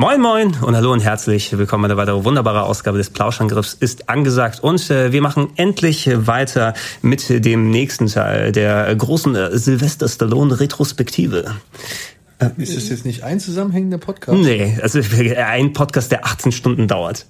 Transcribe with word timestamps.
Moin 0.00 0.18
Moin 0.18 0.56
und 0.62 0.74
hallo 0.74 0.94
und 0.94 1.00
herzlich 1.00 1.58
willkommen. 1.58 1.84
Eine 1.84 1.98
weitere 1.98 2.24
wunderbare 2.24 2.62
Ausgabe 2.62 2.96
des 2.96 3.10
Plauschangriffs 3.10 3.74
ist 3.74 4.08
angesagt 4.08 4.60
und 4.60 4.90
äh, 4.90 5.12
wir 5.12 5.20
machen 5.20 5.50
endlich 5.56 6.08
weiter 6.26 6.72
mit 7.02 7.44
dem 7.44 7.70
nächsten 7.70 8.06
Teil 8.06 8.50
der 8.50 8.96
großen 8.96 9.34
äh, 9.36 9.58
Sylvester 9.58 10.08
Stallone 10.08 10.58
Retrospektive. 10.58 11.54
Ist 12.56 12.74
das 12.74 12.88
jetzt 12.88 13.04
nicht 13.04 13.24
ein 13.24 13.40
zusammenhängender 13.40 13.98
Podcast? 13.98 14.38
Nee, 14.38 14.78
also 14.80 15.00
ein 15.36 15.74
Podcast, 15.74 16.10
der 16.10 16.24
18 16.24 16.52
Stunden 16.52 16.88
dauert. 16.88 17.26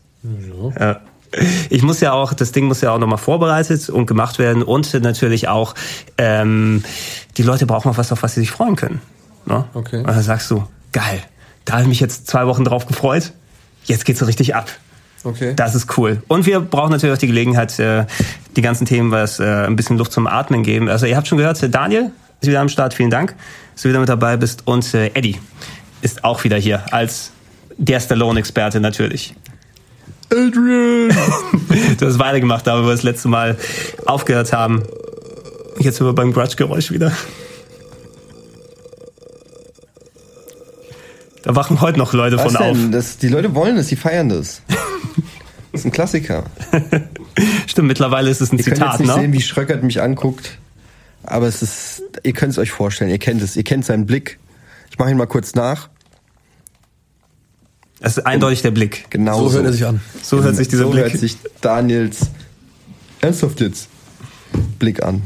Ja. 0.78 1.00
Ich 1.70 1.82
muss 1.82 1.98
ja 1.98 2.12
auch, 2.12 2.34
das 2.34 2.52
Ding 2.52 2.66
muss 2.66 2.82
ja 2.82 2.92
auch 2.92 2.98
nochmal 3.00 3.18
vorbereitet 3.18 3.88
und 3.88 4.06
gemacht 4.06 4.38
werden 4.38 4.62
und 4.62 4.94
natürlich 5.02 5.48
auch, 5.48 5.74
ähm, 6.18 6.84
die 7.36 7.42
Leute 7.42 7.66
brauchen 7.66 7.90
auch 7.90 7.98
was, 7.98 8.12
auf 8.12 8.22
was 8.22 8.34
sie 8.34 8.40
sich 8.42 8.52
freuen 8.52 8.76
können. 8.76 9.00
Ne? 9.44 9.64
Okay. 9.74 9.98
Und 9.98 10.06
dann 10.06 10.22
sagst 10.22 10.48
du, 10.52 10.62
geil, 10.92 11.20
da 11.64 11.74
habe 11.74 11.82
ich 11.82 11.88
mich 11.88 12.00
jetzt 12.00 12.26
zwei 12.26 12.46
Wochen 12.46 12.64
drauf 12.64 12.86
gefreut. 12.86 13.32
Jetzt 13.84 14.04
geht's 14.04 14.20
so 14.20 14.26
richtig 14.26 14.54
ab. 14.54 14.70
Okay. 15.24 15.52
Das 15.54 15.74
ist 15.74 15.98
cool. 15.98 16.22
Und 16.28 16.46
wir 16.46 16.60
brauchen 16.60 16.90
natürlich 16.90 17.14
auch 17.14 17.18
die 17.18 17.26
Gelegenheit, 17.26 17.78
äh, 17.78 18.06
die 18.56 18.62
ganzen 18.62 18.86
Themen, 18.86 19.10
was 19.10 19.38
äh, 19.38 19.44
ein 19.44 19.76
bisschen 19.76 19.98
Luft 19.98 20.12
zum 20.12 20.26
Atmen 20.26 20.62
geben. 20.62 20.88
Also 20.88 21.06
ihr 21.06 21.16
habt 21.16 21.28
schon 21.28 21.38
gehört, 21.38 21.62
Daniel 21.74 22.10
ist 22.40 22.48
wieder 22.48 22.60
am 22.60 22.68
Start. 22.68 22.94
Vielen 22.94 23.10
Dank, 23.10 23.34
dass 23.74 23.82
du 23.82 23.90
wieder 23.90 24.00
mit 24.00 24.08
dabei 24.08 24.36
bist. 24.36 24.66
Und 24.66 24.94
äh, 24.94 25.08
Eddie 25.08 25.38
ist 26.00 26.24
auch 26.24 26.44
wieder 26.44 26.56
hier 26.56 26.82
als 26.92 27.32
der 27.76 28.00
Stallone-Experte 28.00 28.80
natürlich. 28.80 29.34
Adrian! 30.32 31.14
Du 31.98 32.06
hast 32.06 32.18
weitergemacht, 32.18 32.66
da 32.66 32.80
wo 32.80 32.86
wir 32.86 32.92
das 32.92 33.02
letzte 33.02 33.28
Mal 33.28 33.56
aufgehört 34.06 34.52
haben. 34.52 34.82
Jetzt 35.78 35.96
sind 35.96 36.06
wir 36.06 36.14
beim 36.14 36.32
Grudge-Geräusch 36.32 36.90
wieder. 36.90 37.12
Da 41.42 41.56
wachen 41.56 41.80
heute 41.80 41.98
noch 41.98 42.12
Leute 42.12 42.36
Was 42.36 42.52
von 42.52 42.56
auf. 42.56 42.76
denn? 42.76 42.92
Das, 42.92 43.18
die 43.18 43.28
Leute 43.28 43.54
wollen 43.54 43.76
es, 43.76 43.88
die 43.88 43.96
feiern 43.96 44.28
das. 44.28 44.62
Das 45.72 45.82
ist 45.82 45.84
ein 45.86 45.92
Klassiker. 45.92 46.44
Stimmt, 47.66 47.88
mittlerweile 47.88 48.28
ist 48.30 48.40
es 48.40 48.52
ein 48.52 48.58
Ihr 48.58 48.64
könnt 48.64 48.76
Zitat, 48.76 48.92
jetzt 48.94 49.00
nicht 49.00 49.16
ne? 49.16 49.22
sehen, 49.22 49.32
wie 49.32 49.40
Schröckert 49.40 49.82
mich 49.82 50.02
anguckt. 50.02 50.58
Aber 51.22 51.46
es 51.46 51.62
ist, 51.62 52.02
ihr 52.22 52.32
könnt 52.32 52.52
es 52.52 52.58
euch 52.58 52.70
vorstellen, 52.72 53.10
ihr 53.10 53.18
kennt 53.18 53.40
es, 53.42 53.56
ihr 53.56 53.62
kennt 53.64 53.84
seinen 53.84 54.06
Blick. 54.06 54.38
Ich 54.90 54.98
mache 54.98 55.10
ihn 55.10 55.16
mal 55.16 55.26
kurz 55.26 55.54
nach. 55.54 55.88
Es 58.00 58.16
ist 58.16 58.26
eindeutig 58.26 58.62
der 58.62 58.70
Blick. 58.70 59.06
Genau 59.10 59.48
So 59.48 59.54
hört 59.56 59.66
er 59.66 59.72
sich 59.72 59.86
an. 59.86 60.00
So 60.22 60.42
hört 60.42 60.56
sich 60.56 60.68
dieser 60.68 60.84
so 60.84 60.90
Blick. 60.90 61.04
hört 61.04 61.18
sich 61.18 61.36
Daniels 61.60 62.30
ernsthaft 63.20 63.60
jetzt 63.60 63.88
Blick 64.78 65.02
an. 65.02 65.22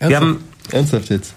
wir 0.00 0.16
haben 0.16 0.44
Ernsthaft 0.72 1.08
jetzt. 1.10 1.34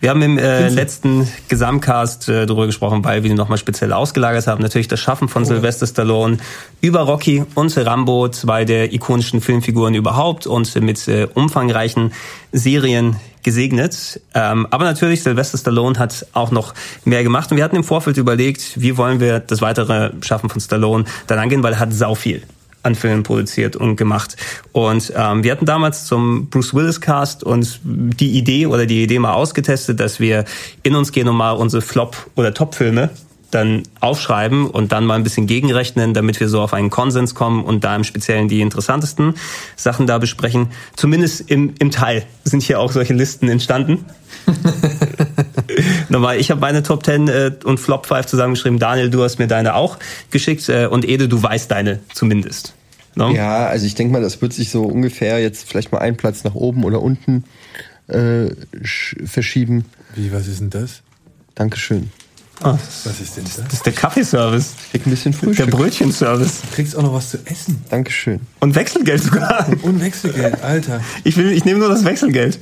Wir 0.00 0.10
haben 0.10 0.22
im 0.22 0.38
äh, 0.38 0.68
letzten 0.68 1.26
Gesamtcast 1.48 2.28
äh, 2.28 2.46
darüber 2.46 2.66
gesprochen, 2.66 3.04
weil 3.04 3.24
wir 3.24 3.30
ihn 3.30 3.36
nochmal 3.36 3.58
speziell 3.58 3.92
ausgelagert 3.92 4.46
haben. 4.46 4.62
Natürlich 4.62 4.86
das 4.86 5.00
Schaffen 5.00 5.28
von 5.28 5.44
Sylvester 5.44 5.88
Stallone 5.88 6.38
über 6.80 7.00
Rocky 7.00 7.44
und 7.56 7.76
Rambo, 7.76 8.28
zwei 8.28 8.64
der 8.64 8.92
ikonischen 8.92 9.40
Filmfiguren 9.40 9.94
überhaupt 9.94 10.46
und 10.46 10.72
mit 10.80 11.08
äh, 11.08 11.26
umfangreichen 11.34 12.12
Serien 12.52 13.16
gesegnet. 13.42 14.20
Ähm, 14.34 14.68
aber 14.70 14.84
natürlich, 14.84 15.24
Sylvester 15.24 15.58
Stallone 15.58 15.98
hat 15.98 16.26
auch 16.32 16.52
noch 16.52 16.74
mehr 17.04 17.24
gemacht. 17.24 17.50
Und 17.50 17.56
wir 17.56 17.64
hatten 17.64 17.76
im 17.76 17.84
Vorfeld 17.84 18.18
überlegt, 18.18 18.80
wie 18.80 18.96
wollen 18.96 19.18
wir 19.18 19.40
das 19.40 19.62
weitere 19.62 20.12
Schaffen 20.20 20.48
von 20.48 20.60
Stallone 20.60 21.06
dann 21.26 21.40
angehen, 21.40 21.64
weil 21.64 21.72
er 21.72 21.80
hat 21.80 21.92
sau 21.92 22.14
viel 22.14 22.44
an 22.88 22.94
Filmen 22.96 23.22
produziert 23.22 23.76
und 23.76 23.96
gemacht. 23.96 24.36
Und 24.72 25.12
ähm, 25.16 25.44
wir 25.44 25.52
hatten 25.52 25.66
damals 25.66 26.06
zum 26.06 26.48
Bruce 26.48 26.74
Willis 26.74 27.00
Cast 27.00 27.44
uns 27.44 27.78
die 27.84 28.36
Idee 28.36 28.66
oder 28.66 28.86
die 28.86 29.04
Idee 29.04 29.20
mal 29.20 29.34
ausgetestet, 29.34 30.00
dass 30.00 30.18
wir 30.18 30.44
in 30.82 30.96
uns 30.96 31.12
gehen 31.12 31.28
und 31.28 31.36
mal 31.36 31.52
unsere 31.52 31.82
Flop- 31.82 32.30
oder 32.34 32.52
Top-Filme 32.52 33.10
dann 33.50 33.82
aufschreiben 34.00 34.66
und 34.68 34.92
dann 34.92 35.06
mal 35.06 35.14
ein 35.14 35.22
bisschen 35.22 35.46
gegenrechnen, 35.46 36.12
damit 36.12 36.38
wir 36.40 36.48
so 36.48 36.60
auf 36.60 36.74
einen 36.74 36.90
Konsens 36.90 37.34
kommen 37.34 37.64
und 37.64 37.82
da 37.82 37.96
im 37.96 38.04
Speziellen 38.04 38.48
die 38.48 38.60
interessantesten 38.60 39.34
Sachen 39.76 40.06
da 40.06 40.18
besprechen. 40.18 40.68
Zumindest 40.96 41.50
im, 41.50 41.74
im 41.78 41.90
Teil 41.90 42.24
sind 42.44 42.62
hier 42.62 42.78
auch 42.78 42.92
solche 42.92 43.14
Listen 43.14 43.48
entstanden. 43.48 44.04
Nochmal, 46.08 46.38
ich 46.38 46.50
habe 46.50 46.60
meine 46.60 46.82
Top 46.82 47.04
10 47.04 47.28
äh, 47.28 47.52
und 47.64 47.78
Flop 47.80 48.06
5 48.06 48.26
zusammengeschrieben. 48.26 48.78
Daniel, 48.78 49.10
du 49.10 49.22
hast 49.22 49.38
mir 49.38 49.46
deine 49.46 49.74
auch 49.74 49.98
geschickt 50.30 50.68
äh, 50.68 50.86
und 50.86 51.06
Ede, 51.06 51.28
du 51.28 51.42
weißt 51.42 51.70
deine 51.70 52.00
zumindest. 52.12 52.74
No? 53.18 53.30
Ja, 53.34 53.66
also 53.66 53.84
ich 53.84 53.94
denke 53.94 54.12
mal, 54.12 54.22
das 54.22 54.40
wird 54.40 54.52
sich 54.52 54.70
so 54.70 54.84
ungefähr 54.84 55.40
jetzt 55.40 55.68
vielleicht 55.68 55.90
mal 55.92 55.98
einen 55.98 56.16
Platz 56.16 56.44
nach 56.44 56.54
oben 56.54 56.84
oder 56.84 57.02
unten 57.02 57.44
äh, 58.06 58.46
sch- 58.82 59.26
verschieben. 59.26 59.84
Wie, 60.14 60.32
was 60.32 60.46
ist 60.46 60.60
denn 60.60 60.70
das? 60.70 61.02
Dankeschön. 61.54 62.10
Ah, 62.60 62.76
Was 63.04 63.20
ist 63.20 63.36
denn 63.36 63.44
das? 63.44 63.56
das 63.64 63.72
ist 63.74 63.86
der 63.86 63.92
Kaffeeservice, 63.92 64.72
Krieg 64.90 65.06
ein 65.06 65.10
bisschen 65.10 65.30
der 65.32 65.40
Frühstück. 65.40 65.70
Brötchenservice 65.70 66.60
Du 66.62 66.74
kriegst 66.74 66.96
auch 66.96 67.02
noch 67.02 67.12
was 67.14 67.30
zu 67.30 67.38
essen. 67.44 67.82
Dankeschön. 67.88 68.40
und 68.60 68.74
Wechselgeld 68.74 69.22
sogar. 69.22 69.66
Und 69.82 70.00
Wechselgeld, 70.00 70.60
Alter. 70.62 71.00
Ich 71.24 71.36
will, 71.36 71.52
ich 71.52 71.64
nehme 71.64 71.78
nur 71.80 71.88
das 71.88 72.04
Wechselgeld. 72.04 72.58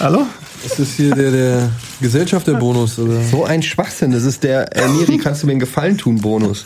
Hallo? 0.00 0.26
Ist 0.64 0.78
das 0.78 0.92
hier 0.94 1.14
der, 1.14 1.30
der 1.30 1.70
Gesellschafterbonus, 2.00 2.98
oder? 2.98 3.22
So 3.22 3.44
ein 3.44 3.62
Schwachsinn. 3.62 4.10
Das 4.12 4.24
ist 4.24 4.42
der 4.44 4.76
äh, 4.76 4.88
Miri, 4.88 5.18
kannst 5.18 5.42
du 5.42 5.46
mir 5.46 5.52
einen 5.52 5.60
Gefallen 5.60 5.96
tun 5.98 6.20
Bonus. 6.20 6.64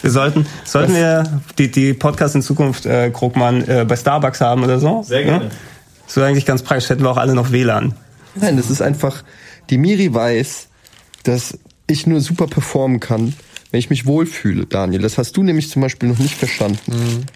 Wir 0.00 0.10
sollten, 0.10 0.46
sollten 0.64 0.94
wir 0.94 1.42
die, 1.58 1.70
die 1.70 1.92
Podcasts 1.92 2.34
in 2.34 2.42
Zukunft, 2.42 2.86
äh, 2.86 3.10
Krugmann, 3.10 3.66
äh, 3.66 3.84
bei 3.86 3.96
Starbucks 3.96 4.40
haben 4.40 4.62
oder 4.62 4.78
so? 4.78 5.02
Sehr 5.02 5.24
gerne. 5.24 5.50
So 6.06 6.22
eigentlich 6.22 6.46
ganz 6.46 6.62
praktisch, 6.62 6.88
hätten 6.88 7.02
wir 7.02 7.10
auch 7.10 7.16
alle 7.16 7.34
noch 7.34 7.52
WLAN. 7.52 7.94
Nein, 8.34 8.56
das 8.56 8.70
ist 8.70 8.80
einfach, 8.80 9.24
die 9.70 9.78
Miri 9.78 10.12
weiß, 10.12 10.68
dass 11.24 11.58
ich 11.86 12.06
nur 12.06 12.20
super 12.20 12.46
performen 12.46 13.00
kann, 13.00 13.34
wenn 13.70 13.80
ich 13.80 13.90
mich 13.90 14.06
wohlfühle, 14.06 14.66
Daniel. 14.66 15.02
Das 15.02 15.18
hast 15.18 15.36
du 15.36 15.42
nämlich 15.42 15.68
zum 15.70 15.82
Beispiel 15.82 16.08
noch 16.08 16.18
nicht 16.18 16.34
verstanden. 16.34 17.26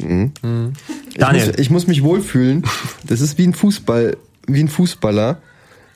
Mhm. 0.00 0.72
Ich, 1.08 1.16
Daniel. 1.16 1.46
muss, 1.46 1.58
ich 1.58 1.70
muss 1.70 1.86
mich 1.86 2.02
wohlfühlen. 2.02 2.64
Das 3.04 3.20
ist 3.20 3.38
wie 3.38 3.46
ein 3.46 3.54
Fußball, 3.54 4.16
wie 4.46 4.60
ein 4.60 4.68
Fußballer. 4.68 5.40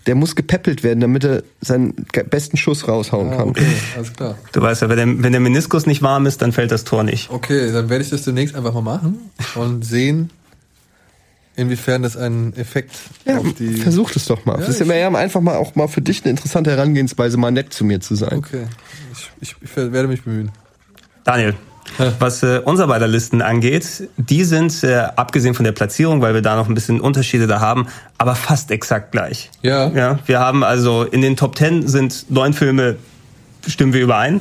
Der 0.07 0.15
muss 0.15 0.35
gepäppelt 0.35 0.83
werden, 0.83 1.01
damit 1.01 1.25
er 1.25 1.43
seinen 1.61 1.95
besten 2.31 2.57
Schuss 2.57 2.89
raushauen 2.89 3.33
Ah, 3.33 3.37
kann. 3.37 3.49
okay, 3.51 3.67
alles 3.97 4.13
klar. 4.15 4.37
Du 4.53 4.63
weißt 4.63 4.83
ja, 4.83 4.89
wenn 4.89 4.97
der, 4.97 5.23
wenn 5.25 5.33
der 5.33 5.41
Meniskus 5.41 5.87
nicht 5.87 6.01
warm 6.03 6.27
ist, 6.27 6.41
dann 6.43 6.53
fällt 6.53 6.71
das 6.73 6.85
Tor 6.85 7.03
nicht. 7.05 7.31
Okay, 7.31 7.71
dann 7.71 7.89
werde 7.91 8.03
ich 8.05 8.11
das 8.11 8.23
demnächst 8.23 8.55
einfach 8.55 8.73
mal 8.73 8.81
machen 8.81 9.19
und 9.57 9.85
sehen, 9.85 10.31
inwiefern 11.57 12.03
das 12.03 12.17
einen 12.17 12.55
Effekt 12.57 12.93
Ja, 13.27 13.39
auf 13.39 13.53
die... 13.55 13.75
versuch 13.75 14.11
das 14.13 14.25
doch 14.25 14.45
mal. 14.47 14.55
Ja, 14.55 14.61
das 14.61 14.71
ist 14.77 14.81
ich- 14.81 14.87
ja 14.89 14.95
ja 14.97 15.09
einfach 15.15 15.41
mal 15.43 15.57
auch 15.57 15.75
mal 15.75 15.89
für 15.89 16.01
dich 16.01 16.23
eine 16.25 16.31
interessante 16.31 16.71
Herangehensweise, 16.71 17.37
mal 17.37 17.51
nett 17.51 17.73
zu 17.75 17.85
mir 17.85 18.01
zu 18.01 18.15
sein. 18.15 18.39
Okay, 18.39 18.67
ich, 19.13 19.31
ich, 19.43 19.57
ich 19.63 19.77
werde 19.77 20.09
mich 20.09 20.23
bemühen. 20.23 20.51
Daniel, 21.25 21.55
was 22.19 22.43
äh, 22.43 22.61
unser 22.65 22.87
beider 22.87 23.09
Listen 23.09 23.43
angeht, 23.43 24.09
die 24.17 24.45
sind, 24.45 24.83
äh, 24.85 25.09
abgesehen 25.17 25.55
von 25.55 25.65
der 25.65 25.73
Platzierung, 25.73 26.23
weil 26.23 26.35
wir 26.35 26.43
da 26.43 26.57
noch 26.57 26.69
ein 26.69 26.75
bisschen 26.75 27.01
Unterschiede 27.01 27.47
da 27.47 27.61
haben, 27.61 27.87
aber 28.19 28.35
fast 28.35 28.71
exakt 28.71 29.13
gleich. 29.13 29.51
Ja. 29.63 29.89
Ja, 29.89 30.19
wir 30.27 30.41
haben 30.41 30.65
also 30.65 31.05
in 31.05 31.21
den 31.21 31.37
Top 31.37 31.57
10 31.57 31.89
sind 31.89 32.31
neun 32.31 32.53
Filme, 32.53 32.97
stimmen 33.67 33.93
wir 33.93 34.03
überein. 34.03 34.41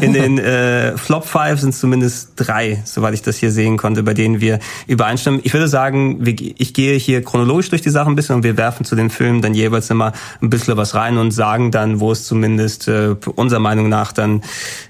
In 0.00 0.12
den 0.12 0.38
äh, 0.38 0.96
Flop 0.96 1.26
5 1.26 1.60
sind 1.60 1.74
zumindest 1.74 2.32
drei, 2.36 2.82
soweit 2.84 3.14
ich 3.14 3.22
das 3.22 3.36
hier 3.36 3.50
sehen 3.50 3.76
konnte, 3.76 4.02
bei 4.02 4.14
denen 4.14 4.40
wir 4.40 4.58
übereinstimmen. 4.86 5.40
Ich 5.42 5.52
würde 5.52 5.68
sagen, 5.68 6.24
wir, 6.24 6.34
ich 6.38 6.74
gehe 6.74 6.96
hier 6.96 7.22
chronologisch 7.22 7.70
durch 7.70 7.82
die 7.82 7.90
Sachen 7.90 8.12
ein 8.12 8.16
bisschen 8.16 8.36
und 8.36 8.42
wir 8.42 8.56
werfen 8.56 8.84
zu 8.84 8.96
den 8.96 9.10
Filmen 9.10 9.42
dann 9.42 9.54
jeweils 9.54 9.90
immer 9.90 10.12
ein 10.40 10.50
bisschen 10.50 10.76
was 10.76 10.94
rein 10.94 11.18
und 11.18 11.30
sagen 11.30 11.70
dann, 11.70 12.00
wo 12.00 12.12
es 12.12 12.24
zumindest 12.24 12.88
äh, 12.88 13.14
unserer 13.34 13.60
Meinung 13.60 13.88
nach 13.88 14.12
dann 14.12 14.42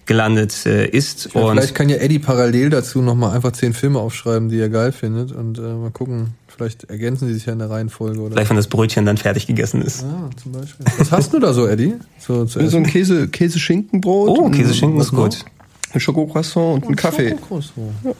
gelandet 0.06 0.66
äh, 0.66 0.86
ist. 0.86 1.34
Und 1.34 1.52
vielleicht 1.52 1.74
kann 1.74 1.88
ja 1.88 1.96
Eddie 1.96 2.18
parallel 2.18 2.70
dazu 2.70 3.02
nochmal 3.02 3.34
einfach 3.34 3.52
zehn 3.52 3.72
Filme 3.74 3.98
aufschreiben, 3.98 4.48
die 4.48 4.58
er 4.58 4.68
geil 4.68 4.92
findet 4.92 5.32
und 5.32 5.58
äh, 5.58 5.62
mal 5.62 5.90
gucken, 5.90 6.34
vielleicht 6.56 6.84
ergänzen 6.84 7.28
die 7.28 7.34
sich 7.34 7.46
ja 7.46 7.52
in 7.52 7.58
der 7.58 7.70
Reihenfolge 7.70 8.20
oder 8.20 8.32
vielleicht, 8.32 8.50
wenn 8.50 8.56
das 8.56 8.66
Brötchen 8.66 9.04
dann 9.04 9.16
fertig 9.16 9.46
gegessen 9.46 9.82
ist. 9.82 10.04
Ah, 10.04 10.30
zum 10.42 10.52
Beispiel. 10.52 10.86
Was 10.98 11.12
hast 11.12 11.32
du 11.32 11.38
da 11.38 11.52
so, 11.52 11.66
Eddie? 11.66 11.94
So, 12.18 12.44
zu 12.46 12.66
So 12.68 12.76
ein? 12.78 12.86
Käse, 12.86 13.28
Käse-Schinkenbrot. 13.28 14.28
Oh, 14.30 14.50
Käseschinken 14.50 15.00
ist 15.00 15.12
gut. 15.12 15.44
Ein 15.92 16.00
Schokocroissant 16.00 16.84
und 16.84 16.90
ein 16.90 16.96
Kaffee. 16.96 17.30
Schokocroissant. 17.30 17.92
Ja. 18.04 18.12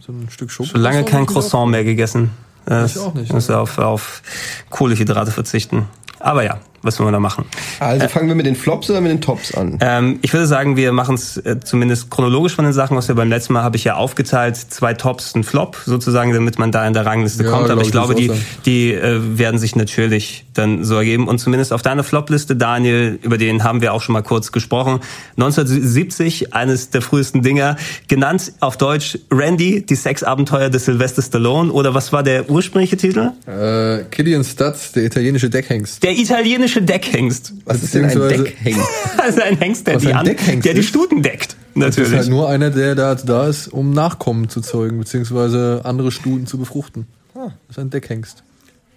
So 0.00 0.12
ein 0.12 0.28
Stück 0.30 0.50
Schoko. 0.50 0.70
Schon 0.70 0.80
lange 0.80 1.04
kein 1.04 1.26
Croissant 1.26 1.70
mehr 1.70 1.84
gegessen. 1.84 2.30
Das 2.64 2.96
Ich 2.96 3.02
auch 3.02 3.14
nicht, 3.14 3.32
muss 3.32 3.48
ja. 3.48 3.60
auf, 3.60 3.78
auf 3.78 4.22
Kohlehydrate 4.68 5.30
verzichten. 5.30 5.86
Aber 6.18 6.44
ja, 6.44 6.58
was 6.82 6.98
wollen 6.98 7.08
wir 7.08 7.12
da 7.12 7.20
machen? 7.20 7.44
Also 7.80 8.06
äh, 8.06 8.08
fangen 8.08 8.28
wir 8.28 8.34
mit 8.34 8.46
den 8.46 8.54
Flops 8.54 8.88
oder 8.88 9.00
mit 9.00 9.10
den 9.10 9.20
Tops 9.20 9.54
an? 9.54 9.78
Ähm, 9.80 10.18
ich 10.22 10.32
würde 10.32 10.46
sagen, 10.46 10.76
wir 10.76 10.92
machen 10.92 11.16
es 11.16 11.36
äh, 11.38 11.58
zumindest 11.60 12.10
chronologisch 12.10 12.54
von 12.54 12.64
den 12.64 12.72
Sachen, 12.72 12.96
was 12.96 13.08
wir 13.08 13.14
beim 13.16 13.28
letzten 13.28 13.52
Mal 13.52 13.62
habe 13.62 13.76
ich 13.76 13.84
ja 13.84 13.96
aufgeteilt, 13.96 14.56
zwei 14.56 14.94
Tops, 14.94 15.34
ein 15.34 15.42
Flop 15.42 15.76
sozusagen, 15.84 16.32
damit 16.32 16.58
man 16.58 16.70
da 16.70 16.86
in 16.86 16.94
der 16.94 17.04
Rangliste 17.04 17.44
ja, 17.44 17.50
kommt. 17.50 17.70
Aber 17.70 17.82
ich 17.82 17.90
glaube, 17.90 18.14
die, 18.14 18.30
die 18.64 18.94
äh, 18.94 19.20
werden 19.38 19.58
sich 19.58 19.74
natürlich 19.74 20.44
dann 20.54 20.84
so 20.84 20.94
ergeben. 20.96 21.26
Und 21.26 21.38
zumindest 21.38 21.72
auf 21.72 21.82
deiner 21.82 22.04
Flopliste, 22.04 22.54
Daniel, 22.54 23.18
über 23.22 23.38
den 23.38 23.64
haben 23.64 23.80
wir 23.80 23.92
auch 23.92 24.02
schon 24.02 24.12
mal 24.12 24.22
kurz 24.22 24.52
gesprochen. 24.52 25.00
1970, 25.36 26.54
eines 26.54 26.90
der 26.90 27.02
frühesten 27.02 27.42
Dinger, 27.42 27.76
genannt 28.06 28.52
auf 28.60 28.76
Deutsch 28.76 29.18
Randy, 29.32 29.84
die 29.84 29.94
Sexabenteuer 29.94 30.70
des 30.70 30.84
Sylvester 30.84 31.22
Stallone. 31.22 31.72
Oder 31.72 31.94
was 31.94 32.12
war 32.12 32.22
der 32.22 32.48
ursprüngliche 32.48 32.96
Titel? 32.96 33.32
Äh, 33.46 34.04
Killian 34.10 34.44
Stutz, 34.44 34.92
der 34.92 35.04
italienische 35.04 35.50
Deckhengst. 35.50 36.02
Der 36.02 36.16
italienische 36.16 36.67
italienische 36.68 36.82
Deckhengst. 36.82 37.52
Was 37.64 37.82
ist 37.82 37.94
denn 37.94 38.04
ein 38.04 38.18
Deckhengst? 38.18 38.88
also 39.18 39.40
ein 39.42 39.58
Hengst, 39.58 39.86
der, 39.86 39.96
die, 39.96 40.12
an, 40.12 40.24
der 40.26 40.74
die 40.74 40.82
Stuten 40.82 41.22
deckt. 41.22 41.56
Natürlich. 41.74 41.96
Das 41.96 42.08
ist 42.08 42.16
halt 42.16 42.28
nur 42.30 42.48
einer, 42.48 42.70
der 42.70 42.94
da, 42.94 43.14
da 43.14 43.46
ist, 43.46 43.68
um 43.68 43.92
Nachkommen 43.92 44.48
zu 44.48 44.60
zeugen, 44.60 44.98
beziehungsweise 44.98 45.82
andere 45.84 46.10
Stuten 46.12 46.46
zu 46.46 46.58
befruchten. 46.58 47.06
Ah. 47.34 47.50
Das 47.68 47.76
ist 47.76 47.78
ein 47.78 47.90
Deckhengst. 47.90 48.42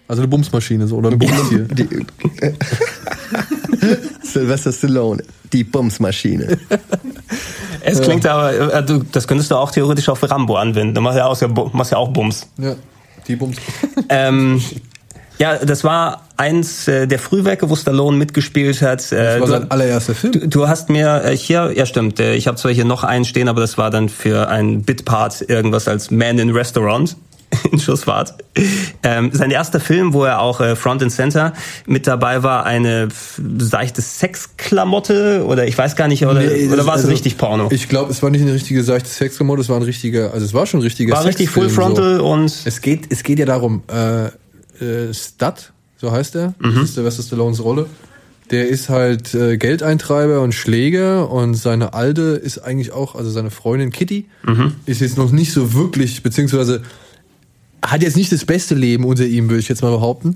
Also 0.07 0.23
eine 0.23 0.27
Bumsmaschine 0.27 0.87
so, 0.87 0.97
oder 0.97 1.11
ein 1.11 1.19
Bumstier. 1.19 1.67
Sylvester 4.23 4.73
Stallone, 4.73 5.23
die 5.53 5.63
Bumsmaschine. 5.63 6.57
Es 7.79 8.01
klingt 8.01 8.25
aber, 8.25 8.73
äh, 8.73 8.85
du, 8.85 9.03
das 9.09 9.27
könntest 9.27 9.51
du 9.51 9.55
auch 9.55 9.71
theoretisch 9.71 10.09
auf 10.09 10.21
Rambo 10.29 10.57
anwenden. 10.57 10.93
Du 10.93 11.01
machst 11.01 11.17
ja 11.17 11.27
auch, 11.27 11.73
machst 11.73 11.91
ja 11.91 11.97
auch 11.97 12.09
Bums. 12.09 12.47
Ja, 12.57 12.75
die 13.27 13.37
Bums. 13.37 13.57
ähm, 14.09 14.61
ja, 15.41 15.57
das 15.57 15.83
war 15.83 16.27
eins 16.37 16.87
äh, 16.87 17.07
der 17.07 17.17
Frühwerke, 17.17 17.67
wo 17.71 17.75
Stallone 17.75 18.15
mitgespielt 18.15 18.83
hat. 18.83 19.11
Äh, 19.11 19.39
das 19.39 19.41
war 19.41 19.47
sein 19.47 19.71
allererster 19.71 20.13
Film. 20.13 20.33
Du, 20.33 20.47
du 20.47 20.67
hast 20.67 20.89
mir 20.89 21.23
äh, 21.25 21.35
hier, 21.35 21.73
ja 21.75 21.87
stimmt, 21.87 22.19
äh, 22.19 22.35
ich 22.35 22.45
habe 22.45 22.57
zwar 22.57 22.71
hier 22.71 22.85
noch 22.85 23.03
einen 23.03 23.25
stehen, 23.25 23.49
aber 23.49 23.59
das 23.59 23.75
war 23.75 23.89
dann 23.89 24.07
für 24.07 24.49
ein 24.49 24.83
Bitpart 24.83 25.49
irgendwas 25.49 25.87
als 25.87 26.11
Man 26.11 26.37
in 26.37 26.51
Restaurant 26.51 27.15
in 27.71 27.79
Schussfahrt. 27.79 28.35
Ähm, 29.01 29.31
sein 29.33 29.49
erster 29.49 29.79
Film, 29.79 30.13
wo 30.13 30.25
er 30.25 30.41
auch 30.41 30.61
äh, 30.61 30.75
Front 30.75 31.01
and 31.01 31.11
Center 31.11 31.53
mit 31.87 32.05
dabei 32.05 32.43
war, 32.43 32.67
eine 32.67 33.07
seichte 33.57 34.03
Sexklamotte 34.03 35.43
oder 35.47 35.65
ich 35.65 35.75
weiß 35.75 35.95
gar 35.95 36.07
nicht, 36.07 36.23
oder, 36.23 36.39
nee, 36.39 36.67
oder 36.67 36.85
war 36.85 36.93
es 36.93 37.01
also, 37.01 37.07
richtig 37.09 37.39
Porno? 37.39 37.67
Ich 37.71 37.89
glaube, 37.89 38.11
es 38.11 38.21
war 38.21 38.29
nicht 38.29 38.41
eine 38.41 38.53
richtige 38.53 38.83
seichte 38.83 39.09
Sexklamotte, 39.09 39.61
es 39.61 39.69
war 39.69 39.77
ein 39.77 39.83
richtiger, 39.83 40.33
also 40.33 40.45
es 40.45 40.53
war 40.53 40.67
schon 40.67 40.81
ein 40.81 40.83
richtiger 40.83 41.15
War 41.15 41.25
richtig 41.25 41.49
Full 41.49 41.69
Frontal 41.69 42.17
so. 42.17 42.27
und... 42.27 42.53
Es 42.63 42.79
geht, 42.81 43.11
es 43.11 43.23
geht 43.23 43.39
ja 43.39 43.45
darum, 43.47 43.81
äh, 43.87 44.29
äh, 44.81 45.13
Stud, 45.13 45.71
so 45.97 46.11
heißt 46.11 46.35
er, 46.35 46.53
mhm. 46.59 46.75
das 46.75 46.83
ist 46.85 46.95
Sylvester 46.95 47.23
Stallones 47.23 47.63
Rolle. 47.63 47.87
Der 48.49 48.67
ist 48.67 48.89
halt 48.89 49.33
äh, 49.33 49.57
Geldeintreiber 49.57 50.41
und 50.41 50.53
Schläger 50.53 51.31
und 51.31 51.53
seine 51.53 51.93
Alte 51.93 52.21
ist 52.21 52.59
eigentlich 52.59 52.91
auch, 52.91 53.15
also 53.15 53.29
seine 53.29 53.49
Freundin 53.49 53.91
Kitty, 53.91 54.25
mhm. 54.45 54.73
ist 54.85 54.99
jetzt 54.99 55.17
noch 55.17 55.31
nicht 55.31 55.53
so 55.53 55.73
wirklich, 55.73 56.21
beziehungsweise 56.21 56.81
hat 57.81 58.03
jetzt 58.03 58.17
nicht 58.17 58.31
das 58.31 58.45
beste 58.45 58.75
Leben 58.75 59.05
unter 59.05 59.25
ihm, 59.25 59.49
würde 59.49 59.59
ich 59.59 59.69
jetzt 59.69 59.81
mal 59.81 59.91
behaupten, 59.91 60.35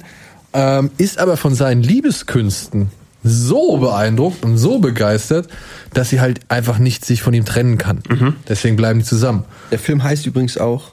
ähm, 0.53 0.91
ist 0.97 1.19
aber 1.19 1.35
von 1.35 1.53
seinen 1.53 1.83
Liebeskünsten 1.83 2.89
so 3.23 3.77
beeindruckt 3.77 4.45
und 4.45 4.57
so 4.57 4.79
begeistert, 4.79 5.49
dass 5.93 6.09
sie 6.09 6.21
halt 6.21 6.39
einfach 6.47 6.77
nicht 6.77 7.03
sich 7.03 7.21
von 7.21 7.33
ihm 7.33 7.43
trennen 7.43 7.77
kann. 7.77 8.01
Mhm. 8.07 8.35
Deswegen 8.47 8.75
bleiben 8.75 8.99
die 8.99 9.05
zusammen. 9.05 9.43
Der 9.71 9.79
Film 9.79 10.03
heißt 10.03 10.25
übrigens 10.25 10.57
auch 10.57 10.91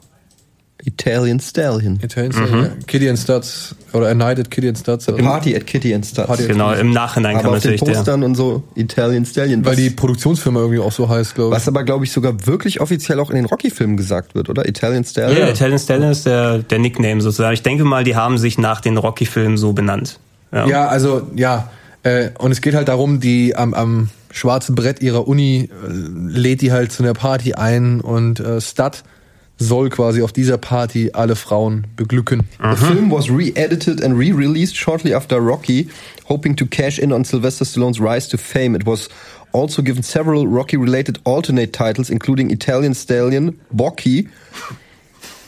Italian 0.85 1.39
Stallion. 1.39 2.01
Italian 2.03 2.33
Stallion, 2.33 2.59
mhm. 2.59 2.65
ja. 2.65 2.71
Kitty 2.87 3.09
and 3.09 3.19
Studs 3.19 3.77
oder 3.93 4.09
A 4.09 4.15
Night 4.15 4.41
at 4.41 4.51
Kitty 4.51 4.69
and 4.69 4.79
Studs. 4.79 5.09
A 5.09 5.13
Party 5.13 5.55
at 5.55 5.65
Kitty 5.65 5.95
and 5.95 6.05
Studs. 6.05 6.27
Party 6.27 6.49
genau, 6.49 6.73
im 6.73 6.91
Nachhinein 6.91 7.37
aber 7.37 7.43
kann 7.43 7.51
man 7.53 7.59
natürlich 7.61 7.81
den 7.81 7.95
Postern 7.95 8.21
der. 8.21 8.29
und 8.29 8.35
so 8.35 8.65
Italian 8.75 9.25
Stallion. 9.25 9.65
Weil 9.65 9.77
die 9.77 9.91
Produktionsfirma 9.91 10.59
irgendwie 10.59 10.81
auch 10.81 10.91
so 10.91 11.09
heißt, 11.09 11.37
glaube 11.37 11.51
ich. 11.51 11.57
Was 11.57 11.69
aber, 11.69 11.85
glaube 11.85 12.05
ich, 12.05 12.11
sogar 12.11 12.47
wirklich 12.47 12.81
offiziell 12.81 13.21
auch 13.21 13.31
in 13.31 13.37
den 13.37 13.45
Rocky-Filmen 13.45 13.97
gesagt 13.97 14.35
wird, 14.35 14.49
oder? 14.49 14.69
Italian 14.69 15.05
Stallion? 15.05 15.39
Ja, 15.39 15.49
Italian 15.49 15.79
Stallion 15.79 16.11
ist 16.11 16.27
der, 16.27 16.59
der 16.59 16.79
Nickname 16.81 17.21
sozusagen. 17.21 17.55
Ich 17.55 17.63
denke 17.63 17.85
mal, 17.85 18.03
die 18.03 18.17
haben 18.17 18.37
sich 18.37 18.59
nach 18.59 18.81
den 18.81 18.97
Rocky-Filmen 18.97 19.57
so 19.57 19.73
benannt. 19.73 20.19
Ja, 20.51 20.67
ja 20.67 20.89
also, 20.89 21.29
ja. 21.37 21.71
Äh, 22.03 22.31
und 22.39 22.51
es 22.51 22.61
geht 22.61 22.75
halt 22.75 22.89
darum, 22.89 23.21
die 23.21 23.55
am, 23.55 23.73
am 23.75 24.11
schwarzen 24.33 24.75
Brett 24.75 25.01
ihrer 25.01 25.29
Uni 25.29 25.71
äh, 25.71 25.89
lädt 25.89 26.61
die 26.61 26.73
halt 26.73 26.91
zu 26.91 27.05
einer 27.05 27.15
Party 27.15 27.55
ein 27.55 28.01
und 28.01 28.41
äh, 28.41 28.61
Stud 28.61 29.05
soll 29.63 29.89
quasi 29.89 30.23
auf 30.23 30.33
dieser 30.33 30.59
Party 30.59 31.11
alle 31.13 31.37
Frauen 31.37 31.87
beglücken. 31.97 32.43
The 32.61 32.77
film 32.77 33.11
was 33.11 33.31
re-edited 33.31 34.03
and 34.03 34.19
re-released 34.19 34.77
shortly 34.77 35.15
after 35.15 35.39
Rocky, 35.41 35.89
hoping 36.29 36.57
to 36.57 36.67
cash 36.67 36.99
in 36.99 37.13
on 37.13 37.25
Sylvester 37.25 37.65
Stallone's 37.65 38.01
rise 38.01 38.29
to 38.29 38.37
fame. 38.37 38.75
It 38.75 38.85
was 38.87 39.09
also 39.53 39.83
given 39.83 40.03
several 40.03 40.47
Rocky-related 40.47 41.19
alternate 41.25 41.73
titles, 41.73 42.11
including 42.11 42.51
Italian 42.51 42.95
Stallion, 42.95 43.59
Bocky, 43.75 44.29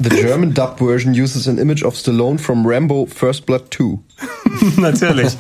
The 0.01 0.09
German 0.09 0.55
dub 0.55 0.79
version 0.79 1.13
uses 1.13 1.47
an 1.47 1.59
image 1.59 1.85
of 1.85 1.95
Stallone 1.95 2.39
from 2.39 2.67
Rambo 2.67 3.07
First 3.07 3.47
Blood 3.47 3.65
2. 3.71 3.99
Natürlich. 4.77 5.37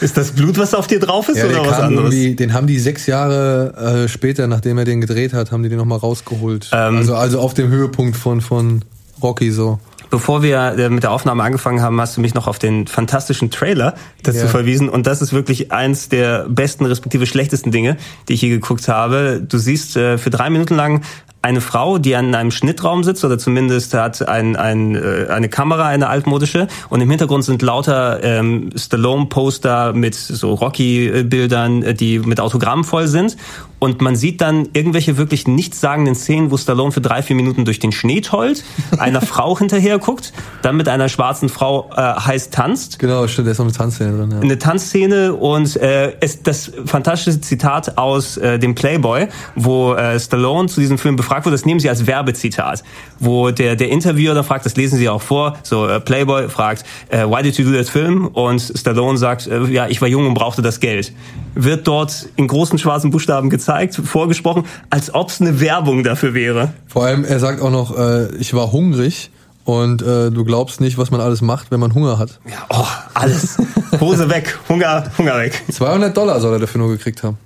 ist 0.00 0.16
das 0.16 0.30
Blut, 0.32 0.58
was 0.58 0.74
auf 0.74 0.86
dir 0.86 1.00
drauf 1.00 1.28
ist 1.28 1.38
ja, 1.38 1.46
oder 1.46 1.66
was 1.66 1.80
anderes? 1.80 2.14
Den 2.14 2.52
haben 2.52 2.66
die 2.66 2.78
sechs 2.78 3.06
Jahre 3.06 4.04
äh, 4.04 4.08
später, 4.08 4.46
nachdem 4.46 4.78
er 4.78 4.84
den 4.84 5.00
gedreht 5.00 5.32
hat, 5.32 5.50
haben 5.50 5.62
die 5.62 5.68
den 5.68 5.78
nochmal 5.78 5.98
rausgeholt. 5.98 6.70
Ähm, 6.72 6.96
also, 6.96 7.16
also 7.16 7.40
auf 7.40 7.54
dem 7.54 7.68
Höhepunkt 7.68 8.16
von, 8.16 8.40
von 8.40 8.84
Rocky 9.22 9.50
so. 9.50 9.80
Bevor 10.10 10.42
wir 10.42 10.78
äh, 10.78 10.88
mit 10.88 11.02
der 11.02 11.10
Aufnahme 11.10 11.42
angefangen 11.42 11.82
haben, 11.82 12.00
hast 12.00 12.16
du 12.16 12.20
mich 12.20 12.34
noch 12.34 12.46
auf 12.46 12.58
den 12.58 12.86
fantastischen 12.86 13.50
Trailer 13.50 13.94
dazu 14.22 14.38
ja. 14.38 14.46
verwiesen. 14.46 14.88
Und 14.88 15.06
das 15.06 15.20
ist 15.20 15.32
wirklich 15.32 15.70
eins 15.70 16.08
der 16.08 16.46
besten, 16.48 16.86
respektive 16.86 17.26
schlechtesten 17.26 17.72
Dinge, 17.72 17.96
die 18.28 18.34
ich 18.34 18.40
hier 18.40 18.48
geguckt 18.50 18.88
habe. 18.88 19.44
Du 19.46 19.58
siehst 19.58 19.96
äh, 19.96 20.16
für 20.16 20.30
drei 20.30 20.48
Minuten 20.48 20.76
lang 20.76 21.02
eine 21.42 21.60
Frau, 21.60 21.98
die 21.98 22.16
an 22.16 22.34
einem 22.34 22.50
Schnittraum 22.50 23.04
sitzt 23.04 23.24
oder 23.24 23.38
zumindest 23.38 23.94
hat 23.94 24.26
ein, 24.28 24.56
ein, 24.56 24.96
äh, 24.96 25.26
eine 25.30 25.48
Kamera, 25.48 25.86
eine 25.86 26.08
altmodische 26.08 26.66
und 26.90 27.00
im 27.00 27.08
Hintergrund 27.08 27.44
sind 27.44 27.62
lauter 27.62 28.22
ähm, 28.24 28.70
Stallone-Poster 28.74 29.92
mit 29.92 30.14
so 30.14 30.54
Rocky-Bildern, 30.54 31.82
äh, 31.82 31.94
die 31.94 32.18
mit 32.18 32.40
Autogrammen 32.40 32.84
voll 32.84 33.06
sind 33.06 33.36
und 33.78 34.00
man 34.00 34.16
sieht 34.16 34.40
dann 34.40 34.68
irgendwelche 34.72 35.16
wirklich 35.18 35.46
nichtssagenden 35.46 36.14
Szenen, 36.14 36.50
wo 36.50 36.56
Stallone 36.56 36.90
für 36.90 37.00
drei, 37.00 37.22
vier 37.22 37.36
Minuten 37.36 37.64
durch 37.64 37.78
den 37.78 37.92
Schnee 37.92 38.20
tollt, 38.20 38.64
einer 38.98 39.20
Frau 39.28 39.56
hinterher 39.56 39.98
guckt, 39.98 40.32
dann 40.62 40.76
mit 40.76 40.88
einer 40.88 41.08
schwarzen 41.08 41.48
Frau 41.48 41.90
äh, 41.94 42.00
heiß 42.00 42.50
tanzt. 42.50 42.98
Genau, 42.98 43.26
stimmt, 43.28 43.46
da 43.46 43.52
ist 43.52 43.58
noch 43.58 43.66
eine 43.66 43.74
Tanzszene 43.74 44.18
drin. 44.18 44.30
Ja. 44.32 44.40
Eine 44.40 44.58
Tanzszene 44.58 45.34
und 45.34 45.76
äh, 45.76 46.14
es, 46.20 46.42
das 46.42 46.72
fantastische 46.86 47.40
Zitat 47.40 47.98
aus 47.98 48.36
äh, 48.36 48.58
dem 48.58 48.74
Playboy, 48.74 49.28
wo 49.54 49.94
äh, 49.94 50.18
Stallone 50.18 50.68
zu 50.68 50.80
diesem 50.80 50.98
Film 50.98 51.16
befragt 51.28 51.44
wurde, 51.44 51.54
das 51.54 51.66
nehmen 51.66 51.78
sie 51.78 51.90
als 51.90 52.06
Werbezitat, 52.06 52.82
wo 53.18 53.50
der, 53.50 53.76
der 53.76 53.90
Interviewer 53.90 54.34
dann 54.34 54.44
fragt, 54.44 54.64
das 54.64 54.76
lesen 54.76 54.98
sie 54.98 55.10
auch 55.10 55.20
vor, 55.20 55.58
so 55.62 55.86
äh, 55.86 56.00
Playboy 56.00 56.48
fragt, 56.48 56.84
äh, 57.10 57.24
why 57.24 57.42
did 57.42 57.58
you 57.58 57.70
do 57.70 57.76
that 57.76 57.88
film? 57.88 58.28
Und 58.28 58.60
Stallone 58.60 59.18
sagt, 59.18 59.46
äh, 59.46 59.64
ja, 59.64 59.88
ich 59.88 60.00
war 60.00 60.08
jung 60.08 60.26
und 60.26 60.34
brauchte 60.34 60.62
das 60.62 60.80
Geld. 60.80 61.12
Wird 61.54 61.86
dort 61.86 62.28
in 62.36 62.46
großen 62.46 62.78
schwarzen 62.78 63.10
Buchstaben 63.10 63.50
gezeigt, 63.50 63.94
vorgesprochen, 63.94 64.64
als 64.88 65.14
ob 65.14 65.28
es 65.28 65.40
eine 65.40 65.60
Werbung 65.60 66.02
dafür 66.02 66.32
wäre. 66.32 66.72
Vor 66.86 67.04
allem, 67.04 67.24
er 67.24 67.40
sagt 67.40 67.60
auch 67.60 67.70
noch, 67.70 67.98
äh, 67.98 68.34
ich 68.36 68.54
war 68.54 68.72
hungrig. 68.72 69.30
Und 69.64 70.00
äh, 70.00 70.30
du 70.30 70.46
glaubst 70.46 70.80
nicht, 70.80 70.96
was 70.96 71.10
man 71.10 71.20
alles 71.20 71.42
macht, 71.42 71.70
wenn 71.70 71.78
man 71.78 71.92
Hunger 71.92 72.18
hat. 72.18 72.40
Ja, 72.48 72.64
oh, 72.70 72.86
alles. 73.12 73.58
Hose 74.00 74.30
weg, 74.30 74.58
Hunger, 74.66 75.12
Hunger 75.18 75.36
weg. 75.36 75.62
200 75.70 76.16
Dollar 76.16 76.40
soll 76.40 76.54
er 76.54 76.58
dafür 76.58 76.78
nur 76.78 76.88
gekriegt 76.88 77.22
haben. 77.22 77.36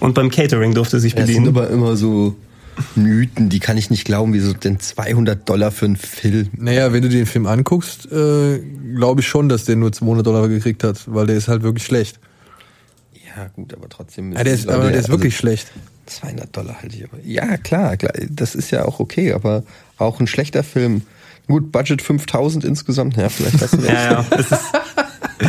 Und 0.00 0.12
beim 0.12 0.30
Catering 0.30 0.74
durfte 0.74 0.98
er 0.98 1.00
sich 1.00 1.14
bedienen. 1.14 1.46
Das 1.46 1.54
sind 1.54 1.56
aber 1.56 1.70
immer 1.70 1.96
so 1.96 2.36
Mythen, 2.94 3.48
die 3.48 3.60
kann 3.60 3.76
ich 3.76 3.90
nicht 3.90 4.04
glauben, 4.04 4.32
wieso 4.32 4.52
denn 4.52 4.80
200 4.80 5.48
Dollar 5.48 5.70
für 5.70 5.86
einen 5.86 5.96
Film? 5.96 6.50
Naja, 6.56 6.92
wenn 6.92 7.02
du 7.02 7.08
den 7.08 7.26
Film 7.26 7.46
anguckst, 7.46 8.10
äh, 8.10 8.60
glaube 8.94 9.20
ich 9.20 9.28
schon, 9.28 9.48
dass 9.48 9.64
der 9.64 9.76
nur 9.76 9.92
200 9.92 10.26
Dollar 10.26 10.48
gekriegt 10.48 10.84
hat, 10.84 11.02
weil 11.06 11.26
der 11.26 11.36
ist 11.36 11.48
halt 11.48 11.62
wirklich 11.62 11.84
schlecht. 11.84 12.20
Ja, 13.36 13.48
gut, 13.48 13.74
aber 13.74 13.88
trotzdem. 13.88 14.32
Ja, 14.32 14.44
der 14.44 14.54
ist, 14.54 14.68
aber 14.68 14.90
der 14.90 15.00
ist 15.00 15.08
wirklich 15.08 15.34
also 15.34 15.40
schlecht. 15.40 15.72
200 16.06 16.56
Dollar 16.56 16.80
halte 16.82 16.96
ich 16.96 17.04
aber. 17.04 17.18
Ja, 17.24 17.56
klar, 17.56 17.96
klar, 17.96 18.12
das 18.30 18.54
ist 18.54 18.70
ja 18.70 18.84
auch 18.84 19.00
okay, 19.00 19.32
aber 19.32 19.64
auch 19.98 20.20
ein 20.20 20.26
schlechter 20.26 20.62
Film. 20.62 21.02
Gut, 21.46 21.72
Budget 21.72 22.00
5000 22.00 22.64
insgesamt. 22.64 23.16
Ja, 23.16 23.28
vielleicht 23.28 23.60
hast 23.60 23.74
du 23.74 23.76
recht. 23.82 23.92
ja, 23.92 24.12
ja. 24.12 24.26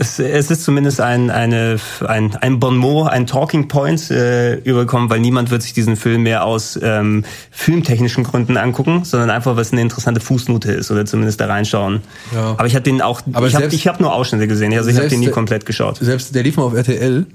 Es 0.00 0.18
ist, 0.18 0.18
es, 0.18 0.18
es 0.18 0.50
ist 0.50 0.64
zumindest 0.64 1.00
ein, 1.00 1.30
eine, 1.30 1.78
ein, 2.06 2.34
ein 2.36 2.58
Bon 2.58 2.76
mot, 2.76 3.08
ein 3.08 3.26
Talking 3.26 3.68
Point 3.68 4.10
äh, 4.10 4.54
übergekommen, 4.56 5.10
weil 5.10 5.20
niemand 5.20 5.50
wird 5.50 5.62
sich 5.62 5.74
diesen 5.74 5.96
Film 5.96 6.22
mehr 6.22 6.44
aus 6.44 6.78
ähm, 6.82 7.24
filmtechnischen 7.50 8.24
Gründen 8.24 8.56
angucken, 8.56 9.04
sondern 9.04 9.30
einfach, 9.30 9.56
was 9.56 9.72
eine 9.72 9.82
interessante 9.82 10.20
Fußnote 10.20 10.72
ist 10.72 10.90
oder 10.90 11.04
zumindest 11.04 11.40
da 11.40 11.46
reinschauen. 11.46 12.00
Ja. 12.34 12.52
Aber 12.52 12.66
ich 12.66 12.74
habe 12.74 12.82
den 12.82 13.02
auch, 13.02 13.20
Aber 13.32 13.46
ich 13.46 13.54
habe 13.54 13.68
hab 13.68 14.00
nur 14.00 14.14
Ausschnitte 14.14 14.48
gesehen, 14.48 14.72
also 14.74 14.88
ich 14.88 14.96
habe 14.96 15.08
den 15.08 15.20
nie 15.20 15.28
komplett 15.28 15.66
geschaut. 15.66 15.98
Selbst 16.00 16.34
der 16.34 16.42
lief 16.42 16.56
mal 16.56 16.64
auf 16.64 16.74
RTL 16.74 17.26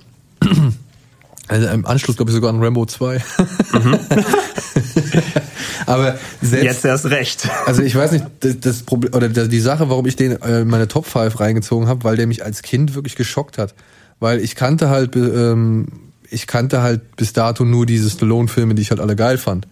Also 1.47 1.67
im 1.67 1.85
Anschluss, 1.85 2.15
glaube 2.15 2.31
ich, 2.31 2.35
sogar 2.35 2.49
an 2.49 2.61
Rambo 2.61 2.85
2. 2.85 3.23
Mhm. 3.73 3.99
Aber 5.85 6.17
selbst, 6.41 6.65
Jetzt 6.65 6.85
erst 6.85 7.05
recht. 7.05 7.47
Also 7.65 7.83
ich 7.83 7.95
weiß 7.95 8.11
nicht, 8.13 8.25
das, 8.39 8.59
das 8.59 8.83
Problem 8.83 9.13
oder 9.13 9.29
die 9.29 9.59
Sache, 9.59 9.89
warum 9.89 10.07
ich 10.07 10.15
den 10.15 10.41
äh, 10.41 10.61
in 10.61 10.67
meine 10.67 10.87
Top 10.87 11.05
5 11.05 11.39
reingezogen 11.39 11.87
habe, 11.87 12.03
weil 12.03 12.15
der 12.17 12.25
mich 12.25 12.43
als 12.43 12.63
Kind 12.63 12.95
wirklich 12.95 13.15
geschockt 13.15 13.57
hat. 13.57 13.75
Weil 14.19 14.39
ich 14.39 14.55
kannte 14.55 14.89
halt, 14.89 15.15
ähm, 15.15 15.87
ich 16.29 16.47
kannte 16.47 16.81
halt 16.81 17.15
bis 17.15 17.33
dato 17.33 17.63
nur 17.63 17.85
diese 17.85 18.09
Stallone-Filme, 18.09 18.73
die 18.73 18.81
ich 18.81 18.89
halt 18.89 18.99
alle 18.99 19.15
geil 19.15 19.37
fand. 19.37 19.67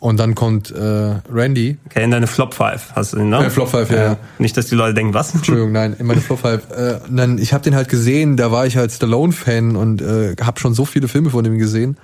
Und 0.00 0.20
dann 0.20 0.36
kommt 0.36 0.70
äh, 0.70 1.14
Randy. 1.32 1.76
Okay, 1.86 2.04
in 2.04 2.12
deine 2.12 2.28
Flop 2.28 2.54
5 2.54 2.92
hast 2.94 3.12
du 3.12 3.16
den, 3.16 3.30
ne? 3.30 3.42
Ja, 3.42 3.50
Flop 3.50 3.68
5, 3.68 3.90
ja, 3.90 3.96
ja. 3.96 4.16
Nicht, 4.38 4.56
dass 4.56 4.66
die 4.66 4.76
Leute 4.76 4.94
denken, 4.94 5.12
was? 5.12 5.34
Entschuldigung, 5.34 5.72
nein, 5.72 5.96
in 5.98 6.06
meine 6.06 6.20
Flop 6.20 6.40
5. 6.40 6.70
Äh, 6.70 7.00
dann, 7.10 7.38
ich 7.38 7.52
habe 7.52 7.64
den 7.64 7.74
halt 7.74 7.88
gesehen, 7.88 8.36
da 8.36 8.52
war 8.52 8.64
ich 8.64 8.76
halt 8.76 8.92
Stallone-Fan 8.92 9.74
und 9.74 10.00
äh, 10.00 10.36
habe 10.40 10.60
schon 10.60 10.72
so 10.72 10.84
viele 10.84 11.08
Filme 11.08 11.30
von 11.30 11.44
ihm 11.44 11.58
gesehen. 11.58 11.96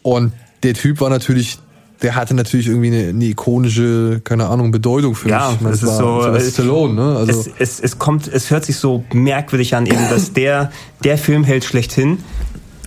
Und 0.00 0.32
der 0.62 0.72
Typ 0.72 1.00
war 1.02 1.10
natürlich, 1.10 1.58
der 2.00 2.14
hatte 2.14 2.32
natürlich 2.32 2.68
irgendwie 2.68 2.88
eine, 2.88 3.08
eine 3.10 3.24
ikonische, 3.26 4.22
keine 4.24 4.46
Ahnung, 4.46 4.70
Bedeutung 4.70 5.14
für 5.14 5.28
ja, 5.28 5.50
mich. 5.50 5.60
Ja, 5.60 5.68
es 5.68 5.82
ist 5.82 5.96
so, 5.98 6.22
so 6.22 6.40
Stallone, 6.40 6.94
ne? 6.94 7.16
Also 7.18 7.32
es, 7.32 7.50
es, 7.58 7.80
es 7.80 7.98
kommt, 7.98 8.28
es 8.28 8.50
hört 8.50 8.64
sich 8.64 8.76
so 8.76 9.04
merkwürdig 9.12 9.74
an, 9.74 9.84
eben, 9.84 10.08
dass 10.08 10.32
der 10.32 10.70
der 11.04 11.18
Filmheld 11.18 11.64
schlechthin 11.64 12.18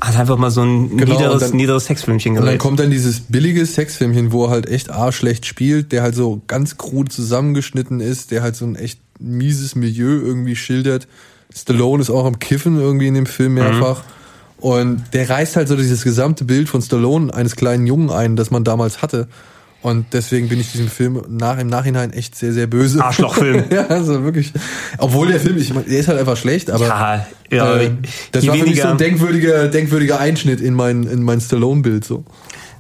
hat 0.01 0.15
einfach 0.15 0.38
mal 0.38 0.51
so 0.51 0.62
ein 0.62 0.98
genau, 0.98 1.13
niederes, 1.13 1.41
dann, 1.41 1.58
niederes 1.58 1.86
Sexfilmchen 1.86 2.36
gedreht. 2.36 2.48
Und 2.48 2.51
dann 2.53 2.58
kommt 2.60 2.79
dann 2.79 2.89
dieses 2.89 3.22
billige 3.22 3.65
Sexfilmchen, 3.65 4.32
wo 4.32 4.46
er 4.46 4.51
halt 4.51 4.70
echt 4.70 4.89
arschlecht 4.89 5.46
spielt, 5.46 5.91
der 5.91 6.03
halt 6.03 6.15
so 6.15 6.41
ganz 6.48 6.77
krude 6.77 7.10
zusammengeschnitten 7.10 8.00
ist, 8.00 8.32
der 8.32 8.41
halt 8.41 8.56
so 8.56 8.65
ein 8.65 8.75
echt 8.75 9.00
mieses 9.20 9.75
Milieu 9.75 10.20
irgendwie 10.20 10.56
schildert. 10.56 11.08
Stallone 11.53 12.01
ist 12.01 12.10
auch 12.10 12.25
am 12.25 12.39
Kiffen 12.39 12.79
irgendwie 12.79 13.08
in 13.08 13.13
dem 13.13 13.25
Film 13.25 13.56
mehrfach. 13.56 14.03
Mhm. 14.03 14.63
Und 14.63 15.03
der 15.13 15.29
reißt 15.29 15.56
halt 15.56 15.68
so 15.68 15.75
dieses 15.75 16.03
gesamte 16.03 16.44
Bild 16.44 16.68
von 16.70 16.82
Stallone, 16.82 17.34
eines 17.34 17.56
kleinen 17.56 17.88
Jungen 17.88 18.10
ein, 18.10 18.36
das 18.36 18.51
man 18.51 18.63
damals 18.63 19.01
hatte. 19.01 19.27
Und 19.81 20.07
deswegen 20.12 20.50
bin 20.50 20.59
ich 20.59 20.71
diesem 20.74 20.89
Film 20.89 21.21
nach, 21.29 21.57
im 21.57 21.67
Nachhinein 21.67 22.12
echt 22.12 22.36
sehr, 22.36 22.51
sehr 22.51 22.67
böse. 22.67 23.03
Arschlochfilm. 23.03 23.65
ja, 23.71 23.88
also 23.88 24.24
wirklich. 24.24 24.51
Obwohl 24.98 25.27
der 25.29 25.39
Film, 25.39 25.57
ich 25.57 25.74
meine, 25.74 25.86
der 25.86 26.00
ist 26.00 26.09
halt 26.09 26.19
einfach 26.19 26.36
schlecht, 26.36 26.69
aber 26.69 26.86
ja, 26.86 27.25
ja, 27.50 27.77
äh, 27.77 27.91
das 28.31 28.45
war 28.45 28.55
für 28.55 28.65
mich 28.65 28.81
so 28.81 28.89
ein 28.89 28.98
denkwürdiger, 28.98 29.69
denkwürdiger 29.69 30.19
Einschnitt 30.19 30.59
in 30.59 30.74
mein, 30.74 31.03
in 31.03 31.24
mein 31.24 31.39
Stallone-Bild 31.39 32.03
so. 32.03 32.25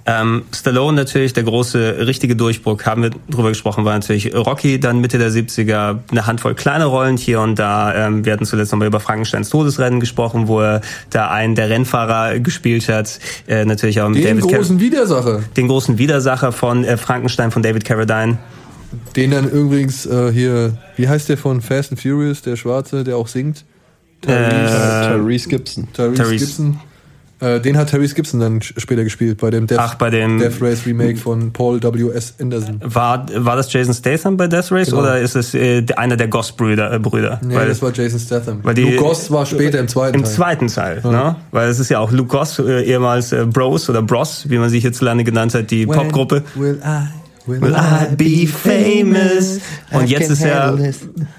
Ähm, 0.09 0.43
Stallone 0.55 0.95
natürlich, 0.95 1.33
der 1.33 1.43
große 1.43 2.07
richtige 2.07 2.35
Durchbruch, 2.35 2.83
haben 2.85 3.03
wir 3.03 3.11
drüber 3.29 3.49
gesprochen, 3.49 3.85
war 3.85 3.93
natürlich 3.93 4.33
Rocky, 4.33 4.79
dann 4.79 5.01
Mitte 5.01 5.19
der 5.19 5.29
70er, 5.29 5.99
eine 6.09 6.25
Handvoll 6.25 6.55
kleine 6.55 6.85
Rollen 6.85 7.15
hier 7.15 7.41
und 7.41 7.59
da. 7.59 8.07
Ähm, 8.07 8.25
wir 8.25 8.33
hatten 8.33 8.45
zuletzt 8.45 8.71
nochmal 8.71 8.87
über 8.87 8.99
Frankensteins 8.99 9.49
Todesrennen 9.49 9.99
gesprochen, 9.99 10.47
wo 10.47 10.61
er 10.61 10.81
da 11.11 11.29
einen 11.29 11.53
der 11.53 11.69
Rennfahrer 11.69 12.39
gespielt 12.39 12.89
hat. 12.89 13.19
Äh, 13.47 13.65
natürlich 13.65 14.01
auch 14.01 14.09
mit 14.09 14.23
den 14.23 14.39
David 14.39 14.51
großen 14.51 14.77
Car 14.77 14.85
Widersacher. 14.87 15.43
Den 15.55 15.67
großen 15.67 15.99
Widersacher 15.99 16.53
von 16.53 16.85
äh, 16.85 16.97
Frankenstein 16.97 17.51
von 17.51 17.61
David 17.61 17.85
Carradine. 17.85 18.39
Den 19.15 19.29
dann 19.29 19.47
übrigens 19.47 20.07
äh, 20.07 20.31
hier, 20.31 20.75
wie 20.95 21.07
heißt 21.07 21.29
der 21.29 21.37
von 21.37 21.61
Fast 21.61 21.91
and 21.91 22.01
Furious, 22.01 22.41
der 22.41 22.55
Schwarze, 22.55 23.03
der 23.03 23.15
auch 23.15 23.27
singt? 23.27 23.63
Tyrese, 24.21 24.75
äh, 24.75 25.07
Tyrese 25.07 25.49
Gibson. 25.49 25.87
Tyrese, 25.93 26.23
Tyrese 26.23 26.45
Gibson. 26.45 26.79
Äh, 27.41 27.61
den 27.61 27.77
hat 27.77 27.89
Tyrese 27.89 28.15
Gibson 28.15 28.39
dann 28.39 28.61
später 28.61 29.03
gespielt 29.03 29.37
bei 29.39 29.49
dem 29.49 29.65
Death, 29.65 29.79
Ach, 29.79 29.95
bei 29.95 30.09
dem 30.09 30.39
Death 30.39 30.61
Race 30.61 30.85
Remake 30.85 31.17
von 31.17 31.53
Paul 31.53 31.81
W.S. 31.81 32.33
Anderson. 32.39 32.81
War, 32.83 33.25
war 33.33 33.55
das 33.55 33.71
Jason 33.71 33.93
Statham 33.93 34.35
bei 34.35 34.47
Death 34.47 34.71
Race 34.71 34.89
genau. 34.89 35.01
oder 35.01 35.19
ist 35.19 35.35
es 35.35 35.53
äh, 35.53 35.85
einer 35.95 36.17
der 36.17 36.27
Goss-Brüder? 36.27 36.91
Äh, 36.91 36.99
Brüder? 36.99 37.39
Nee, 37.43 37.55
weil, 37.55 37.67
das 37.67 37.81
war 37.81 37.93
Jason 37.93 38.19
Statham. 38.19 38.59
Weil 38.63 38.73
die, 38.73 38.83
Luke 38.83 38.97
Goss 38.97 39.31
war 39.31 39.45
später 39.45 39.79
im 39.79 39.87
zweiten 39.87 40.17
Im 40.17 40.23
Teil. 40.23 40.31
Im 40.31 40.35
zweiten 40.35 40.67
Teil, 40.67 41.01
ja. 41.03 41.11
ne? 41.11 41.35
Weil 41.51 41.69
es 41.69 41.79
ist 41.79 41.89
ja 41.89 41.99
auch 41.99 42.11
Luke 42.11 42.29
Goss, 42.29 42.59
äh, 42.59 42.83
ehemals 42.83 43.31
äh, 43.31 43.45
Bros 43.45 43.89
oder 43.89 44.01
Bros, 44.01 44.49
wie 44.49 44.57
man 44.57 44.69
sich 44.69 44.83
jetzt 44.83 45.01
lange 45.01 45.23
genannt 45.23 45.53
hat, 45.53 45.71
die 45.71 45.85
Popgruppe. 45.85 46.43
Will 46.55 46.79
I 46.83 47.28
Will 47.49 47.75
I 47.75 48.15
be 48.15 48.47
famous? 48.47 49.59
Und 49.91 50.09
jetzt 50.09 50.29
ist 50.29 50.43
er 50.43 50.77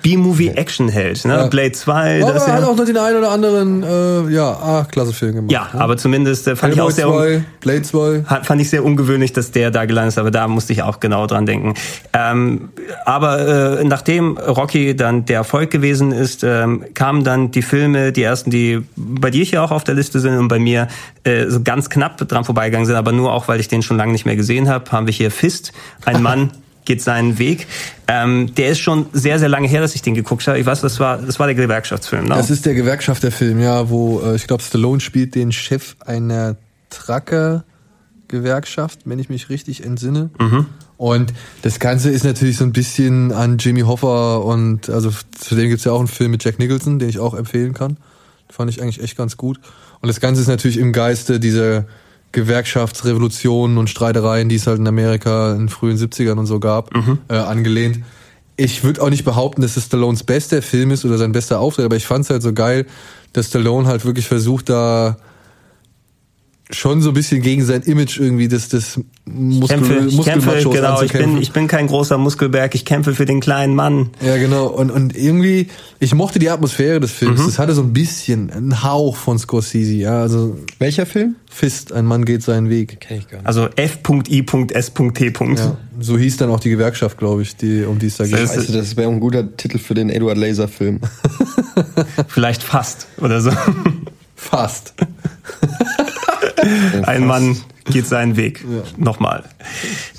B-Movie-Action-Held, 0.03 1.25
ne? 1.25 1.35
Ja. 1.35 1.47
Blade 1.47 1.73
2. 1.73 2.23
Aber 2.23 2.33
das 2.33 2.47
er 2.47 2.55
hat 2.55 2.65
auch 2.65 2.77
noch 2.77 2.85
den 2.85 2.97
einen 2.97 3.19
oder 3.19 3.31
anderen, 3.31 3.83
äh, 3.83 4.33
ja, 4.33 4.51
ah, 4.51 4.87
klasse 4.91 5.13
Film 5.13 5.35
gemacht. 5.37 5.53
Ja, 5.53 5.69
ne? 5.73 5.81
aber 5.81 5.97
zumindest 5.97 6.49
äh, 6.49 6.57
fand 6.57 6.75
Hellboy 6.75 6.91
ich 6.91 7.05
auch 7.05 7.13
sehr, 7.13 7.39
2, 7.39 7.45
Blade 7.61 7.83
2. 7.83 8.25
fand 8.43 8.61
ich 8.61 8.71
sehr 8.71 8.85
ungewöhnlich, 8.85 9.33
dass 9.33 9.53
der 9.53 9.71
da 9.71 9.85
gelandet 9.85 10.15
ist, 10.15 10.19
aber 10.19 10.31
da 10.31 10.49
musste 10.49 10.73
ich 10.73 10.83
auch 10.83 11.01
genau 11.01 11.27
dran 11.27 11.47
denken. 11.47 11.75
Ähm, 12.13 12.71
aber 13.05 13.79
äh, 13.81 13.85
nachdem 13.85 14.37
Rocky 14.37 14.97
dann 14.97 15.25
der 15.27 15.37
Erfolg 15.37 15.71
gewesen 15.71 16.13
ist, 16.13 16.43
ähm, 16.43 16.85
kamen 16.95 17.23
dann 17.23 17.51
die 17.53 17.63
Filme, 17.63 18.13
die 18.13 18.23
ersten, 18.23 18.51
die 18.51 18.83
bei 18.97 19.31
dir 19.31 19.45
hier 19.45 19.63
auch 19.63 19.71
auf 19.71 19.85
der 19.85 19.95
Liste 19.95 20.19
sind 20.19 20.37
und 20.39 20.49
bei 20.49 20.59
mir 20.59 20.89
äh, 21.25 21.47
so 21.49 21.63
ganz 21.63 21.91
knapp 21.91 22.17
dran 22.17 22.45
vorbeigegangen 22.45 22.87
sind, 22.87 22.97
aber 22.97 23.13
nur 23.13 23.33
auch, 23.33 23.47
weil 23.47 23.61
ich 23.61 23.69
den 23.69 23.83
schon 23.83 23.97
lange 23.97 24.13
nicht 24.13 24.27
mehr 24.27 24.37
gesehen 24.37 24.69
habe, 24.69 24.91
haben 24.91 25.07
wir 25.07 25.13
hier 25.13 25.31
Fist 25.31 25.73
ein 26.05 26.23
Mann 26.23 26.51
geht 26.85 27.03
seinen 27.03 27.39
Weg. 27.39 27.67
Ähm, 28.09 28.53
der 28.55 28.71
ist 28.71 28.81
schon 28.81 29.07
sehr, 29.13 29.39
sehr 29.39 29.49
lange 29.49 29.69
her, 29.69 29.81
dass 29.81 29.95
ich 29.95 30.03
den 30.03 30.15
geguckt 30.15 30.45
habe. 30.49 30.59
Ich 30.59 30.67
weiß, 30.67 30.81
das 30.81 30.99
war, 30.99 31.19
das 31.19 31.39
war 31.39 31.47
der 31.47 31.55
Gewerkschaftsfilm. 31.55 32.25
Ne? 32.25 32.35
Das 32.35 32.51
ist 32.51 32.67
der 32.67 32.75
Gewerkschafterfilm, 32.75 33.61
ja, 33.61 33.89
wo 33.91 34.21
äh, 34.21 34.35
ich 34.35 34.49
glaube, 34.49 34.63
Stallone 34.63 35.01
spielt 35.01 35.35
den 35.35 35.53
Chef 35.53 35.97
einer 36.05 36.57
Trucker-Gewerkschaft, 36.91 39.01
wenn 39.05 39.19
ich 39.19 39.29
mich 39.29 39.51
richtig 39.51 39.85
entsinne. 39.85 40.31
Mhm. 40.39 40.67
Und 40.97 41.35
das 41.63 41.79
Ganze 41.79 42.11
ist 42.11 42.25
natürlich 42.25 42.57
so 42.57 42.65
ein 42.65 42.73
bisschen 42.73 43.33
an 43.33 43.59
Jimmy 43.59 43.83
Hoffa 43.83 44.37
und 44.37 44.89
also 44.91 45.13
zudem 45.39 45.69
gibt 45.69 45.79
es 45.79 45.85
ja 45.85 45.93
auch 45.93 46.01
einen 46.01 46.09
Film 46.09 46.33
mit 46.33 46.43
Jack 46.45 46.59
Nicholson, 46.59 46.99
den 46.99 47.09
ich 47.09 47.21
auch 47.21 47.35
empfehlen 47.35 47.73
kann. 47.73 47.99
fand 48.51 48.69
ich 48.71 48.83
eigentlich 48.83 49.01
echt 49.03 49.17
ganz 49.17 49.37
gut. 49.37 49.61
Und 50.01 50.09
das 50.09 50.19
Ganze 50.21 50.43
ist 50.43 50.49
natürlich 50.49 50.77
im 50.77 50.93
Geiste 50.93 51.41
dieser 51.41 51.87
Gewerkschaftsrevolutionen 52.33 53.79
und 53.79 53.91
Streitereien, 53.91 54.49
die 54.49 54.57
es 54.57 54.67
halt 54.67 54.79
in 54.79 54.87
Amerika 54.87 55.53
in 55.53 55.59
den 55.59 55.69
frühen 55.69 55.97
70ern 55.97 56.39
und 56.39 56.47
so 56.47 56.61
gab, 56.61 56.95
mhm. 56.95 57.19
äh, 57.29 57.35
angelehnt. 57.35 58.01
Ich 58.57 58.85
würde 58.85 59.03
auch 59.03 59.11
nicht 59.11 59.25
behaupten, 59.25 59.63
dass 59.63 59.77
es 59.77 59.87
Stallones 59.87 60.23
bester 60.23 60.63
Film 60.63 60.91
ist 60.91 61.05
oder 61.05 61.19
sein 61.19 61.33
bester 61.33 61.61
Auftritt, 61.61 61.87
aber 61.87 61.97
ich 61.97 62.07
fand 62.07 62.25
es 62.25 62.31
halt 62.31 62.43
so 62.43 62.53
geil, 62.53 62.87
dass 63.33 63.49
Stallone 63.49 63.89
halt 63.89 64.05
wirklich 64.05 64.27
versucht, 64.27 64.69
da 64.69 65.17
schon 66.73 67.03
so 67.03 67.11
ein 67.11 67.15
bisschen 67.15 67.43
gegen 67.43 67.65
sein 67.65 67.83
Image 67.83 68.19
irgendwie 68.19 68.49
des, 68.49 68.69
des 68.69 69.01
Muskel, 69.25 69.79
ich 69.79 69.87
kämpfe, 69.87 70.07
ich 70.09 70.25
kämpfe, 70.25 70.71
genau, 70.71 71.03
ich 71.03 71.13
bin, 71.13 71.37
ich 71.37 71.53
bin 71.53 71.67
kein 71.67 71.87
großer 71.87 72.19
Muskelberg, 72.19 72.75
ich 72.75 72.85
kämpfe 72.85 73.15
für 73.15 73.27
den 73.27 73.41
kleinen 73.41 73.75
Mann. 73.75 74.11
Ja, 74.25 74.37
genau. 74.37 74.67
Und, 74.67 74.91
und 74.91 75.17
irgendwie, 75.17 75.69
ich 75.99 76.15
mochte 76.15 76.39
die 76.39 76.51
Atmosphäre 76.51 77.01
des 77.01 77.13
Films. 77.13 77.41
Mhm. 77.41 77.47
Das 77.47 77.59
hatte 77.59 77.75
so 77.75 77.83
ein 77.83 77.93
bisschen 77.93 78.51
einen 78.51 78.83
Hauch 78.83 79.17
von 79.17 79.39
Scorsese, 79.39 79.95
ja. 79.95 80.21
Also, 80.21 80.57
Welcher 80.79 81.07
Film? 81.07 81.37
Fist, 81.49 81.93
ein 81.93 82.07
Mann 82.07 82.25
geht 82.25 82.43
seinen 82.43 82.71
Weg. 82.71 83.01
Kenn 83.01 83.19
ich 83.19 83.29
gar 83.29 83.39
nicht. 83.39 83.47
Also 83.47 83.69
F.I.S.T. 83.77 85.13
Ja, 85.57 85.77
so 85.99 86.19
hieß 86.19 86.37
dann 86.37 86.51
auch 86.51 86.61
die 86.61 86.71
Gewerkschaft, 86.71 87.19
glaube 87.19 87.43
ich, 87.43 87.57
die, 87.57 87.85
um 87.85 87.99
die 87.99 88.07
es 88.07 88.17
da 88.17 88.25
geht. 88.25 88.39
Scheiße, 88.39 88.73
das 88.73 88.97
wäre 88.97 89.11
ein 89.11 89.21
guter 89.21 89.57
Titel 89.57 89.79
für 89.79 89.95
den 89.95 90.11
Edward 90.11 90.39
Laser 90.39 90.69
Film. 90.69 91.01
Vielleicht 92.29 92.63
fast, 92.63 93.09
oder 93.19 93.41
so. 93.41 93.51
Fast. 94.37 94.95
Ein 97.03 97.27
Mann 97.27 97.57
geht 97.91 98.07
seinen 98.07 98.37
Weg. 98.37 98.65
Ja. 98.69 98.83
Nochmal. 98.97 99.45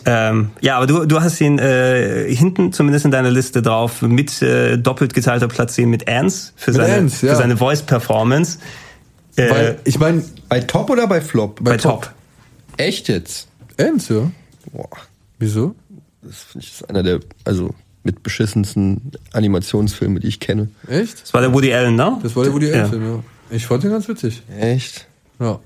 Ähm, 0.05 0.51
ja, 0.61 0.77
aber 0.77 0.87
du, 0.87 1.05
du 1.05 1.21
hast 1.21 1.39
ihn 1.41 1.59
äh, 1.59 2.33
hinten 2.33 2.73
zumindest 2.73 3.05
in 3.05 3.11
deiner 3.11 3.31
Liste 3.31 3.61
drauf 3.61 4.01
mit 4.01 4.41
äh, 4.41 4.77
doppelt 4.77 5.13
geteilter 5.13 5.47
Platz 5.47 5.75
10 5.75 5.89
mit 5.89 6.07
Ernst 6.07 6.53
für 6.55 6.71
mit 6.71 6.81
seine, 6.81 6.93
Ernst, 6.93 7.23
ja. 7.23 7.31
für 7.31 7.35
seine 7.37 7.57
Voice-Performance. 7.57 8.59
Äh, 9.37 9.75
ich 9.85 9.99
meine, 9.99 10.23
bei 10.49 10.59
Top 10.59 10.89
oder 10.89 11.07
bei 11.07 11.21
Flop? 11.21 11.57
Bei, 11.63 11.71
bei 11.71 11.77
Top. 11.77 12.03
Top. 12.03 12.13
Echt 12.77 13.07
jetzt? 13.07 13.47
Ernst, 13.77 14.09
ja. 14.09 14.29
Boah. 14.71 14.89
Wieso? 15.39 15.75
Das 16.21 16.43
finde 16.43 16.65
ich 16.65 16.73
ist 16.73 16.89
einer 16.89 17.03
der, 17.03 17.19
also 17.45 17.73
mit 18.03 18.23
beschissensten 18.23 19.11
Animationsfilme, 19.33 20.19
die 20.19 20.27
ich 20.27 20.39
kenne. 20.39 20.69
Echt? 20.87 21.21
Das 21.21 21.33
war 21.33 21.41
der 21.41 21.53
Woody 21.53 21.73
Allen, 21.73 21.95
ne? 21.95 22.17
Das 22.23 22.35
war 22.35 22.43
der 22.43 22.53
Woody 22.53 22.71
Allen-Film, 22.71 23.03
ja. 23.03 23.23
Ich 23.51 23.65
fand 23.65 23.83
den 23.83 23.91
ganz 23.91 24.07
witzig. 24.07 24.41
Echt? 24.59 25.07
Ja. 25.39 25.59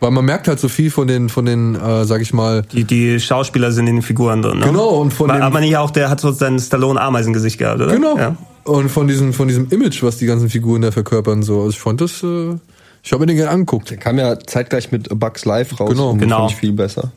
Weil 0.00 0.12
man 0.12 0.24
merkt 0.24 0.46
halt 0.46 0.60
so 0.60 0.68
viel 0.68 0.90
von 0.90 1.08
den, 1.08 1.28
von 1.28 1.44
den, 1.44 1.74
äh, 1.74 2.04
sag 2.04 2.20
ich 2.20 2.32
mal. 2.32 2.62
Die, 2.72 2.84
die 2.84 3.18
Schauspieler 3.18 3.72
sind 3.72 3.88
in 3.88 3.96
den 3.96 4.02
Figuren 4.02 4.42
drin, 4.42 4.58
ne? 4.58 4.66
Genau, 4.66 4.88
und 5.00 5.12
von 5.12 5.28
dem. 5.28 5.42
Aber 5.42 5.60
nicht 5.60 5.76
auch, 5.76 5.90
der 5.90 6.08
hat 6.08 6.20
so 6.20 6.30
sein 6.30 6.58
Stallone-Ameisengesicht 6.58 7.58
gehabt, 7.58 7.80
oder? 7.80 7.94
Genau. 7.94 8.16
Ja. 8.16 8.36
Und 8.64 8.90
von 8.90 9.08
diesem, 9.08 9.32
von 9.32 9.48
diesem 9.48 9.68
Image, 9.70 10.02
was 10.02 10.18
die 10.18 10.26
ganzen 10.26 10.50
Figuren 10.50 10.82
da 10.82 10.92
verkörpern, 10.92 11.42
so. 11.42 11.58
Also 11.58 11.70
ich 11.70 11.80
fand 11.80 12.00
das, 12.00 12.22
äh, 12.22 12.56
ich 13.02 13.12
habe 13.12 13.22
mir 13.22 13.26
den 13.26 13.36
gerne 13.36 13.50
angeguckt. 13.50 13.90
Der 13.90 13.96
kam 13.96 14.18
ja 14.18 14.38
zeitgleich 14.38 14.92
mit 14.92 15.08
Bugs 15.18 15.44
Life 15.44 15.76
raus. 15.76 15.90
Genau. 15.90 16.10
Und 16.10 16.18
genau. 16.18 16.40
Fand 16.40 16.52
ich 16.52 16.56
viel 16.58 16.72
besser. 16.72 17.10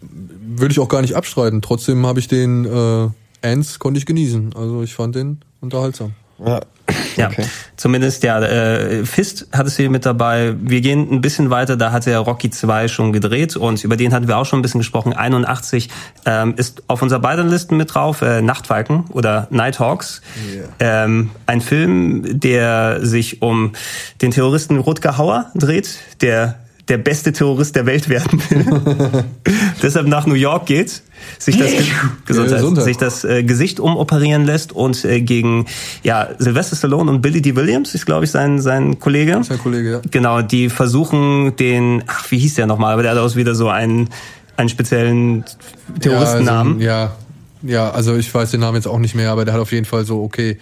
Würde 0.00 0.72
ich 0.72 0.78
auch 0.78 0.88
gar 0.88 1.00
nicht 1.00 1.14
abstreiten. 1.14 1.62
Trotzdem 1.62 2.06
habe 2.06 2.20
ich 2.20 2.28
den, 2.28 2.64
äh, 2.64 3.08
Ants 3.42 3.78
konnte 3.78 3.98
ich 3.98 4.06
genießen. 4.06 4.54
Also 4.54 4.82
ich 4.82 4.94
fand 4.94 5.14
den 5.14 5.40
unterhaltsam. 5.60 6.12
Ja, 6.44 6.60
ja, 7.16 7.28
okay. 7.28 7.44
zumindest 7.76 8.22
ja. 8.22 8.40
Äh, 8.40 9.04
Fist 9.04 9.46
hattest 9.52 9.78
du 9.78 9.82
hier 9.82 9.90
mit 9.90 10.06
dabei. 10.06 10.54
Wir 10.60 10.80
gehen 10.80 11.08
ein 11.10 11.20
bisschen 11.20 11.50
weiter. 11.50 11.76
Da 11.76 11.92
hat 11.92 12.06
er 12.06 12.18
Rocky 12.20 12.50
2 12.50 12.88
schon 12.88 13.12
gedreht 13.12 13.56
und 13.56 13.82
über 13.84 13.96
den 13.96 14.12
hatten 14.12 14.28
wir 14.28 14.36
auch 14.36 14.46
schon 14.46 14.58
ein 14.58 14.62
bisschen 14.62 14.80
gesprochen. 14.80 15.12
81 15.12 15.88
ähm, 16.26 16.54
ist 16.56 16.82
auf 16.86 17.02
unserer 17.02 17.20
beiden 17.20 17.48
Listen 17.48 17.76
mit 17.76 17.94
drauf. 17.94 18.22
Äh, 18.22 18.42
Nachtfalken 18.42 19.04
oder 19.10 19.48
Nighthawks. 19.50 20.22
Yeah. 20.80 21.04
Ähm, 21.04 21.30
ein 21.46 21.60
Film, 21.60 22.40
der 22.40 23.04
sich 23.04 23.42
um 23.42 23.72
den 24.22 24.30
Terroristen 24.30 24.78
Rutger 24.78 25.18
Hauer 25.18 25.50
dreht, 25.54 25.98
der 26.20 26.56
der 26.90 26.98
beste 26.98 27.32
Terrorist 27.32 27.76
der 27.76 27.86
Welt 27.86 28.08
werden 28.08 28.42
will. 28.50 29.24
Deshalb 29.82 30.06
nach 30.06 30.26
New 30.26 30.34
York 30.34 30.66
geht, 30.66 31.02
sich 31.38 31.58
das, 31.58 31.72
Gesundheit, 32.26 32.58
Gesundheit. 32.58 32.84
sich 32.84 32.96
das 32.96 33.24
äh, 33.24 33.42
Gesicht 33.42 33.80
umoperieren 33.80 34.44
lässt 34.44 34.72
und 34.72 35.04
äh, 35.04 35.20
gegen 35.20 35.66
ja, 36.02 36.28
Sylvester 36.38 36.76
Stallone 36.76 37.10
und 37.10 37.22
Billy 37.22 37.42
D. 37.42 37.56
Williams 37.56 37.94
ist, 37.94 38.06
glaube 38.06 38.24
ich, 38.24 38.30
sein, 38.30 38.60
sein 38.60 38.98
Kollege. 38.98 39.40
Sein 39.42 39.58
Kollege, 39.58 39.90
ja. 39.90 40.00
Genau, 40.10 40.42
die 40.42 40.68
versuchen 40.68 41.56
den, 41.56 42.04
ach, 42.06 42.30
wie 42.30 42.38
hieß 42.38 42.54
der 42.54 42.66
nochmal, 42.66 42.92
aber 42.92 43.02
der 43.02 43.12
hat 43.12 43.18
auch 43.18 43.36
wieder 43.36 43.54
so 43.54 43.68
einen, 43.68 44.08
einen 44.56 44.68
speziellen 44.68 45.44
Terroristennamen. 46.00 46.80
Ja, 46.80 47.02
also, 47.02 47.14
ja, 47.62 47.72
ja, 47.72 47.90
also 47.90 48.16
ich 48.16 48.32
weiß 48.32 48.50
den 48.50 48.60
Namen 48.60 48.76
jetzt 48.76 48.86
auch 48.88 48.98
nicht 48.98 49.14
mehr, 49.14 49.30
aber 49.30 49.44
der 49.44 49.54
hat 49.54 49.60
auf 49.60 49.72
jeden 49.72 49.86
Fall 49.86 50.04
so, 50.04 50.22
okay, 50.22 50.58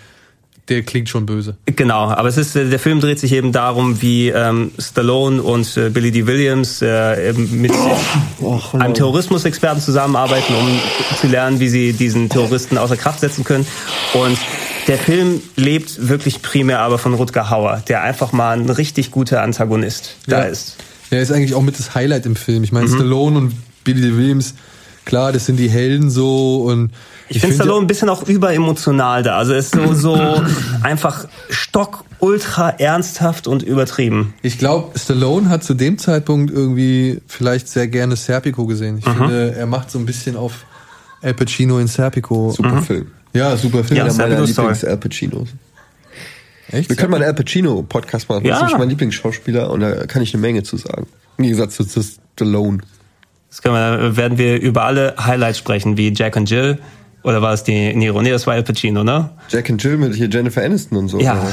der 0.69 0.83
klingt 0.83 1.09
schon 1.09 1.27
böse. 1.27 1.57
Genau, 1.67 2.09
aber 2.09 2.29
es 2.29 2.37
ist 2.37 2.57
äh, 2.57 2.69
der 2.69 2.79
Film 2.79 3.01
dreht 3.01 3.19
sich 3.19 3.33
eben 3.33 3.53
darum, 3.53 4.03
wie 4.03 4.29
ähm, 4.29 4.73
Stallone 4.79 5.43
und 5.43 5.77
äh, 5.77 5.91
Billy 5.91 6.11
D. 6.11 6.27
Williams 6.27 6.83
äh, 6.83 7.33
mit 7.33 7.73
oh, 8.41 8.61
oh, 8.73 8.79
einem 8.79 8.95
Terrorismusexperten 8.95 9.81
zusammenarbeiten, 9.81 10.55
um 10.55 10.69
zu 11.21 11.27
lernen, 11.27 11.61
wie 11.61 11.69
sie 11.69 11.93
diesen 11.93 12.29
Terroristen 12.29 12.79
außer 12.79 12.97
Kraft 12.97 13.21
setzen 13.21 13.45
können. 13.45 13.67
Und 14.15 14.39
der 14.87 14.99
Film 14.99 15.41
lebt 15.57 16.09
wirklich 16.09 16.43
primär 16.43 16.81
aber 16.81 16.99
von 16.99 17.15
Rutger 17.15 17.51
Hauer, 17.51 17.83
der 17.89 18.03
einfach 18.03 18.33
mal 18.33 18.59
ein 18.59 18.71
richtig 18.71 19.11
guter 19.11 19.43
Antagonist 19.43 20.17
ja. 20.27 20.39
da 20.39 20.43
ist. 20.45 20.77
Er 21.11 21.23
ist 21.23 21.33
eigentlich 21.33 21.55
auch 21.55 21.63
mit 21.63 21.79
das 21.79 21.95
Highlight 21.95 22.27
im 22.27 22.37
Film. 22.37 22.65
Ich 22.65 22.73
meine, 22.73 22.87
mhm. 22.87 22.95
Stallone 22.95 23.39
und 23.39 23.55
Billy 23.85 24.03
D. 24.03 24.17
Williams, 24.17 24.55
klar, 25.05 25.33
das 25.33 25.47
sind 25.47 25.57
die 25.57 25.71
Helden 25.71 26.11
so 26.11 26.65
und 26.65 26.93
ich, 27.29 27.37
ich 27.37 27.43
finde 27.43 27.57
Stallone 27.57 27.85
ein 27.85 27.87
bisschen 27.87 28.09
auch 28.09 28.23
überemotional 28.27 29.23
da. 29.23 29.37
Also 29.39 29.53
er 29.53 29.59
ist 29.59 29.75
so, 29.75 29.95
so 29.95 30.43
einfach 30.83 31.27
stock 31.51 32.05
ultra 32.21 32.71
ernsthaft 32.71 33.47
und 33.47 33.63
übertrieben. 33.63 34.35
Ich 34.43 34.59
glaube, 34.59 34.99
Stallone 34.99 35.49
hat 35.49 35.63
zu 35.63 35.75
dem 35.75 35.99
Zeitpunkt 35.99 36.53
irgendwie 36.53 37.21
vielleicht 37.27 37.69
sehr 37.69 37.89
gerne 37.89 38.17
Serpico 38.17 38.67
gesehen. 38.67 38.99
Ich 38.99 39.07
mhm. 39.07 39.17
finde, 39.17 39.55
er 39.55 39.67
macht 39.67 39.91
so 39.91 39.99
ein 39.99 40.07
bisschen 40.07 40.37
auf 40.37 40.65
Al 41.23 41.35
Pacino 41.35 41.79
in 41.79 41.87
Serpico. 41.87 42.51
Super 42.51 42.77
mhm. 42.77 42.83
Film. 42.83 43.07
Ja, 43.33 43.57
super 43.57 43.85
Film. 43.85 43.99
Ja, 43.99 44.07
ja 44.07 44.13
meiner 44.15 44.41
Lieblings-Al 44.41 44.97
Pacinos. 44.97 45.49
Echt? 46.71 46.89
Wir 46.89 46.97
können 46.97 47.11
mal 47.11 47.19
einen 47.19 47.27
Al 47.27 47.35
Pacino 47.35 47.83
Podcast 47.83 48.29
machen. 48.29 48.45
Ja. 48.45 48.61
Das 48.61 48.73
ist 48.73 48.79
mein 48.79 48.89
Lieblingsschauspieler 48.89 49.71
und 49.71 49.81
da 49.81 50.07
kann 50.07 50.23
ich 50.23 50.35
eine 50.35 50.41
Menge 50.41 50.63
zu 50.63 50.77
sagen. 50.77 51.07
Im 51.37 51.45
Gegensatz 51.45 51.77
zu 51.77 52.03
Stallone. 52.35 52.79
Das 53.49 53.63
können 53.63 53.75
wir, 53.75 54.17
werden 54.17 54.39
wir 54.39 54.61
über 54.61 54.85
alle 54.85 55.15
Highlights 55.19 55.59
sprechen, 55.59 55.97
wie 55.97 56.13
Jack 56.13 56.37
und 56.37 56.51
Jill, 56.51 56.79
oder 57.23 57.43
war 57.43 57.53
es 57.53 57.65
die 57.65 57.95
Nero? 57.95 58.23
Nee, 58.23 58.31
das 58.31 58.47
war 58.47 58.55
Al 58.55 58.63
Pacino, 58.63 59.05
ne? 59.05 59.31
Jack 59.49 59.71
and 59.71 59.83
Jill 59.83 59.97
mit 59.97 60.15
hier 60.15 60.29
Jennifer 60.29 60.63
Aniston 60.63 60.99
und 60.99 61.09
so. 61.09 61.21
Ja. 61.21 61.43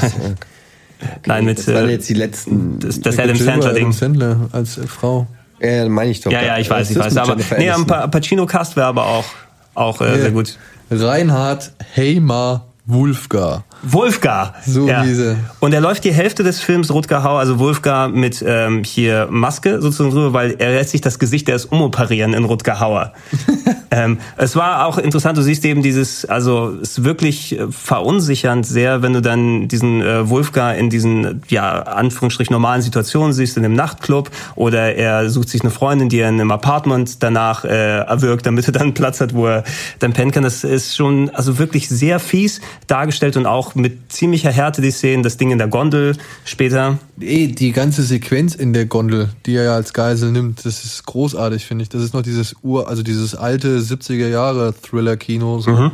Okay. 0.98 1.26
Nein, 1.26 1.44
mit. 1.44 1.58
Das 1.58 1.66
waren 1.74 1.90
jetzt 1.90 2.08
die 2.08 2.14
letzten. 2.14 2.78
Das, 2.78 2.98
das 2.98 3.18
Adam 3.18 3.36
Sandler-Ding. 3.36 3.82
Adam 3.82 3.92
Sandler 3.92 4.48
als 4.52 4.78
äh, 4.78 4.86
Frau. 4.86 5.26
Ja, 5.60 5.86
meine 5.90 6.10
ich 6.10 6.22
doch. 6.22 6.32
Ja, 6.32 6.42
ja, 6.42 6.58
ich 6.58 6.70
weiß, 6.70 6.90
ich 6.90 6.98
weiß. 6.98 7.18
Aber, 7.18 7.36
nee, 7.58 7.70
am 7.70 7.86
Pacino-Cast 7.86 8.76
wäre 8.76 8.86
aber 8.86 9.04
auch, 9.04 9.26
auch 9.74 10.00
äh, 10.00 10.18
sehr 10.18 10.30
gut. 10.30 10.58
Reinhard 10.90 11.72
Heimer 11.96 12.64
Wulfgar. 12.86 13.64
Wolfgar. 13.82 14.54
So 14.66 14.88
ja. 14.88 15.02
diese. 15.02 15.36
Und 15.60 15.72
er 15.72 15.80
läuft 15.80 16.04
die 16.04 16.12
Hälfte 16.12 16.42
des 16.42 16.60
Films 16.60 16.92
Rutger 16.92 17.22
Hauer, 17.22 17.38
also 17.38 17.58
Wolfgar 17.58 18.08
mit 18.08 18.42
ähm, 18.46 18.84
hier 18.84 19.28
Maske 19.30 19.80
sozusagen 19.80 20.10
drüber, 20.10 20.32
weil 20.32 20.56
er 20.58 20.72
lässt 20.72 20.90
sich 20.90 21.00
das 21.00 21.18
Gesicht 21.18 21.48
erst 21.48 21.70
umoperieren 21.70 22.34
in 22.34 22.44
Rutger 22.44 22.80
Hauer. 22.80 23.12
ähm, 23.90 24.18
es 24.36 24.56
war 24.56 24.86
auch 24.86 24.98
interessant, 24.98 25.38
du 25.38 25.42
siehst 25.42 25.64
eben 25.64 25.82
dieses, 25.82 26.24
also 26.24 26.74
es 26.82 26.98
ist 26.98 27.04
wirklich 27.04 27.58
äh, 27.58 27.66
verunsichernd 27.70 28.66
sehr, 28.66 29.02
wenn 29.02 29.12
du 29.12 29.22
dann 29.22 29.68
diesen 29.68 30.02
äh, 30.02 30.28
Wolfgar 30.28 30.74
in 30.74 30.90
diesen, 30.90 31.42
ja, 31.48 31.82
Anführungsstrich 31.82 32.50
normalen 32.50 32.82
Situationen 32.82 33.32
siehst, 33.32 33.56
in 33.56 33.64
einem 33.64 33.74
Nachtclub 33.74 34.30
oder 34.56 34.94
er 34.94 35.30
sucht 35.30 35.48
sich 35.48 35.62
eine 35.62 35.70
Freundin, 35.70 36.08
die 36.08 36.18
er 36.18 36.28
in 36.28 36.40
einem 36.40 36.50
Apartment 36.50 37.22
danach 37.22 37.64
äh, 37.64 37.98
erwirkt, 37.98 38.46
damit 38.46 38.66
er 38.66 38.72
dann 38.72 38.94
Platz 38.94 39.20
hat, 39.20 39.34
wo 39.34 39.46
er 39.46 39.64
dann 39.98 40.12
pennen 40.12 40.32
kann. 40.32 40.42
Das 40.42 40.64
ist 40.64 40.96
schon 40.96 41.30
also 41.30 41.58
wirklich 41.58 41.88
sehr 41.88 42.18
fies 42.18 42.60
dargestellt 42.86 43.36
und 43.36 43.46
auch 43.46 43.65
mit 43.74 44.12
ziemlicher 44.12 44.50
Härte 44.50 44.80
die 44.80 44.90
Szenen, 44.90 45.22
das 45.22 45.36
Ding 45.36 45.50
in 45.50 45.58
der 45.58 45.68
Gondel 45.68 46.16
später. 46.44 46.98
Eh, 47.20 47.48
die 47.48 47.72
ganze 47.72 48.02
Sequenz 48.02 48.54
in 48.54 48.72
der 48.72 48.86
Gondel, 48.86 49.30
die 49.46 49.56
er 49.56 49.64
ja 49.64 49.74
als 49.74 49.92
Geisel 49.92 50.32
nimmt, 50.32 50.64
das 50.64 50.84
ist 50.84 51.04
großartig, 51.06 51.66
finde 51.66 51.82
ich. 51.82 51.88
Das 51.88 52.02
ist 52.02 52.14
noch 52.14 52.22
dieses 52.22 52.56
Ur, 52.62 52.88
also 52.88 53.02
dieses 53.02 53.34
alte 53.34 53.78
70er 53.78 54.28
Jahre 54.28 54.74
Thriller-Kino. 54.74 55.60
So. 55.60 55.70
Mhm. 55.70 55.92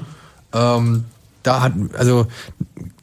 Ähm, 0.53 1.05
da 1.43 1.63
hat, 1.63 1.73
also 1.99 2.27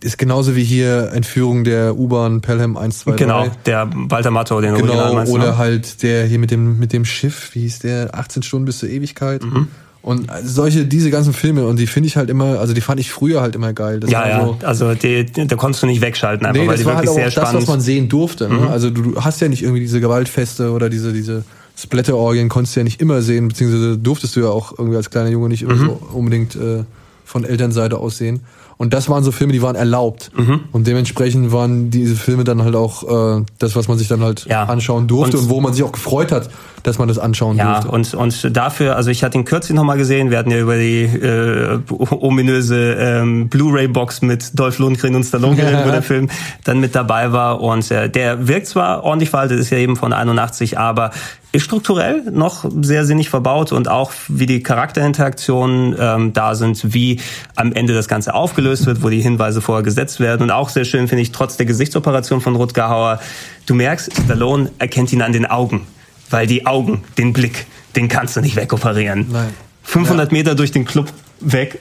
ist 0.02 0.18
genauso 0.18 0.56
wie 0.56 0.64
hier 0.64 1.12
Entführung 1.14 1.64
der 1.64 1.98
U-Bahn 1.98 2.42
Pelham 2.42 2.78
123. 2.78 3.16
Genau, 3.18 3.48
der 3.66 3.90
Walter 3.94 4.32
Matto, 4.32 4.62
den 4.62 4.76
genau, 4.76 4.88
Original 4.88 5.14
meinst, 5.14 5.34
Oder 5.34 5.52
ne? 5.52 5.58
halt 5.58 6.04
der 6.04 6.26
hier 6.26 6.40
mit 6.40 6.52
dem, 6.52 6.80
mit 6.80 6.94
dem 6.94 7.06
Schiff, 7.06 7.54
wie 7.54 7.62
hieß 7.62 7.80
der, 7.80 8.16
18 8.16 8.44
Stunden 8.44 8.66
bis 8.66 8.80
zur 8.80 8.90
Ewigkeit. 8.90 9.44
Mhm. 9.44 9.68
Und 10.02 10.30
solche, 10.44 10.86
diese 10.86 11.12
ganzen 11.12 11.34
Filme, 11.34 11.66
und 11.68 11.78
die 11.78 11.86
finde 11.86 12.08
ich 12.08 12.16
halt 12.16 12.30
immer, 12.30 12.60
also 12.60 12.74
die 12.74 12.80
fand 12.80 13.02
ich 13.02 13.12
früher 13.12 13.42
halt 13.42 13.56
immer 13.56 13.74
geil. 13.74 14.00
Das 14.00 14.10
ja, 14.10 14.28
ja, 14.28 14.46
so, 14.46 14.58
also 14.64 14.94
die, 14.94 15.26
da 15.26 15.56
konntest 15.58 15.84
du 15.84 15.88
nicht 15.88 16.02
wegschalten, 16.02 16.46
einfach, 16.46 16.62
nee, 16.62 16.68
weil 16.68 16.78
die 16.78 16.86
war 16.86 16.94
wirklich 16.94 17.10
halt 17.10 17.34
sehr 17.34 17.44
auch 17.44 17.52
das, 17.52 17.54
was 17.54 17.68
man 17.68 17.82
sehen 17.82 18.08
durfte. 18.08 18.48
Ne? 18.48 18.56
Mhm. 18.56 18.68
Also 18.70 18.90
du, 18.90 19.02
du 19.02 19.22
hast 19.22 19.42
ja 19.42 19.50
nicht 19.50 19.62
irgendwie 19.62 19.82
diese 19.82 20.00
Gewaltfeste 20.00 20.72
oder 20.72 20.90
diese, 20.90 21.12
diese 21.12 21.44
Splatter-Orgien 21.78 22.48
konntest 22.48 22.76
du 22.76 22.80
ja 22.80 22.86
nicht 22.86 23.02
immer 23.02 23.22
sehen, 23.22 23.50
beziehungsweise 23.50 23.98
durftest 23.98 24.38
du 24.38 24.40
ja 24.40 24.48
auch 24.48 24.78
irgendwie 24.78 24.96
als 24.96 25.10
kleiner 25.10 25.30
Junge 25.30 25.50
nicht 25.50 25.64
immer 25.64 25.76
mhm. 25.76 25.86
so 25.86 26.02
unbedingt 26.14 26.56
äh, 26.56 26.84
von 27.26 27.44
Elternseite 27.44 27.98
aus 27.98 28.18
sehen. 28.18 28.40
Und 28.82 28.94
das 28.94 29.10
waren 29.10 29.26
so 29.26 29.34
Filme, 29.34 29.52
die 29.52 29.62
waren 29.62 29.76
erlaubt. 29.76 30.32
Mhm. 30.38 30.62
Und 30.72 30.88
dementsprechend 30.88 31.52
waren 31.52 31.90
diese 31.90 32.16
Filme 32.16 32.46
dann 32.46 32.64
halt 32.64 32.78
auch 32.78 33.40
äh, 33.40 33.44
das, 33.58 33.76
was 33.76 33.90
man 33.90 33.98
sich 33.98 34.08
dann 34.08 34.22
halt 34.24 34.46
ja. 34.46 34.64
anschauen 34.64 35.06
durfte 35.06 35.36
und, 35.36 35.44
und, 35.44 35.50
wo 35.50 35.60
man 35.60 35.74
sich 35.74 35.84
auch 35.84 35.92
gefreut 35.92 36.32
hat, 36.32 36.50
dass 36.84 36.98
man 36.98 37.10
das 37.10 37.20
anschauen 37.20 37.58
ja, 37.58 37.82
durfte. 37.82 37.92
Und, 37.92 38.14
und 38.14 38.56
dafür, 38.56 38.96
also 38.96 39.12
ich 39.12 39.22
hatte 39.22 39.38
ihn 39.38 39.44
kürzlich 39.44 39.76
nochmal 39.76 39.98
gesehen, 39.98 40.32
wir 40.32 40.38
hatten 40.38 40.50
ja 40.50 40.60
über 40.60 40.78
die 40.78 41.04
äh, 41.04 41.80
ominöse 41.90 42.94
ähm, 42.94 43.50
Blu-ray-Box 43.50 44.22
mit 44.22 44.58
Dolph 44.58 44.80
Lundgren 44.80 45.14
und 45.14 45.26
Stallone 45.26 45.58
geredet, 45.58 45.82
wo 45.86 45.92
der 45.92 46.02
Film 46.02 46.30
dann 46.64 46.80
mit 46.80 46.96
dabei 46.96 47.34
war. 47.34 47.60
Und 47.60 47.92
äh, 47.92 48.10
der 48.10 48.48
wirkt 48.48 48.68
zwar 48.68 49.04
ordentlich 49.04 49.30
veraltet, 49.30 49.60
ist 49.60 49.72
ja 49.72 49.78
eben 49.78 49.98
von 49.98 50.14
81, 50.14 50.80
aber 50.80 51.12
strukturell 51.58 52.24
noch 52.32 52.70
sehr 52.82 53.06
sinnig 53.06 53.30
verbaut 53.30 53.72
und 53.72 53.88
auch 53.88 54.12
wie 54.28 54.46
die 54.46 54.62
Charakterinteraktionen 54.62 55.96
ähm, 56.00 56.34
da 56.34 56.54
sind, 56.54 56.94
wie 56.94 57.20
am 57.56 57.74
Ende 57.74 57.94
das 57.94 58.08
Ganze 58.08 58.36
aufgelöst 58.36 58.86
wird, 58.86 59.02
wo 59.02 59.10
die 59.10 59.22
Hinweise 59.22 59.62
vorher 59.62 59.84
gesetzt 59.84 60.20
werden. 60.20 60.44
Und 60.44 60.52
auch 60.52 60.70
sehr 60.70 60.86
schön 60.86 61.08
finde 61.08 61.24
ich, 61.24 61.32
trotz 61.32 61.58
der 61.58 61.66
Gesichtsoperation 61.66 62.42
von 62.42 62.56
Rutger 62.56 62.90
Hauer, 62.90 63.20
du 63.66 63.74
merkst, 63.74 64.12
Stallone 64.26 64.72
erkennt 64.78 65.12
ihn 65.12 65.24
an 65.24 65.34
den 65.34 65.48
Augen, 65.48 65.88
weil 66.30 66.46
die 66.46 66.68
Augen, 66.68 67.04
den 67.18 67.34
Blick, 67.34 67.66
den 67.96 68.08
kannst 68.08 68.36
du 68.36 68.42
nicht 68.42 68.56
wegoperieren. 68.56 69.28
Nein. 69.32 69.50
500 69.84 70.32
ja. 70.32 70.38
Meter 70.38 70.56
durch 70.56 70.72
den 70.72 70.86
Club 70.86 71.12
weg 71.40 71.80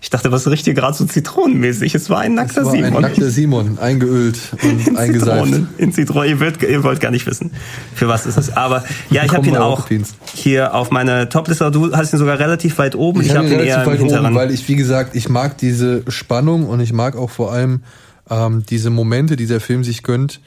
ich 0.00 0.10
dachte, 0.10 0.30
was 0.30 0.48
riecht 0.48 0.64
hier 0.64 0.74
gerade 0.74 0.96
so 0.96 1.04
zitronenmäßig? 1.04 1.94
Es 1.94 2.08
war 2.08 2.20
ein 2.20 2.34
nackter 2.34 2.64
war 2.64 2.70
Simon. 2.70 2.96
Ein 2.96 3.02
nackter 3.02 3.30
Simon, 3.30 3.78
eingeölt 3.80 4.38
und 4.62 4.96
eingeseift. 4.96 5.54
In 5.76 5.92
Zitronen. 5.92 6.30
Ihr, 6.30 6.40
wollt, 6.40 6.62
ihr 6.62 6.84
wollt 6.84 7.00
gar 7.00 7.10
nicht 7.10 7.26
wissen, 7.26 7.50
für 7.94 8.06
was 8.06 8.24
ist 8.24 8.38
es. 8.38 8.56
Aber 8.56 8.84
ja, 9.10 9.24
ich 9.24 9.34
habe 9.34 9.46
ihn 9.46 9.56
auch 9.56 9.88
hier 10.34 10.74
auf 10.74 10.90
meiner 10.92 11.28
Topliste. 11.28 11.70
Du 11.72 11.92
hast 11.92 12.12
ihn 12.12 12.18
sogar 12.18 12.38
relativ 12.38 12.78
weit 12.78 12.94
oben. 12.94 13.22
Ich, 13.22 13.28
ich 13.28 13.34
habe 13.34 13.46
ihn, 13.46 13.54
hab 13.54 13.60
ihn 13.60 13.66
eher 13.66 13.86
weit 13.86 14.00
oben, 14.00 14.34
weil 14.34 14.52
ich, 14.52 14.68
wie 14.68 14.76
gesagt, 14.76 15.16
ich 15.16 15.28
mag 15.28 15.58
diese 15.58 16.02
Spannung 16.08 16.66
und 16.66 16.78
ich 16.78 16.92
mag 16.92 17.16
auch 17.16 17.30
vor 17.30 17.52
allem 17.52 17.82
ähm, 18.30 18.62
diese 18.68 18.90
Momente, 18.90 19.34
die 19.34 19.46
der 19.46 19.60
Film 19.60 19.82
sich 19.82 20.04
gönnt 20.04 20.40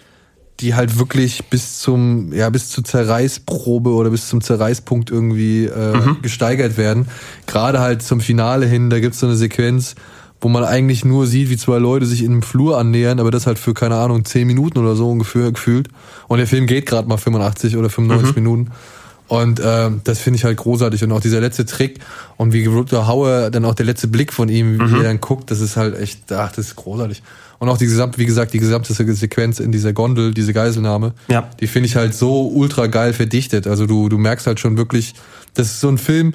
die 0.61 0.75
halt 0.75 0.99
wirklich 0.99 1.45
bis 1.49 1.79
zum, 1.79 2.31
ja, 2.33 2.49
bis 2.49 2.69
zur 2.69 2.83
Zerreißprobe 2.83 3.89
oder 3.89 4.11
bis 4.11 4.29
zum 4.29 4.41
Zerreißpunkt 4.41 5.09
irgendwie 5.09 5.65
äh, 5.65 5.97
mhm. 5.97 6.17
gesteigert 6.21 6.77
werden. 6.77 7.07
Gerade 7.47 7.79
halt 7.79 8.03
zum 8.03 8.21
Finale 8.21 8.67
hin, 8.67 8.89
da 8.89 8.99
gibt's 8.99 9.19
so 9.19 9.27
eine 9.27 9.35
Sequenz, 9.35 9.95
wo 10.39 10.49
man 10.49 10.63
eigentlich 10.63 11.03
nur 11.03 11.27
sieht, 11.27 11.49
wie 11.49 11.57
zwei 11.57 11.77
Leute 11.77 12.05
sich 12.05 12.23
in 12.23 12.31
einem 12.31 12.41
Flur 12.43 12.77
annähern, 12.77 13.19
aber 13.19 13.31
das 13.31 13.47
halt 13.47 13.59
für, 13.59 13.73
keine 13.73 13.95
Ahnung, 13.95 14.23
zehn 14.25 14.47
Minuten 14.47 14.77
oder 14.77 14.95
so 14.95 15.09
ungefähr 15.09 15.51
gefühlt. 15.51 15.89
Und 16.27 16.37
der 16.37 16.47
Film 16.47 16.67
geht 16.67 16.85
gerade 16.85 17.07
mal 17.07 17.17
85 17.17 17.77
oder 17.77 17.89
95 17.89 18.35
mhm. 18.35 18.43
Minuten. 18.43 18.71
Und 19.27 19.59
äh, 19.59 19.89
das 20.03 20.19
finde 20.19 20.37
ich 20.37 20.43
halt 20.43 20.57
großartig. 20.57 21.03
Und 21.03 21.11
auch 21.11 21.21
dieser 21.21 21.39
letzte 21.39 21.65
Trick 21.65 21.99
und 22.37 22.53
wie 22.53 22.65
Rutger 22.65 23.07
Hauer, 23.07 23.49
dann 23.49 23.65
auch 23.65 23.75
der 23.75 23.85
letzte 23.85 24.07
Blick 24.07 24.33
von 24.33 24.49
ihm, 24.49 24.77
wie 24.79 24.83
mhm. 24.83 24.95
er 24.95 25.03
dann 25.03 25.21
guckt, 25.21 25.49
das 25.51 25.61
ist 25.61 25.77
halt 25.77 25.97
echt, 25.97 26.31
ach, 26.31 26.51
das 26.51 26.67
ist 26.67 26.75
großartig. 26.75 27.23
Und 27.61 27.69
auch 27.69 27.77
die 27.77 27.85
gesamte, 27.85 28.17
wie 28.17 28.25
gesagt, 28.25 28.53
die 28.53 28.59
gesamte 28.59 28.91
Sequenz 28.91 29.59
in 29.59 29.71
dieser 29.71 29.93
Gondel, 29.93 30.33
diese 30.33 30.51
Geiselnahme, 30.51 31.13
ja. 31.27 31.47
die 31.59 31.67
finde 31.67 31.85
ich 31.89 31.95
halt 31.95 32.15
so 32.15 32.47
ultra 32.47 32.87
geil 32.87 33.13
verdichtet. 33.13 33.67
Also 33.67 33.85
du, 33.85 34.09
du 34.09 34.17
merkst 34.17 34.47
halt 34.47 34.59
schon 34.59 34.77
wirklich, 34.77 35.13
das 35.53 35.67
ist 35.67 35.79
so 35.79 35.89
ein 35.89 35.99
Film, 35.99 36.33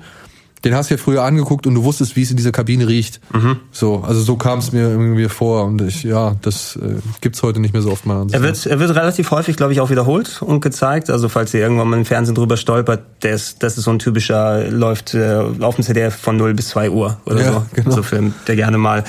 den 0.64 0.74
hast 0.76 0.88
du 0.88 0.94
ja 0.94 0.98
früher 0.98 1.24
angeguckt 1.24 1.66
und 1.66 1.74
du 1.74 1.82
wusstest, 1.82 2.14
wie 2.14 2.22
es 2.22 2.30
in 2.30 2.36
dieser 2.36 2.52
Kabine 2.52 2.86
riecht. 2.86 3.20
Mhm. 3.34 3.56
So, 3.72 4.04
also 4.06 4.20
so 4.20 4.36
kam 4.36 4.60
es 4.60 4.70
mir 4.70 4.82
irgendwie 4.82 5.28
vor 5.28 5.64
und 5.64 5.82
ich, 5.82 6.04
ja, 6.04 6.36
das 6.42 6.76
äh, 6.76 6.96
gibt's 7.20 7.42
heute 7.42 7.58
nicht 7.58 7.72
mehr 7.72 7.82
so 7.82 7.90
oft 7.90 8.06
Ansicht. 8.06 8.34
Er 8.34 8.42
wird, 8.42 8.64
er 8.64 8.78
wird 8.78 8.94
relativ 8.94 9.32
häufig, 9.32 9.56
glaube 9.56 9.72
ich, 9.72 9.80
auch 9.80 9.90
wiederholt 9.90 10.42
und 10.42 10.60
gezeigt. 10.60 11.10
Also 11.10 11.28
falls 11.28 11.52
ihr 11.54 11.60
irgendwann 11.60 11.88
mal 11.88 11.98
im 11.98 12.04
Fernsehen 12.04 12.36
drüber 12.36 12.56
stolpert, 12.56 13.02
ist, 13.24 13.64
das 13.64 13.78
ist 13.78 13.84
so 13.84 13.90
ein 13.90 13.98
typischer, 13.98 14.70
läuft 14.70 15.14
äh, 15.14 15.42
auf 15.60 15.74
dem 15.74 15.84
CDF 15.84 16.14
von 16.14 16.36
0 16.36 16.54
bis 16.54 16.68
2 16.68 16.90
Uhr 16.90 17.18
oder 17.26 17.40
ja, 17.40 17.52
so. 17.52 17.66
Genau. 17.74 17.90
So 17.90 18.02
Film, 18.02 18.34
der 18.46 18.56
gerne 18.56 18.78
mal 18.78 19.04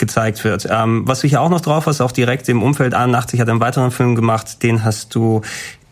gezeigt 0.00 0.42
wird. 0.42 0.66
Ähm, 0.68 1.02
was 1.06 1.20
du 1.20 1.28
hier 1.28 1.40
auch 1.40 1.50
noch 1.50 1.60
drauf 1.60 1.86
hast, 1.86 2.00
auch 2.00 2.10
direkt 2.10 2.48
im 2.48 2.64
Umfeld 2.64 2.94
81 2.94 3.38
hat 3.40 3.48
einen 3.48 3.60
weiteren 3.60 3.92
Film 3.92 4.16
gemacht, 4.16 4.64
den 4.64 4.82
hast 4.84 5.14
du 5.14 5.42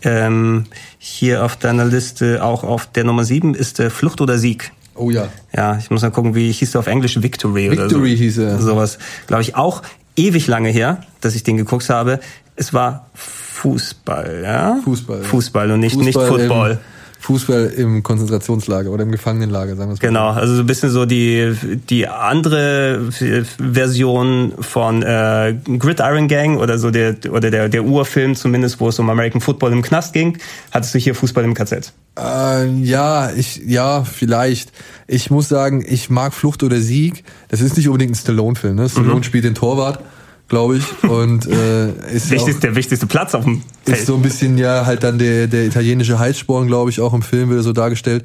Ähm, 0.03 0.65
hier 0.99 1.45
auf 1.45 1.57
deiner 1.57 1.85
Liste 1.85 2.45
auch 2.45 2.63
auf 2.63 2.87
der 2.87 3.03
Nummer 3.03 3.25
7 3.25 3.55
ist 3.55 3.81
äh, 3.81 3.91
Flucht 3.91 4.21
oder 4.21 4.39
Sieg. 4.39 4.71
Oh 4.95 5.11
ja. 5.11 5.29
Ja, 5.53 5.77
ich 5.77 5.91
muss 5.91 6.03
mal 6.03 6.11
gucken, 6.13 6.37
wie 6.37 6.53
hieß 6.53 6.71
der 6.71 6.79
auf 6.81 6.87
Englisch 6.87 7.21
Victory, 7.21 7.69
oder 7.69 7.77
so. 7.77 7.83
Victory 7.97 8.17
hieß 8.17 8.39
er. 8.39 8.59
Sowas. 8.61 8.99
Glaube 9.27 9.43
ich 9.43 9.57
auch 9.57 9.83
ewig 10.15 10.47
lange 10.47 10.69
her, 10.69 11.03
dass 11.21 11.35
ich 11.35 11.43
den 11.43 11.57
geguckt 11.57 11.89
habe. 11.91 12.21
Es 12.55 12.73
war 12.73 13.07
Fußball, 13.15 14.43
ja? 14.45 14.79
Fußball. 14.85 15.23
Fußball 15.23 15.71
und 15.73 15.81
nicht, 15.81 15.97
nicht 15.97 16.15
Fußball 16.15 16.39
Football. 16.39 16.79
Fußball 17.21 17.67
im 17.77 18.03
Konzentrationslager 18.03 18.91
oder 18.91 19.03
im 19.03 19.11
Gefangenenlager, 19.11 19.77
sagen 19.77 19.91
wir 19.91 19.95
es 19.95 20.01
mal. 20.03 20.09
Genau, 20.09 20.31
also 20.31 20.55
so 20.55 20.61
ein 20.63 20.67
bisschen 20.67 20.91
so 20.91 21.05
die 21.05 21.53
die 21.91 22.07
andere 22.07 23.11
Version 23.59 24.53
von 24.61 25.03
äh, 25.03 25.55
Gridiron 25.79 26.29
Gang 26.29 26.59
oder 26.59 26.79
so 26.79 26.91
der 26.91 27.17
oder 27.31 27.51
der 27.51 27.69
der 27.69 27.85
Urfilm 27.85 28.35
zumindest, 28.37 28.81
wo 28.81 28.89
es 28.89 28.99
um 28.99 29.11
American 29.11 29.41
Football 29.41 29.73
im 29.73 29.83
Knast 29.83 30.13
ging, 30.13 30.39
hattest 30.71 30.95
du 30.95 30.99
hier 30.99 31.15
Fußball 31.15 31.45
im 31.45 31.55
KZ. 31.55 31.93
Äh, 32.19 32.69
ja, 32.83 33.31
ich 33.33 33.63
ja 33.67 34.05
vielleicht. 34.05 34.73
Ich 35.07 35.31
muss 35.31 35.49
sagen, 35.49 35.85
ich 35.87 36.11
mag 36.11 36.35
Flucht 36.35 36.63
oder 36.63 36.77
Sieg. 36.81 37.25
Das 37.49 37.61
ist 37.61 37.77
nicht 37.77 37.89
unbedingt 37.89 38.13
ein 38.13 38.17
Stallone-Film. 38.17 38.77
Ne? 38.77 38.89
Stallone 38.89 39.17
Mhm. 39.17 39.23
spielt 39.23 39.45
den 39.45 39.55
Torwart, 39.55 40.01
glaube 40.49 40.79
ich, 40.79 41.05
und 41.05 41.47
äh, 41.47 41.91
ist 42.13 42.31
ja 42.31 42.39
auch, 42.41 42.49
der 42.61 42.75
wichtigste 42.75 43.07
Platz 43.07 43.35
auf 43.35 43.45
dem 43.45 43.63
Feld. 43.85 43.99
ist 43.99 44.07
so 44.07 44.15
ein 44.17 44.23
bisschen 44.23 44.57
ja 44.59 44.87
halt 44.87 45.03
dann 45.05 45.19
der 45.19 45.47
der 45.47 45.67
italienische 45.67 46.19
Heizsporn, 46.19 46.67
glaube 46.67 46.91
ich, 46.91 47.01
auch 47.01 47.13
im 47.15 47.23
Film 47.23 47.51
wird 47.51 47.61
er 47.61 47.63
so 47.63 47.73
dargestellt. 47.73 48.25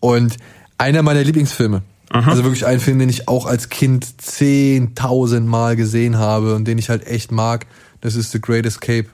Und 0.00 0.36
einer 0.78 1.02
meiner 1.02 1.22
Lieblingsfilme. 1.24 1.82
Mhm. 2.12 2.28
Also 2.28 2.44
wirklich 2.44 2.66
ein 2.66 2.78
Film, 2.80 2.98
den 2.98 3.08
ich 3.08 3.26
auch 3.28 3.46
als 3.46 3.68
Kind 3.70 4.04
10.000 4.06 5.40
Mal 5.40 5.76
gesehen 5.76 6.18
habe 6.18 6.54
und 6.54 6.66
den 6.66 6.76
ich 6.78 6.90
halt 6.90 7.06
echt 7.06 7.32
mag. 7.32 7.66
Das 8.00 8.14
ist 8.16 8.32
The 8.32 8.40
Great 8.40 8.66
Escape. 8.66 9.06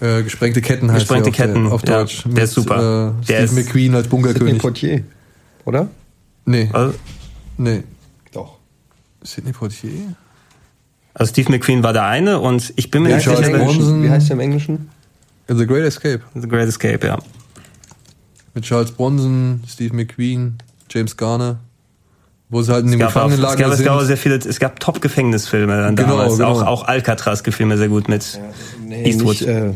Äh, 0.00 0.22
gesprengte 0.22 0.62
Ketten 0.62 0.90
heißt. 0.90 1.00
Gesprengte 1.08 1.30
der 1.30 1.44
auf, 1.44 1.52
Ketten, 1.52 1.64
der, 1.64 1.72
auf 1.74 1.82
ja, 1.86 1.98
Deutsch. 1.98 2.22
der 2.26 2.44
ist 2.44 2.54
super. 2.54 3.14
Äh, 3.20 3.26
Der 3.26 3.46
Steve 3.46 3.60
ist- 3.60 3.66
McQueen 3.66 3.94
als 3.94 4.04
Sidney 4.04 4.22
Bunkerkönig. 4.22 4.58
Poitier, 4.62 5.04
oder? 5.66 5.88
Nee, 6.46 6.70
Also, 6.72 6.94
nee. 7.58 7.82
Doch. 8.32 8.56
Sidney 9.22 9.52
Poitier? 9.52 9.90
Also 11.14 11.30
Steve 11.30 11.50
McQueen 11.50 11.82
war 11.82 11.92
der 11.92 12.04
eine 12.04 12.40
und 12.40 12.72
ich 12.76 12.90
bin 12.90 13.02
mir 13.02 13.14
nicht 13.16 13.24
sicher? 13.28 13.42
Wie 13.42 14.10
heißt 14.10 14.28
der 14.28 14.34
im 14.34 14.40
Englischen? 14.40 14.88
The 15.48 15.66
Great 15.66 15.84
Escape. 15.84 16.20
The 16.34 16.46
Great 16.48 16.68
Escape, 16.68 17.04
ja. 17.06 17.18
Mit 18.54 18.64
Charles 18.64 18.92
Bronson, 18.92 19.62
Steve 19.68 19.94
McQueen, 19.94 20.58
James 20.90 21.16
Garner. 21.16 21.58
Wo 22.48 22.62
sie 22.62 22.72
halt 22.72 22.84
in 22.84 22.90
dem 22.90 22.98
Gefangenenlager 23.00 23.56
gab, 23.62 23.70
es 23.70 23.76
sind. 23.78 23.86
gab 23.86 23.96
auch 23.96 24.02
sehr 24.02 24.16
viele, 24.16 24.34
es 24.36 24.58
gab 24.58 24.80
Top-Gefängnisfilme 24.80 25.80
dann 25.82 25.94
Genau, 25.94 26.16
damals. 26.18 26.32
genau. 26.36 26.48
Auch, 26.50 26.62
auch 26.66 26.84
Alcatraz 26.88 27.44
gefiel 27.44 27.66
mir 27.66 27.78
sehr 27.78 27.88
gut 27.88 28.08
mit 28.08 28.40
Nee, 28.84 29.04
Eastwood. 29.04 29.40
nicht, 29.40 29.46
äh, 29.46 29.72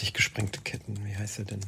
dicht 0.00 0.14
gesprengte 0.14 0.60
Ketten, 0.62 0.98
wie 1.04 1.16
heißt 1.16 1.38
er 1.38 1.44
denn? 1.46 1.60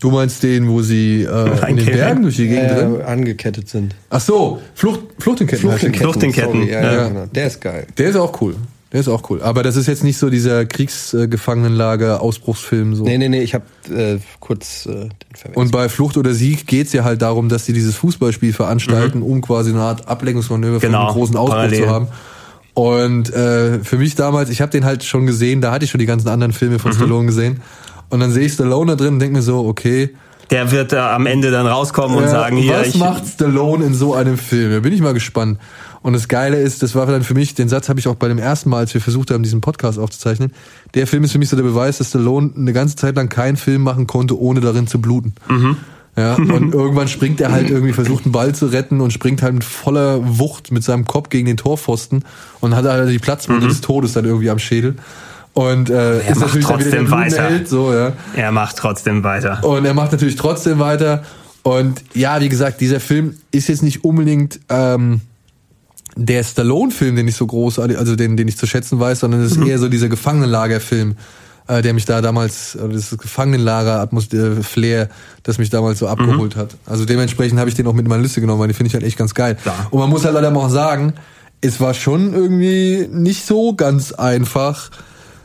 Du 0.00 0.10
meinst 0.10 0.42
den, 0.42 0.68
wo 0.68 0.82
sie 0.82 1.22
äh, 1.22 1.70
in 1.70 1.76
den. 1.76 1.86
Bergen 1.86 2.22
durch 2.22 2.36
die 2.36 2.48
Gegend? 2.48 3.00
Äh, 3.00 3.04
angekettet 3.04 3.68
sind. 3.68 3.94
Ach 4.10 4.20
so, 4.20 4.60
Flucht, 4.74 5.00
Flucht 5.18 5.40
in 5.40 5.46
Ketten. 5.46 5.70
heißt 5.70 5.82
der. 5.82 5.94
Flucht 5.94 6.22
in 6.22 6.32
Ketten, 6.32 6.52
sorry, 6.60 6.70
ja, 6.70 6.82
ja. 6.82 6.92
ja. 6.92 7.08
genau. 7.08 7.26
Der 7.26 7.46
ist 7.46 7.60
geil. 7.60 7.86
Der 7.96 8.08
ist 8.10 8.16
auch 8.16 8.40
cool. 8.42 8.56
Der 8.92 9.00
ist 9.00 9.08
auch 9.08 9.28
cool. 9.30 9.42
Aber 9.42 9.62
das 9.62 9.76
ist 9.76 9.86
jetzt 9.86 10.02
nicht 10.04 10.16
so 10.18 10.30
dieser 10.30 10.64
Kriegsgefangenenlager-Ausbruchsfilm 10.64 12.94
so. 12.94 13.04
Nee, 13.04 13.18
nee, 13.18 13.28
nee, 13.28 13.42
ich 13.42 13.54
habe 13.54 13.64
äh, 13.94 14.18
kurz 14.40 14.86
äh, 14.86 14.90
den 14.92 15.10
verwechselt. 15.34 15.56
Und 15.56 15.72
bei 15.72 15.88
Flucht 15.88 16.16
oder 16.16 16.32
Sieg 16.32 16.66
geht's 16.66 16.92
ja 16.92 17.04
halt 17.04 17.22
darum, 17.22 17.48
dass 17.48 17.66
sie 17.66 17.72
dieses 17.72 17.96
Fußballspiel 17.96 18.52
veranstalten, 18.52 19.22
um 19.22 19.40
quasi 19.40 19.70
eine 19.70 19.80
Art 19.80 20.08
Ablenkungsmanöver 20.08 20.80
von 20.80 20.88
Mhm. 20.88 20.92
Genau, 20.92 21.06
einem 21.06 21.14
großen 21.14 21.36
Ausbruch 21.36 21.54
parallel. 21.56 21.84
zu 21.84 21.90
haben. 21.90 22.08
Und 22.74 23.32
äh, 23.34 23.80
für 23.80 23.98
mich 23.98 24.14
damals, 24.14 24.50
ich 24.50 24.60
habe 24.60 24.70
den 24.70 24.84
halt 24.84 25.02
schon 25.04 25.26
gesehen, 25.26 25.60
da 25.60 25.72
hatte 25.72 25.84
ich 25.84 25.90
schon 25.90 25.98
die 25.98 26.06
ganzen 26.06 26.28
anderen 26.28 26.52
Filme 26.52 26.76
Mhm. 26.76 26.80
von 26.80 26.92
Stallone 26.92 27.26
gesehen. 27.26 27.60
Und 28.10 28.20
dann 28.20 28.30
sehe 28.30 28.46
ich 28.46 28.52
Stallone 28.52 28.92
da 28.92 28.96
drin 28.96 29.14
und 29.14 29.18
denke 29.20 29.36
mir 29.36 29.42
so, 29.42 29.66
okay, 29.66 30.14
Der 30.50 30.70
wird 30.70 30.92
äh, 30.92 30.96
am 30.96 31.26
Ende 31.26 31.50
dann 31.50 31.66
rauskommen 31.66 32.16
und 32.16 32.24
äh, 32.24 32.28
sagen, 32.28 32.56
hier, 32.56 32.78
was 32.78 32.88
ich, 32.88 32.94
macht 32.96 33.26
Stallone 33.26 33.84
in 33.84 33.94
so 33.94 34.14
einem 34.14 34.38
Film? 34.38 34.72
Da 34.72 34.80
bin 34.80 34.92
ich 34.92 35.00
mal 35.00 35.14
gespannt. 35.14 35.58
Und 36.00 36.12
das 36.12 36.28
Geile 36.28 36.58
ist, 36.58 36.82
das 36.82 36.94
war 36.94 37.06
dann 37.06 37.22
für 37.22 37.34
mich, 37.34 37.54
den 37.54 37.68
Satz 37.68 37.88
habe 37.88 37.98
ich 38.00 38.08
auch 38.08 38.14
bei 38.14 38.28
dem 38.28 38.38
ersten 38.38 38.70
Mal, 38.70 38.78
als 38.78 38.94
wir 38.94 39.00
versucht 39.00 39.30
haben, 39.30 39.42
diesen 39.42 39.60
Podcast 39.60 39.98
aufzuzeichnen. 39.98 40.52
Der 40.94 41.06
Film 41.06 41.24
ist 41.24 41.32
für 41.32 41.38
mich 41.38 41.48
so 41.48 41.56
der 41.56 41.64
Beweis, 41.64 41.98
dass 41.98 42.08
Stallone 42.08 42.52
eine 42.56 42.72
ganze 42.72 42.96
Zeit 42.96 43.16
lang 43.16 43.28
keinen 43.28 43.56
Film 43.56 43.82
machen 43.82 44.06
konnte, 44.06 44.38
ohne 44.38 44.60
darin 44.60 44.86
zu 44.86 45.00
bluten. 45.00 45.34
Mhm. 45.48 45.76
Ja, 46.16 46.34
und 46.34 46.72
irgendwann 46.74 47.08
springt 47.08 47.40
er 47.40 47.52
halt 47.52 47.70
irgendwie, 47.70 47.92
versucht 47.92 48.24
einen 48.24 48.32
Ball 48.32 48.54
zu 48.54 48.66
retten 48.66 49.00
und 49.00 49.12
springt 49.12 49.42
halt 49.42 49.54
mit 49.54 49.64
voller 49.64 50.38
Wucht 50.38 50.72
mit 50.72 50.82
seinem 50.82 51.06
Kopf 51.06 51.28
gegen 51.28 51.46
den 51.46 51.56
Torpfosten 51.56 52.24
und 52.60 52.74
hat 52.74 52.86
halt 52.86 53.10
die 53.10 53.18
Platzwunde 53.18 53.68
des 53.68 53.80
Todes 53.80 54.14
dann 54.14 54.24
irgendwie 54.24 54.50
am 54.50 54.58
Schädel. 54.58 54.96
Und 55.58 55.90
äh, 55.90 56.20
ist 56.20 56.36
Mhm. 56.36 56.38
macht 56.38 56.40
natürlich 56.40 56.66
trotzdem 56.66 57.10
weiter. 57.10 57.50
So, 57.64 57.92
ja. 57.92 58.12
er 58.36 58.52
macht 58.52 58.76
trotzdem 58.76 59.24
weiter. 59.24 59.64
Und 59.64 59.84
er 59.84 59.92
macht 59.92 60.12
natürlich 60.12 60.36
trotzdem 60.36 60.78
weiter. 60.78 61.24
Und 61.64 62.04
ja, 62.14 62.40
wie 62.40 62.48
gesagt, 62.48 62.80
dieser 62.80 63.00
Film 63.00 63.34
ist 63.50 63.68
jetzt 63.68 63.82
nicht 63.82 64.04
unbedingt 64.04 64.60
ähm, 64.68 65.20
der 66.14 66.44
Stallone-Film, 66.44 67.16
den 67.16 67.26
ich 67.26 67.34
so 67.34 67.44
groß, 67.44 67.80
also 67.80 68.14
den, 68.14 68.36
den 68.36 68.46
ich 68.46 68.56
zu 68.56 68.68
schätzen 68.68 69.00
weiß, 69.00 69.18
sondern 69.18 69.40
es 69.40 69.50
ist 69.56 69.66
eher 69.66 69.80
so 69.80 69.88
dieser 69.88 70.08
Gefangenenlager-Film, 70.08 71.16
äh, 71.66 71.82
der 71.82 71.92
mich 71.92 72.04
da 72.04 72.20
damals, 72.20 72.76
oder 72.76 72.94
das 72.94 73.10
Gefangenenlager-Atmosphäre-Flair, 73.18 75.08
das 75.42 75.58
mich 75.58 75.70
damals 75.70 75.98
so 75.98 76.06
abgeholt 76.06 76.54
hat. 76.54 76.76
Also 76.86 77.04
dementsprechend 77.04 77.58
habe 77.58 77.68
ich 77.68 77.74
den 77.74 77.88
auch 77.88 77.94
mit 77.94 78.04
in 78.04 78.10
meine 78.10 78.22
Liste 78.22 78.40
genommen, 78.40 78.60
weil 78.60 78.68
den 78.68 78.74
finde 78.74 78.88
ich 78.88 78.94
halt 78.94 79.02
echt 79.02 79.18
ganz 79.18 79.34
geil. 79.34 79.56
Klar. 79.60 79.88
Und 79.90 79.98
man 79.98 80.08
muss 80.08 80.24
halt 80.24 80.34
leider 80.34 80.54
auch 80.56 80.70
sagen, 80.70 81.14
es 81.60 81.80
war 81.80 81.94
schon 81.94 82.32
irgendwie 82.32 83.08
nicht 83.10 83.44
so 83.44 83.74
ganz 83.74 84.12
einfach, 84.12 84.92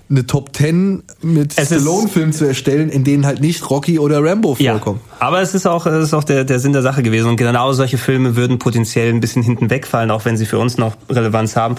eine 0.10 0.26
Top 0.28 0.56
10 0.56 1.04
mit 1.22 1.54
Stallone-Filmen 1.54 2.34
zu 2.34 2.46
erstellen, 2.46 2.90
in 2.90 3.04
denen 3.04 3.26
halt 3.26 3.42
nicht 3.42 3.70
Rocky 3.70 4.00
oder 4.00 4.24
Rambo 4.24 4.56
Ja, 4.60 4.74
vorkommen. 4.74 5.00
aber 5.20 5.42
es 5.42 5.56
ist 5.56 5.66
auch, 5.66 5.86
es 5.86 6.06
ist 6.06 6.14
auch 6.14 6.24
der, 6.24 6.44
der 6.44 6.60
Sinn 6.60 6.74
der 6.74 6.82
Sache 6.82 7.02
gewesen. 7.04 7.30
Und 7.30 7.38
genau 7.38 7.72
solche 7.74 7.98
Filme 7.98 8.36
würden 8.36 8.60
potenziell 8.60 9.10
ein 9.10 9.22
bisschen 9.22 9.42
hinten 9.44 9.70
wegfallen, 9.70 10.12
auch 10.12 10.26
wenn 10.26 10.38
sie 10.38 10.46
für 10.46 10.60
uns 10.60 10.78
noch 10.78 10.96
Relevanz 11.10 11.56
haben. 11.56 11.76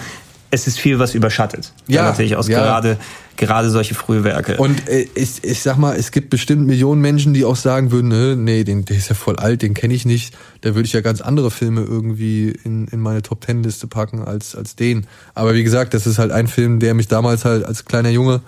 Es 0.51 0.67
ist 0.67 0.79
viel, 0.79 0.99
was 0.99 1.15
überschattet. 1.15 1.71
Ja, 1.87 2.03
natürlich 2.03 2.35
aus 2.35 2.47
ja. 2.47 2.59
gerade, 2.59 2.97
gerade 3.37 3.69
solche 3.69 3.95
Frühwerke. 3.95 4.57
Und 4.57 4.87
äh, 4.89 5.07
ich, 5.15 5.43
ich 5.43 5.61
sag 5.61 5.77
mal, 5.77 5.95
es 5.95 6.11
gibt 6.11 6.29
bestimmt 6.29 6.65
Millionen 6.65 7.01
Menschen, 7.01 7.33
die 7.33 7.45
auch 7.45 7.55
sagen 7.55 7.91
würden, 7.91 8.09
ne, 8.09 8.35
nee, 8.35 8.63
den, 8.63 8.85
der 8.85 8.97
ist 8.97 9.09
ja 9.09 9.15
voll 9.15 9.37
alt, 9.37 9.61
den 9.61 9.73
kenne 9.73 9.93
ich 9.93 10.05
nicht. 10.05 10.35
Da 10.61 10.75
würde 10.75 10.85
ich 10.85 10.93
ja 10.93 11.01
ganz 11.01 11.21
andere 11.21 11.51
Filme 11.51 11.81
irgendwie 11.81 12.53
in, 12.63 12.87
in 12.87 12.99
meine 12.99 13.21
Top 13.21 13.41
Ten 13.41 13.63
Liste 13.63 13.87
packen 13.87 14.23
als, 14.23 14.55
als 14.55 14.75
den. 14.75 15.07
Aber 15.33 15.53
wie 15.53 15.63
gesagt, 15.63 15.93
das 15.93 16.07
ist 16.07 16.17
halt 16.17 16.31
ein 16.31 16.47
Film, 16.47 16.79
der 16.79 16.93
mich 16.93 17.07
damals 17.07 17.45
halt 17.45 17.65
als 17.65 17.85
kleiner 17.85 18.09
Junge 18.09 18.41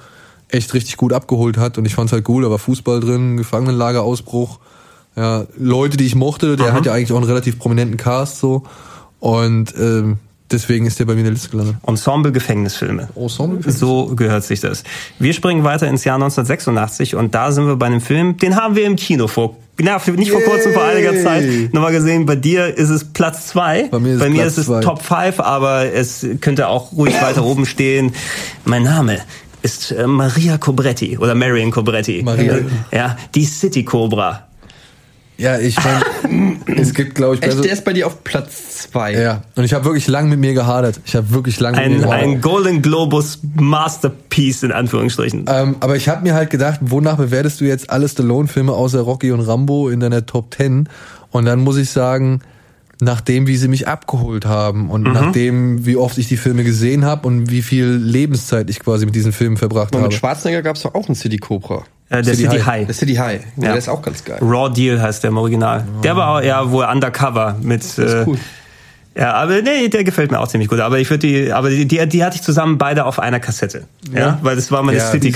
echt 0.49 0.73
richtig 0.73 0.97
gut 0.97 1.13
abgeholt 1.13 1.57
hat 1.57 1.77
und 1.77 1.85
ich 1.85 1.95
fand's 1.95 2.13
halt 2.13 2.27
cool, 2.29 2.43
da 2.43 2.49
war 2.49 2.59
Fußball 2.59 2.99
drin, 3.01 3.37
Gefangenenlagerausbruch, 3.37 4.59
ja, 5.15 5.45
Leute, 5.57 5.97
die 5.97 6.05
ich 6.05 6.15
mochte, 6.15 6.55
der 6.55 6.73
hat 6.73 6.85
ja 6.85 6.93
eigentlich 6.93 7.11
auch 7.11 7.17
einen 7.17 7.25
relativ 7.25 7.59
prominenten 7.59 7.97
Cast 7.97 8.39
so 8.39 8.63
und 9.19 9.73
ähm, 9.77 10.19
deswegen 10.51 10.85
ist 10.85 10.99
der 10.99 11.05
bei 11.05 11.13
mir 11.13 11.19
in 11.19 11.25
der 11.25 11.33
Liste 11.33 11.49
gelandet. 11.49 11.77
Ensemble 11.85 12.31
Gefängnisfilme. 12.31 13.09
Ensemble 13.15 13.71
So 13.71 14.07
gehört 14.15 14.43
sich 14.43 14.59
das. 14.59 14.83
Wir 15.19 15.33
springen 15.33 15.63
weiter 15.63 15.87
ins 15.87 16.03
Jahr 16.03 16.15
1986 16.15 17.15
und 17.15 17.35
da 17.35 17.51
sind 17.51 17.67
wir 17.67 17.75
bei 17.75 17.87
einem 17.87 18.01
Film, 18.01 18.37
den 18.37 18.55
haben 18.55 18.75
wir 18.75 18.85
im 18.85 18.95
Kino 18.95 19.27
vor, 19.27 19.57
na, 19.79 20.01
nicht 20.15 20.31
vor 20.31 20.41
kurzem, 20.41 20.73
vor 20.73 20.83
einiger. 20.83 21.15
Zeit 21.21 21.73
nochmal 21.73 21.91
gesehen. 21.91 22.25
Bei 22.25 22.35
dir 22.35 22.75
ist 22.75 22.89
es 22.89 23.03
Platz 23.03 23.47
zwei. 23.47 23.87
Bei 23.89 23.99
mir 23.99 24.15
ist 24.15 24.21
es 24.21 24.33
Platz 24.33 24.47
ist 24.47 24.57
es 24.57 24.65
zwei. 24.65 24.81
Top 24.81 25.01
5, 25.03 25.39
aber 25.39 25.93
es 25.93 26.25
könnte 26.41 26.67
auch 26.67 26.93
ruhig 26.93 27.21
weiter 27.21 27.43
oben 27.45 27.65
stehen. 27.65 28.13
Mein 28.65 28.83
Name 28.83 29.19
ist 29.61 29.91
äh, 29.91 30.07
Maria 30.07 30.57
Cobretti 30.57 31.17
oder 31.17 31.35
Marion 31.35 31.71
Cobretti. 31.71 32.23
Maria. 32.23 32.59
Ja, 32.91 33.17
die 33.35 33.45
City 33.45 33.83
Cobra. 33.83 34.46
Ja, 35.37 35.59
ich 35.59 35.75
mein, 35.83 36.57
es 36.77 36.93
gibt, 36.93 37.13
glaube 37.15 37.35
ich, 37.35 37.43
Echt, 37.43 37.63
der 37.63 37.71
ist 37.71 37.85
bei 37.85 37.93
dir 37.93 38.07
auf 38.07 38.23
Platz 38.23 38.89
zwei. 38.89 39.13
Ja, 39.13 39.43
und 39.55 39.63
ich 39.63 39.73
habe 39.73 39.85
wirklich 39.85 40.07
lang 40.07 40.29
mit 40.29 40.39
mir 40.39 40.53
gehadert. 40.53 40.99
Ich 41.05 41.15
habe 41.15 41.29
wirklich 41.31 41.59
lang 41.59 41.75
mit 41.75 41.87
mir 41.87 41.95
Ein, 41.95 42.01
gehadert. 42.01 42.23
ein 42.23 42.41
Golden 42.41 42.81
Globus 42.81 43.39
Masterpiece 43.55 44.63
in 44.63 44.71
Anführungsstrichen. 44.71 45.45
Ähm, 45.47 45.75
aber 45.79 45.95
ich 45.95 46.09
habe 46.09 46.23
mir 46.23 46.33
halt 46.33 46.49
gedacht, 46.49 46.79
wonach 46.81 47.17
bewertest 47.17 47.61
du 47.61 47.65
jetzt 47.65 47.89
alle 47.89 48.09
Stallone-Filme 48.09 48.71
außer 48.73 49.01
Rocky 49.01 49.31
und 49.31 49.41
Rambo 49.41 49.89
in 49.89 49.99
deiner 49.99 50.25
Top 50.25 50.53
10? 50.55 50.89
Und 51.31 51.45
dann 51.45 51.59
muss 51.59 51.77
ich 51.77 51.89
sagen, 51.91 52.39
nachdem, 52.99 53.45
wie 53.45 53.57
sie 53.57 53.67
mich 53.67 53.87
abgeholt 53.87 54.45
haben 54.47 54.85
Mhm. 54.85 54.89
und 54.89 55.03
nachdem, 55.03 55.85
wie 55.85 55.97
oft 55.97 56.17
ich 56.17 56.27
die 56.27 56.37
Filme 56.37 56.63
gesehen 56.63 57.05
habe 57.05 57.27
und 57.27 57.51
wie 57.51 57.61
viel 57.61 57.85
Lebenszeit 57.85 58.69
ich 58.71 58.79
quasi 58.79 59.05
mit 59.05 59.13
diesen 59.13 59.31
Filmen 59.33 59.57
verbracht 59.57 59.93
Und 59.93 60.01
mit 60.01 60.05
habe. 60.11 60.15
Schwarzenegger 60.15 60.63
gab 60.63 60.77
es 60.77 60.81
doch 60.81 60.95
auch 60.95 61.05
einen 61.07 61.15
City 61.15 61.37
Cobra. 61.37 61.83
Äh, 62.09 62.21
der 62.21 62.35
City 62.35 62.43
City 62.43 62.57
High. 62.59 62.65
High. 62.65 62.85
Der 62.87 62.95
City 62.95 63.15
High. 63.15 63.41
Ja. 63.57 63.63
Der 63.69 63.75
ist 63.77 63.89
auch 63.89 64.01
ganz 64.01 64.23
geil. 64.23 64.37
Raw 64.41 64.73
Deal 64.73 65.01
heißt 65.01 65.23
der 65.23 65.29
im 65.29 65.37
Original. 65.37 65.83
Der 66.03 66.15
war 66.15 66.29
auch 66.37 66.41
ja 66.41 66.69
wohl 66.71 66.85
undercover 66.85 67.55
mit. 67.61 67.83
ist 67.83 67.97
äh, 67.99 68.23
cool. 68.25 68.37
Ja, 69.15 69.33
aber 69.33 69.61
nee, 69.63 69.87
der 69.89 70.03
gefällt 70.03 70.29
mir 70.31 70.39
auch 70.39 70.47
ziemlich 70.47 70.69
gut. 70.69 70.79
Aber 70.79 70.99
ich 70.99 71.09
würde 71.09 71.27
die, 71.27 71.51
aber 71.51 71.69
die, 71.71 71.85
die, 71.87 72.05
die 72.07 72.23
hatte 72.23 72.35
ich 72.35 72.43
zusammen 72.43 72.77
beide 72.77 73.03
auf 73.05 73.17
einer 73.19 73.39
Kassette. 73.39 73.85
Ja, 74.13 74.19
Ja. 74.19 74.39
weil 74.43 74.55
das 74.55 74.71
war 74.71 74.83
meine 74.83 74.99
Ja, 74.99 75.09
City 75.09 75.31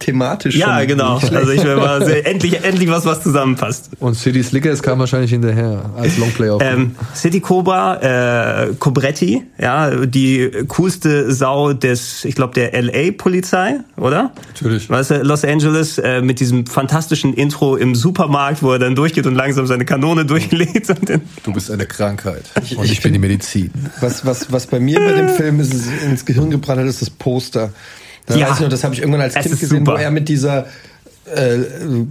Thematisch. 0.00 0.56
Ja, 0.56 0.78
schon 0.78 0.88
genau. 0.88 1.18
Also 1.18 1.50
ich 1.52 1.62
will 1.62 1.76
mal 1.76 2.04
sehr, 2.04 2.26
endlich, 2.26 2.64
endlich 2.64 2.90
was, 2.90 3.04
was 3.04 3.22
zusammenpasst. 3.22 3.90
Und 4.00 4.14
City 4.14 4.42
Slickers 4.42 4.82
kam 4.82 4.98
wahrscheinlich 4.98 5.30
hinterher 5.30 5.90
als 5.96 6.18
Longplay 6.18 6.50
auf. 6.50 6.62
Ähm, 6.62 6.96
City 7.14 7.40
Cobra, 7.40 8.64
äh, 8.66 8.74
Cobretti, 8.78 9.44
ja, 9.58 10.06
die 10.06 10.50
coolste 10.68 11.32
Sau 11.32 11.72
des, 11.72 12.24
ich 12.24 12.34
glaube, 12.34 12.54
der 12.54 12.72
LA-Polizei, 12.80 13.80
oder? 13.96 14.32
Natürlich. 14.48 14.88
Weißt 14.88 15.10
du, 15.10 15.22
Los 15.22 15.44
Angeles 15.44 15.98
äh, 15.98 16.22
mit 16.22 16.40
diesem 16.40 16.66
fantastischen 16.66 17.34
Intro 17.34 17.76
im 17.76 17.94
Supermarkt, 17.94 18.62
wo 18.62 18.72
er 18.72 18.78
dann 18.78 18.94
durchgeht 18.94 19.26
und 19.26 19.34
langsam 19.34 19.66
seine 19.66 19.84
Kanone 19.84 20.24
durchlädt. 20.24 20.88
Und 20.88 21.08
dann, 21.08 21.20
du 21.42 21.52
bist 21.52 21.70
eine 21.70 21.86
Krankheit. 21.86 22.44
Und 22.76 22.90
ich, 22.90 23.02
bin 23.02 23.12
die 23.12 23.18
Medizin. 23.18 23.70
Was, 24.00 24.24
was, 24.24 24.50
was 24.50 24.66
bei 24.66 24.80
mir 24.80 24.98
bei 24.98 25.12
dem 25.12 25.28
Film 25.28 25.60
ist, 25.60 25.74
ist 25.74 25.88
ins 26.04 26.24
Gehirn 26.24 26.50
gebrannt 26.50 26.80
hat, 26.80 26.86
ist 26.86 27.02
das 27.02 27.10
Poster. 27.10 27.70
Da 28.30 28.36
Ja. 28.36 28.48
weiß 28.48 28.56
ich 28.56 28.60
noch, 28.62 28.68
das 28.68 28.84
habe 28.84 28.94
ich 28.94 29.00
irgendwann 29.00 29.20
als 29.22 29.36
Es 29.36 29.42
Kind 29.46 29.60
gesehen, 29.60 29.78
super. 29.84 29.92
wo 29.92 29.96
er 30.02 30.10
mit 30.10 30.28
dieser 30.28 30.66
äh, 31.34 31.58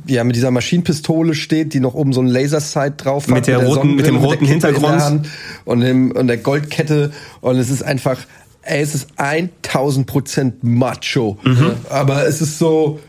ja, 0.06 0.24
mit 0.24 0.36
dieser 0.38 0.50
Maschinenpistole 0.52 1.34
steht, 1.34 1.74
die 1.74 1.80
noch 1.82 1.94
oben 1.94 2.14
so 2.14 2.22
ein 2.22 2.28
Lasersight 2.28 3.04
drauf 3.04 3.24
hat. 3.28 3.34
Mit 3.34 3.48
der 3.48 3.58
roten- 3.66 3.96
mit 3.96 4.08
dem 4.08 4.16
Sonnenbrille, 4.16 4.20
roten 4.20 4.46
der 4.46 4.58
Kippe 4.60 4.64
in 4.66 4.72
der 4.82 4.92
Hintergrund. 4.92 5.28
Und, 5.66 5.80
dem, 5.82 6.12
und 6.12 6.28
der 6.28 6.38
Goldkette. 6.38 7.12
Und 7.42 7.58
es 7.58 7.70
ist 7.70 7.84
einfach, 7.84 8.18
ey, 8.62 8.82
es 8.82 8.96
ist 8.96 9.08
1000 9.18 10.08
Prozent 10.08 10.64
Macho. 10.64 11.38
Mhm. 11.44 11.72
Aber 11.90 12.28
es 12.28 12.40
ist 12.42 12.60
so 12.60 13.00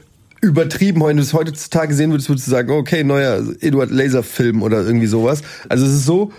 übertrieben. 0.41 1.01
Wenn 1.05 1.17
du 1.19 1.23
es 1.23 1.33
heutzutage 1.33 1.95
sehen 1.95 2.11
würdest, 2.11 2.29
würdest 2.29 2.47
du 2.49 2.51
sagen, 2.51 2.71
okay, 2.73 3.05
neuer 3.05 3.43
Eduard 3.61 3.91
Laser 3.91 4.23
Film 4.25 4.63
oder 4.63 4.83
irgendwie 4.83 5.07
sowas. 5.07 5.43
Also 5.69 5.87
es 5.87 5.93
ist 5.93 6.07
so, 6.07 6.33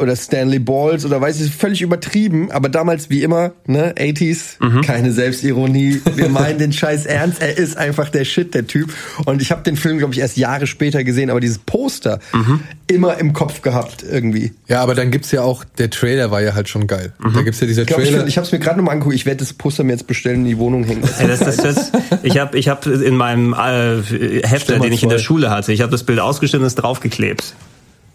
oder 0.00 0.16
Stanley 0.16 0.58
Balls 0.58 1.04
oder 1.04 1.20
weiß 1.20 1.40
ich, 1.40 1.52
völlig 1.54 1.82
übertrieben, 1.82 2.50
aber 2.50 2.68
damals 2.68 3.10
wie 3.10 3.22
immer, 3.22 3.52
ne, 3.66 3.94
80s, 3.96 4.56
Mhm. 4.60 4.82
keine 4.82 5.12
Selbstironie, 5.12 6.00
wir 6.16 6.28
meinen 6.28 6.58
den 6.58 6.72
Scheiß 6.72 7.06
ernst, 7.06 7.40
er 7.42 7.56
ist 7.58 7.76
einfach 7.76 8.08
der 8.08 8.24
Shit, 8.24 8.54
der 8.54 8.66
Typ. 8.66 8.92
Und 9.24 9.42
ich 9.42 9.50
habe 9.50 9.62
den 9.62 9.76
Film, 9.76 9.98
glaube 9.98 10.14
ich, 10.14 10.20
erst 10.20 10.36
Jahre 10.36 10.66
später 10.66 11.04
gesehen, 11.04 11.30
aber 11.30 11.40
dieses 11.40 11.58
Poster 11.58 12.20
Mhm. 12.32 12.60
immer 12.86 13.18
im 13.18 13.32
Kopf 13.32 13.62
gehabt 13.62 14.04
irgendwie. 14.10 14.52
Ja, 14.66 14.82
aber 14.82 14.94
dann 14.94 15.10
gibt's 15.10 15.30
ja 15.32 15.42
auch, 15.42 15.64
der 15.64 15.90
Trailer 15.90 16.30
war 16.30 16.40
ja 16.42 16.54
halt 16.54 16.68
schon 16.68 16.86
geil. 16.86 17.12
Da 17.34 17.42
gibt's 17.42 17.60
ja 17.60 17.66
dieser 17.66 17.82
Ich 17.82 17.88
glaube, 17.88 18.02
ich, 18.02 18.10
Trailer. 18.10 18.26
ich 18.26 18.36
habe 18.38 18.46
es 18.46 18.52
mir 18.52 18.58
gerade 18.58 18.78
nochmal 18.78 18.94
angeguckt, 18.94 19.14
ich 19.14 19.26
werde 19.26 19.38
das 19.38 19.52
Poster 19.52 19.84
mir 19.84 19.92
jetzt 19.92 20.06
bestellen, 20.06 20.40
in 20.40 20.44
die 20.46 20.58
Wohnung 20.58 20.84
hängen. 20.84 21.02
Ey, 21.18 21.26
das, 21.28 21.40
das, 21.40 21.56
das, 21.58 21.92
ich 22.22 22.38
habe 22.38 22.58
ich 22.58 22.68
hab 22.68 22.86
in 22.86 23.16
meinem 23.16 23.52
äh, 23.52 24.02
Hefter, 24.46 24.78
den 24.78 24.92
ich 24.92 25.02
in 25.02 25.08
der. 25.10 25.18
Schule 25.18 25.50
hatte, 25.50 25.72
ich 25.72 25.80
habe 25.82 25.90
das 25.90 26.04
Bild 26.04 26.20
ausgeschnitten 26.20 26.62
und 26.62 26.66
es 26.68 26.74
draufgeklebt. 26.76 27.52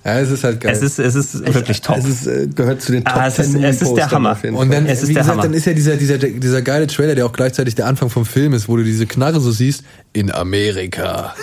Ja, 0.06 0.20
es 0.20 0.32
ist 0.32 0.44
halt 0.44 0.60
geil. 0.60 0.74
Es 0.74 0.82
ist, 0.82 1.00
es 1.00 1.16
ist 1.16 1.54
wirklich 1.54 1.82
top. 1.82 1.98
Es 1.98 2.06
ist, 2.06 2.28
äh, 2.28 2.48
gehört 2.54 2.82
zu 2.82 2.92
den 2.92 3.04
Top 3.06 3.16
Ah, 3.16 3.28
es 3.28 3.40
ist- 3.40 3.52
10 3.54 3.64
es 3.64 3.82
ist 3.82 3.94
der 3.94 4.12
Hammer. 4.12 4.38
Und 4.54 4.72
dann, 4.72 4.86
Es 4.86 5.02
ist 5.04 5.10
wie 5.10 5.14
der 5.14 5.24
gesagt, 5.24 5.38
Hammer. 5.38 5.44
dann 5.44 5.54
ist 5.54 5.66
ja 5.66 5.74
dieser, 5.74 5.96
dieser, 5.96 6.18
dieser 6.18 6.62
geile 6.62 6.88
Trailer, 6.88 7.16
der 7.16 7.26
auch 7.26 7.32
gleichzeitig 7.34 7.76
der 7.76 7.88
Anfang 7.88 8.10
vom 8.10 8.26
Film 8.26 8.54
ist, 8.54 8.68
wo 8.68 8.76
du 8.78 8.84
diese 8.84 9.06
Knarre 9.06 9.40
so 9.40 9.52
siehst. 9.52 9.84
In 10.14 10.32
Amerika 10.32 11.34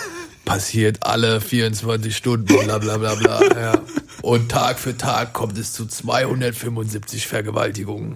passiert 0.45 0.97
alle 1.01 1.39
24 1.41 2.15
Stunden, 2.15 2.45
bla 2.45 2.77
bla 2.77 2.97
bla 2.97 3.15
bla. 3.15 3.39
Ja. 3.59 3.73
Und 4.23 4.49
Tag 4.49 4.77
für 4.79 4.95
Tag 4.97 5.33
kommt 5.33 5.57
es 5.57 5.73
zu 5.73 5.85
275 5.87 7.27
Vergewaltigungen. 7.27 8.15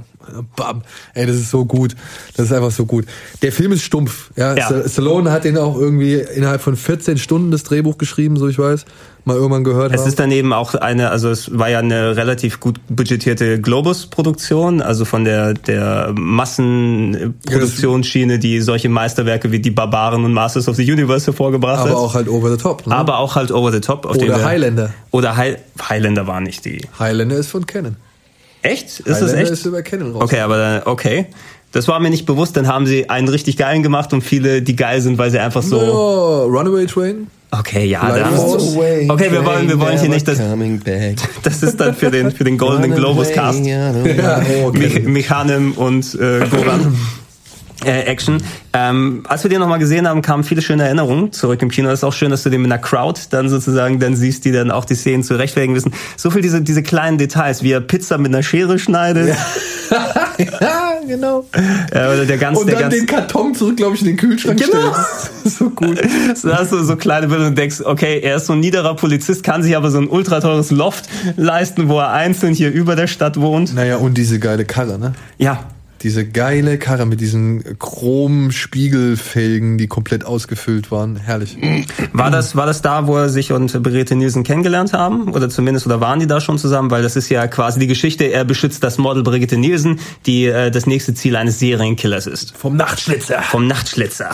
Bam. 0.56 0.82
Ey, 1.14 1.26
das 1.28 1.36
ist 1.36 1.52
so 1.52 1.66
gut. 1.66 1.96
Das 2.36 2.48
ist 2.48 2.52
einfach 2.52 2.72
so 2.72 2.86
gut. 2.86 3.06
Der 3.42 3.52
Film 3.52 3.72
ist 3.72 3.84
stumpf. 3.84 4.32
Ja, 4.36 4.56
Ja. 4.56 4.66
Sta- 4.66 4.90
Stallone 4.90 5.32
hat 5.32 5.44
den 5.46 5.58
auch 5.58 5.78
irgendwie 5.80 6.16
innerhalb 6.16 6.62
von 6.62 6.76
14 6.76 7.18
Stunden 7.18 7.52
das 7.52 7.64
Drehbuch 7.64 7.98
geschrieben, 7.98 8.38
so 8.38 8.48
ich 8.48 8.58
weiß. 8.60 8.86
Mal 9.28 9.38
irgendwann 9.38 9.64
gehört 9.64 9.92
Es 9.92 10.02
haben. 10.02 10.08
ist 10.08 10.20
daneben 10.20 10.54
auch 10.54 10.76
eine, 10.76 11.10
also 11.10 11.30
es 11.30 11.58
war 11.58 11.68
ja 11.70 11.80
eine 11.80 12.16
relativ 12.16 12.60
gut 12.60 12.80
budgetierte 12.90 13.60
Globus-Produktion, 13.60 14.84
also 14.84 15.04
von 15.04 15.26
der, 15.26 15.56
der 15.56 16.14
Massenproduktionsschiene, 16.16 18.38
die 18.40 18.62
solche 18.62 18.90
Meisterwerke 18.90 19.52
wie 19.52 19.60
die 19.60 19.72
Barbaren 19.72 20.24
und 20.26 20.34
Masters 20.34 20.68
of 20.68 20.76
the 20.76 20.92
Universe 20.92 21.26
hervorgebracht 21.26 21.80
hat. 21.80 21.88
aber 21.90 21.98
auch 21.98 22.14
halt 22.14 22.30
over 22.30 22.52
the 22.52 22.58
top. 22.58 22.86
Ne? 22.86 22.96
aber 22.96 23.18
auch 23.18 23.36
halt 23.36 23.52
over 23.52 23.72
the 23.72 23.82
top. 23.82 24.06
Auf 24.06 24.16
Oder 24.16 24.46
Highlander. 24.46 24.94
Oder 25.12 25.38
High, 25.38 25.58
Highlander 25.90 26.28
war 26.28 26.40
nicht 26.40 26.66
die. 26.66 26.82
Highlander 27.00 27.38
ist 27.38 27.50
von 27.50 27.66
Canon. 27.66 27.96
Echt? 28.62 29.00
Ist 29.00 29.22
das 29.22 29.34
echt? 29.34 29.52
ist 29.52 29.66
über 29.66 29.82
Canon 29.82 30.14
raus. 30.14 30.24
Okay, 30.24 30.40
aber 30.40 30.58
dann, 30.58 30.82
okay. 30.86 31.28
Das 31.72 31.88
war 31.88 32.00
mir 32.00 32.10
nicht 32.10 32.26
bewusst, 32.26 32.56
dann 32.56 32.68
haben 32.68 32.86
sie 32.86 33.10
einen 33.10 33.28
richtig 33.28 33.58
geilen 33.58 33.84
gemacht 33.84 34.14
und 34.14 34.22
viele, 34.22 34.62
die 34.62 34.76
geil 34.76 35.02
sind, 35.02 35.18
weil 35.18 35.30
sie 35.30 35.40
einfach 35.40 35.62
so. 35.62 35.80
Oh, 35.80 36.44
Runaway 36.46 36.86
Train. 36.86 37.28
Okay, 37.60 37.86
ja, 37.86 38.02
da. 38.10 38.28
Away, 38.30 39.10
Okay, 39.10 39.32
wir 39.32 39.46
wollen, 39.46 39.68
wir 39.68 39.80
wollen 39.80 40.00
hier 40.00 40.10
nicht 40.10 40.28
das. 40.28 40.40
Das 41.44 41.64
ist 41.64 41.80
dann 41.80 41.94
für 41.94 42.12
den, 42.12 42.32
für 42.32 42.44
den 42.44 42.58
Golden 42.58 42.94
Globus 42.94 43.32
Cast. 43.32 43.64
Ja, 43.66 43.94
oh, 44.64 44.72
Mich, 44.72 44.96
Canon. 44.96 45.12
Mechanim 45.14 45.72
und 45.74 46.16
äh, 46.16 46.48
Goran. 46.50 46.98
Äh, 47.86 48.02
Action. 48.06 48.42
Ähm, 48.74 49.24
als 49.28 49.44
wir 49.44 49.50
den 49.50 49.60
nochmal 49.60 49.80
gesehen 49.80 50.08
haben, 50.08 50.22
kamen 50.22 50.44
viele 50.44 50.62
schöne 50.62 50.84
Erinnerungen 50.84 51.32
zurück 51.32 51.62
im 51.62 51.70
Kino. 51.70 51.90
Es 51.90 52.00
ist 52.00 52.04
auch 52.04 52.14
schön, 52.14 52.32
dass 52.32 52.44
du 52.44 52.50
den 52.50 52.62
mit 52.62 52.72
einer 52.72 52.82
Crowd 52.82 53.20
dann 53.30 53.48
sozusagen 53.50 54.00
dann 54.00 54.16
siehst, 54.16 54.46
die 54.46 54.52
dann 54.52 54.72
auch 54.72 54.86
die 54.86 54.96
Szenen 54.96 55.24
zurechtwägen 55.24 55.76
wissen. 55.76 55.94
So 56.18 56.32
viel 56.32 56.42
diese, 56.42 56.62
diese 56.62 56.84
kleinen 56.84 57.18
Details, 57.18 57.64
wie 57.64 57.72
er 57.72 57.82
Pizza 57.82 58.18
mit 58.18 58.34
einer 58.34 58.44
Schere 58.44 58.80
schneidet. 58.80 59.36
ja, 59.90 60.94
genau. 61.08 61.46
Ja, 61.94 62.12
oder 62.12 62.26
der 62.26 62.38
ganz, 62.38 62.60
Und 62.60 62.68
der 62.68 62.76
dann 62.80 62.90
ganz, 62.90 62.96
den 62.96 63.06
Karton 63.06 63.54
zurück, 63.56 63.78
glaube 63.78 63.96
ich, 63.96 64.02
in 64.02 64.08
den 64.08 64.18
Kühlschrank 64.18 64.60
Genau. 64.60 64.94
stellt. 64.94 65.06
so 65.58 65.70
gut. 65.70 66.00
So 66.36 66.54
hast 66.54 66.72
du 66.72 66.84
so 66.84 66.96
kleine 66.96 67.28
Bilder 67.28 67.48
und 67.48 67.58
denkst, 67.58 67.82
okay, 67.84 68.20
er 68.20 68.38
ist 68.38 68.48
so 68.48 68.54
ein 68.54 68.60
niederer 68.60 68.96
Polizist, 68.96 69.44
kann 69.44 69.64
sich 69.64 69.76
aber 69.78 69.92
so 69.92 70.00
ein 70.00 70.08
ultra 70.10 70.40
teures 70.40 70.72
Loft 70.72 71.06
leisten, 71.38 71.88
wo 71.88 72.00
er 72.00 72.12
einzeln 72.12 72.54
hier 72.54 72.72
über 72.72 72.96
der 72.96 73.08
Stadt 73.08 73.40
wohnt. 73.40 73.74
Naja, 73.76 73.98
und 73.98 74.18
diese 74.18 74.40
geile 74.40 74.66
Karre, 74.66 74.98
ne? 75.00 75.14
Ja, 75.38 75.60
Diese 76.02 76.26
geile 76.28 76.78
Karre 76.78 77.06
mit 77.06 77.22
diesen 77.22 77.80
Chrom-Spiegelfelgen, 77.80 79.78
die 79.78 79.88
komplett 79.88 80.26
ausgefüllt 80.26 80.92
waren. 80.92 81.16
Herrlich. 81.16 81.58
War 82.14 82.30
das, 82.30 82.56
war 82.56 82.66
das 82.66 82.82
da, 82.82 83.08
wo 83.08 83.18
er 83.18 83.30
sich 83.30 83.52
und 83.52 83.82
Brigitte 83.82 84.16
Nielsen 84.16 84.44
kennengelernt 84.44 84.94
haben? 84.94 85.34
Oder 85.34 85.50
zumindest, 85.50 85.86
oder 85.86 86.02
waren 86.02 86.20
die 86.20 86.28
da 86.28 86.42
schon 86.42 86.58
zusammen? 86.58 86.92
Weil 86.92 87.02
das 87.02 87.16
ist 87.16 87.30
ja 87.30 87.48
quasi 87.48 87.80
die 87.80 87.88
Geschichte, 87.88 88.26
er 88.26 88.44
beschützt 88.46 88.84
das 88.84 88.98
Model 88.98 89.24
Brigitte 89.24 89.58
Nielsen, 89.58 90.00
die 90.26 90.46
äh, 90.46 90.70
das 90.70 90.86
nächste 90.86 91.14
Ziel 91.14 91.36
eines 91.36 91.60
Serienkillers 91.60 92.28
ist. 92.28 92.56
Vom 92.56 92.76
Nachtschlitzer. 92.76 93.42
Vom 93.42 93.66
Nachtschlitzer. 93.68 94.32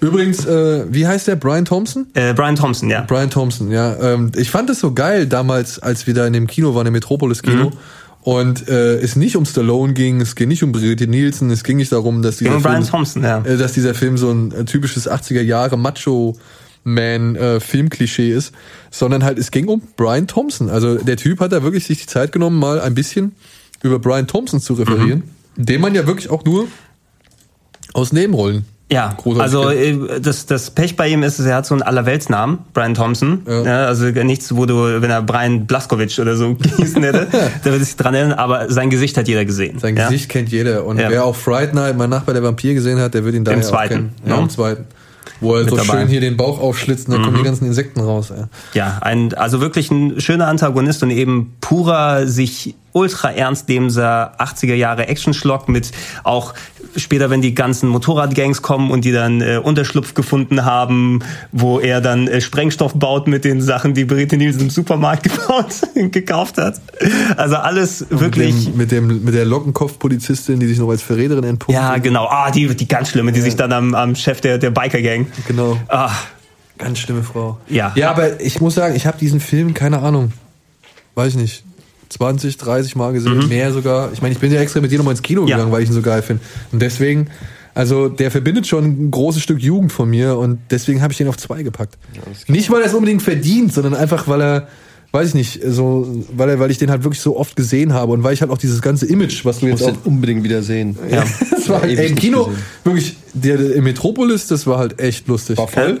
Übrigens, 0.00 0.44
äh, 0.44 0.84
wie 0.90 1.06
heißt 1.06 1.28
der? 1.28 1.36
Brian 1.36 1.64
Thompson? 1.64 2.06
Äh, 2.14 2.34
Brian 2.34 2.56
Thompson, 2.56 2.90
ja. 2.90 3.02
Brian 3.02 3.30
Thompson, 3.30 3.70
ja. 3.70 3.96
Ähm, 4.00 4.32
ich 4.36 4.50
fand 4.50 4.68
es 4.68 4.80
so 4.80 4.92
geil 4.92 5.26
damals, 5.26 5.78
als 5.78 6.06
wir 6.06 6.12
da 6.12 6.26
in 6.26 6.34
dem 6.34 6.46
Kino 6.46 6.74
waren, 6.74 6.86
im 6.86 6.92
Metropolis-Kino. 6.92 7.70
Mhm. 7.70 7.76
Und 8.24 8.68
äh, 8.68 8.96
es 9.00 9.16
nicht 9.16 9.36
um 9.36 9.44
Stallone 9.44 9.92
ging, 9.92 10.22
es 10.22 10.34
ging 10.34 10.48
nicht 10.48 10.62
um 10.62 10.72
Brigitte 10.72 11.06
Nielsen, 11.06 11.50
es 11.50 11.62
ging 11.62 11.76
nicht 11.76 11.92
darum, 11.92 12.22
dass 12.22 12.38
dieser 12.38 12.58
Film, 12.58 12.86
Thompson, 12.86 13.22
ja. 13.22 13.44
äh, 13.44 13.58
dass 13.58 13.74
dieser 13.74 13.92
Film 13.94 14.16
so 14.16 14.30
ein 14.30 14.50
äh, 14.50 14.64
typisches 14.64 15.08
80er 15.08 15.42
Jahre 15.42 15.76
Macho 15.76 16.34
Man 16.84 17.36
äh, 17.36 17.60
Filmklischee 17.60 18.30
ist, 18.32 18.52
sondern 18.90 19.24
halt 19.24 19.38
es 19.38 19.50
ging 19.50 19.68
um 19.68 19.82
Brian 19.96 20.26
Thompson. 20.26 20.70
Also 20.70 20.94
der 20.96 21.18
Typ 21.18 21.40
hat 21.40 21.52
da 21.52 21.62
wirklich 21.62 21.84
sich 21.84 22.00
die 22.00 22.06
Zeit 22.06 22.32
genommen, 22.32 22.58
mal 22.58 22.80
ein 22.80 22.94
bisschen 22.94 23.32
über 23.82 23.98
Brian 23.98 24.26
Thompson 24.26 24.58
zu 24.58 24.72
referieren, 24.72 25.24
Mhm. 25.56 25.66
den 25.66 25.80
man 25.82 25.94
ja 25.94 26.06
wirklich 26.06 26.30
auch 26.30 26.44
nur 26.46 26.66
aus 27.92 28.10
Nebenrollen 28.12 28.64
Ja, 28.94 29.12
großartig 29.16 29.42
also 29.42 29.70
äh, 29.70 30.20
das, 30.20 30.46
das 30.46 30.70
Pech 30.70 30.94
bei 30.94 31.08
ihm 31.08 31.24
ist, 31.24 31.40
er 31.40 31.56
hat 31.56 31.66
so 31.66 31.74
einen 31.74 31.82
Allerweltsnamen, 31.82 32.58
Brian 32.72 32.94
Thompson. 32.94 33.42
Ja. 33.44 33.62
Ja. 33.64 33.86
also 33.86 34.04
nichts, 34.04 34.54
wo 34.54 34.66
du, 34.66 35.02
wenn 35.02 35.10
er 35.10 35.20
Brian 35.20 35.66
Blaskowitsch 35.66 36.20
oder 36.20 36.36
so 36.36 36.54
gehießen 36.60 37.02
hätte, 37.02 37.26
da 37.64 37.70
würde 37.70 37.84
sich 37.84 37.96
dran 37.96 38.14
erinnern, 38.14 38.38
aber 38.38 38.70
sein 38.70 38.90
Gesicht 38.90 39.16
hat 39.16 39.26
jeder 39.26 39.44
gesehen. 39.44 39.80
Sein 39.80 39.96
ja? 39.96 40.06
Gesicht 40.08 40.28
kennt 40.28 40.50
jeder. 40.50 40.84
Und 40.84 40.98
wer 40.98 41.24
auch 41.24 41.34
Fright 41.34 41.74
Night, 41.74 41.98
mein 41.98 42.10
Nachbar, 42.10 42.34
der 42.34 42.44
Vampir 42.44 42.74
gesehen 42.74 43.00
hat, 43.00 43.14
der 43.14 43.24
wird 43.24 43.34
ihn 43.34 43.44
daher 43.44 43.58
auch 43.58 43.64
zweiten, 43.64 43.94
kennen. 43.94 44.14
Ja, 44.26 44.36
ne? 44.36 44.42
im 44.42 44.50
zweiten. 44.50 44.84
Wo 45.40 45.56
er 45.56 45.68
so 45.68 45.76
dabei. 45.76 45.94
Mhm. 45.94 45.98
schön 46.00 46.08
hier 46.08 46.20
den 46.20 46.36
Bauch 46.36 46.60
aufschlitzt 46.60 47.08
und 47.08 47.14
dann 47.14 47.22
kommen 47.24 47.38
die 47.38 47.42
ganzen 47.42 47.66
Insekten 47.66 48.00
raus. 48.00 48.32
Ja, 48.74 48.98
ein, 49.00 49.34
also 49.34 49.60
wirklich 49.60 49.90
ein 49.90 50.20
schöner 50.20 50.46
Antagonist 50.46 51.02
und 51.02 51.10
eben 51.10 51.56
purer, 51.60 52.28
sich 52.28 52.76
ultra 52.94 53.32
ernst 53.32 53.68
nehmender 53.68 54.32
80er 54.38 54.74
Jahre 54.74 55.08
Action-Schlock 55.08 55.68
mit 55.68 55.90
auch 56.22 56.54
später, 56.96 57.28
wenn 57.28 57.42
die 57.42 57.54
ganzen 57.54 57.88
Motorradgangs 57.88 58.62
kommen 58.62 58.90
und 58.90 59.04
die 59.04 59.10
dann 59.10 59.40
äh, 59.40 59.60
Unterschlupf 59.62 60.14
gefunden 60.14 60.64
haben, 60.64 61.20
wo 61.50 61.80
er 61.80 62.00
dann 62.00 62.28
äh, 62.28 62.40
Sprengstoff 62.40 62.94
baut 62.94 63.26
mit 63.26 63.44
den 63.44 63.60
Sachen, 63.60 63.94
die 63.94 64.04
Brigitte 64.04 64.36
Nielsen 64.36 64.62
im 64.62 64.70
Supermarkt 64.70 65.24
gebaut, 65.24 65.82
gekauft 66.12 66.56
hat. 66.56 66.80
Also 67.36 67.56
alles 67.56 68.06
wirklich... 68.10 68.54
Mit, 68.74 68.92
dem, 68.92 69.08
mit, 69.08 69.12
dem, 69.12 69.24
mit 69.24 69.34
der 69.34 69.44
Lockenkopf-Polizistin, 69.44 70.60
die 70.60 70.66
sich 70.66 70.78
noch 70.78 70.88
als 70.88 71.02
Verräterin 71.02 71.44
entpuppt. 71.44 71.76
Ja, 71.76 71.98
genau. 71.98 72.28
Ah, 72.28 72.52
die, 72.52 72.74
die 72.74 72.86
ganz 72.86 73.08
schlimme, 73.08 73.32
die 73.32 73.40
sich 73.40 73.56
dann 73.56 73.72
am, 73.72 73.94
am 73.94 74.14
Chef 74.14 74.40
der, 74.40 74.58
der 74.58 74.70
Biker-Gang... 74.70 75.26
Genau. 75.48 75.76
Ah, 75.88 76.12
Ganz 76.76 76.98
schlimme 76.98 77.22
Frau. 77.22 77.58
Ja. 77.68 77.92
Ja, 77.94 78.10
aber 78.10 78.40
ich 78.40 78.60
muss 78.60 78.74
sagen, 78.74 78.96
ich 78.96 79.06
habe 79.06 79.16
diesen 79.16 79.40
Film, 79.40 79.74
keine 79.74 80.00
Ahnung, 80.00 80.32
weiß 81.14 81.34
ich 81.34 81.40
nicht, 81.40 81.64
20, 82.08 82.56
30 82.58 82.96
Mal 82.96 83.12
gesehen, 83.12 83.48
mehr 83.48 83.72
sogar. 83.72 84.12
Ich 84.12 84.22
meine, 84.22 84.34
ich 84.34 84.40
bin 84.40 84.52
ja 84.52 84.60
extra 84.60 84.80
mit 84.80 84.90
dir 84.90 84.98
nochmal 84.98 85.12
ins 85.12 85.22
Kino 85.22 85.42
Mhm. 85.42 85.48
Ja. 85.48 85.56
gegangen, 85.56 85.72
weil 85.72 85.82
ich 85.82 85.88
ihn 85.88 85.94
so 85.94 86.02
geil 86.02 86.22
finde. 86.22 86.42
Und 86.72 86.80
deswegen, 86.82 87.28
also 87.74 88.08
der 88.08 88.30
verbindet 88.30 88.66
schon 88.66 88.84
ein 88.84 89.10
großes 89.10 89.42
Stück 89.42 89.60
Jugend 89.60 89.92
von 89.92 90.08
mir 90.08 90.36
und 90.38 90.58
deswegen 90.70 91.02
habe 91.02 91.12
ich 91.12 91.18
den 91.18 91.28
auf 91.28 91.36
zwei 91.36 91.62
gepackt. 91.62 91.96
nicht, 92.48 92.70
weil 92.70 92.80
er 92.82 92.86
es 92.86 92.94
unbedingt 92.94 93.22
verdient, 93.22 93.72
sondern 93.72 93.94
einfach, 93.94 94.28
weil 94.28 94.40
er 94.42 94.68
weiß 95.12 95.28
ich 95.28 95.34
nicht, 95.34 95.60
so, 95.64 96.24
weil, 96.36 96.48
er- 96.50 96.58
weil 96.58 96.72
ich 96.72 96.78
den 96.78 96.90
halt 96.90 97.04
wirklich 97.04 97.20
so 97.20 97.36
oft 97.36 97.54
gesehen 97.54 97.92
habe 97.92 98.10
und 98.12 98.24
weil 98.24 98.34
ich 98.34 98.40
halt 98.40 98.50
auch 98.50 98.58
dieses 98.58 98.82
ganze 98.82 99.06
Image, 99.06 99.44
was 99.44 99.60
du 99.60 99.66
jetzt 99.68 99.84
auch 99.84 99.92
unbedingt 100.04 100.42
wieder 100.42 100.60
sehen. 100.64 100.98
Ja. 101.08 101.22
das 101.52 101.68
war 101.68 101.82
halt, 101.82 101.92
ewig 101.92 102.00
ey, 102.00 102.08
im 102.08 102.16
Kino, 102.16 102.46
gesehen. 102.46 102.62
wirklich, 102.82 103.16
der, 103.32 103.56
der 103.58 103.74
im 103.76 103.84
Metropolis, 103.84 104.48
das 104.48 104.66
war 104.66 104.78
halt 104.78 104.98
echt 105.00 105.28
lustig. 105.28 105.56
War 105.56 105.68
voll? 105.68 106.00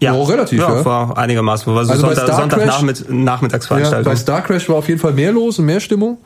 Ja, 0.00 0.14
relativ, 0.14 0.58
ja. 0.60 0.76
ja. 0.78 0.84
war 0.84 1.16
einigermaßen. 1.18 1.72
War 1.74 1.84
so 1.84 1.92
Also 1.92 2.06
bei 2.06 2.14
Sonntag, 2.14 2.24
Star 2.28 2.40
Sonntag 2.40 2.58
Crash- 2.60 2.66
Nachmitt 2.68 3.04
Ja, 3.08 3.14
Nachmittagsveranstaltung. 3.14 4.12
bei 4.12 4.16
Star 4.16 4.42
Crash 4.42 4.68
war 4.68 4.76
auf 4.76 4.88
jeden 4.88 5.00
Fall 5.00 5.12
mehr 5.12 5.32
los 5.32 5.58
und 5.58 5.66
mehr 5.66 5.80
Stimmung, 5.80 6.18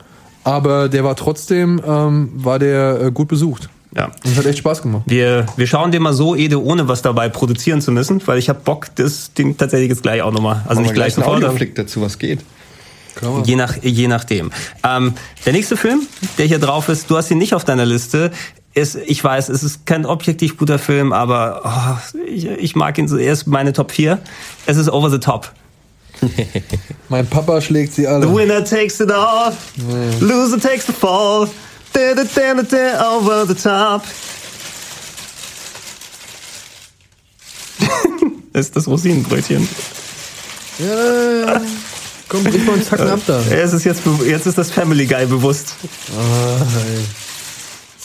aber 0.43 0.87
der 0.89 1.03
war 1.03 1.15
trotzdem, 1.15 1.81
ähm, 1.85 2.29
war 2.35 2.57
der 2.59 3.01
äh, 3.01 3.11
gut 3.11 3.27
besucht. 3.27 3.69
ja. 3.95 4.05
Und 4.05 4.31
es 4.31 4.37
hat 4.37 4.45
echt 4.45 4.59
Spaß 4.59 4.81
gemacht. 4.81 5.03
Wir, 5.07 5.45
wir 5.57 5.67
schauen 5.67 5.91
den 5.91 6.03
mal 6.03 6.13
so, 6.13 6.35
Ede, 6.35 6.63
ohne 6.63 6.87
was 6.87 7.01
dabei 7.01 7.27
produzieren 7.29 7.81
zu 7.81 7.91
müssen, 7.91 8.21
weil 8.25 8.37
ich 8.37 8.47
habe 8.49 8.59
Bock, 8.63 8.87
das 8.95 9.33
Ding 9.33 9.57
tatsächlich 9.57 9.89
jetzt 9.89 10.03
gleich 10.03 10.21
auch 10.21 10.31
nochmal. 10.31 10.61
Also 10.67 10.81
nicht 10.81 10.93
gleich 10.93 11.13
sofort, 11.13 11.43
Audioflick 11.43 11.75
dazu, 11.75 12.01
was 12.01 12.17
geht. 12.17 12.39
je, 13.45 13.55
nach, 13.55 13.75
je 13.81 14.07
nachdem. 14.07 14.51
Ähm, 14.83 15.13
der 15.45 15.53
nächste 15.53 15.77
Film, 15.77 16.01
der 16.37 16.45
hier 16.45 16.59
drauf 16.59 16.89
ist, 16.89 17.09
du 17.09 17.17
hast 17.17 17.31
ihn 17.31 17.37
nicht 17.37 17.53
auf 17.53 17.63
deiner 17.65 17.85
Liste. 17.85 18.31
Ist, 18.75 18.95
ich 19.05 19.23
weiß, 19.23 19.49
es 19.49 19.63
ist 19.63 19.85
kein 19.85 20.05
objektiv 20.05 20.57
guter 20.57 20.77
Film, 20.77 21.13
aber 21.13 21.61
oh, 21.63 22.19
ich, 22.27 22.45
ich 22.45 22.75
mag 22.75 22.97
ihn 22.97 23.07
so. 23.07 23.15
Er 23.17 23.31
ist 23.33 23.47
meine 23.47 23.71
Top 23.73 23.91
4. 23.91 24.19
Es 24.65 24.77
ist 24.77 24.89
Over 24.89 25.09
the 25.09 25.19
Top. 25.19 25.51
Mein 27.09 27.25
Papa 27.27 27.61
schlägt 27.61 27.93
sie 27.93 28.01
The 28.03 28.07
alle. 28.07 28.33
winner 28.33 28.63
takes 28.63 28.99
it 28.99 29.11
all, 29.11 29.53
loser 30.19 30.59
takes 30.59 30.85
the 30.87 30.93
fall. 30.93 31.47
Da, 31.93 32.13
da, 32.13 32.23
da, 32.23 32.53
da, 32.55 32.63
da, 32.63 33.15
over 33.15 33.45
the 33.47 33.53
top. 33.53 34.03
das 38.53 38.65
ist 38.65 38.75
das 38.75 38.87
Rosinenbrötchen. 38.87 39.67
Ja, 40.79 41.61
komm, 42.27 42.43
brich 42.43 42.65
mal 42.65 42.73
einen 42.73 42.83
Zacken 42.83 43.09
ab 43.09 43.21
da. 43.25 43.39
Es 43.49 43.71
ist 43.71 43.85
jetzt, 43.85 44.01
jetzt 44.25 44.45
ist 44.45 44.57
das 44.57 44.71
Family 44.71 45.05
Guy 45.05 45.25
bewusst. 45.25 45.75
Ah, 46.17 46.61
ey. 46.61 47.05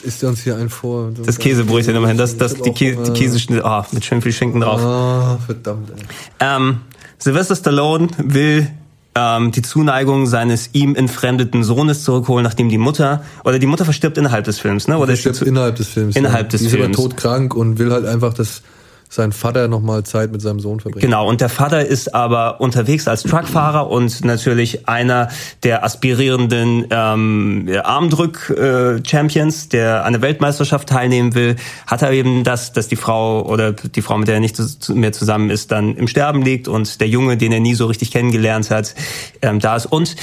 Isst 0.03 0.25
uns 0.25 0.43
hier 0.43 0.57
ein 0.57 0.69
vor. 0.69 1.11
Das 1.25 1.39
Käsebrötchen 1.39 1.95
immerhin. 1.95 2.17
Das, 2.17 2.37
das, 2.37 2.55
die, 2.55 2.73
Kä 2.73 2.97
die 2.97 3.13
Käseschnitte, 3.13 3.63
oh, 3.65 3.83
mit 3.93 4.05
schön 4.05 4.23
viel 4.23 4.33
Schinken 4.33 4.61
drauf. 4.61 4.81
Ah, 4.81 5.39
verdammt, 5.45 5.91
ey. 5.91 5.97
Ähm, 6.41 6.81
Sylvester 7.19 7.55
Stallone 7.55 8.09
will 8.19 8.67
ähm, 9.15 9.51
die 9.51 9.63
Zuneigung 9.63 10.27
seines 10.27 10.71
ihm 10.73 10.95
entfremdeten 10.95 11.65
Sohnes 11.65 12.05
zurückholen, 12.05 12.45
nachdem 12.45 12.69
die 12.69 12.79
Mutter, 12.79 13.23
oder 13.45 13.59
die 13.59 13.67
Mutter 13.67 13.85
verstirbt 13.85 14.17
innerhalb 14.19 14.45
des 14.45 14.59
Films, 14.59 14.89
ne? 14.89 14.99
Oder 14.99 15.17
stirbt 15.17 15.43
innerhalb 15.43 15.77
des 15.77 15.89
Films. 15.89 16.17
Innerhalb 16.17 16.47
ja. 16.47 16.49
des 16.49 16.61
Die 16.61 16.67
ist 16.69 16.75
aber 16.75 16.85
Films. 16.85 16.97
todkrank 16.97 17.55
und 17.55 17.79
will 17.79 17.93
halt 17.93 18.07
einfach, 18.07 18.33
dass 18.33 18.63
sein 19.13 19.33
Vater 19.33 19.67
nochmal 19.67 20.05
Zeit 20.05 20.31
mit 20.31 20.41
seinem 20.41 20.61
Sohn 20.61 20.79
verbringt. 20.79 21.03
Genau, 21.03 21.29
und 21.29 21.41
der 21.41 21.49
Vater 21.49 21.85
ist 21.85 22.15
aber 22.15 22.61
unterwegs 22.61 23.09
als 23.09 23.25
Truckfahrer 23.25 23.91
und 23.91 24.25
natürlich 24.25 24.89
einer 24.89 25.29
der 25.65 25.85
aspirierenden 25.85 26.87
ähm, 26.91 27.69
Armdrück-Champions, 27.83 29.69
der 29.69 30.05
an 30.05 30.13
der 30.13 30.23
Weltmeisterschaft 30.23 30.89
teilnehmen 30.89 31.35
will, 31.35 31.57
hat 31.89 32.03
er 32.03 32.13
eben 32.13 32.45
das, 32.45 32.73
dass 32.73 32.87
die 32.87 32.95
Frau 32.95 33.45
oder 33.45 33.73
die 33.73 34.01
Frau, 34.01 34.17
mit 34.17 34.29
der 34.29 34.37
er 34.37 34.41
nicht 34.41 34.57
mehr 34.91 35.13
zusammen 35.13 35.51
ist, 35.51 35.73
dann 35.73 35.97
im 35.97 36.07
Sterben 36.07 36.43
liegt 36.43 36.69
und 36.69 37.01
der 37.01 37.09
Junge, 37.09 37.37
den 37.37 37.51
er 37.51 37.61
nie 37.61 37.75
so 37.75 37.87
richtig 37.87 38.13
kennengelernt 38.13 38.71
hat, 38.71 38.95
ähm, 39.43 39.59
da 39.59 39.75
ist. 39.75 39.87
Und 39.87 40.15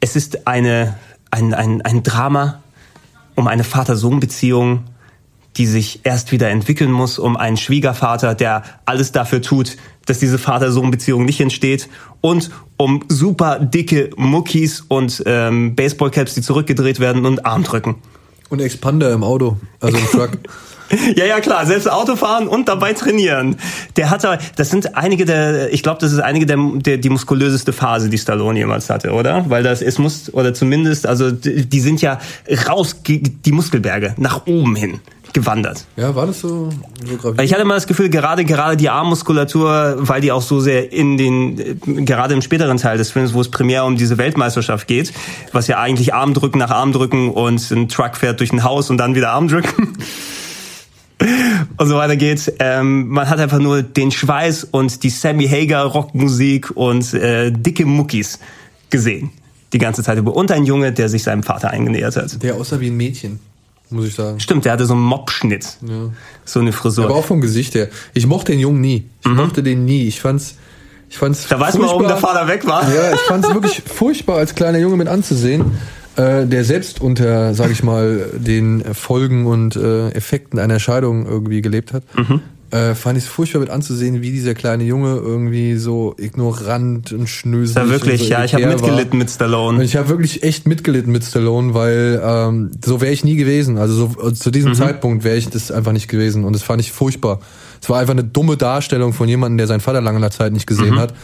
es 0.00 0.16
ist 0.16 0.46
eine, 0.46 0.98
ein, 1.30 1.54
ein, 1.54 1.80
ein 1.80 2.02
Drama 2.02 2.60
um 3.36 3.48
eine 3.48 3.64
Vater-Sohn-Beziehung, 3.64 4.84
die 5.56 5.66
sich 5.66 6.00
erst 6.04 6.32
wieder 6.32 6.50
entwickeln 6.50 6.90
muss, 6.90 7.18
um 7.18 7.36
einen 7.36 7.56
Schwiegervater, 7.56 8.34
der 8.34 8.62
alles 8.84 9.12
dafür 9.12 9.40
tut, 9.40 9.76
dass 10.06 10.18
diese 10.18 10.38
Vater-Sohn-Beziehung 10.38 11.24
nicht 11.24 11.40
entsteht 11.40 11.88
und 12.20 12.50
um 12.76 13.04
super 13.08 13.58
dicke 13.60 14.10
Muckis 14.16 14.82
und 14.88 15.22
ähm, 15.26 15.74
Baseballcaps, 15.74 16.34
die 16.34 16.42
zurückgedreht 16.42 17.00
werden 17.00 17.24
und 17.24 17.46
Armdrücken. 17.46 17.96
Und 18.50 18.60
Expander 18.60 19.12
im 19.12 19.22
Auto, 19.24 19.56
also 19.80 19.96
im 19.96 20.06
Truck. 20.06 20.38
Ja, 21.16 21.24
ja, 21.24 21.40
klar, 21.40 21.64
selbst 21.64 21.90
Autofahren 21.90 22.46
und 22.46 22.68
dabei 22.68 22.92
trainieren. 22.92 23.56
Der 23.96 24.10
hat 24.10 24.22
da, 24.22 24.38
das 24.56 24.68
sind 24.68 24.96
einige 24.96 25.24
der, 25.24 25.72
ich 25.72 25.82
glaube, 25.82 25.98
das 26.00 26.12
ist 26.12 26.18
einige 26.18 26.44
der, 26.44 26.58
der, 26.74 26.98
die 26.98 27.08
muskulöseste 27.08 27.72
Phase, 27.72 28.10
die 28.10 28.18
Stallone 28.18 28.58
jemals 28.58 28.90
hatte, 28.90 29.12
oder? 29.12 29.48
Weil 29.48 29.62
das, 29.62 29.80
es 29.80 29.98
muss, 29.98 30.32
oder 30.32 30.52
zumindest, 30.52 31.06
also 31.06 31.30
die 31.30 31.66
die 31.66 31.80
sind 31.80 32.02
ja 32.02 32.20
raus, 32.68 33.00
die 33.06 33.52
Muskelberge, 33.52 34.14
nach 34.18 34.46
oben 34.46 34.76
hin 34.76 35.00
gewandert. 35.34 35.84
ja, 35.96 36.14
war 36.14 36.26
das 36.26 36.40
so, 36.40 36.70
so 37.04 37.16
gravierend? 37.16 37.42
Ich 37.42 37.52
hatte 37.52 37.62
immer 37.62 37.74
das 37.74 37.86
Gefühl, 37.86 38.08
gerade 38.08 38.44
gerade 38.44 38.76
die 38.76 38.88
Armmuskulatur, 38.88 39.96
weil 39.98 40.22
die 40.22 40.32
auch 40.32 40.40
so 40.40 40.60
sehr 40.60 40.92
in 40.92 41.18
den 41.18 41.58
äh, 41.58 41.74
gerade 42.04 42.32
im 42.32 42.40
späteren 42.40 42.78
Teil 42.78 42.96
des 42.96 43.10
Films, 43.10 43.34
wo 43.34 43.40
es 43.40 43.50
primär 43.50 43.84
um 43.84 43.96
diese 43.96 44.16
Weltmeisterschaft 44.16 44.86
geht, 44.86 45.12
was 45.52 45.66
ja 45.66 45.78
eigentlich 45.78 46.14
Armdrücken 46.14 46.58
nach 46.58 46.70
Armdrücken 46.70 47.30
und 47.30 47.70
ein 47.70 47.88
Truck 47.88 48.16
fährt 48.16 48.40
durch 48.40 48.52
ein 48.52 48.64
Haus 48.64 48.88
und 48.88 48.96
dann 48.96 49.14
wieder 49.14 49.32
Armdrücken 49.32 49.98
und 51.76 51.86
so 51.86 51.96
weiter 51.96 52.16
geht. 52.16 52.54
Ähm, 52.60 53.08
man 53.08 53.28
hat 53.28 53.40
einfach 53.40 53.58
nur 53.58 53.82
den 53.82 54.12
Schweiß 54.12 54.64
und 54.64 55.02
die 55.02 55.10
Sammy 55.10 55.48
Hager 55.48 55.82
Rockmusik 55.82 56.70
und 56.76 57.12
äh, 57.12 57.50
dicke 57.50 57.84
Muckis 57.84 58.38
gesehen 58.88 59.32
die 59.72 59.78
ganze 59.78 60.04
Zeit 60.04 60.16
über 60.18 60.34
und 60.36 60.52
ein 60.52 60.64
Junge, 60.64 60.92
der 60.92 61.08
sich 61.08 61.24
seinem 61.24 61.42
Vater 61.42 61.70
eingenähert 61.70 62.14
hat. 62.14 62.40
Der 62.42 62.54
aussah 62.54 62.78
wie 62.78 62.86
ein 62.86 62.96
Mädchen, 62.96 63.40
muss 63.94 64.06
ich 64.06 64.14
sagen. 64.14 64.40
Stimmt, 64.40 64.64
der 64.64 64.72
hatte 64.72 64.86
so 64.86 64.94
einen 64.94 65.02
Mobschnitt, 65.02 65.78
so 66.44 66.60
eine 66.60 66.72
Frisur. 66.72 67.04
Aber 67.06 67.14
auch 67.16 67.24
vom 67.24 67.40
Gesicht 67.40 67.74
her. 67.74 67.88
Ich 68.12 68.26
mochte 68.26 68.52
den 68.52 68.60
Jungen 68.60 68.80
nie. 68.80 69.08
Ich 69.24 69.30
mochte 69.30 69.62
den 69.62 69.84
nie. 69.84 70.06
Ich 70.06 70.20
fand's, 70.20 70.56
ich 71.08 71.16
fand's 71.18 71.44
Mhm. 71.44 71.48
da 71.50 71.60
weiß 71.60 71.78
man, 71.78 71.86
warum 71.88 72.06
der 72.06 72.16
Vater 72.16 72.46
weg 72.48 72.66
war. 72.66 72.82
Ja, 72.92 73.12
ich 73.14 73.20
fand's 73.20 73.48
wirklich 73.52 73.82
furchtbar, 73.86 74.36
als 74.38 74.54
kleiner 74.54 74.78
Junge 74.78 74.96
mit 74.96 75.08
anzusehen, 75.08 75.64
äh, 76.16 76.46
der 76.46 76.64
selbst 76.64 77.00
unter, 77.00 77.54
sag 77.54 77.70
ich 77.70 77.82
mal, 77.82 78.30
den 78.34 78.84
Folgen 78.94 79.46
und 79.46 79.76
äh, 79.76 80.10
Effekten 80.10 80.58
einer 80.58 80.78
Scheidung 80.78 81.26
irgendwie 81.26 81.62
gelebt 81.62 81.92
hat. 81.92 82.02
Mhm. 82.16 82.40
Äh, 82.70 82.94
fand 82.96 83.16
ich 83.18 83.24
furchtbar 83.24 83.60
mit 83.60 83.70
anzusehen, 83.70 84.20
wie 84.20 84.32
dieser 84.32 84.54
kleine 84.54 84.82
Junge 84.84 85.14
irgendwie 85.16 85.76
so 85.76 86.14
ignorant 86.18 87.12
und 87.12 87.28
schnöselig. 87.28 87.76
Ja, 87.84 87.88
wirklich, 87.88 88.20
und 88.22 88.26
so 88.26 88.32
ja, 88.32 88.44
ich 88.44 88.54
habe 88.54 88.64
war. 88.64 88.72
mitgelitten 88.72 89.18
mit 89.18 89.28
Und 89.28 89.32
Stallone. 89.34 89.84
ich 89.84 89.96
habe 89.96 90.08
wirklich 90.08 90.42
echt 90.42 90.66
mitgelitten 90.66 91.12
mit 91.12 91.22
Stallone, 91.24 91.74
weil 91.74 92.20
ähm, 92.24 92.70
so 92.84 93.00
wäre 93.00 93.12
ich 93.12 93.22
nie 93.22 93.36
gewesen. 93.36 93.78
Also 93.78 94.10
so, 94.16 94.30
zu 94.32 94.50
diesem 94.50 94.70
Mhm. 94.72 94.74
Zeitpunkt 94.76 95.22
wäre 95.24 95.36
ich 95.36 95.48
das 95.48 95.70
einfach 95.70 95.92
nicht 95.92 96.08
gewesen. 96.08 96.42
Und 96.44 96.52
das 96.52 96.62
fand 96.64 96.80
ich 96.80 96.90
furchtbar. 96.90 97.38
Es 97.80 97.88
war 97.88 98.00
einfach 98.00 98.14
eine 98.14 98.24
dumme 98.24 98.56
Darstellung 98.56 99.12
von 99.12 99.28
jemandem, 99.28 99.58
der 99.58 99.66
seinen 99.68 99.80
Vater 99.80 100.00
lange 100.00 100.28
Zeit 100.30 100.52
nicht 100.52 100.68
Mhm. 100.68 100.74
gesehen 100.76 100.98
hat. 100.98 101.14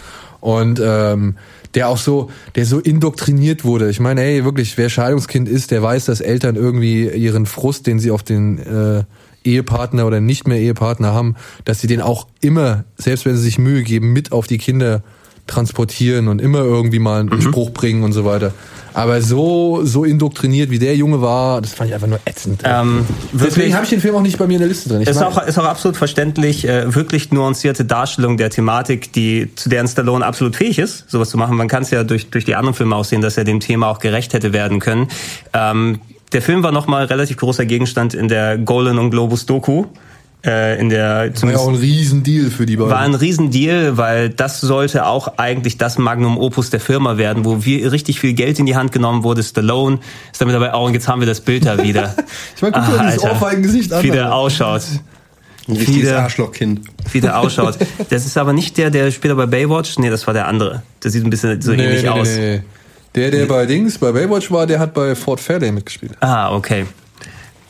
Und 0.41 0.81
ähm, 0.83 1.35
der 1.75 1.89
auch 1.89 1.99
so, 1.99 2.31
der 2.55 2.65
so 2.65 2.79
indoktriniert 2.79 3.65
wurde. 3.65 3.91
Ich 3.91 3.99
meine, 4.01 4.23
ey, 4.23 4.45
wirklich, 4.45 4.79
wer 4.79 4.89
Scheidungskind 4.89 5.49
ist, 5.49 5.71
der 5.71 5.83
weiß, 5.83 6.05
dass 6.07 6.21
Eltern 6.21 6.57
irgendwie 6.57 7.09
ihren 7.09 7.45
Frust, 7.47 7.87
den 7.87 7.99
sie 7.99 8.11
auf 8.11 8.23
den 8.23 8.59
äh, 8.59 9.05
Ehepartner 9.45 10.07
oder 10.07 10.21
nicht 10.21 10.47
mehr 10.47 10.59
Ehepartner 10.59 11.13
haben, 11.13 11.37
dass 11.65 11.81
sie 11.81 11.87
den 11.87 12.01
auch 12.01 12.27
immer, 12.41 12.85
selbst 12.97 13.25
wenn 13.27 13.37
sie 13.37 13.43
sich 13.43 13.59
Mühe 13.59 13.83
geben, 13.83 14.13
mit 14.13 14.33
auf 14.33 14.47
die 14.47 14.59
Kinder 14.59 15.03
transportieren 15.47 16.29
und 16.29 16.41
immer 16.41 16.61
irgendwie 16.61 17.01
mal 17.01 17.25
Mhm. 17.25 17.33
einen 17.33 17.43
Spruch 17.43 17.71
bringen 17.71 18.05
und 18.05 18.13
so 18.13 18.25
weiter. 18.25 18.53
Aber 18.93 19.21
so 19.23 19.81
so 19.85 20.05
indoktriniert 20.05 20.71
wie 20.71 20.79
der 20.79 20.97
Junge 20.97 21.21
war, 21.23 21.61
das 21.61 21.75
fand 21.75 21.89
ich 21.91 21.95
einfach 21.95 22.07
nur 22.09 22.19
ätzend. 22.25 22.63
Ähm, 22.65 23.07
wirklich, 23.33 23.55
Deswegen 23.55 23.75
habe 23.75 23.85
ich 23.85 23.91
den 23.91 24.01
Film 24.01 24.15
auch 24.17 24.21
nicht 24.23 24.37
bei 24.39 24.47
mir 24.47 24.55
in 24.55 24.61
der 24.61 24.69
Liste 24.69 24.89
drin. 24.89 25.01
Ich 25.03 25.09
ist 25.09 25.23
auch, 25.23 25.45
ist 25.45 25.59
auch 25.59 25.65
absolut 25.65 25.97
verständlich, 25.97 26.67
äh, 26.69 26.93
wirklich 26.95 27.31
nuancierte 27.33 27.85
Darstellung 27.85 28.37
der 28.37 28.51
Thematik, 28.51 29.13
die 29.13 29.51
zu 29.55 29.69
deren 29.69 29.87
Stallone 29.89 30.25
absolut 30.25 30.57
fähig 30.57 30.79
ist, 30.79 31.09
sowas 31.09 31.31
zu 31.31 31.39
machen. 31.39 31.57
Man 31.57 31.69
kann 31.69 31.83
es 31.83 31.91
ja 31.91 32.03
durch, 32.05 32.31
durch 32.31 32.45
die 32.45 32.57
anderen 32.57 32.75
Filme 32.75 32.97
auch 32.97 33.05
sehen, 33.05 33.21
dass 33.21 33.37
er 33.37 33.45
dem 33.45 33.61
Thema 33.61 33.89
auch 33.89 34.01
gerecht 34.01 34.33
hätte 34.35 34.53
werden 34.53 34.81
können. 34.81 35.09
Ähm, 35.53 36.01
der 36.33 36.43
Film 36.43 36.63
war 36.63 36.73
nochmal 36.73 37.05
relativ 37.07 37.37
großer 37.39 37.65
Gegenstand 37.67 38.15
in 38.15 38.29
der 38.29 38.59
Golden 38.59 38.99
und 38.99 39.11
Globus 39.11 39.47
Doku. 39.47 39.87
Äh, 40.43 40.81
in 40.81 40.89
der 40.89 41.31
war 41.43 41.51
ja 41.51 41.59
auch 41.59 41.69
ein 41.69 41.75
Riesendeal 41.75 42.49
für 42.51 42.65
die 42.65 42.77
beiden. 42.77 42.91
war 42.91 43.01
ein 43.01 43.15
Riesendeal, 43.15 43.99
weil 43.99 44.31
das 44.31 44.63
sollte 44.63 45.05
auch 45.05 45.37
eigentlich 45.37 45.77
das 45.77 45.99
Magnum 45.99 46.39
Opus 46.39 46.71
der 46.71 46.81
Firma 46.81 47.19
werden, 47.19 47.45
wo 47.45 47.63
wir 47.67 47.93
richtig 47.93 48.21
viel 48.21 48.33
Geld 48.33 48.59
in 48.59 48.65
die 48.65 48.75
Hand 48.75 48.91
genommen 48.93 49.23
wurde. 49.23 49.43
Stallone 49.43 49.99
ist 50.33 50.41
damit 50.41 50.55
dabei 50.55 50.73
auch, 50.73 50.87
und 50.87 50.95
jetzt 50.95 51.09
haben 51.09 51.21
wir 51.21 51.27
das 51.27 51.43
Bild 51.43 51.67
da 51.67 51.83
wieder. 51.83 52.15
Ich 52.57 52.63
meine, 52.63 52.73
guck 52.75 52.87
dir 52.87 53.01
Ah, 53.01 53.05
dieses. 53.11 53.23
Ohrfeigengesicht 53.25 53.93
an. 53.93 54.03
Wie 54.03 54.11
der 54.11 54.35
ausschaut. 54.35 54.83
Ein 55.69 55.77
richtiges 55.77 56.11
Arschlochkind. 56.11 56.81
Wie 57.13 57.21
der 57.21 57.39
ausschaut. 57.39 57.77
Das 58.09 58.25
ist 58.25 58.39
aber 58.39 58.55
nicht 58.55 58.79
der, 58.79 58.91
der 58.91 59.11
später 59.11 59.35
bei 59.35 59.45
Baywatch, 59.47 59.99
nee, 59.99 60.09
das 60.11 60.27
war 60.27 60.33
der 60.35 60.49
andere. 60.49 60.83
Der 61.05 61.11
sieht 61.11 61.23
ein 61.23 61.29
bisschen 61.31 61.61
so 61.61 61.73
Nee, 61.73 61.85
ähnlich 61.85 62.03
nee, 62.03 62.09
aus. 62.09 62.29
nee, 62.29 62.57
nee. 62.57 62.63
Der, 63.15 63.31
der 63.31 63.47
bei 63.47 63.67
Dings, 63.67 63.99
bei 63.99 64.13
Baywatch 64.13 64.51
war, 64.51 64.67
der 64.67 64.79
hat 64.79 64.95
bei 64.95 65.15
Fort 65.15 65.41
Fairday 65.41 65.73
mitgespielt. 65.73 66.13
Ah, 66.21 66.55
okay. 66.55 66.87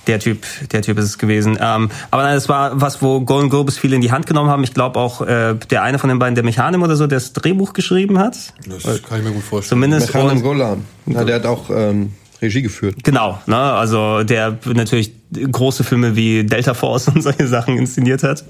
Der 0.07 0.19
Typ, 0.19 0.45
der 0.73 0.83
Typ 0.83 0.99
ist 0.99 1.05
es 1.05 1.19
gewesen. 1.19 1.59
Ähm, 1.61 1.91
aber 2.11 2.23
nein, 2.23 2.37
es 2.37 2.49
war 2.49 2.81
was, 2.81 3.01
wo 3.03 3.21
Golden 3.21 3.49
Globus 3.51 3.79
viel 3.79 3.93
in 3.93 4.01
die 4.01 4.11
Hand 4.11 4.27
genommen 4.27 4.51
haben. 4.51 4.65
Ich 4.65 4.75
glaube 4.75 4.99
auch 4.99 5.21
äh, 5.23 5.55
der 5.71 5.83
eine 5.83 5.99
von 5.99 6.09
den 6.09 6.19
beiden, 6.19 6.35
der 6.35 6.45
Mechanim 6.45 6.83
oder 6.83 6.97
so, 6.97 7.07
der 7.07 7.19
das 7.19 7.33
Drehbuch 7.33 7.75
geschrieben 7.75 8.19
hat. 8.19 8.37
Das 8.67 9.03
kann 9.03 9.19
ich 9.19 9.25
mir 9.25 9.33
gut 9.33 9.43
vorstellen. 9.43 9.81
Zumindest. 9.83 10.09
Mechanem 10.09 10.39
Und, 10.39 10.43
Golan. 10.43 10.85
Ja, 11.07 11.25
der 11.25 11.37
hat 11.37 11.47
auch 11.47 11.71
ähm, 11.71 12.13
Regie 12.41 12.63
geführt. 12.63 12.97
genau, 13.05 13.39
ne? 13.47 13.57
Also 13.57 14.25
der 14.25 14.59
natürlich 14.65 15.13
große 15.33 15.85
Filme 15.85 16.17
wie 16.17 16.45
Delta 16.45 16.75
Force 16.75 17.09
und 17.15 17.23
solche 17.23 17.47
Sachen 17.47 17.79
inszeniert 17.79 18.23
hat. 18.23 18.45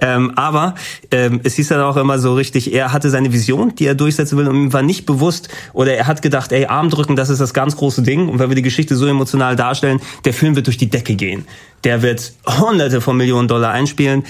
Ähm, 0.00 0.32
aber 0.36 0.74
ähm, 1.10 1.40
es 1.42 1.54
hieß 1.54 1.68
dann 1.68 1.80
auch 1.80 1.96
immer 1.96 2.18
so 2.18 2.34
richtig, 2.34 2.72
er 2.74 2.92
hatte 2.92 3.10
seine 3.10 3.32
Vision, 3.32 3.74
die 3.74 3.86
er 3.86 3.94
durchsetzen 3.94 4.36
will 4.38 4.46
und 4.48 4.56
ihm 4.56 4.72
war 4.72 4.82
nicht 4.82 5.06
bewusst 5.06 5.48
oder 5.72 5.94
er 5.94 6.06
hat 6.06 6.22
gedacht, 6.22 6.52
ey, 6.52 6.66
Arm 6.66 6.90
drücken, 6.90 7.16
das 7.16 7.30
ist 7.30 7.40
das 7.40 7.54
ganz 7.54 7.76
große 7.76 8.02
Ding 8.02 8.28
und 8.28 8.38
wenn 8.38 8.50
wir 8.50 8.56
die 8.56 8.62
Geschichte 8.62 8.94
so 8.96 9.06
emotional 9.06 9.56
darstellen, 9.56 10.00
der 10.24 10.34
Film 10.34 10.54
wird 10.56 10.66
durch 10.66 10.76
die 10.76 10.90
Decke 10.90 11.14
gehen. 11.14 11.46
Der 11.84 12.02
wird 12.02 12.32
hunderte 12.46 13.00
von 13.00 13.16
Millionen 13.16 13.48
Dollar 13.48 13.70
einspielen. 13.72 14.24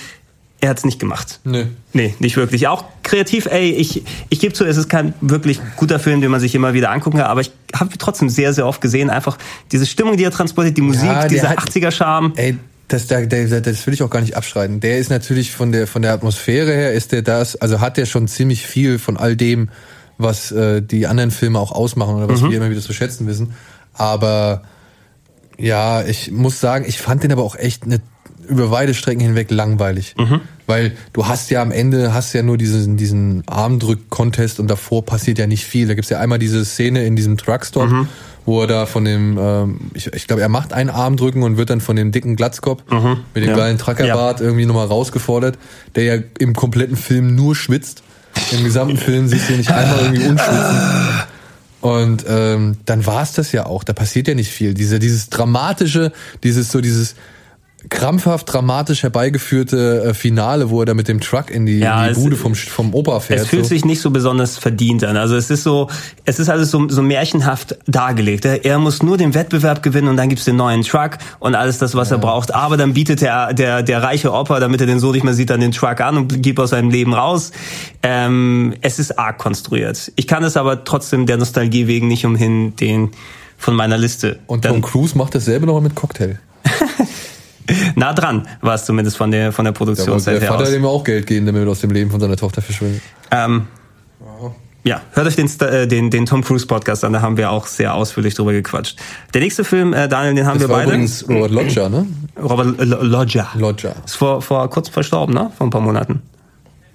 Er 0.61 0.71
hat 0.71 0.79
es 0.79 0.85
nicht 0.85 0.99
gemacht. 0.99 1.39
Nee. 1.45 1.67
Nee, 1.93 2.15
nicht 2.19 2.37
wirklich. 2.37 2.67
Auch 2.67 2.85
kreativ, 3.05 3.47
ey, 3.47 3.71
ich, 3.71 4.03
ich 4.29 4.41
gebe 4.41 4.53
zu, 4.55 4.65
es 4.65 4.77
ist 4.77 4.89
kein 4.89 5.15
wirklich 5.21 5.61
guter 5.77 6.01
Film, 6.01 6.21
den 6.21 6.31
man 6.33 6.41
sich 6.41 6.55
immer 6.55 6.75
wieder 6.75 6.91
angucken 6.91 7.19
kann, 7.19 7.27
aber 7.29 7.41
ich 7.41 7.53
habe 7.75 7.97
trotzdem 7.97 8.29
sehr, 8.29 8.53
sehr 8.53 8.67
oft 8.67 8.81
gesehen, 8.81 9.09
einfach 9.09 9.39
diese 9.71 9.87
Stimmung, 9.87 10.17
die 10.17 10.25
er 10.25 10.33
transportiert, 10.33 10.77
die 10.77 10.81
Musik, 10.83 11.05
Ja, 11.05 11.29
dieser 11.29 11.51
hat- 11.51 11.59
80er-Charme. 11.61 12.33
Ey, 12.37 12.59
das, 12.89 13.07
der, 13.07 13.27
der, 13.27 13.61
das 13.61 13.87
will 13.87 13.95
ich 13.95 14.03
auch 14.03 14.11
gar 14.11 14.21
nicht 14.21 14.37
abstreiten. 14.37 14.81
Der 14.81 14.99
ist 14.99 15.11
natürlich 15.11 15.53
von 15.53 15.73
der 15.73 15.87
von 15.87 16.03
der 16.03 16.13
Atmosphäre 16.13 16.73
her 16.73 16.93
ist 16.93 17.13
der 17.13 17.23
das, 17.23 17.57
also 17.57 17.81
hat 17.81 17.97
der 17.97 18.07
schon 18.07 18.29
ziemlich 18.29 18.67
viel 18.67 18.99
von 18.99 19.17
all 19.17 19.37
dem, 19.37 19.69
was 20.17 20.51
äh, 20.51 20.83
die 20.83 21.07
anderen 21.07 21.31
Filme 21.31 21.59
auch 21.59 21.73
ausmachen 21.73 22.17
oder 22.17 22.29
was 22.29 22.43
wir 22.43 22.57
immer 22.57 22.71
wieder 22.71 22.81
zu 22.81 22.93
schätzen 22.93 23.27
wissen. 23.27 23.55
Aber 23.93 24.63
ja, 25.59 26.03
ich 26.03 26.31
muss 26.31 26.61
sagen, 26.61 26.85
ich 26.89 26.99
fand 26.99 27.23
den 27.23 27.33
aber 27.33 27.43
auch 27.43 27.57
echt 27.57 27.85
eine 27.85 28.01
über 28.49 28.71
weite 28.71 28.95
Strecken 28.95 29.21
hinweg 29.21 29.51
langweilig. 29.51 30.15
Weil 30.67 30.93
du 31.13 31.27
hast 31.27 31.51
ja 31.51 31.61
am 31.61 31.71
Ende, 31.71 32.15
hast 32.15 32.33
ja 32.33 32.43
nur 32.43 32.57
diesen, 32.57 32.97
diesen 32.97 33.43
Armdrück-Contest 33.47 34.61
und 34.61 34.69
davor 34.69 35.05
passiert 35.05 35.39
ja 35.39 35.47
nicht 35.47 35.65
viel. 35.65 35.87
Da 35.87 35.95
gibt's 35.95 36.11
ja 36.11 36.19
einmal 36.19 36.39
diese 36.39 36.65
Szene 36.65 37.05
in 37.05 37.17
diesem 37.17 37.37
Truckstop, 37.37 37.91
wo 38.49 38.63
er 38.63 38.67
da 38.67 38.87
von 38.87 39.05
dem, 39.05 39.37
ähm, 39.39 39.79
ich, 39.93 40.07
ich 40.15 40.27
glaube, 40.27 40.41
er 40.41 40.49
macht 40.49 40.73
einen 40.73 40.89
Armdrücken 40.89 41.43
und 41.43 41.59
wird 41.59 41.69
dann 41.69 41.83
von 41.83 41.97
dem 41.97 42.13
dicken 42.13 42.35
Glatzkopf 42.35 42.83
mit 43.35 43.45
dem 43.45 43.51
Ja. 43.51 43.57
geilen 43.57 43.77
Truckerbart 43.77 44.41
irgendwie 44.41 44.65
nochmal 44.65 44.87
rausgefordert, 44.87 45.59
der 45.97 46.05
ja 46.05 46.23
im 46.39 46.55
kompletten 46.55 46.97
Film 46.97 47.35
nur 47.35 47.55
schwitzt. 47.55 48.03
Im 48.53 48.65
gesamten 48.65 48.97
Film 48.97 49.29
siehst 49.29 49.49
du 49.49 49.53
ihn 49.53 49.59
nicht 49.59 49.71
einmal 49.71 50.01
irgendwie 50.01 50.29
unschwitzen. 50.29 50.79
Und 51.83 52.25
ähm, 52.27 52.79
dann 52.87 53.05
war 53.05 53.23
es 53.23 53.33
das 53.33 53.53
ja 53.53 53.67
auch. 53.67 53.85
Da 53.85 53.93
passiert 53.93 54.29
ja 54.29 54.35
nicht 54.35 54.51
viel. 54.51 54.73
Diese, 54.73 54.99
dieses 54.99 55.29
dramatische, 55.29 56.13
dieses 56.43 56.73
so 56.73 56.81
dieses 56.81 57.17
krampfhaft 57.91 58.53
dramatisch 58.53 59.05
herbeigeführte 59.05 60.03
äh, 60.07 60.15
Finale, 60.15 60.69
wo 60.69 60.81
er 60.81 60.87
da 60.87 60.95
mit 60.95 61.07
dem 61.07 61.21
Truck 61.21 61.51
in 61.51 61.65
die, 61.65 61.79
Ja, 61.79 62.07
in 62.07 62.15
die 62.15 62.21
Bude 62.21 62.37
vom, 62.37 62.55
vom 62.55 62.93
Opa 62.93 63.21
fährt. 63.21 63.41
Es 63.41 63.47
fühlt 63.47 63.65
so. 63.65 63.69
sich 63.69 63.85
nicht 63.85 64.01
so 64.01 64.11
besonders 64.11 64.59
verdient 64.59 65.05
an. 65.05 65.17
Also 65.17 65.37
es 65.37 65.49
ist 65.49 65.63
so, 65.63 65.89
es 66.25 66.41
ist 66.41 66.49
alles 66.49 66.73
so, 66.73 66.89
so 66.89 67.03
märchenhaft 67.03 67.79
dargelegt. 67.87 68.45
Er, 68.45 68.65
er 68.65 68.79
muss 68.81 69.03
nur 69.03 69.17
den 69.17 69.33
Wettbewerb 69.33 69.83
gewinnen 69.85 70.09
und 70.09 70.17
dann 70.17 70.29
gibt's 70.29 70.45
den 70.45 70.57
neuen 70.57 70.83
Truck 70.83 71.19
und 71.39 71.55
alles 71.55 71.79
das, 71.79 71.95
was 71.95 72.11
er 72.11 72.19
braucht. 72.19 72.53
Aber 72.53 72.77
dann 72.77 72.95
bietet 72.95 73.21
der, 73.21 73.55
der, 73.55 73.85
der 73.85 74.03
reiche 74.03 74.33
Opa, 74.33 74.59
damit 74.59 74.81
er 74.81 74.89
den 74.89 74.99
so 74.99 75.13
nicht 75.13 75.25
mehr 75.25 75.35
sieht, 75.35 75.51
dann 75.51 75.61
den 75.61 75.73
Truck 75.73 76.01
an 76.01 76.17
und 76.17 76.43
gibt 76.43 76.59
aus 76.59 76.71
seinem 76.71 76.91
Leben 76.91 77.15
raus. 77.15 77.53
Ähm, 78.03 78.75
es 78.81 78.99
ist 78.99 79.21
arg 79.21 79.39
konstruiert. 79.39 80.13
Ich 80.17 80.27
kann 80.27 80.43
es 80.43 80.57
aber 80.57 80.83
trotzdem 80.83 81.27
der 81.27 81.37
Nostalgie 81.37 81.87
wegen 81.87 82.09
nicht 82.09 82.27
umhin, 82.27 82.75
den 82.75 83.11
von 83.57 83.75
meiner 83.75 83.99
Liste. 83.99 84.41
Und 84.49 84.65
Tom 84.65 84.83
Cruise 84.83 85.17
macht 85.17 85.37
dasselbe 85.37 85.67
noch 85.67 85.81
mit 85.81 85.95
Cocktail. 85.95 86.41
nah 87.97 88.13
dran 88.13 88.47
war 88.61 88.75
es 88.75 88.85
zumindest 88.85 89.17
von 89.17 89.31
der, 89.31 89.53
von 89.53 89.65
der 89.65 89.73
wollte 89.73 89.79
Produktionszeit 89.79 90.35
der 90.37 90.41
her 90.43 90.49
Vater 90.51 90.65
aus. 90.65 90.71
dem 90.71 90.85
auch 90.85 91.05
Geld 91.05 91.27
geben, 91.27 91.47
damit 91.47 91.63
er 91.65 91.69
aus 91.71 91.81
dem 91.81 91.91
Leben 91.91 92.11
von 92.11 92.21
seiner 92.21 92.37
Tochter 92.37 92.63
verschwindet. 92.63 93.03
Ähm, 93.31 93.67
ja, 94.85 95.01
hört 95.13 95.27
euch 95.27 95.37
den, 95.37 95.51
äh, 95.61 95.87
den, 95.87 96.09
den 96.11 96.25
Tom 96.25 96.43
Cruise 96.43 96.67
Podcast 96.67 97.05
an, 97.05 97.13
da 97.13 97.21
haben 97.21 97.37
wir 97.37 97.51
auch 97.51 97.67
sehr 97.67 97.93
ausführlich 97.95 98.35
drüber 98.35 98.53
gequatscht. 98.53 98.97
Der 99.35 99.43
nächste 99.43 99.65
Film, 99.65 99.93
äh, 99.93 100.09
Daniel, 100.09 100.35
den 100.35 100.47
haben 100.47 100.59
Das 100.59 100.63
wir 100.63 100.69
war 100.71 100.77
beide. 100.79 100.93
übrigens 100.93 101.29
Robert 101.29 101.51
Lodger, 101.51 101.89
ne? 101.91 102.07
Robert 102.41 102.79
L- 102.81 102.99
Loggia. 103.03 103.49
Lodger. 103.55 103.95
Ist 104.07 104.15
vor, 104.17 104.41
vor 104.41 104.71
kurzem 104.71 104.93
verstorben, 104.95 105.35
ne? 105.35 105.51
Vor 105.59 105.67
ein 105.67 105.71
paar 105.71 105.81
Monaten. 105.83 106.23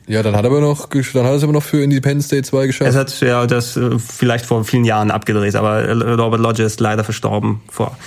Ja, 0.07 0.21
dann 0.21 0.35
hat 0.35 0.43
er 0.43 0.51
aber 0.51 0.59
noch, 0.59 0.89
dann 0.89 1.23
hat 1.23 1.31
er 1.31 1.35
es 1.35 1.43
aber 1.43 1.53
noch 1.53 1.63
für 1.63 1.81
Independence 1.81 2.27
Day 2.27 2.41
2 2.41 2.67
geschafft. 2.67 2.89
Es 2.89 2.95
hat 2.95 3.19
ja 3.21 3.47
das 3.47 3.77
äh, 3.77 3.97
vielleicht 3.99 4.45
vor 4.45 4.65
vielen 4.65 4.83
Jahren 4.83 5.11
abgedreht, 5.11 5.55
aber 5.55 5.81
äh, 5.83 5.91
Robert 5.91 6.41
Lodger 6.41 6.65
ist 6.65 6.81
leider 6.81 7.03
verstorben 7.03 7.61
vor 7.69 7.97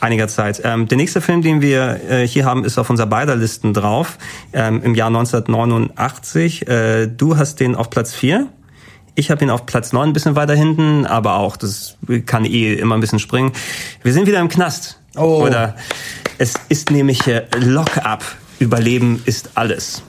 einiger 0.00 0.28
Zeit. 0.28 0.60
Ähm, 0.64 0.86
der 0.86 0.98
nächste 0.98 1.22
Film, 1.22 1.40
den 1.40 1.62
wir 1.62 2.00
äh, 2.08 2.26
hier 2.26 2.44
haben, 2.44 2.64
ist 2.64 2.78
auf 2.78 2.90
unserer 2.90 3.06
beider 3.06 3.36
Listen 3.36 3.72
drauf. 3.72 4.18
Ähm, 4.52 4.82
Im 4.82 4.94
Jahr 4.94 5.08
1989. 5.08 6.68
Äh, 6.68 7.06
du 7.06 7.38
hast 7.38 7.60
den 7.60 7.74
auf 7.74 7.88
Platz 7.88 8.12
4. 8.14 8.48
Ich 9.14 9.30
habe 9.30 9.42
ihn 9.42 9.50
auf 9.50 9.64
Platz 9.64 9.94
9 9.94 10.10
ein 10.10 10.12
bisschen 10.12 10.36
weiter 10.36 10.54
hinten, 10.54 11.06
aber 11.06 11.36
auch, 11.36 11.56
das 11.56 11.96
kann 12.26 12.44
eh 12.44 12.74
immer 12.74 12.96
ein 12.96 13.00
bisschen 13.00 13.18
springen. 13.18 13.52
Wir 14.02 14.12
sind 14.12 14.26
wieder 14.26 14.40
im 14.40 14.48
Knast. 14.48 15.00
Oh. 15.16 15.42
Oder 15.42 15.76
es 16.36 16.54
ist 16.68 16.90
nämlich 16.90 17.26
äh, 17.26 17.46
Lock-up. 17.58 18.24
Überleben 18.58 19.22
ist 19.24 19.50
alles. 19.54 20.02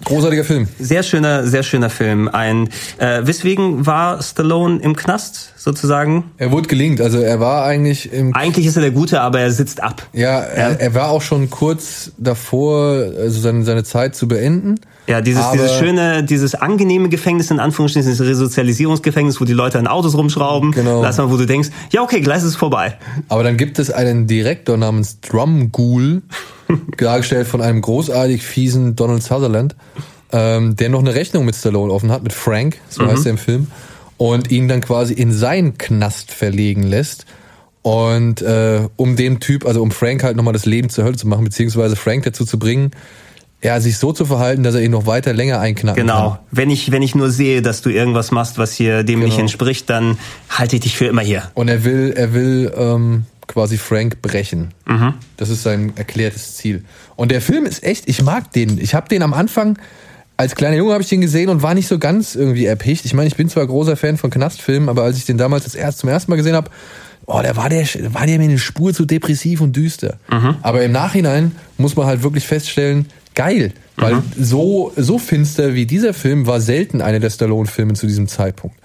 Ja. 0.00 0.06
Großartiger 0.06 0.44
Film. 0.44 0.68
Sehr 0.78 1.02
schöner, 1.02 1.46
sehr 1.46 1.62
schöner 1.62 1.90
Film. 1.90 2.28
Ein, 2.28 2.68
äh, 2.98 3.20
weswegen 3.24 3.86
war 3.86 4.22
Stallone 4.22 4.80
im 4.80 4.96
Knast 4.96 5.52
sozusagen? 5.56 6.30
Er 6.38 6.52
wurde 6.52 6.68
gelingt. 6.68 7.00
Also 7.00 7.18
er 7.18 7.38
war 7.40 7.64
eigentlich 7.64 8.12
im 8.12 8.34
Eigentlich 8.34 8.66
ist 8.66 8.76
er 8.76 8.82
der 8.82 8.90
Gute, 8.92 9.20
aber 9.20 9.40
er 9.40 9.50
sitzt 9.50 9.82
ab. 9.82 10.06
Ja, 10.12 10.40
er, 10.40 10.80
er 10.80 10.94
war 10.94 11.10
auch 11.10 11.22
schon 11.22 11.50
kurz 11.50 12.12
davor, 12.18 13.04
also 13.18 13.40
seine, 13.40 13.64
seine 13.64 13.84
Zeit 13.84 14.14
zu 14.16 14.26
beenden. 14.26 14.76
Ja, 15.06 15.20
dieses, 15.20 15.42
Aber- 15.42 15.56
dieses 15.56 15.74
schöne, 15.76 16.22
dieses 16.24 16.54
angenehme 16.54 17.08
Gefängnis 17.08 17.50
in 17.50 17.58
Anführungsstrichen, 17.58 18.10
dieses 18.10 18.26
Resozialisierungsgefängnis, 18.26 19.40
wo 19.40 19.44
die 19.44 19.52
Leute 19.52 19.78
an 19.78 19.86
Autos 19.86 20.16
rumschrauben. 20.16 20.70
Genau. 20.72 21.02
Lass 21.02 21.18
mal, 21.18 21.30
wo 21.30 21.36
du 21.36 21.46
denkst, 21.46 21.68
ja 21.90 22.02
okay, 22.02 22.20
gleich 22.20 22.38
ist 22.38 22.44
es 22.44 22.56
vorbei. 22.56 22.96
Aber 23.28 23.42
dann 23.42 23.56
gibt 23.56 23.78
es 23.78 23.90
einen 23.90 24.26
Direktor 24.26 24.76
namens 24.76 25.20
Drum 25.20 25.72
Ghoul, 25.72 26.22
dargestellt 26.96 27.46
von 27.46 27.60
einem 27.60 27.80
großartig 27.80 28.42
fiesen 28.42 28.96
Donald 28.96 29.22
Sutherland, 29.22 29.76
ähm, 30.32 30.76
der 30.76 30.88
noch 30.88 31.00
eine 31.00 31.14
Rechnung 31.14 31.44
mit 31.44 31.56
Stallone 31.56 31.92
offen 31.92 32.10
hat, 32.10 32.22
mit 32.22 32.32
Frank, 32.32 32.78
so 32.88 33.06
heißt 33.06 33.26
er 33.26 33.30
im 33.32 33.38
Film, 33.38 33.66
und 34.16 34.50
ihn 34.50 34.68
dann 34.68 34.80
quasi 34.80 35.14
in 35.14 35.32
seinen 35.32 35.78
Knast 35.78 36.30
verlegen 36.32 36.82
lässt. 36.82 37.26
Und 37.82 38.42
äh, 38.42 38.82
um 38.96 39.16
dem 39.16 39.40
Typ, 39.40 39.64
also 39.66 39.82
um 39.82 39.90
Frank 39.90 40.22
halt 40.22 40.36
nochmal 40.36 40.52
das 40.52 40.66
Leben 40.66 40.90
zur 40.90 41.04
Hölle 41.04 41.16
zu 41.16 41.26
machen, 41.26 41.44
beziehungsweise 41.44 41.96
Frank 41.96 42.24
dazu 42.24 42.44
zu 42.44 42.58
bringen, 42.58 42.90
ja, 43.62 43.78
sich 43.80 43.98
so 43.98 44.12
zu 44.12 44.24
verhalten, 44.24 44.62
dass 44.62 44.74
er 44.74 44.82
ihn 44.82 44.90
noch 44.90 45.06
weiter 45.06 45.32
länger 45.34 45.60
einknacken 45.60 46.02
Genau. 46.06 46.30
kann. 46.30 46.38
Wenn 46.50 46.70
ich, 46.70 46.92
wenn 46.92 47.02
ich 47.02 47.14
nur 47.14 47.30
sehe, 47.30 47.60
dass 47.62 47.82
du 47.82 47.90
irgendwas 47.90 48.30
machst, 48.30 48.56
was 48.58 48.72
hier 48.72 49.02
dem 49.02 49.20
nicht 49.20 49.30
Genau. 49.32 49.40
entspricht, 49.42 49.88
dann 49.90 50.18
halte 50.48 50.76
ich 50.76 50.82
dich 50.82 50.96
für 50.96 51.06
immer 51.06 51.20
hier. 51.22 51.42
Und 51.54 51.68
er 51.68 51.84
will, 51.84 52.12
er 52.16 52.32
will 52.32 52.72
ähm, 52.76 53.24
quasi 53.50 53.76
Frank 53.78 54.22
brechen. 54.22 54.68
Das 55.36 55.50
ist 55.50 55.62
sein 55.62 55.92
erklärtes 55.96 56.56
Ziel. 56.56 56.84
Und 57.16 57.30
der 57.30 57.40
Film 57.40 57.66
ist 57.66 57.82
echt, 57.82 58.08
ich 58.08 58.22
mag 58.22 58.52
den. 58.52 58.78
Ich 58.78 58.94
habe 58.94 59.08
den 59.08 59.22
am 59.22 59.34
Anfang, 59.34 59.78
als 60.36 60.54
kleiner 60.54 60.76
Junge 60.76 60.92
habe 60.92 61.02
ich 61.02 61.08
den 61.08 61.20
gesehen 61.20 61.50
und 61.50 61.62
war 61.62 61.74
nicht 61.74 61.88
so 61.88 61.98
ganz 61.98 62.34
irgendwie 62.34 62.64
erpicht. 62.64 63.04
Ich 63.04 63.12
meine, 63.12 63.26
ich 63.28 63.36
bin 63.36 63.48
zwar 63.48 63.66
großer 63.66 63.96
Fan 63.96 64.16
von 64.16 64.30
Knastfilmen, 64.30 64.88
aber 64.88 65.02
als 65.02 65.18
ich 65.18 65.26
den 65.26 65.36
damals 65.36 65.64
das 65.64 65.74
erst, 65.74 65.98
zum 65.98 66.08
ersten 66.08 66.30
Mal 66.30 66.36
gesehen 66.36 66.54
habe, 66.54 66.70
oh, 67.26 67.40
da 67.42 67.56
war 67.56 67.68
der, 67.68 67.86
war 68.14 68.26
der 68.26 68.38
mir 68.38 68.44
eine 68.44 68.58
Spur 68.58 68.94
zu 68.94 69.04
depressiv 69.04 69.60
und 69.60 69.76
düster. 69.76 70.18
Aber 70.62 70.82
im 70.82 70.92
Nachhinein 70.92 71.52
muss 71.76 71.96
man 71.96 72.06
halt 72.06 72.22
wirklich 72.22 72.46
feststellen, 72.46 73.06
geil. 73.34 73.72
Weil 73.96 74.14
so, 74.38 74.92
so 74.96 75.18
finster 75.18 75.74
wie 75.74 75.84
dieser 75.84 76.14
Film 76.14 76.46
war 76.46 76.60
selten 76.60 77.02
einer 77.02 77.20
der 77.20 77.28
Stallone-Filme 77.30 77.92
zu 77.92 78.06
diesem 78.06 78.26
Zeitpunkt. 78.28 78.76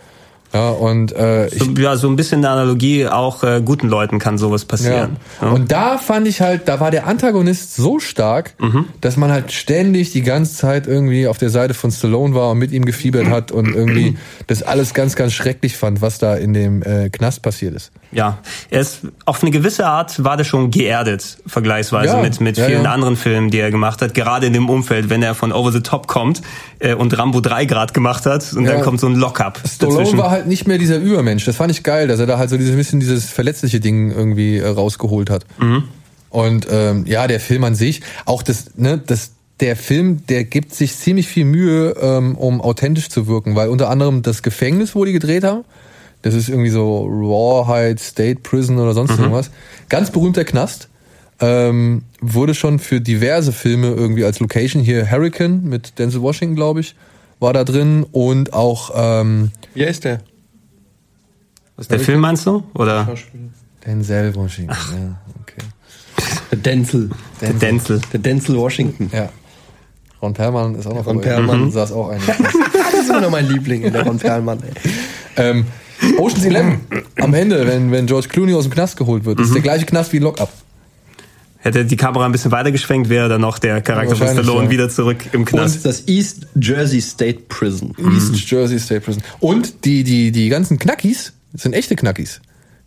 Ja, 0.55 0.69
und 0.69 1.11
äh, 1.11 1.47
ich 1.47 1.59
So, 1.59 1.71
ja, 1.77 1.97
so 1.97 2.07
ein 2.07 2.15
bisschen 2.15 2.37
eine 2.45 2.49
Analogie, 2.49 3.07
auch 3.07 3.43
äh, 3.43 3.61
guten 3.63 3.89
Leuten 3.89 4.19
kann 4.19 4.37
sowas 4.37 4.63
passieren. 4.63 5.17
ja. 5.41 5.49
Und 5.49 5.69
da 5.73 5.97
fand 5.97 6.29
ich 6.29 6.39
halt, 6.39 6.69
da 6.69 6.79
war 6.79 6.91
der 6.91 7.07
Antagonist 7.07 7.75
so 7.75 7.99
stark, 7.99 8.53
Mhm. 8.59 8.85
dass 9.01 9.17
man 9.17 9.31
halt 9.33 9.51
ständig 9.51 10.11
die 10.13 10.21
ganze 10.21 10.55
Zeit 10.55 10.87
irgendwie 10.87 11.27
auf 11.27 11.37
der 11.37 11.49
Seite 11.49 11.73
von 11.73 11.91
Stallone 11.91 12.33
war 12.35 12.51
und 12.51 12.59
mit 12.59 12.71
ihm 12.71 12.85
gefiebert 12.85 13.27
hat 13.27 13.51
und 13.51 13.75
irgendwie 13.75 14.17
das 14.47 14.63
alles 14.63 14.93
ganz, 14.93 15.17
ganz 15.17 15.33
schrecklich 15.33 15.75
fand, 15.75 16.01
was 16.01 16.19
da 16.19 16.35
in 16.35 16.53
dem 16.53 16.81
äh, 16.83 17.09
Knast 17.09 17.41
passiert 17.41 17.75
ist. 17.75 17.91
Ja, 18.15 18.37
er 18.69 18.79
ist 18.79 19.01
auf 19.25 19.41
eine 19.41 19.51
gewisse 19.51 19.85
Art 19.85 20.23
war 20.23 20.37
der 20.37 20.45
schon 20.45 20.71
geerdet, 20.71 21.37
vergleichsweise 21.45 22.13
Ja, 22.13 22.21
mit, 22.21 22.39
mit 22.39 22.57
ja, 22.57 22.65
vielen 22.65 22.85
ja. 22.85 22.91
anderen 22.91 23.17
Filmen, 23.17 23.51
die 23.51 23.59
er 23.59 23.71
gemacht 23.71 24.01
hat. 24.01 24.13
Gerade 24.13 24.47
in 24.47 24.53
dem 24.53 24.69
Umfeld, 24.69 25.09
wenn 25.09 25.21
er 25.21 25.35
von 25.35 25.51
Over 25.51 25.73
the 25.73 25.81
Top 25.81 26.07
kommt 26.07 26.41
äh, 26.79 26.93
und 26.93 27.17
Rambo 27.17 27.41
3 27.41 27.65
Grad 27.65 27.93
gemacht 27.93 28.25
hat 28.25 28.53
und 28.53 28.63
dann 28.63 28.81
kommt 28.81 29.01
so 29.01 29.07
ein 29.07 29.15
Lockup 29.15 29.59
Stallone 29.67 29.97
dazwischen. 29.97 30.17
war 30.17 30.31
halt 30.31 30.47
nicht 30.47 30.65
mehr 30.65 30.77
dieser 30.77 30.97
Übermensch. 30.97 31.43
Das 31.43 31.57
fand 31.57 31.71
ich 31.71 31.83
geil, 31.83 32.07
dass 32.07 32.21
er 32.21 32.25
da 32.25 32.37
halt 32.37 32.49
so 32.49 32.57
dieses 32.57 32.73
bisschen 32.77 33.01
dieses 33.01 33.29
verletzliche 33.29 33.81
Ding 33.81 34.11
irgendwie 34.11 34.59
äh, 34.59 34.67
rausgeholt 34.67 35.29
hat. 35.29 35.45
Mhm. 35.59 35.83
Und 36.29 36.67
ähm, 36.71 37.03
ja, 37.05 37.27
der 37.27 37.41
Film 37.41 37.65
an 37.65 37.75
sich, 37.75 38.01
auch 38.23 38.43
das, 38.43 38.77
ne, 38.77 38.97
das, 39.05 39.31
der 39.59 39.75
Film, 39.75 40.25
der 40.27 40.45
gibt 40.45 40.73
sich 40.73 40.95
ziemlich 40.95 41.27
viel 41.27 41.43
Mühe, 41.43 41.95
ähm, 42.01 42.35
um 42.35 42.61
authentisch 42.61 43.09
zu 43.09 43.27
wirken, 43.27 43.55
weil 43.55 43.67
unter 43.67 43.89
anderem 43.89 44.21
das 44.21 44.41
Gefängnis, 44.41 44.95
wo 44.95 45.03
die 45.03 45.13
gedreht 45.13 45.43
haben, 45.43 45.65
das 46.25 46.33
ist 46.33 46.49
irgendwie 46.49 46.71
so 46.71 47.05
Rawhide 47.05 48.01
State 48.01 48.39
Prison 48.41 48.79
oder 48.79 48.95
sonst 48.95 49.11
irgendwas, 49.11 49.51
ganz 49.89 50.09
berühmter 50.09 50.43
Knast. 50.43 50.89
Ähm, 51.39 52.01
wurde 52.19 52.55
schon 52.55 52.79
für 52.79 52.99
diverse 52.99 53.51
Filme 53.51 53.89
irgendwie 53.89 54.25
als 54.25 54.39
Location 54.39 54.81
hier 54.81 55.11
Hurricane 55.11 55.61
mit 55.63 55.99
Denzel 55.99 56.23
Washington, 56.23 56.55
glaube 56.55 56.79
ich, 56.79 56.95
war 57.39 57.53
da 57.53 57.63
drin 57.63 58.07
und 58.11 58.53
auch 58.53 58.89
ähm, 58.95 59.51
Wie 59.75 59.85
heißt 59.85 60.03
der? 60.05 60.21
Der 61.91 61.99
Film 61.99 62.21
meinst 62.21 62.47
du? 62.47 62.63
Oder 62.73 63.07
Denzel 63.85 64.33
Washington. 64.33 64.73
Ja, 64.73 65.17
okay. 65.41 65.67
Der 66.51 66.57
Denzel. 66.57 67.11
der 67.39 67.53
Denzel? 67.53 68.01
Der 68.13 68.19
Denzel 68.19 68.57
Washington. 68.57 69.11
Ja. 69.13 69.29
Ron 70.23 70.33
Perlman 70.33 70.73
ist 70.73 70.87
auch 70.87 70.95
noch 70.95 71.05
Ron 71.05 71.17
dabei. 71.17 71.27
Perlman. 71.27 71.65
Mhm. 71.65 71.71
saß 71.71 71.91
auch 71.91 72.09
ein. 72.09 72.21
das 72.27 72.93
ist 73.01 73.09
immer 73.11 73.21
noch 73.21 73.29
mein 73.29 73.47
Liebling, 73.47 73.93
der 73.93 74.03
Ron 74.07 74.17
Perlmann. 74.17 74.63
Ey. 74.63 74.91
ähm, 75.35 75.65
Ocean's 76.17 76.45
Eleven, 76.45 76.81
am 77.19 77.33
Ende, 77.33 77.65
wenn, 77.67 77.91
wenn 77.91 78.05
George 78.05 78.27
Clooney 78.27 78.53
aus 78.53 78.65
dem 78.65 78.73
Knast 78.73 78.97
geholt 78.97 79.25
wird, 79.25 79.39
ist 79.39 79.53
der 79.53 79.61
gleiche 79.61 79.85
Knast 79.85 80.13
wie 80.13 80.19
Lockup. 80.19 80.49
Hätte 81.65 81.83
die 81.83 81.95
Kamera 81.95 82.25
ein 82.25 82.31
bisschen 82.31 82.51
weiter 82.51 82.71
geschwenkt, 82.71 83.09
wäre 83.09 83.27
dann 83.27 83.41
noch 83.41 83.57
der 83.57 83.81
Charakter 83.81 84.15
von 84.15 84.27
Stallone 84.27 84.65
ja. 84.65 84.69
wieder 84.69 84.89
zurück 84.89 85.17
im 85.31 85.45
Knast. 85.45 85.83
Das 85.83 86.07
East 86.07 86.45
Jersey 86.61 87.01
State 87.01 87.45
Prison. 87.49 87.95
East 88.13 88.35
Jersey 88.49 88.79
State 88.79 89.01
Prison. 89.01 89.23
Und 89.39 89.83
die, 89.83 90.03
die, 90.03 90.31
die 90.31 90.49
ganzen 90.49 90.77
Knackis, 90.77 91.33
das 91.53 91.63
sind 91.63 91.73
echte 91.73 91.95
Knackis. 91.95 92.41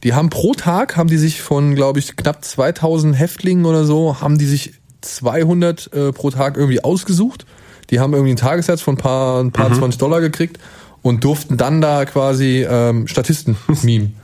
Die 0.05 0.15
haben 0.15 0.31
pro 0.31 0.55
Tag, 0.55 0.97
haben 0.97 1.09
die 1.09 1.17
sich 1.17 1.43
von, 1.43 1.75
glaube 1.75 1.99
ich, 1.99 2.15
knapp 2.15 2.45
2000 2.45 3.19
Häftlingen 3.19 3.65
oder 3.67 3.85
so, 3.85 4.21
haben 4.21 4.39
die 4.39 4.47
sich 4.47 4.75
200 5.01 5.93
äh, 5.93 6.13
pro 6.13 6.31
Tag 6.31 6.57
irgendwie 6.57 6.85
ausgesucht. 6.85 7.47
Die 7.91 7.99
haben 7.99 8.13
irgendwie 8.13 8.31
einen 8.31 8.37
Tagessatz 8.37 8.81
von 8.81 8.95
ein 8.95 8.99
paar, 8.99 9.43
ein 9.43 9.51
paar 9.51 9.73
20 9.73 9.99
Dollar 9.99 10.21
gekriegt 10.21 10.61
und 11.09 11.25
durften 11.25 11.57
dann 11.57 11.81
da 11.81 12.05
quasi 12.05 12.67
ähm, 12.69 13.07
Statisten 13.07 13.57
mimen. 13.83 14.15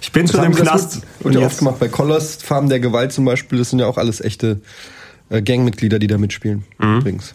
Ich 0.00 0.12
bin 0.12 0.28
schon 0.28 0.44
im 0.44 0.52
Das 0.52 0.60
Knast. 0.62 0.94
Wird, 0.94 1.24
wird 1.24 1.34
ja 1.34 1.46
oft 1.46 1.58
gemacht 1.58 1.78
bei 1.78 1.88
Colors, 1.88 2.36
Farben 2.36 2.68
der 2.68 2.80
Gewalt 2.80 3.12
zum 3.12 3.24
Beispiel. 3.24 3.58
Das 3.58 3.70
sind 3.70 3.78
ja 3.80 3.86
auch 3.86 3.98
alles 3.98 4.20
echte 4.20 4.60
äh, 5.30 5.42
Gangmitglieder, 5.42 5.98
die 5.98 6.06
da 6.06 6.18
mitspielen. 6.18 6.64
Übrigens. 6.78 7.34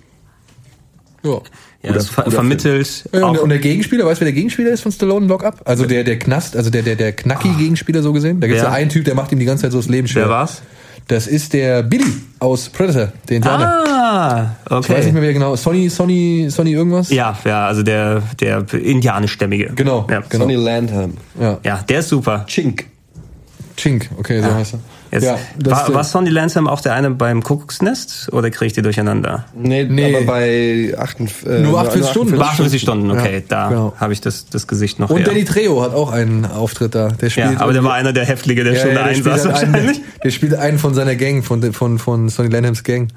Ja. 1.24 1.41
ja, 1.84 1.93
das 1.93 2.10
ver 2.10 2.30
vermittelt 2.30 3.06
Ja, 3.14 3.26
und, 3.26 3.38
auch 3.38 3.43
und 3.43 3.49
der 3.49 3.60
Gegenspieler, 3.60 4.06
weißt 4.06 4.20
du, 4.20 4.26
wer 4.26 4.32
der 4.32 4.34
Gegenspieler 4.34 4.72
ist 4.72 4.82
von 4.82 4.91
Stallone 4.91 5.24
in 5.26 5.30
Lockup? 5.30 5.62
Also 5.64 5.86
der, 5.86 6.04
der 6.04 6.20
Knast, 6.20 6.58
also 6.58 6.70
der, 6.70 6.82
der, 6.82 6.95
der 6.97 7.14
Knacki-Gegenspieler 7.14 8.01
so 8.01 8.12
gesehen. 8.12 8.41
Da 8.41 8.47
gibt's 8.47 8.62
ja. 8.62 8.70
Ja. 8.70 8.74
einen 8.74 8.89
Typ, 8.89 9.06
der 9.06 9.16
macht 9.16 9.32
ihm 9.32 9.39
die 9.39 9.45
ganze 9.45 9.64
Zeit 9.64 9.72
so 9.72 9.78
das 9.78 9.88
Leben 9.88 10.08
schwer. 10.08 10.24
Wer 10.24 10.30
war's? 10.30 10.62
Das 11.08 11.28
ist 11.28 11.54
der 11.54 11.84
Billy 11.84 12.06
aus 12.39 12.70
Predator, 12.70 13.12
der 13.28 13.38
Indianer. 13.38 13.84
Ah, 13.88 14.56
Ich 14.66 14.72
weiß 14.72 14.88
nicht 14.89 14.97
okay. 14.99 15.12
mehr, 15.12 15.22
wer 15.22 15.34
genau. 15.34 15.56
Sonny, 15.56 15.89
Sonny, 15.89 16.47
Sonny 16.49 16.72
irgendwas? 16.74 17.10
Ja, 17.10 17.38
ja, 17.43 17.68
also 17.68 17.84
der, 17.84 18.22
der 18.39 18.66
indianischstämmige. 18.74 19.72
Genau, 19.76 20.08
Ja, 20.10 20.22
genau. 20.22 20.45
Sonny 20.45 20.56
Landham. 20.56 21.14
Ja. 21.39 21.60
ja 21.64 21.78
der 21.88 21.99
ist 21.99 22.10
super. 22.10 22.45
Chink. 22.47 22.86
Chink, 23.76 24.10
okay, 24.18 24.41
so 24.41 24.54
heißt 24.54 24.76
er. 24.76 24.80
Jetzt, 25.14 25.24
ja, 25.24 25.38
das 25.59 25.72
war, 25.74 25.86
der- 25.86 25.95
war 25.95 26.03
Sonny 26.03 26.30
Lansam 26.32 26.68
auch 26.68 26.82
der 26.82 26.93
eine 26.95 27.11
beim 27.11 27.43
Kuckucksnest 27.43 28.34
oder 28.34 28.49
kriege 28.49 28.66
ich 28.66 28.74
die 28.74 28.82
durcheinander? 28.82 29.45
Nee, 29.55 29.84
Nee. 29.86 30.16
aber 30.16 30.26
bei 30.26 30.95
48, 30.97 31.45
äh, 31.47 31.59
Nur 31.59 31.80
48 31.80 32.09
Stunden. 32.11 32.38
War 32.39 32.47
48 32.47 32.82
Stunden, 32.82 33.11
okay, 33.11 33.36
Ja, 33.36 33.41
da 33.47 33.70
genau. 33.70 33.93
habe 33.97 34.11
ich 34.14 34.22
das, 34.22 34.47
das 34.49 34.68
Gesicht 34.68 34.99
noch 34.99 35.09
Und 35.11 35.18
her. 35.20 35.26
Danny 35.28 35.45
Trejo 35.45 35.82
hat 35.84 35.93
auch 35.93 36.11
einen 36.11 36.45
Auftritt 36.45 36.95
da. 36.95 37.09
Der 37.09 37.30
spielt 37.30 37.51
ja, 37.53 37.59
aber 37.59 37.74
der 37.74 37.84
war 37.84 37.93
einer 37.93 38.11
der 38.11 38.26
Häftlinge, 38.26 38.64
der 38.64 38.74
ja, 38.74 38.80
schon 38.80 38.89
ja, 38.89 38.95
da 38.95 39.03
der, 39.07 39.14
spielt 39.14 39.28
einsaß 39.34 39.45
halt 39.53 39.64
einen, 39.66 39.74
wahrscheinlich. 39.74 40.01
der 40.24 40.30
spielt 40.32 40.55
einen 40.55 40.80
von 40.80 40.93
seiner 40.95 41.16
Gang, 41.16 41.43
von, 41.43 41.74
von, 41.74 41.99
von 41.99 42.30
Sonny 42.30 42.49
Lanhams 42.49 42.84
Gang. 42.84 43.09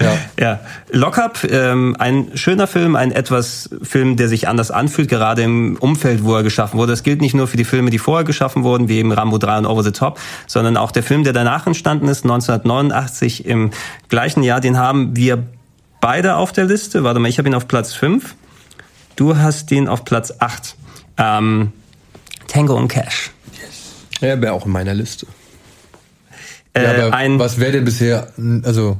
Ja. 0.00 0.18
Ja, 0.40 0.60
Lockup, 0.90 1.44
ähm, 1.44 1.94
ein 1.98 2.30
schöner 2.34 2.66
Film, 2.66 2.96
ein 2.96 3.12
etwas 3.12 3.68
Film, 3.82 4.16
der 4.16 4.28
sich 4.28 4.48
anders 4.48 4.70
anfühlt, 4.70 5.10
gerade 5.10 5.42
im 5.42 5.76
Umfeld, 5.76 6.24
wo 6.24 6.34
er 6.34 6.42
geschaffen 6.42 6.78
wurde. 6.78 6.92
Das 6.92 7.02
gilt 7.02 7.20
nicht 7.20 7.34
nur 7.34 7.46
für 7.46 7.58
die 7.58 7.64
Filme, 7.64 7.90
die 7.90 7.98
vorher 7.98 8.24
geschaffen 8.24 8.64
wurden, 8.64 8.88
wie 8.88 8.96
eben 8.96 9.12
Rambo 9.12 9.36
3 9.36 9.58
und 9.58 9.66
Over 9.66 9.82
the 9.82 9.92
Top, 9.92 10.18
sondern 10.46 10.78
auch 10.78 10.92
der 10.92 11.02
Film, 11.02 11.24
der 11.24 11.34
danach 11.34 11.66
entstanden 11.66 12.08
ist, 12.08 12.24
1989 12.24 13.44
im 13.44 13.70
gleichen 14.08 14.42
Jahr, 14.42 14.60
den 14.60 14.78
haben 14.78 15.14
wir 15.14 15.44
beide 16.00 16.36
auf 16.36 16.52
der 16.52 16.64
Liste. 16.64 17.04
Warte 17.04 17.20
mal, 17.20 17.28
ich 17.28 17.38
habe 17.38 17.48
ihn 17.48 17.54
auf 17.54 17.68
Platz 17.68 17.92
5. 17.92 18.34
Du 19.16 19.36
hast 19.36 19.70
ihn 19.72 19.88
auf 19.88 20.04
Platz 20.04 20.32
8. 20.38 20.74
Ähm, 21.18 21.72
Tango 22.48 22.76
und 22.76 22.88
Cash. 22.88 23.30
Ja, 24.20 24.40
wäre 24.40 24.52
auch 24.52 24.64
in 24.64 24.72
meiner 24.72 24.94
Liste. 24.94 25.26
Äh, 26.74 26.84
ja 26.84 27.06
aber 27.06 27.16
ein, 27.16 27.38
was 27.38 27.58
wäre 27.60 27.72
denn 27.72 27.84
bisher, 27.84 28.32
also, 28.64 28.98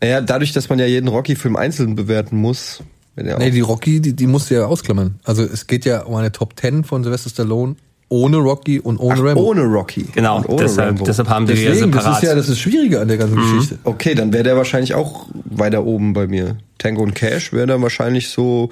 Naja, 0.00 0.20
dadurch, 0.20 0.52
dass 0.52 0.68
man 0.68 0.78
ja 0.78 0.86
jeden 0.86 1.08
Rocky-Film 1.08 1.56
einzeln 1.56 1.94
bewerten 1.96 2.36
muss. 2.36 2.82
wenn 3.16 3.26
nee, 3.38 3.50
die 3.50 3.60
Rocky, 3.60 4.00
die, 4.00 4.14
die 4.14 4.26
musst 4.26 4.50
du 4.50 4.54
ja 4.54 4.66
ausklammern. 4.66 5.18
Also 5.24 5.42
es 5.42 5.66
geht 5.66 5.84
ja 5.84 6.02
um 6.02 6.14
eine 6.14 6.30
Top 6.32 6.54
10 6.58 6.84
von 6.84 7.02
Sylvester 7.02 7.30
Stallone 7.30 7.76
ohne 8.10 8.38
Rocky 8.38 8.80
und 8.80 8.96
ohne 8.98 9.20
Ach, 9.20 9.24
Rambo. 9.24 9.42
ohne 9.42 9.62
Rocky. 9.64 10.06
genau, 10.14 10.38
Und 10.38 10.48
ohne 10.48 10.62
deshalb, 10.62 10.88
Rambo. 10.90 11.04
deshalb 11.04 11.28
haben 11.28 11.46
die 11.46 11.52
die 11.54 11.62
ja 11.62 11.70
Deswegen, 11.72 11.90
das 11.92 12.04
separat. 12.04 12.22
ist 12.22 12.28
ja 12.28 12.34
das 12.34 12.48
ist 12.48 12.58
Schwierige 12.58 13.00
an 13.00 13.08
der 13.08 13.18
ganzen 13.18 13.36
Geschichte. 13.36 13.78
Okay, 13.84 14.14
dann 14.14 14.32
wäre 14.32 14.44
der 14.44 14.56
wahrscheinlich 14.56 14.94
auch 14.94 15.26
weiter 15.44 15.84
oben 15.84 16.14
bei 16.14 16.26
mir. 16.26 16.56
Tango 16.78 17.02
und 17.02 17.14
Cash 17.14 17.52
wäre 17.52 17.66
dann 17.66 17.82
wahrscheinlich 17.82 18.28
so, 18.30 18.70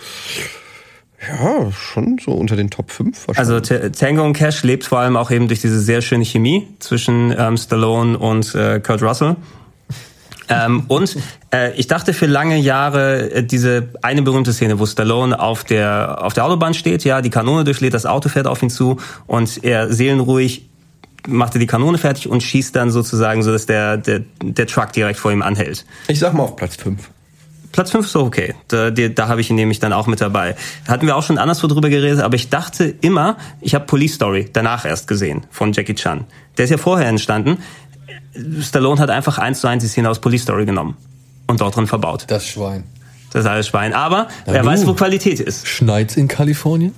ja, 1.29 1.71
schon 1.73 2.19
so 2.25 2.33
unter 2.33 2.57
den 2.57 2.71
Top 2.71 2.91
5 2.91 3.29
Also 3.37 3.55
wahrscheinlich. 3.55 3.93
T- 3.93 3.99
Tango 4.07 4.23
und 4.25 4.33
Cash 4.35 4.63
lebt 4.63 4.85
vor 4.85 5.01
allem 5.01 5.17
auch 5.17 5.31
eben 5.31 5.49
durch 5.49 5.61
diese 5.61 5.81
sehr 5.81 6.03
schöne 6.03 6.25
Chemie 6.25 6.67
zwischen 6.79 7.35
ähm, 7.37 7.57
Stallone 7.57 8.17
und 8.19 8.55
äh, 8.55 8.81
Kurt 8.81 9.03
Russell. 9.03 9.37
Ähm, 10.49 10.85
und 10.89 11.17
äh, 11.53 11.73
ich 11.75 11.87
dachte 11.87 12.13
für 12.13 12.27
lange 12.27 12.57
Jahre 12.59 13.31
äh, 13.31 13.43
diese 13.43 13.89
eine 14.03 14.23
berühmte 14.23 14.53
Szene, 14.53 14.79
wo 14.79 14.87
Stallone 14.87 15.39
auf 15.39 15.65
der 15.65 16.23
auf 16.23 16.35
der 16.35 16.45
Autobahn 16.45 16.75
steht, 16.75 17.05
ja, 17.05 17.21
die 17.21 17.31
Kanone 17.31 17.65
durchlädt, 17.65 17.95
das 17.95 18.07
Auto 18.07 18.29
fährt 18.29 18.47
auf 18.47 18.63
ihn 18.63 18.71
zu 18.71 18.99
und 19.27 19.65
er 19.65 19.93
seelenruhig 19.93 20.69
machte 21.29 21.59
die 21.59 21.67
Kanone 21.67 21.99
fertig 21.99 22.29
und 22.29 22.43
schießt 22.43 22.77
dann 22.77 22.91
sozusagen 22.91 23.43
so, 23.43 23.51
dass 23.53 23.67
der 23.67 23.97
der, 23.97 24.23
der 24.43 24.67
Truck 24.67 24.93
direkt 24.93 25.19
vor 25.19 25.33
ihm 25.33 25.43
anhält. 25.43 25.85
ich 26.09 26.19
sag 26.19 26.35
mal 26.35 26.45
auf 26.45 26.57
Platz 26.57 26.77
5. 26.77 27.11
Platz 27.77 27.91
5 27.91 28.07
ist 28.07 28.13
so 28.13 28.23
okay. 28.23 28.55
Da, 28.69 28.91
da, 28.91 29.09
da 29.09 29.29
habe 29.29 29.43
ich 29.43 29.51
ihn 29.51 29.57
nämlich 29.57 29.81
dann 29.81 29.93
auch 29.93 30.07
mit 30.07 30.23
dabei. 30.23 30.57
Da 30.87 30.93
hatten 30.93 31.07
wir 31.07 31.15
auch 31.15 31.23
schon 31.23 31.37
anderswo 31.37 31.67
drüber 31.67 31.91
geredet, 31.91 32.21
aber 32.21 32.35
ich 32.35 32.49
dachte 32.49 32.95
immer, 33.03 33.37
ich 33.61 33.75
habe 33.75 33.85
Police 33.85 34.15
Story 34.15 34.49
danach 34.51 34.87
erst 34.87 35.07
gesehen 35.09 35.45
von 35.51 35.75
Jackie 35.75 35.95
Chan. 35.95 36.25
Der 36.57 36.65
ist 36.65 36.71
ja 36.71 36.79
vorher 36.79 37.07
entstanden. 37.07 37.59
Stallone 38.61 39.01
hat 39.01 39.11
einfach 39.11 39.39
eins 39.39 39.61
zu 39.61 39.69
eins 39.69 39.83
die 39.83 39.89
Szene 39.89 40.11
aus 40.11 40.21
Police 40.21 40.43
Story 40.43 40.67
genommen 40.67 40.97
und 41.47 41.61
dort 41.61 41.77
drin 41.77 41.87
verbaut. 41.87 42.25
Das 42.29 42.47
Schwein. 42.47 42.85
Das 43.33 43.45
ist 43.45 43.51
alles 43.51 43.67
Schwein. 43.69 43.93
Aber 43.93 44.29
wer 44.47 44.63
du. 44.63 44.69
weiß, 44.69 44.87
wo 44.87 44.95
Qualität 44.95 45.41
ist. 45.41 45.67
Schneit's 45.67 46.17
in 46.17 46.29
Kalifornien? 46.29 46.95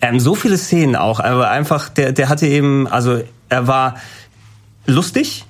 Ähm, 0.00 0.20
so 0.20 0.34
viele 0.34 0.58
Szenen 0.58 0.96
auch, 0.96 1.20
aber 1.20 1.50
einfach, 1.50 1.88
der, 1.88 2.12
der 2.12 2.28
hatte 2.28 2.46
eben, 2.46 2.86
also 2.86 3.22
er 3.48 3.66
war 3.66 3.96
lustig, 4.86 5.44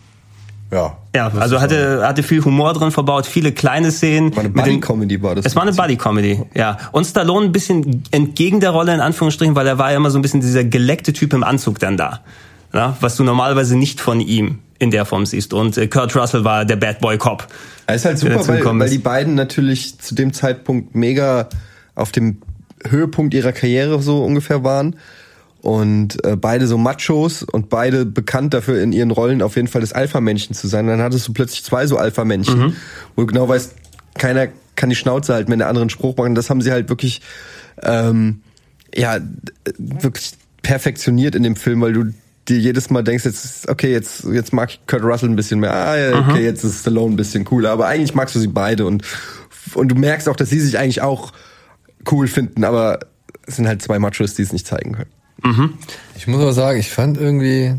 Ja. 0.70 0.97
Ja, 1.14 1.32
also 1.39 1.61
hatte, 1.61 2.07
hatte 2.07 2.22
viel 2.22 2.45
Humor 2.45 2.74
drin 2.74 2.91
verbaut, 2.91 3.26
viele 3.26 3.53
kleine 3.53 3.91
Szenen. 3.91 4.34
War 4.37 4.41
eine 4.41 4.51
Buddy-Comedy 4.51 5.22
war 5.22 5.34
das. 5.34 5.47
Es 5.47 5.57
war 5.57 5.62
eine 5.62 5.72
Buddy-Comedy, 5.72 6.43
ja. 6.55 6.76
Und 6.93 7.07
Stallone 7.07 7.47
ein 7.47 7.53
bisschen 7.53 8.03
entgegen 8.11 8.61
der 8.61 8.70
Rolle, 8.70 8.93
in 8.93 9.01
Anführungsstrichen, 9.01 9.55
weil 9.55 9.66
er 9.66 9.78
war 9.78 9.93
ja 9.93 9.97
immer 9.97 10.11
so 10.11 10.18
ein 10.18 10.22
bisschen 10.22 10.41
dieser 10.41 10.64
geleckte 10.64 11.12
Typ 11.12 11.32
im 11.32 11.43
Anzug 11.43 11.78
dann 11.78 11.97
da. 11.97 12.20
Ja, 12.76 12.96
was 13.00 13.16
du 13.16 13.24
normalerweise 13.24 13.76
nicht 13.76 14.00
von 14.00 14.20
ihm 14.20 14.58
in 14.78 14.90
der 14.90 15.06
Form 15.06 15.24
siehst. 15.24 15.54
Und 15.54 15.78
äh, 15.78 15.88
Kurt 15.88 16.14
Russell 16.14 16.44
war 16.44 16.66
der 16.66 16.76
Bad 16.76 17.00
Boy 17.00 17.16
Cop. 17.16 17.48
Er 17.86 17.94
ist 17.94 18.04
halt 18.04 18.18
super, 18.18 18.46
weil, 18.46 18.62
weil 18.78 18.90
die 18.90 18.98
beiden 18.98 19.34
natürlich 19.34 19.98
zu 19.98 20.14
dem 20.14 20.34
Zeitpunkt 20.34 20.94
mega 20.94 21.48
auf 21.94 22.12
dem 22.12 22.42
Höhepunkt 22.86 23.32
ihrer 23.32 23.52
Karriere 23.52 24.02
so 24.02 24.22
ungefähr 24.22 24.62
waren. 24.62 24.96
Und 25.62 26.22
äh, 26.24 26.36
beide 26.36 26.66
so 26.66 26.76
Machos 26.78 27.42
und 27.42 27.70
beide 27.70 28.04
bekannt 28.04 28.52
dafür 28.54 28.80
in 28.82 28.92
ihren 28.92 29.10
Rollen 29.10 29.40
auf 29.42 29.56
jeden 29.56 29.66
Fall 29.68 29.80
das 29.80 29.94
Alpha-Männchen 29.94 30.54
zu 30.54 30.68
sein. 30.68 30.86
Dann 30.86 31.00
hattest 31.00 31.26
du 31.26 31.32
plötzlich 31.32 31.64
zwei 31.64 31.86
so 31.86 31.96
Alpha-Männchen, 31.96 32.58
Mhm. 32.58 32.76
wo 33.16 33.22
du 33.22 33.26
genau 33.26 33.48
weißt, 33.48 33.74
keiner 34.14 34.48
kann 34.76 34.90
die 34.90 34.96
Schnauze 34.96 35.32
halten, 35.32 35.50
wenn 35.50 35.58
der 35.58 35.68
andere 35.68 35.82
einen 35.82 35.90
Spruch 35.90 36.16
macht. 36.18 36.28
Und 36.28 36.34
das 36.34 36.50
haben 36.50 36.60
sie 36.60 36.70
halt 36.70 36.90
wirklich, 36.90 37.22
ähm, 37.82 38.42
ja, 38.94 39.18
wirklich 39.78 40.32
perfektioniert 40.62 41.34
in 41.34 41.42
dem 41.42 41.56
Film, 41.56 41.80
weil 41.80 41.94
du 41.94 42.04
dir 42.49 42.59
jedes 42.59 42.90
Mal 42.90 43.03
denkst, 43.03 43.24
jetzt, 43.24 43.68
okay, 43.68 43.92
jetzt, 43.92 44.24
jetzt 44.24 44.53
mag 44.53 44.70
ich 44.70 44.80
Kurt 44.86 45.03
Russell 45.03 45.28
ein 45.28 45.36
bisschen 45.36 45.61
mehr. 45.61 45.74
Ah, 45.74 45.97
ja, 45.97 46.18
okay, 46.18 46.44
jetzt 46.44 46.64
ist 46.64 46.80
Stallone 46.80 47.14
ein 47.14 47.16
bisschen 47.16 47.44
cooler. 47.44 47.70
Aber 47.70 47.86
eigentlich 47.86 48.14
magst 48.14 48.34
du 48.34 48.38
sie 48.38 48.49
beide 48.49 48.86
und, 48.86 49.03
und 49.74 49.88
du 49.88 49.94
merkst 49.94 50.28
auch, 50.28 50.36
dass 50.36 50.51
sie 50.51 50.61
sich 50.61 50.78
eigentlich 50.78 51.03
auch 51.03 51.32
cool 52.11 52.28
finden, 52.28 52.64
aber 52.64 53.01
es 53.47 53.57
sind 53.57 53.66
halt 53.66 53.82
zwei 53.82 53.99
Machos, 53.99 54.34
die 54.34 54.42
es 54.42 54.53
nicht 54.53 54.66
zeigen 54.66 54.92
können. 54.92 55.11
Ich 56.16 56.26
muss 56.26 56.40
aber 56.40 56.53
sagen, 56.53 56.78
ich 56.78 56.90
fand 56.90 57.18
irgendwie, 57.18 57.74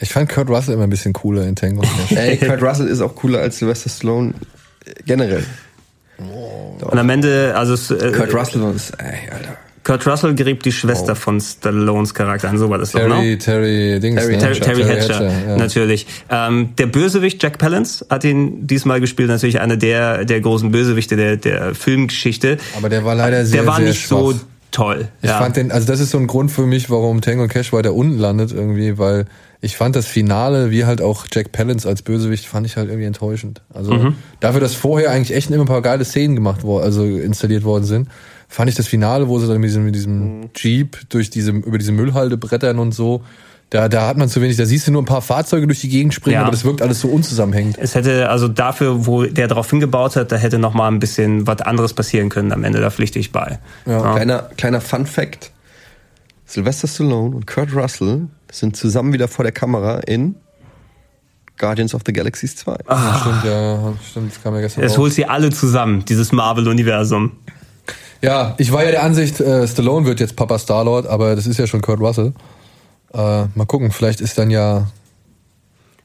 ich 0.00 0.10
fand 0.10 0.28
Kurt 0.28 0.48
Russell 0.48 0.74
immer 0.74 0.84
ein 0.84 0.90
bisschen 0.90 1.12
cooler 1.12 1.46
in 1.46 1.56
Tango. 1.56 1.82
Ey, 2.10 2.36
Kurt 2.36 2.62
Russell 2.62 2.88
ist 2.88 3.00
auch 3.00 3.14
cooler 3.14 3.40
als 3.40 3.58
Sylvester 3.58 3.90
Stallone 3.90 4.34
äh, 4.84 4.92
generell. 5.04 5.44
Und 6.18 6.98
am 6.98 7.10
Ende, 7.10 7.54
also 7.56 7.74
es, 7.74 7.90
äh, 7.90 8.12
Kurt 8.12 8.34
Russell 8.34 8.62
ist, 8.74 8.90
ey, 8.98 9.30
Alter. 9.30 9.56
Kurt 9.84 10.06
Russell 10.06 10.34
gerieb 10.34 10.62
die 10.62 10.70
Schwester 10.72 11.16
von 11.16 11.40
Stallones 11.40 12.14
Charakter 12.14 12.48
an, 12.48 12.58
so 12.58 12.70
war 12.70 12.78
das 12.78 12.92
doch, 12.92 13.00
ne? 13.00 13.08
Terry, 13.08 13.38
Terry, 13.38 14.00
Dings, 14.00 14.20
Terry- 14.20 14.32
ne? 14.36 14.38
Terry, 14.38 14.60
Terry 14.60 14.82
Hatcher, 14.84 15.22
ja. 15.48 15.56
natürlich. 15.56 16.06
Ähm, 16.30 16.70
der 16.78 16.86
Bösewicht 16.86 17.42
Jack 17.42 17.58
Palance 17.58 18.06
hat 18.08 18.22
ihn 18.24 18.66
diesmal 18.66 19.00
gespielt, 19.00 19.28
natürlich 19.28 19.60
einer 19.60 19.76
der, 19.76 20.24
der 20.24 20.40
großen 20.40 20.70
Bösewichte 20.70 21.16
der, 21.16 21.36
der 21.36 21.74
Filmgeschichte. 21.74 22.58
Aber 22.76 22.88
der 22.88 23.04
war 23.04 23.14
leider 23.14 23.44
sehr, 23.44 23.62
Der 23.62 23.66
war 23.66 23.76
sehr 23.78 23.88
nicht 23.88 24.00
schwach. 24.02 24.18
so 24.18 24.34
toll. 24.70 25.08
Ich 25.20 25.28
ja. 25.28 25.38
fand 25.38 25.56
den, 25.56 25.72
also 25.72 25.86
das 25.86 26.00
ist 26.00 26.10
so 26.10 26.18
ein 26.18 26.26
Grund 26.28 26.50
für 26.50 26.66
mich, 26.66 26.88
warum 26.88 27.20
Tango 27.20 27.46
Cash 27.48 27.72
weiter 27.72 27.92
unten 27.92 28.18
landet 28.18 28.52
irgendwie, 28.52 28.98
weil 28.98 29.26
ich 29.60 29.76
fand 29.76 29.94
das 29.94 30.06
Finale, 30.06 30.70
wie 30.70 30.84
halt 30.86 31.00
auch 31.00 31.26
Jack 31.32 31.52
Palance 31.52 31.88
als 31.88 32.02
Bösewicht, 32.02 32.46
fand 32.46 32.66
ich 32.66 32.76
halt 32.76 32.88
irgendwie 32.88 33.06
enttäuschend. 33.06 33.60
Also 33.74 33.92
Mhm. 33.94 34.14
dafür, 34.40 34.60
dass 34.60 34.74
vorher 34.74 35.10
eigentlich 35.10 35.36
echt 35.36 35.50
immer 35.50 35.64
ein 35.64 35.66
paar 35.68 35.82
geile 35.82 36.04
Szenen 36.04 36.34
gemacht 36.34 36.62
worden, 36.64 36.84
also 36.84 37.04
installiert 37.04 37.62
worden 37.64 37.84
sind, 37.84 38.08
fand 38.52 38.68
ich 38.68 38.76
das 38.76 38.86
Finale, 38.86 39.28
wo 39.28 39.38
sie 39.38 39.48
dann 39.48 39.58
mit 39.60 39.70
diesem, 39.70 39.84
mit 39.84 39.94
diesem 39.94 40.50
Jeep 40.54 40.98
durch 41.08 41.30
diese, 41.30 41.52
über 41.52 41.78
diese 41.78 41.92
Müllhalde 41.92 42.36
brettern 42.36 42.78
und 42.78 42.92
so, 42.92 43.22
Da, 43.70 43.88
da 43.88 44.06
hat 44.06 44.18
man 44.18 44.28
zu 44.28 44.42
wenig, 44.42 44.58
da 44.58 44.66
siehst 44.66 44.86
du 44.86 44.92
nur 44.92 45.00
ein 45.00 45.06
paar 45.06 45.22
Fahrzeuge 45.22 45.66
durch 45.66 45.80
die 45.80 45.88
Gegend 45.88 46.12
springen, 46.12 46.34
Ja. 46.34 46.42
aber 46.42 46.50
das 46.50 46.62
wirkt 46.62 46.82
alles 46.82 47.00
so 47.00 47.08
unzusammenhängend. 47.08 47.78
Es 47.78 47.94
hätte 47.94 48.28
also 48.28 48.46
dafür, 48.48 49.06
wo 49.06 49.24
der 49.24 49.48
drauf 49.48 49.70
hingebaut 49.70 50.16
hat, 50.16 50.30
da 50.30 50.36
hätte 50.36 50.58
noch 50.58 50.74
mal 50.74 50.88
ein 50.88 50.98
bisschen 50.98 51.46
was 51.46 51.62
anderes 51.62 51.94
passieren 51.94 52.28
können 52.28 52.52
am 52.52 52.62
Ende, 52.64 52.82
da 52.82 52.90
pflichte 52.90 53.18
ich 53.18 53.32
bei. 53.32 53.58
Ja. 53.86 54.12
Kleiner, 54.14 54.50
kleiner 54.58 54.82
Fun 54.82 55.06
Fact. 55.06 55.50
Sylvester 56.44 56.86
Stallone 56.86 57.34
und 57.36 57.46
Kurt 57.46 57.74
Russell 57.74 58.26
sind 58.50 58.76
zusammen 58.76 59.14
wieder 59.14 59.28
vor 59.28 59.44
der 59.44 59.52
Kamera 59.52 60.00
in 60.00 60.34
Guardians 61.56 61.94
of 61.94 62.02
the 62.04 62.12
Galaxies 62.12 62.56
2. 62.56 62.76
Ja, 62.90 63.18
stimmt, 63.20 63.44
ja, 63.44 63.92
stimmt, 64.10 64.32
das 64.32 64.42
kam 64.42 64.54
ja 64.54 64.60
gestern 64.60 64.84
Es 64.84 64.98
holt 64.98 65.14
sie 65.14 65.24
alle 65.24 65.50
zusammen, 65.50 66.04
dieses 66.04 66.32
Marvel-Universum. 66.32 67.32
Ja, 68.22 68.54
ich 68.58 68.72
war 68.72 68.84
ja 68.84 68.90
der 68.92 69.02
Ansicht, 69.02 69.40
äh, 69.40 69.66
Stallone 69.66 70.06
wird 70.06 70.20
jetzt 70.20 70.36
Papa 70.36 70.58
Starlord, 70.58 71.06
aber 71.06 71.34
das 71.34 71.46
ist 71.46 71.58
ja 71.58 71.66
schon 71.66 71.82
Kurt 71.82 72.00
Russell. 72.00 72.32
Äh, 73.12 73.18
mal 73.54 73.66
gucken, 73.66 73.90
vielleicht 73.90 74.20
ist 74.20 74.38
dann 74.38 74.50
ja. 74.50 74.86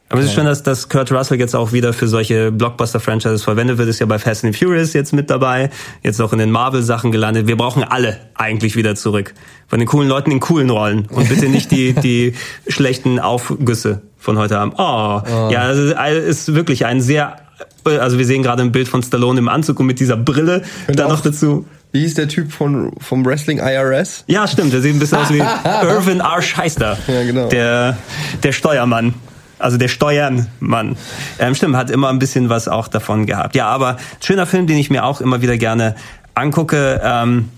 Aber 0.09 0.22
es 0.22 0.28
ist 0.28 0.34
schön, 0.36 0.45
dass, 0.45 0.63
dass 0.63 0.88
Kurt 0.88 1.11
Russell 1.11 1.38
jetzt 1.38 1.53
auch 1.53 1.74
wieder 1.74 1.91
für 1.91 2.07
solche 2.07 2.49
Blockbuster-Franchises 2.53 3.43
verwendet 3.43 3.78
wird. 3.78 3.89
Ist 3.89 3.99
ja 3.99 4.05
bei 4.05 4.18
Fast 4.18 4.45
and 4.45 4.55
Furious 4.55 4.93
jetzt 4.93 5.11
mit 5.11 5.30
dabei. 5.30 5.70
Jetzt 6.01 6.22
auch 6.22 6.32
in 6.32 6.39
den 6.39 6.49
Marvel-Sachen 6.49 7.11
gelandet. 7.11 7.45
Wir 7.47 7.57
brauchen 7.57 7.84
alle 7.84 8.18
eigentlich 8.34 8.78
wieder 8.78 8.95
zurück. 8.95 9.34
Von 9.68 9.80
den 9.80 9.88
coolen 9.88 10.07
Leuten 10.07 10.32
in 10.32 10.39
coolen 10.39 10.70
Rollen. 10.70 11.07
Und 11.07 11.28
bitte 11.28 11.49
nicht 11.49 11.72
die, 11.72 11.91
die 11.91 12.34
schlechten 12.70 13.20
Aufgüsse 13.20 14.01
von 14.18 14.38
heute 14.38 14.57
Abend. 14.59 14.76
Oh, 14.78 15.22
ja, 15.51 15.59
also, 15.63 15.93
es 15.93 16.47
ist 16.47 16.55
wirklich 16.55 16.86
ein 16.86 17.01
sehr, 17.01 17.36
also 17.84 18.18
wir 18.18 18.26
sehen 18.26 18.43
gerade 18.43 18.61
ein 18.63 18.72
Bild 18.72 18.88
von 18.88 19.03
Stallone 19.03 19.39
im 19.39 19.49
Anzug 19.49 19.78
und 19.82 19.88
mit 19.88 19.99
dieser 19.99 20.15
Brille. 20.15 20.61
Auch- 20.89 21.09
noch 21.09 21.22
dazu. 21.22 21.65
Wie 21.91 22.01
hieß 22.01 22.15
der 22.15 22.27
Typ 22.27 22.51
von, 22.51 22.91
vom 22.99 23.25
Wrestling 23.25 23.59
IRS? 23.59 24.23
Ja, 24.27 24.47
stimmt. 24.47 24.73
Der 24.73 24.81
sieht 24.81 24.95
ein 24.95 24.99
bisschen 24.99 25.17
aus 25.17 25.31
wie 25.31 25.39
Irvin 25.88 26.19
R. 26.19 26.41
Scheister. 26.41 26.97
Ja, 27.07 27.23
genau. 27.23 27.47
Der, 27.47 27.97
der 28.43 28.51
Steuermann. 28.51 29.13
Also 29.59 29.77
der 29.77 29.88
Steuernmann. 29.88 30.97
Ähm, 31.39 31.55
stimmt, 31.55 31.75
hat 31.75 31.89
immer 31.89 32.09
ein 32.09 32.19
bisschen 32.19 32.49
was 32.49 32.67
auch 32.67 32.88
davon 32.88 33.25
gehabt. 33.25 33.55
Ja, 33.55 33.67
aber 33.67 33.97
schöner 34.23 34.45
Film, 34.45 34.67
den 34.67 34.77
ich 34.77 34.89
mir 34.89 35.03
auch 35.03 35.21
immer 35.21 35.41
wieder 35.41 35.57
gerne 35.57 35.95
angucke. 36.35 37.01
Ähm, 37.03 37.49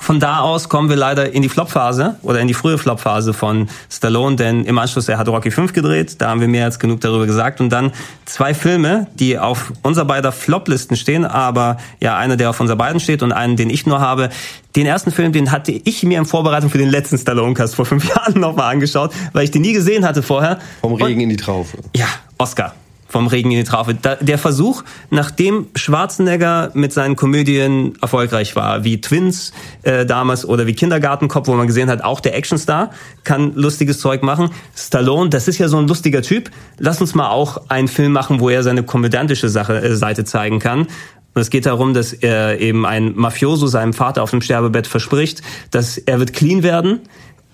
von 0.00 0.20
da 0.20 0.40
aus 0.40 0.68
kommen 0.68 0.88
wir 0.88 0.96
leider 0.96 1.32
in 1.32 1.42
die 1.42 1.48
Flop-Phase 1.48 2.16
oder 2.22 2.40
in 2.40 2.48
die 2.48 2.54
frühe 2.54 2.78
Flop-Phase 2.78 3.32
von 3.34 3.68
Stallone, 3.90 4.36
denn 4.36 4.64
im 4.64 4.78
Anschluss, 4.78 5.08
er 5.08 5.18
hat 5.18 5.28
Rocky 5.28 5.50
5 5.50 5.72
gedreht, 5.72 6.16
da 6.18 6.28
haben 6.30 6.40
wir 6.40 6.48
mehr 6.48 6.64
als 6.64 6.78
genug 6.78 7.00
darüber 7.00 7.26
gesagt. 7.26 7.60
Und 7.60 7.70
dann 7.70 7.92
zwei 8.24 8.54
Filme, 8.54 9.06
die 9.14 9.38
auf 9.38 9.72
unser 9.82 10.04
beider 10.04 10.32
Flop-Listen 10.32 10.96
stehen, 10.96 11.24
aber 11.24 11.78
ja, 12.00 12.16
einer, 12.16 12.36
der 12.36 12.50
auf 12.50 12.60
unser 12.60 12.76
beiden 12.76 13.00
steht 13.00 13.22
und 13.22 13.32
einen, 13.32 13.56
den 13.56 13.70
ich 13.70 13.86
nur 13.86 14.00
habe. 14.00 14.28
Den 14.76 14.86
ersten 14.86 15.10
Film, 15.10 15.32
den 15.32 15.50
hatte 15.50 15.72
ich 15.72 16.02
mir 16.04 16.18
in 16.18 16.24
Vorbereitung 16.26 16.70
für 16.70 16.78
den 16.78 16.90
letzten 16.90 17.18
Stallone-Cast 17.18 17.74
vor 17.74 17.86
fünf 17.86 18.08
Jahren 18.14 18.38
nochmal 18.40 18.72
angeschaut, 18.72 19.12
weil 19.32 19.44
ich 19.44 19.50
den 19.50 19.62
nie 19.62 19.72
gesehen 19.72 20.04
hatte 20.06 20.22
vorher. 20.22 20.58
Vom 20.80 20.92
Und- 20.92 21.02
Regen 21.02 21.20
in 21.20 21.28
die 21.30 21.36
Traufe. 21.36 21.78
ja, 21.96 22.06
Oscar. 22.38 22.74
Vom 23.08 23.26
Regen 23.26 23.50
in 23.50 23.58
die 23.58 23.64
Traufe. 23.64 23.94
Der 23.94 24.38
Versuch, 24.38 24.84
nachdem 25.08 25.68
Schwarzenegger 25.74 26.70
mit 26.74 26.92
seinen 26.92 27.16
Komödien 27.16 27.94
erfolgreich 28.02 28.54
war, 28.54 28.84
wie 28.84 29.00
Twins 29.00 29.52
äh, 29.82 30.04
damals 30.04 30.44
oder 30.44 30.66
wie 30.66 30.74
Kindergartenkopf, 30.74 31.48
wo 31.48 31.54
man 31.54 31.66
gesehen 31.66 31.88
hat, 31.88 32.04
auch 32.04 32.20
der 32.20 32.36
Actionstar 32.36 32.90
kann 33.24 33.54
lustiges 33.54 33.98
Zeug 33.98 34.22
machen. 34.22 34.50
Stallone, 34.76 35.30
das 35.30 35.48
ist 35.48 35.58
ja 35.58 35.68
so 35.68 35.78
ein 35.78 35.88
lustiger 35.88 36.20
Typ. 36.20 36.50
Lass 36.76 37.00
uns 37.00 37.14
mal 37.14 37.30
auch 37.30 37.62
einen 37.68 37.88
Film 37.88 38.12
machen, 38.12 38.40
wo 38.40 38.50
er 38.50 38.62
seine 38.62 38.82
komödiantische 38.82 39.48
Sache, 39.48 39.80
äh, 39.80 39.96
Seite 39.96 40.24
zeigen 40.24 40.58
kann. 40.58 40.86
Und 41.34 41.42
es 41.42 41.50
geht 41.50 41.66
darum, 41.66 41.94
dass 41.94 42.12
er 42.12 42.60
eben 42.60 42.84
ein 42.84 43.14
Mafioso 43.14 43.68
seinem 43.68 43.92
Vater 43.92 44.22
auf 44.22 44.30
dem 44.30 44.40
Sterbebett 44.40 44.86
verspricht, 44.86 45.40
dass 45.70 45.96
er 45.96 46.18
wird 46.18 46.32
clean 46.32 46.62
werden 46.62 47.00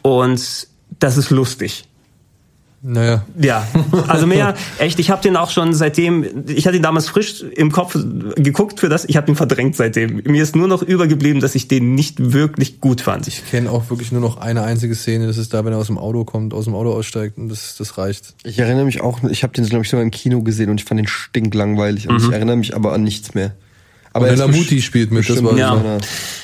und 0.02 0.68
das 0.98 1.16
ist 1.16 1.30
lustig. 1.30 1.84
Naja. 2.87 3.24
Ja, 3.41 3.66
also 4.09 4.26
mehr, 4.26 4.55
echt, 4.76 4.99
ich 4.99 5.09
habe 5.09 5.22
den 5.22 5.39
auch 5.39 5.49
schon 5.49 5.72
seitdem, 5.72 6.45
ich 6.47 6.66
hatte 6.66 6.76
ihn 6.76 6.82
damals 6.82 7.09
frisch 7.09 7.43
im 7.43 7.72
Kopf 7.72 7.97
geguckt 8.37 8.78
für 8.78 8.91
das, 8.91 9.07
ich 9.07 9.16
habe 9.16 9.32
ihn 9.32 9.37
verdrängt 9.37 9.74
seitdem. 9.74 10.20
Mir 10.26 10.43
ist 10.43 10.55
nur 10.55 10.68
noch 10.68 10.82
übergeblieben, 10.82 11.41
dass 11.41 11.55
ich 11.55 11.66
den 11.66 11.95
nicht 11.95 12.35
wirklich 12.35 12.82
gut 12.82 13.01
fand. 13.01 13.26
Ich 13.26 13.43
kenne 13.51 13.70
auch 13.70 13.89
wirklich 13.89 14.12
nur 14.12 14.20
noch 14.20 14.37
eine 14.37 14.64
einzige 14.64 14.95
Szene, 14.95 15.26
das 15.26 15.39
ist 15.39 15.55
da, 15.55 15.64
wenn 15.64 15.72
er 15.72 15.78
aus 15.78 15.87
dem 15.87 15.97
Auto 15.97 16.24
kommt, 16.24 16.53
aus 16.53 16.66
dem 16.66 16.74
Auto 16.74 16.93
aussteigt 16.93 17.39
und 17.39 17.49
das, 17.49 17.74
das 17.76 17.97
reicht. 17.97 18.35
Ich 18.45 18.59
erinnere 18.59 18.85
mich 18.85 19.01
auch, 19.01 19.22
ich 19.24 19.43
habe 19.45 19.55
den, 19.55 19.64
glaube 19.64 19.85
ich, 19.85 19.91
sogar 19.91 20.03
im 20.03 20.11
Kino 20.11 20.43
gesehen 20.43 20.68
und 20.68 20.78
ich 20.78 20.85
fand 20.85 20.99
den 20.99 21.09
stinklangweilig. 21.09 22.11
Und 22.11 22.20
ich 22.20 22.30
erinnere 22.30 22.57
mich 22.57 22.76
aber 22.76 22.93
an 22.93 23.03
nichts 23.03 23.35
mehr. 23.35 23.53
Aber 24.14 24.28
er 24.28 24.36
best- 24.36 24.56
Mutti 24.58 24.80
spielt 24.80 25.10
mit, 25.10 25.28
das 25.28 25.42
war- 25.44 25.50
in 25.52 25.58
Ja. 25.58 25.70
kann- 25.74 26.00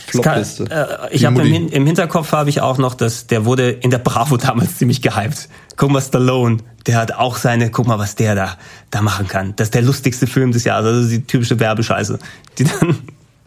Flopliste. 0.08 0.64
Äh, 0.70 1.14
ich 1.14 1.24
habe 1.24 1.46
im, 1.46 1.68
im 1.68 1.86
Hinterkopf 1.86 2.32
habe 2.32 2.50
ich 2.50 2.60
auch 2.60 2.78
noch, 2.78 2.94
dass 2.94 3.26
der 3.28 3.44
wurde 3.44 3.70
in 3.70 3.90
der 3.90 3.98
Bravo 3.98 4.36
damals 4.38 4.76
ziemlich 4.76 5.00
gehypt. 5.02 5.48
Guck 5.76 5.90
mal, 5.92 6.00
Stallone, 6.02 6.58
der 6.86 6.96
hat 6.98 7.12
auch 7.14 7.36
seine, 7.36 7.70
guck 7.70 7.86
mal, 7.86 7.98
was 7.98 8.16
der 8.16 8.34
da, 8.34 8.56
da 8.90 9.02
machen 9.02 9.28
kann. 9.28 9.54
Das 9.56 9.68
ist 9.68 9.74
der 9.74 9.82
lustigste 9.82 10.26
Film 10.26 10.50
des 10.52 10.64
Jahres, 10.64 10.84
also 10.96 11.08
die 11.08 11.22
typische 11.22 11.58
Werbescheiße, 11.60 12.18
die 12.58 12.64
dann 12.64 12.98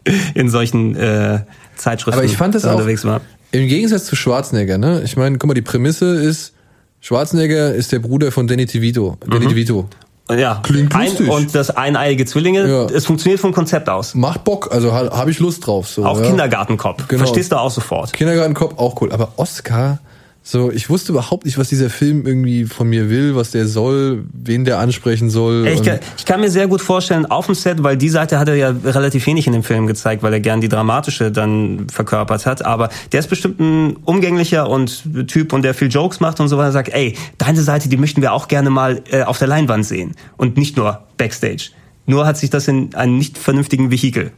in 0.34 0.48
solchen 0.48 0.96
äh, 0.96 1.40
Zeitschriften 1.76 2.18
Aber 2.18 2.24
ich 2.26 2.36
fand 2.36 2.54
das 2.54 2.64
auch, 2.64 2.72
unterwegs 2.72 3.04
war. 3.04 3.20
im 3.52 3.68
Gegensatz 3.68 4.06
zu 4.06 4.16
Schwarzenegger, 4.16 4.78
ne? 4.78 5.02
Ich 5.04 5.16
meine, 5.18 5.36
guck 5.38 5.48
mal, 5.48 5.54
die 5.54 5.62
Prämisse 5.62 6.06
ist, 6.16 6.54
Schwarzenegger 7.00 7.74
ist 7.74 7.92
der 7.92 7.98
Bruder 7.98 8.32
von 8.32 8.46
Danny 8.46 8.64
DeVito. 8.64 9.18
Danny 9.28 9.46
DeVito. 9.48 9.88
Ja, 10.30 10.60
Klingt 10.62 10.94
ein, 10.94 11.08
lustig. 11.08 11.28
und 11.28 11.54
das 11.54 11.68
eineiige 11.70 12.24
Zwillinge, 12.24 12.66
Ja. 12.66 12.84
es 12.86 13.04
funktioniert 13.04 13.40
vom 13.40 13.52
Konzept 13.52 13.90
aus. 13.90 14.14
Macht 14.14 14.44
Bock, 14.44 14.70
also 14.72 14.92
ha, 14.92 15.10
habe 15.14 15.30
ich 15.30 15.38
Lust 15.38 15.66
drauf. 15.66 15.86
So, 15.88 16.04
Auch 16.06 16.18
ja. 16.18 16.26
Kindergartenkopf. 16.26 17.08
Genau. 17.08 17.18
Verstehst 17.24 17.52
du 17.52 17.56
auch 17.56 17.70
sofort. 17.70 18.12
Kindergartenkopf 18.14 18.78
auch 18.78 19.00
cool. 19.02 19.12
Aber 19.12 19.32
Oscar, 19.36 19.98
so, 20.46 20.70
ich 20.70 20.90
wusste 20.90 21.12
überhaupt 21.12 21.46
nicht, 21.46 21.56
was 21.56 21.70
dieser 21.70 21.88
Film 21.88 22.26
irgendwie 22.26 22.66
von 22.66 22.86
mir 22.86 23.08
will, 23.08 23.34
was 23.34 23.52
der 23.52 23.66
soll, 23.66 24.24
wen 24.34 24.66
der 24.66 24.78
ansprechen 24.78 25.30
soll. 25.30 25.66
Ich 25.66 25.82
kann, 25.82 26.00
ich 26.18 26.26
kann 26.26 26.38
mir 26.42 26.50
sehr 26.50 26.68
gut 26.68 26.82
vorstellen, 26.82 27.24
auf 27.24 27.46
dem 27.46 27.54
Set, 27.54 27.82
weil 27.82 27.96
die 27.96 28.10
Seite 28.10 28.38
hat 28.38 28.48
er 28.48 28.54
ja 28.54 28.68
relativ 28.84 29.26
wenig 29.26 29.46
in 29.46 29.54
dem 29.54 29.62
Film 29.62 29.86
gezeigt, 29.86 30.22
weil 30.22 30.34
er 30.34 30.40
gern 30.40 30.60
die 30.60 30.68
dramatische 30.68 31.32
dann 31.32 31.86
verkörpert 31.88 32.44
hat. 32.44 32.62
Aber 32.62 32.90
der 33.12 33.20
ist 33.20 33.28
bestimmt 33.30 33.58
ein 33.58 33.96
umgänglicher 34.04 34.68
und 34.68 35.04
Typ 35.28 35.54
und 35.54 35.62
der 35.62 35.72
viel 35.72 35.88
Jokes 35.88 36.20
macht 36.20 36.38
und 36.40 36.48
so 36.48 36.58
weiter. 36.58 36.72
Sagt, 36.72 36.90
ey, 36.90 37.16
deine 37.38 37.62
Seite, 37.62 37.88
die 37.88 37.96
möchten 37.96 38.20
wir 38.20 38.34
auch 38.34 38.46
gerne 38.46 38.68
mal 38.68 39.00
äh, 39.10 39.22
auf 39.22 39.38
der 39.38 39.48
Leinwand 39.48 39.86
sehen 39.86 40.14
und 40.36 40.58
nicht 40.58 40.76
nur 40.76 41.04
Backstage. 41.16 41.70
Nur 42.04 42.26
hat 42.26 42.36
sich 42.36 42.50
das 42.50 42.68
in 42.68 42.94
einen 42.94 43.16
nicht 43.16 43.38
vernünftigen 43.38 43.90
Vehikel 43.90 44.30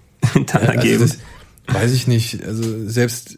dann 0.34 0.44
Also 0.52 0.72
ergeben. 0.72 1.00
das 1.00 1.18
weiß 1.74 1.92
ich 1.92 2.06
nicht. 2.06 2.44
Also 2.44 2.62
selbst 2.86 3.36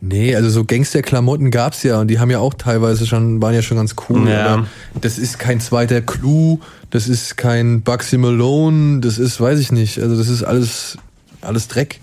nee, 0.00 0.34
also 0.34 0.50
so 0.50 0.64
Gangsterklamotten 0.64 1.50
gab's 1.50 1.82
ja 1.82 2.00
und 2.00 2.08
die 2.08 2.18
haben 2.18 2.30
ja 2.30 2.38
auch 2.38 2.54
teilweise 2.54 3.06
schon 3.06 3.40
waren 3.42 3.54
ja 3.54 3.62
schon 3.62 3.76
ganz 3.76 3.94
cool. 4.08 4.28
Ja. 4.28 4.66
Das 5.00 5.18
ist 5.18 5.38
kein 5.38 5.60
zweiter 5.60 6.00
Clou, 6.00 6.60
das 6.90 7.08
ist 7.08 7.36
kein 7.36 7.82
Bugsy 7.82 8.18
Malone, 8.18 9.00
das 9.00 9.18
ist, 9.18 9.40
weiß 9.40 9.58
ich 9.58 9.72
nicht. 9.72 10.00
Also 10.00 10.16
das 10.16 10.28
ist 10.28 10.42
alles 10.42 10.98
alles 11.40 11.68
Dreck. 11.68 12.00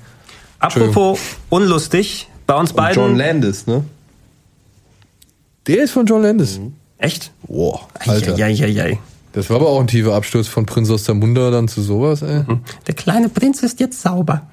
Apropos 0.59 1.19
unlustig, 1.49 2.27
bei 2.47 2.55
uns 2.55 2.71
Und 2.71 2.77
beiden. 2.77 3.03
John 3.03 3.15
Landis, 3.15 3.67
ne? 3.67 3.83
Der 5.67 5.83
ist 5.83 5.91
von 5.91 6.05
John 6.05 6.23
Landis. 6.23 6.59
Echt? 6.97 7.31
Boah, 7.47 7.87
Alter. 7.99 8.37
Ja, 8.37 8.47
ja, 8.47 8.65
ja. 8.67 8.97
Das 9.33 9.49
war 9.49 9.57
aber 9.57 9.69
auch 9.69 9.79
ein 9.79 9.87
tiefer 9.87 10.15
Absturz 10.15 10.47
von 10.47 10.65
Prinz 10.65 10.89
aus 10.89 11.03
Zamunda 11.03 11.51
dann 11.51 11.67
zu 11.67 11.83
sowas, 11.83 12.23
ey. 12.23 12.43
Der 12.87 12.95
kleine 12.95 13.29
Prinz 13.29 13.61
ist 13.61 13.79
jetzt 13.79 14.01
sauber. 14.01 14.49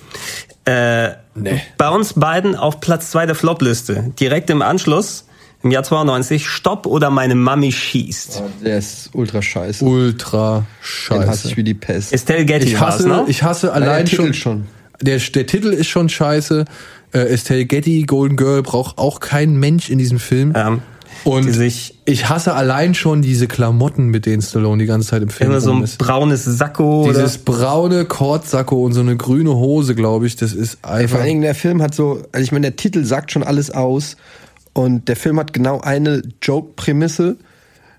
Äh, 0.67 1.13
Nee. 1.35 1.61
Bei 1.79 1.89
uns 1.89 2.13
beiden 2.15 2.55
auf 2.55 2.81
Platz 2.81 3.11
zwei 3.11 3.27
der 3.27 3.35
Flop-Liste. 3.35 4.13
Direkt 4.21 4.51
im 4.51 4.63
Anschluss, 4.63 5.27
im 5.63 5.71
Jahr 5.71 5.83
92, 5.83 6.47
Stopp 6.47 6.87
oder 6.87 7.11
meine 7.11 7.35
Mami 7.35 7.73
schießt. 7.73 8.43
Der 8.65 8.79
ist 8.79 9.11
ultra 9.15 9.43
scheiße. 9.43 9.85
Ultra 9.85 10.65
Den 11.11 11.21
hasse 11.21 11.27
scheiße. 11.27 11.49
ich 11.49 11.57
wie 11.57 11.65
die 11.65 11.75
Pest. 11.75 12.13
Estelle 12.13 12.45
Getty 12.45 12.69
Ich 12.69 12.81
hasse, 12.81 13.09
ne? 13.09 13.25
ich 13.29 13.43
hasse 13.43 13.67
Nein, 13.69 13.81
der 13.83 13.91
allein 13.91 14.07
Titel 14.07 14.23
schon, 14.25 14.35
schon. 14.35 14.65
Der, 15.01 15.19
der 15.19 15.47
Titel 15.47 15.69
ist 15.73 15.89
schon 15.89 16.09
scheiße. 16.09 16.65
Äh, 17.13 17.19
Estelle 17.19 17.65
Getty, 17.67 18.03
Golden 18.05 18.37
Girl, 18.37 18.63
braucht 18.63 18.99
auch 18.99 19.21
kein 19.21 19.57
Mensch 19.57 19.91
in 19.91 19.99
diesem 19.99 20.19
Film. 20.19 20.53
ähm, 20.57 20.83
Und 21.25 21.47
die 21.47 21.53
sich 21.53 21.99
ich 22.05 22.29
hasse 22.29 22.55
allein 22.55 22.95
schon 22.95 23.23
diese 23.23 23.49
Klamotten, 23.49 24.09
mit 24.09 24.27
denen 24.27 24.43
Stallone 24.43 24.83
die 24.83 24.87
ganze 24.87 25.09
Zeit 25.09 25.23
im 25.23 25.31
Film 25.31 25.51
immer 25.51 25.61
so 25.61 25.73
ein 25.73 25.83
ist. 25.83 25.99
braunes 25.99 26.45
Sakko 26.45 27.07
Dieses 27.09 27.39
braune 27.39 28.05
Kordsacko 28.05 28.85
und 28.85 28.93
so 28.93 29.01
eine 29.01 29.17
grüne 29.17 29.55
Hose, 29.55 29.95
glaube 29.95 30.27
ich, 30.27 30.37
das 30.37 30.53
ist 30.53 30.79
Vor 30.83 30.91
einfach. 30.91 31.19
allen 31.19 31.27
Dingen 31.27 31.43
der 31.43 31.55
Film 31.55 31.81
hat 31.81 31.95
so, 31.95 32.23
also 32.33 32.45
ich 32.45 32.53
meine, 32.53 32.69
der 32.71 32.77
Titel 32.77 33.05
sagt 33.05 33.33
schon 33.33 33.43
alles 33.43 33.71
aus. 33.71 34.17
Und 34.75 35.09
der 35.09 35.17
Film 35.17 35.39
hat 35.39 35.53
genau 35.53 35.81
eine 35.81 36.21
Joke-Prämisse, 36.43 37.37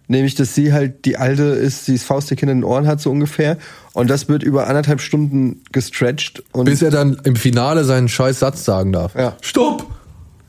nämlich, 0.10 0.36
dass 0.36 0.54
sie 0.54 0.74
halt 0.74 1.06
die 1.06 1.18
alte 1.18 1.44
ist, 1.44 1.88
die 1.88 1.94
das 1.94 2.04
Faustdick 2.04 2.42
in 2.42 2.50
den 2.50 2.64
Ohren 2.66 2.86
hat, 2.86 3.00
so 3.00 3.10
ungefähr. 3.10 3.58
Und 3.94 4.10
das 4.10 4.28
wird 4.28 4.44
über 4.44 4.68
anderthalb 4.68 5.00
Stunden 5.00 5.62
gestretched. 5.72 6.44
Und 6.52 6.66
Bis 6.66 6.82
er 6.82 6.92
dann 6.92 7.18
im 7.24 7.38
Finale 7.38 7.86
seinen 7.86 8.10
scheiß 8.10 8.40
Satz 8.40 8.66
sagen 8.66 8.92
darf. 8.92 9.16
Ja. 9.16 9.38
Stopp! 9.42 9.95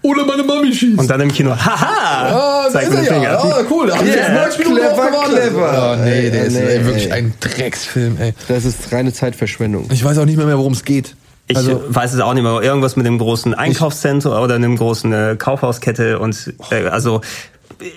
Oder 0.06 0.24
meine 0.24 0.42
Mami 0.42 0.72
schießt! 0.74 0.98
und 0.98 1.08
dann 1.10 1.20
im 1.20 1.32
Kino, 1.32 1.50
haha, 1.50 2.28
Ah, 2.28 2.62
da 2.64 2.70
zeigt 2.70 2.88
ist 2.92 2.98
mit 2.98 3.06
er 3.08 3.14
dem 3.14 3.22
ja. 3.22 3.38
Finger. 3.38 3.54
Ah, 3.56 3.64
cool. 3.70 3.86
Da 3.88 3.96
hab 3.96 4.02
ich 4.04 4.08
Yeah, 4.14 4.22
jetzt 4.28 4.58
90 4.58 4.58
Minuten 4.68 4.86
clever, 4.86 5.28
clever. 5.28 5.72
Ah, 5.72 5.96
nee, 5.96 6.30
der 6.30 6.42
Äh, 6.42 6.46
ist 6.46 6.52
nee, 6.54 6.60
ey, 6.60 6.84
wirklich 6.84 7.06
ey. 7.06 7.12
ein 7.12 7.34
Drecksfilm, 7.40 8.16
ey. 8.20 8.34
das 8.48 8.64
ist 8.64 8.92
reine 8.92 9.12
Zeitverschwendung. 9.12 9.88
Ich 9.92 10.04
weiß 10.04 10.18
auch 10.18 10.24
nicht 10.24 10.36
mehr, 10.36 10.46
mehr 10.46 10.58
worum 10.58 10.72
es 10.72 10.84
geht. 10.84 11.16
Ich 11.48 11.56
also, 11.56 11.82
weiß 11.88 12.12
es 12.14 12.20
auch 12.20 12.34
nicht 12.34 12.42
mehr. 12.42 12.60
Irgendwas 12.60 12.96
mit 12.96 13.06
dem 13.06 13.18
großen 13.18 13.54
Einkaufszentrum 13.54 14.32
oder 14.32 14.56
einem 14.56 14.76
großen 14.76 15.12
äh, 15.12 15.36
Kaufhauskette 15.38 16.18
und 16.18 16.54
äh, 16.70 16.86
also 16.88 17.20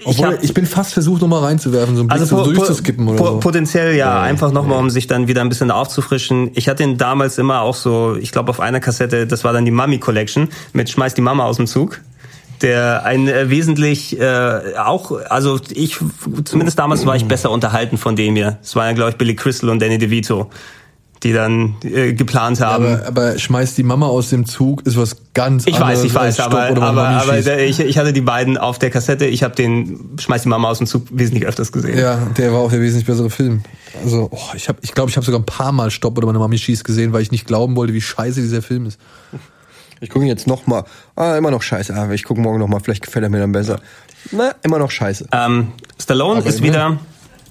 Obwohl, 0.04 0.34
hab- 0.34 0.44
ich 0.44 0.54
bin 0.54 0.66
fast 0.66 0.94
versucht, 0.94 1.22
nochmal 1.22 1.44
reinzuwerfen, 1.44 1.96
so 1.96 2.04
ein 2.04 2.08
bisschen 2.08 2.22
also 2.22 2.36
po, 2.38 2.44
durchzuskippen 2.52 3.08
oder 3.08 3.18
po, 3.18 3.26
so. 3.26 3.40
Potenziell 3.40 3.96
ja, 3.96 4.22
einfach 4.22 4.52
nochmal, 4.52 4.78
um 4.78 4.90
sich 4.90 5.08
dann 5.08 5.28
wieder 5.28 5.42
ein 5.42 5.50
bisschen 5.50 5.72
aufzufrischen. 5.72 6.52
Ich 6.56 6.68
hatte 6.68 6.84
ihn 6.84 6.98
damals 6.98 7.38
immer 7.38 7.62
auch 7.62 7.76
so, 7.76 8.16
ich 8.20 8.32
glaube 8.32 8.50
auf 8.50 8.60
einer 8.60 8.80
Kassette, 8.80 9.26
das 9.26 9.44
war 9.44 9.54
dann 9.54 9.66
die 9.66 9.72
Mummy 9.72 10.00
Collection 10.00 10.50
mit 10.74 10.90
Schmeiß 10.90 11.14
die 11.14 11.22
Mama 11.22 11.46
aus 11.46 11.58
dem 11.58 11.68
Zug. 11.68 12.02
Der 12.62 13.06
ein 13.06 13.30
äh, 13.30 13.50
wesentlich 13.50 14.20
äh, 14.20 14.76
auch, 14.78 15.14
also 15.30 15.62
ich, 15.70 15.98
zumindest 16.44 16.78
damals 16.78 17.06
war 17.06 17.16
ich 17.16 17.24
besser 17.24 17.52
unterhalten 17.52 17.98
von 17.98 18.18
dem 18.18 18.36
hier. 18.36 18.58
Es 18.62 18.76
waren 18.76 18.88
ja, 18.88 18.94
glaube 18.94 19.12
ich, 19.12 19.16
Billy 19.16 19.34
Crystal 19.34 19.70
und 19.70 19.82
Danny 19.82 19.98
DeVito, 19.98 20.50
die 21.24 21.34
dann 21.34 21.76
äh, 21.84 22.14
geplant 22.14 22.62
haben. 22.62 22.86
aber, 22.86 23.06
aber 23.08 23.38
schmeißt 23.38 23.78
die 23.78 23.84
Mama 23.84 24.08
aus 24.08 24.30
dem 24.30 24.46
Zug 24.46 24.86
ist 24.86 24.98
was 24.98 25.18
ganz 25.34 25.68
Ich 25.68 25.74
weiß, 25.74 25.82
anderes 25.82 26.04
ich 26.06 26.16
weiß, 26.16 26.24
als 26.24 26.36
Stopp 26.36 26.54
aber, 26.54 26.82
aber, 26.82 27.08
aber 27.08 27.60
ich, 27.60 27.80
ich 27.80 27.98
hatte 27.98 28.14
die 28.14 28.22
beiden 28.22 28.58
auf 28.58 28.80
der 28.80 28.90
Kassette. 28.90 29.26
Ich 29.26 29.44
habe 29.44 29.56
den 29.56 30.18
Schmeiß 30.18 30.44
die 30.44 30.50
Mama 30.50 30.70
aus 30.70 30.78
dem 30.78 30.88
Zug 30.88 31.08
wesentlich 31.12 31.46
öfters 31.46 31.72
gesehen. 31.72 31.98
Ja, 31.98 32.16
der 32.38 32.54
war 32.54 32.60
auch 32.60 32.72
der 32.72 32.82
wesentlich 32.82 33.06
bessere 33.06 33.30
Film. 33.30 33.62
Also, 34.04 34.30
oh, 34.32 34.38
ich 34.56 34.66
glaube, 34.66 34.80
ich, 34.82 34.94
glaub, 34.94 35.10
ich 35.10 35.18
habe 35.18 35.26
sogar 35.26 35.42
ein 35.42 35.46
paar 35.46 35.72
Mal 35.72 35.92
Stopp 35.92 36.18
oder 36.18 36.28
meine 36.28 36.40
Mami 36.40 36.58
schießt 36.58 36.86
gesehen, 36.86 37.12
weil 37.12 37.22
ich 37.22 37.32
nicht 37.32 37.46
glauben 37.46 37.76
wollte, 37.76 37.94
wie 37.94 38.02
scheiße 38.02 38.42
dieser 38.42 38.62
Film 38.62 38.86
ist. 38.86 39.00
Ich 40.02 40.10
gucke 40.10 40.24
ihn 40.24 40.30
jetzt 40.30 40.48
nochmal. 40.48 40.86
Ah, 41.18 41.36
immer 41.36 41.52
noch 41.52 41.62
scheiße. 41.62 41.94
Ah, 41.94 42.10
ich 42.12 42.24
gucke 42.24 42.40
morgen 42.40 42.60
nochmal, 42.60 42.80
vielleicht 42.82 43.04
gefällt 43.04 43.24
er 43.24 43.30
mir 43.30 43.40
dann 43.40 43.52
besser. 43.52 43.82
Na, 44.32 44.54
immer 44.64 44.80
noch 44.80 44.92
scheiße. 44.92 45.28
Ähm, 45.34 45.74
Stallone 46.00 46.40
ist 46.40 46.60
immerhin. 46.60 46.64
wieder 46.64 47.00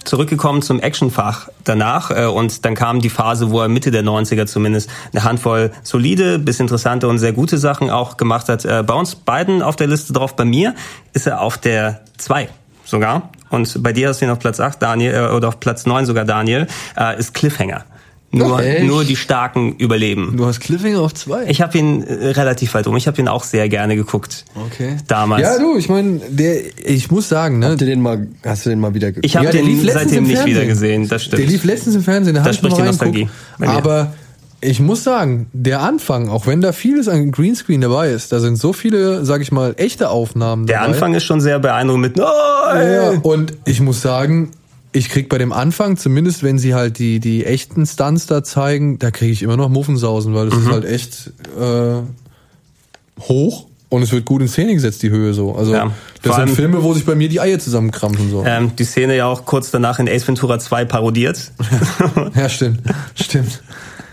zurückgekommen 0.08 0.62
zum 0.62 0.80
Actionfach 0.80 1.48
danach 1.64 2.10
äh, 2.10 2.24
und 2.24 2.64
dann 2.64 2.74
kam 2.74 3.00
die 3.00 3.10
Phase, 3.10 3.50
wo 3.50 3.60
er 3.60 3.68
Mitte 3.68 3.90
der 3.90 4.02
90er 4.02 4.46
zumindest 4.46 4.90
eine 5.12 5.24
Handvoll 5.24 5.70
solide, 5.82 6.38
bis 6.38 6.60
interessante 6.60 7.08
und 7.08 7.18
sehr 7.18 7.32
gute 7.32 7.58
Sachen 7.58 7.90
auch 7.90 8.16
gemacht 8.16 8.48
hat. 8.48 8.64
Äh, 8.64 8.82
bei 8.86 8.94
uns 8.94 9.14
beiden 9.14 9.62
auf 9.62 9.76
der 9.76 9.86
Liste 9.86 10.12
drauf, 10.12 10.34
bei 10.34 10.44
mir 10.44 10.74
ist 11.12 11.26
er 11.26 11.40
auf 11.40 11.58
der 11.58 12.00
2 12.16 12.48
sogar 12.84 13.30
und 13.50 13.82
bei 13.82 13.92
dir 13.92 14.08
hast 14.08 14.20
du 14.20 14.24
ihn 14.24 14.30
auf 14.30 14.38
Platz 14.38 14.60
8, 14.60 14.82
Daniel, 14.82 15.14
äh, 15.14 15.28
oder 15.28 15.48
auf 15.48 15.60
Platz 15.60 15.86
9 15.86 16.06
sogar, 16.06 16.24
Daniel, 16.24 16.66
äh, 16.96 17.18
ist 17.18 17.34
Cliffhanger. 17.34 17.84
Nur, 18.30 18.58
Ach, 18.62 18.82
nur 18.84 19.04
die 19.04 19.16
Starken 19.16 19.76
überleben. 19.76 20.34
Du 20.36 20.44
hast 20.44 20.60
Cliffhanger 20.60 21.00
auf 21.00 21.14
zwei. 21.14 21.46
Ich 21.46 21.62
habe 21.62 21.78
ihn 21.78 22.02
äh, 22.02 22.12
relativ 22.32 22.74
weit 22.74 22.86
um. 22.86 22.94
Ich 22.96 23.06
habe 23.06 23.18
ihn 23.18 23.26
auch 23.26 23.42
sehr 23.42 23.70
gerne 23.70 23.96
geguckt. 23.96 24.44
okay. 24.66 24.98
Damals. 25.06 25.42
Ja, 25.42 25.58
du, 25.58 25.78
ich 25.78 25.88
meine, 25.88 26.20
der, 26.28 26.60
ich 26.84 27.10
muss 27.10 27.30
sagen, 27.30 27.58
ne, 27.58 27.70
Habt 27.70 27.80
ihr 27.80 27.86
den 27.86 28.02
mal, 28.02 28.28
hast 28.44 28.66
du 28.66 28.70
den 28.70 28.80
mal 28.80 28.92
wieder 28.92 29.08
geguckt? 29.08 29.24
ich 29.24 29.34
habe 29.34 29.46
Ja, 29.46 29.52
der 29.52 29.62
den 29.62 29.70
lief 29.70 29.82
letztens 29.82 30.02
seitdem 30.10 30.24
nicht 30.24 30.36
Fernsehen. 30.36 30.56
wieder 30.56 30.66
gesehen. 30.66 31.08
Das 31.08 31.24
stimmt. 31.24 31.42
Der 31.42 31.48
lief 31.48 31.64
letztens 31.64 31.94
im 31.96 32.02
Fernsehen, 32.02 32.34
da 32.34 32.40
habe 32.40 32.50
Das 32.50 32.56
ich 32.56 32.60
spricht 32.60 32.76
mal 32.76 32.82
die. 32.82 32.88
Nostalgie. 32.88 33.28
Aber 33.60 34.12
ich 34.60 34.80
muss 34.80 35.04
sagen, 35.04 35.46
der 35.54 35.80
Anfang, 35.80 36.28
auch 36.28 36.46
wenn 36.46 36.60
da 36.60 36.72
vieles 36.72 37.08
an 37.08 37.30
Greenscreen 37.30 37.80
dabei 37.80 38.10
ist, 38.10 38.30
da 38.32 38.40
sind 38.40 38.56
so 38.56 38.74
viele, 38.74 39.24
sag 39.24 39.40
ich 39.40 39.52
mal, 39.52 39.72
echte 39.78 40.10
Aufnahmen 40.10 40.66
Der 40.66 40.80
dabei. 40.80 40.88
Anfang 40.92 41.14
ist 41.14 41.24
schon 41.24 41.40
sehr 41.40 41.60
beeindruckend 41.60 42.02
mit 42.02 42.18
Ja, 42.18 42.30
Nein! 42.74 43.20
und 43.22 43.54
ich 43.64 43.80
muss 43.80 44.02
sagen, 44.02 44.50
ich 44.92 45.08
krieg 45.10 45.28
bei 45.28 45.38
dem 45.38 45.52
Anfang, 45.52 45.96
zumindest 45.96 46.42
wenn 46.42 46.58
sie 46.58 46.74
halt 46.74 46.98
die, 46.98 47.20
die 47.20 47.44
echten 47.44 47.84
Stunts 47.86 48.26
da 48.26 48.42
zeigen, 48.42 48.98
da 48.98 49.10
kriege 49.10 49.32
ich 49.32 49.42
immer 49.42 49.56
noch 49.56 49.68
Muffensausen, 49.68 50.34
weil 50.34 50.46
das 50.48 50.58
Mhm. 50.58 50.62
ist 50.66 50.72
halt 50.72 50.84
echt 50.84 51.32
äh, 51.60 53.22
hoch 53.22 53.66
und 53.90 54.02
es 54.02 54.12
wird 54.12 54.24
gut 54.24 54.42
in 54.42 54.48
Szene 54.48 54.74
gesetzt, 54.74 55.02
die 55.02 55.10
Höhe 55.10 55.34
so. 55.34 55.54
Also 55.54 55.72
Ja, 55.72 55.92
das 56.22 56.36
sind 56.36 56.50
Filme, 56.50 56.82
wo 56.82 56.92
sich 56.94 57.04
bei 57.04 57.14
mir 57.14 57.28
die 57.28 57.40
Eier 57.40 57.58
zusammenkrampfen 57.58 58.30
so. 58.30 58.44
Ähm, 58.46 58.72
die 58.76 58.84
Szene 58.84 59.16
ja 59.16 59.26
auch 59.26 59.44
kurz 59.46 59.70
danach 59.70 59.98
in 59.98 60.08
Ace 60.08 60.26
Ventura 60.26 60.58
2 60.58 60.84
parodiert. 60.84 61.52
Ja, 62.34 62.48
stimmt. 62.48 62.80
Stimmt. 63.14 63.62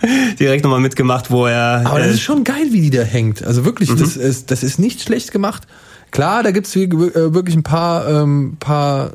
Direkt 0.39 0.63
nochmal 0.63 0.80
mitgemacht, 0.82 1.32
wo 1.32 1.45
er. 1.47 1.82
Aber 1.86 1.99
das 1.99 2.09
äh, 2.09 2.11
ist 2.11 2.21
schon 2.21 2.43
geil, 2.43 2.67
wie 2.71 2.82
die 2.82 2.89
da 2.89 3.01
hängt. 3.01 3.43
Also 3.43 3.65
wirklich, 3.65 3.89
Mhm. 3.91 3.97
das, 3.99 4.15
ist, 4.17 4.51
das 4.51 4.63
ist 4.63 4.78
nicht 4.80 5.01
schlecht 5.01 5.32
gemacht. 5.32 5.63
Klar, 6.11 6.43
da 6.43 6.51
gibt's 6.51 6.76
äh, 6.76 6.89
wirklich 6.91 7.55
ein 7.55 7.63
paar, 7.63 8.07
ähm, 8.07 8.57
paar 8.59 9.11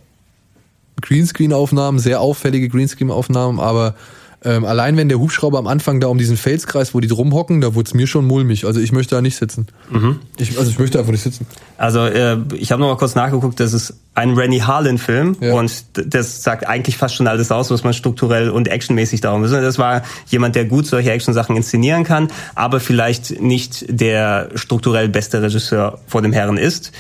Greenscreen-Aufnahmen, 1.01 1.99
sehr 1.99 2.21
auffällige 2.21 2.69
Greenscreen-Aufnahmen, 2.69 3.61
aber 3.61 3.95
ähm, 4.43 4.65
allein 4.65 4.97
wenn 4.97 5.11
der 5.11 5.19
Hubschrauber 5.19 5.59
am 5.59 5.67
Anfang 5.67 6.01
da 6.01 6.07
um 6.07 6.17
diesen 6.17 6.39
Felskreis, 6.39 6.95
wo 6.95 7.01
die 7.01 7.09
drum 7.09 7.35
hocken, 7.35 7.61
da 7.61 7.75
wurde 7.75 7.95
mir 7.95 8.07
schon 8.07 8.27
mulmig. 8.27 8.65
Also 8.65 8.81
ich 8.81 8.91
möchte 8.91 9.15
da 9.15 9.21
nicht 9.21 9.37
sitzen. 9.37 9.67
Mhm. 9.91 10.19
Ich, 10.39 10.59
also 10.59 10.71
ich 10.71 10.79
möchte 10.79 10.99
einfach 10.99 11.13
nicht 11.13 11.23
sitzen. 11.23 11.47
Also 11.77 12.01
äh, 12.07 12.39
ich 12.55 12.73
habe 12.73 12.81
noch 12.81 12.89
mal 12.89 12.97
kurz 12.97 13.15
nachgeguckt, 13.15 13.61
das 13.61 13.75
ist 13.75 13.95
ein 14.15 14.31
Rennie 14.31 14.63
Harlan-Film 14.63 15.37
Ja. 15.43 15.53
und 15.55 15.71
das 15.93 16.43
sagt 16.43 16.67
eigentlich 16.67 16.97
fast 16.97 17.17
schon 17.17 17.27
alles 17.27 17.53
aus, 17.53 17.71
was 17.71 17.85
man 17.85 17.93
strukturell 17.93 18.49
und 18.49 18.69
actionmäßig 18.69 19.21
darum 19.21 19.45
ist. 19.45 19.53
Das 19.53 19.79
war 19.79 20.03
jemand, 20.29 20.57
der 20.57 20.65
gut 20.65 20.87
solche 20.87 21.11
Action-Sachen 21.11 21.55
inszenieren 21.55 22.05
kann, 22.05 22.29
aber 22.55 22.81
vielleicht 22.81 23.43
nicht 23.43 23.85
der 23.91 24.49
strukturell 24.55 25.11
beste 25.11 25.43
Regisseur 25.43 25.99
vor 26.07 26.23
dem 26.23 26.33
Herren 26.33 26.57
ist. 26.57 26.93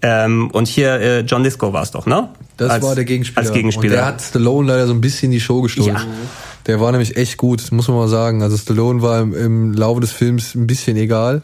Ähm, 0.00 0.50
und 0.50 0.66
hier 0.66 0.92
äh, 1.00 1.20
John 1.20 1.42
Lithgow 1.42 1.74
war 1.74 1.82
es 1.82 1.90
doch, 1.90 2.06
ne? 2.06 2.30
Das 2.56 2.70
als, 2.70 2.84
war 2.84 2.94
der 2.94 3.04
Gegenspieler. 3.04 3.40
Als 3.40 3.52
Gegenspieler. 3.52 3.92
Und 3.92 3.96
der 3.98 4.06
hat 4.06 4.22
Stallone 4.22 4.68
leider 4.68 4.86
so 4.86 4.94
ein 4.94 5.00
bisschen 5.00 5.30
die 5.30 5.40
Show 5.40 5.62
gestohlen. 5.62 5.94
Ja. 5.94 6.06
Der 6.66 6.80
war 6.80 6.90
nämlich 6.90 7.16
echt 7.16 7.36
gut, 7.36 7.70
muss 7.70 7.88
man 7.88 7.96
mal 7.96 8.08
sagen. 8.08 8.42
Also 8.42 8.56
Stallone 8.56 9.02
war 9.02 9.20
im, 9.20 9.34
im 9.34 9.72
Laufe 9.72 10.00
des 10.00 10.12
Films 10.12 10.54
ein 10.54 10.66
bisschen 10.66 10.96
egal. 10.96 11.42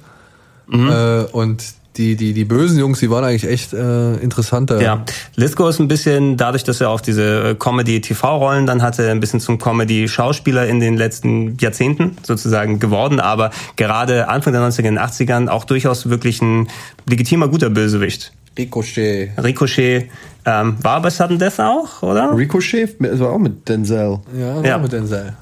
Mhm. 0.66 0.88
Äh, 0.88 1.22
und 1.32 1.62
die, 1.96 2.16
die, 2.16 2.32
die 2.32 2.44
bösen 2.44 2.78
Jungs, 2.78 3.00
die 3.00 3.10
waren 3.10 3.24
eigentlich 3.24 3.46
echt 3.50 3.74
äh, 3.74 4.14
interessanter. 4.14 4.80
Ja, 4.80 5.04
Lithgow 5.36 5.68
ist 5.68 5.78
ein 5.78 5.88
bisschen, 5.88 6.36
dadurch, 6.38 6.64
dass 6.64 6.80
er 6.80 6.88
auf 6.88 7.02
diese 7.02 7.50
äh, 7.50 7.54
Comedy-TV-Rollen 7.54 8.66
dann 8.66 8.80
hatte, 8.80 9.10
ein 9.10 9.20
bisschen 9.20 9.40
zum 9.40 9.58
Comedy-Schauspieler 9.58 10.66
in 10.66 10.80
den 10.80 10.96
letzten 10.96 11.58
Jahrzehnten 11.58 12.16
sozusagen 12.22 12.78
geworden, 12.78 13.20
aber 13.20 13.50
gerade 13.76 14.28
Anfang 14.28 14.54
der 14.54 14.62
90er 14.62 14.88
und 14.88 14.98
80ern 14.98 15.48
auch 15.48 15.64
durchaus 15.64 16.08
wirklich 16.08 16.40
ein 16.40 16.68
legitimer, 17.06 17.48
guter 17.48 17.68
Bösewicht. 17.68 18.32
Ricochet. 18.56 19.32
Ricochet 19.42 20.10
ähm, 20.44 20.76
war 20.82 21.00
bei 21.00 21.10
Sudden 21.10 21.38
Death 21.38 21.58
auch, 21.60 22.02
oder? 22.02 22.36
Ricochet, 22.36 22.96
das 23.00 23.20
war 23.20 23.30
auch 23.32 23.38
mit 23.38 23.68
Denzel. 23.68 24.18
Ja, 24.36 24.60
Ja. 24.60 24.62
ja. 24.62 24.78
mit 24.78 24.92
Denzel. 24.92 25.34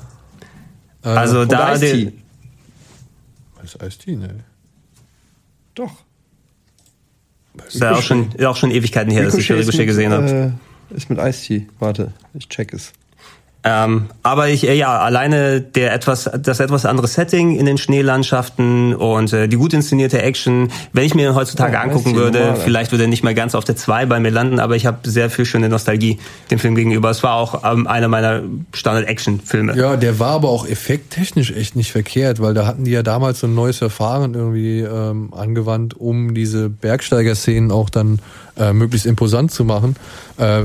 Äh, 1.05 1.09
Also 1.09 1.45
da 1.45 1.75
Ice-T. 1.75 2.05
den, 2.05 2.23
Das 3.63 3.75
ist 3.75 3.83
Ice-T, 3.83 4.17
ne? 4.17 4.41
Doch. 5.75 5.93
ist 7.67 7.81
ja 7.81 7.93
auch 7.93 8.03
schon, 8.03 8.31
ist 8.33 8.45
auch 8.45 8.57
schon 8.57 8.71
Ewigkeiten 8.71 9.11
her, 9.11 9.25
dass 9.25 9.35
ich 9.35 9.51
Ricochet 9.51 9.79
mit, 9.79 9.87
gesehen 9.87 10.13
habe. 10.13 10.53
Äh, 10.93 10.97
ist 10.97 11.09
mit 11.11 11.19
Ice-T. 11.19 11.67
Warte, 11.79 12.13
ich 12.35 12.49
check 12.49 12.73
es. 12.75 12.93
Ähm, 13.63 14.07
aber 14.23 14.49
ich, 14.49 14.67
äh, 14.67 14.75
ja, 14.75 14.99
alleine 15.01 15.61
der 15.61 15.93
etwas, 15.93 16.31
das 16.43 16.61
etwas 16.61 16.87
andere 16.87 17.07
Setting 17.07 17.59
in 17.59 17.67
den 17.67 17.77
Schneelandschaften 17.77 18.95
und 18.95 19.33
äh, 19.35 19.49
die 19.49 19.57
gut 19.57 19.75
inszenierte 19.75 20.23
Action, 20.23 20.71
wenn 20.95 21.05
ich 21.05 21.15
mir 21.15 21.29
den 21.29 21.35
heutzutage 21.35 21.75
Ja, 21.75 21.83
angucken 21.83 22.15
würde, 22.15 22.39
normal. 22.39 22.57
vielleicht 22.57 22.91
würde 22.93 23.05
er 23.05 23.09
nicht 23.09 23.23
mehr 23.23 23.35
ganz 23.35 23.55
auf 23.55 23.65
der 23.65 23.77
2 23.77 24.07
bei 24.07 24.19
mir 24.19 24.31
landen, 24.31 24.61
aber 24.61 24.77
ich 24.77 24.87
habe 24.87 24.99
sehr 25.09 25.29
viel 25.29 25.45
schöne 25.45 25.69
Nostalgie 25.69 26.19
dem 26.51 26.59
Film 26.59 26.75
gegenüber. 26.75 27.11
Es 27.11 27.23
war 27.23 27.35
auch 27.35 27.63
ähm, 27.71 27.87
einer 27.87 28.09
meiner 28.09 28.43
Standard-Action-Filme. 28.73 29.77
Ja, 29.77 29.97
der 29.97 30.19
war 30.19 30.31
aber 30.31 30.49
auch 30.49 30.67
effekttechnisch 30.67 31.51
echt 31.53 31.77
nicht 31.77 31.93
verkehrt, 31.93 32.41
weil 32.41 32.55
da 32.55 32.67
hatten 32.67 32.85
die 32.85 32.93
ja 32.93 33.03
damals 33.03 33.41
so 33.41 33.47
ein 33.47 33.55
neues 33.55 33.77
Verfahren 33.77 34.33
irgendwie 34.35 34.81
ähm, 34.81 35.35
angewandt, 35.35 35.95
um 35.99 36.33
diese 36.33 36.71
Bergsteiger-Szenen 36.71 37.71
auch 37.71 37.91
dann 37.91 38.21
äh, 38.59 38.73
möglichst 38.73 39.07
imposant 39.07 39.51
zu 39.53 39.65
machen. 39.67 39.97
Äh, 40.39 40.63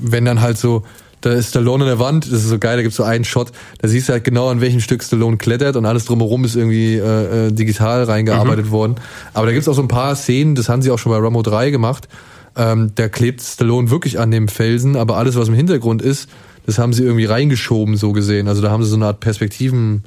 wenn 0.00 0.24
dann 0.24 0.40
halt 0.40 0.58
so, 0.58 0.84
da 1.26 1.32
ist 1.32 1.48
Stallone 1.48 1.84
an 1.84 1.88
der 1.88 1.98
Wand, 1.98 2.26
das 2.26 2.44
ist 2.44 2.48
so 2.48 2.58
geil, 2.58 2.76
da 2.76 2.82
gibt's 2.82 2.96
so 2.96 3.02
einen 3.02 3.24
Shot, 3.24 3.50
da 3.80 3.88
siehst 3.88 4.08
du 4.08 4.12
halt 4.12 4.22
genau, 4.22 4.48
an 4.48 4.60
welchem 4.60 4.80
Stück 4.80 5.02
Stallone 5.02 5.38
klettert 5.38 5.74
und 5.74 5.84
alles 5.84 6.04
drumherum 6.04 6.44
ist 6.44 6.54
irgendwie 6.54 6.94
äh, 6.94 7.48
äh, 7.48 7.52
digital 7.52 8.04
reingearbeitet 8.04 8.70
worden. 8.70 8.94
Aber 9.34 9.46
da 9.46 9.52
gibt's 9.52 9.68
auch 9.68 9.74
so 9.74 9.82
ein 9.82 9.88
paar 9.88 10.14
Szenen, 10.14 10.54
das 10.54 10.68
haben 10.68 10.82
sie 10.82 10.90
auch 10.92 10.98
schon 10.98 11.10
bei 11.10 11.18
Rambo 11.18 11.42
3 11.42 11.70
gemacht, 11.70 12.08
ähm, 12.56 12.92
da 12.94 13.08
klebt 13.08 13.42
Stallone 13.42 13.90
wirklich 13.90 14.20
an 14.20 14.30
dem 14.30 14.46
Felsen, 14.46 14.94
aber 14.94 15.16
alles, 15.16 15.34
was 15.34 15.48
im 15.48 15.54
Hintergrund 15.54 16.00
ist, 16.00 16.28
das 16.64 16.78
haben 16.78 16.92
sie 16.92 17.02
irgendwie 17.02 17.24
reingeschoben, 17.24 17.96
so 17.96 18.12
gesehen. 18.12 18.46
Also 18.46 18.62
da 18.62 18.70
haben 18.70 18.84
sie 18.84 18.90
so 18.90 18.96
eine 18.96 19.06
Art 19.06 19.20
Perspektiven 19.20 20.04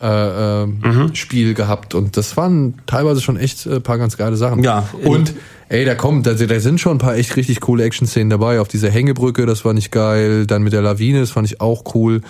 äh, 0.00 0.62
äh, 0.62 0.66
Mhm. 0.66 1.14
Spiel 1.14 1.54
gehabt 1.54 1.94
und 1.94 2.16
das 2.16 2.36
waren 2.36 2.74
teilweise 2.86 3.20
schon 3.20 3.36
echt 3.36 3.66
äh, 3.66 3.80
paar 3.80 3.98
ganz 3.98 4.16
geile 4.16 4.36
Sachen. 4.36 4.62
Ja. 4.62 4.88
Und 5.04 5.34
ey, 5.68 5.84
da 5.84 5.94
kommt, 5.96 6.26
da, 6.26 6.34
da 6.34 6.60
sind 6.60 6.80
schon 6.80 6.92
ein 6.96 6.98
paar 6.98 7.16
echt 7.16 7.36
richtig 7.36 7.60
coole 7.60 7.82
Action-Szenen 7.84 8.30
dabei. 8.30 8.60
Auf 8.60 8.68
dieser 8.68 8.90
Hängebrücke, 8.90 9.44
das 9.44 9.64
war 9.64 9.72
nicht 9.74 9.90
geil. 9.90 10.46
Dann 10.46 10.62
mit 10.62 10.72
der 10.72 10.82
Lawine, 10.82 11.20
das 11.20 11.30
fand 11.32 11.46
ich 11.50 11.60
auch 11.60 11.94
cool. 11.94 12.20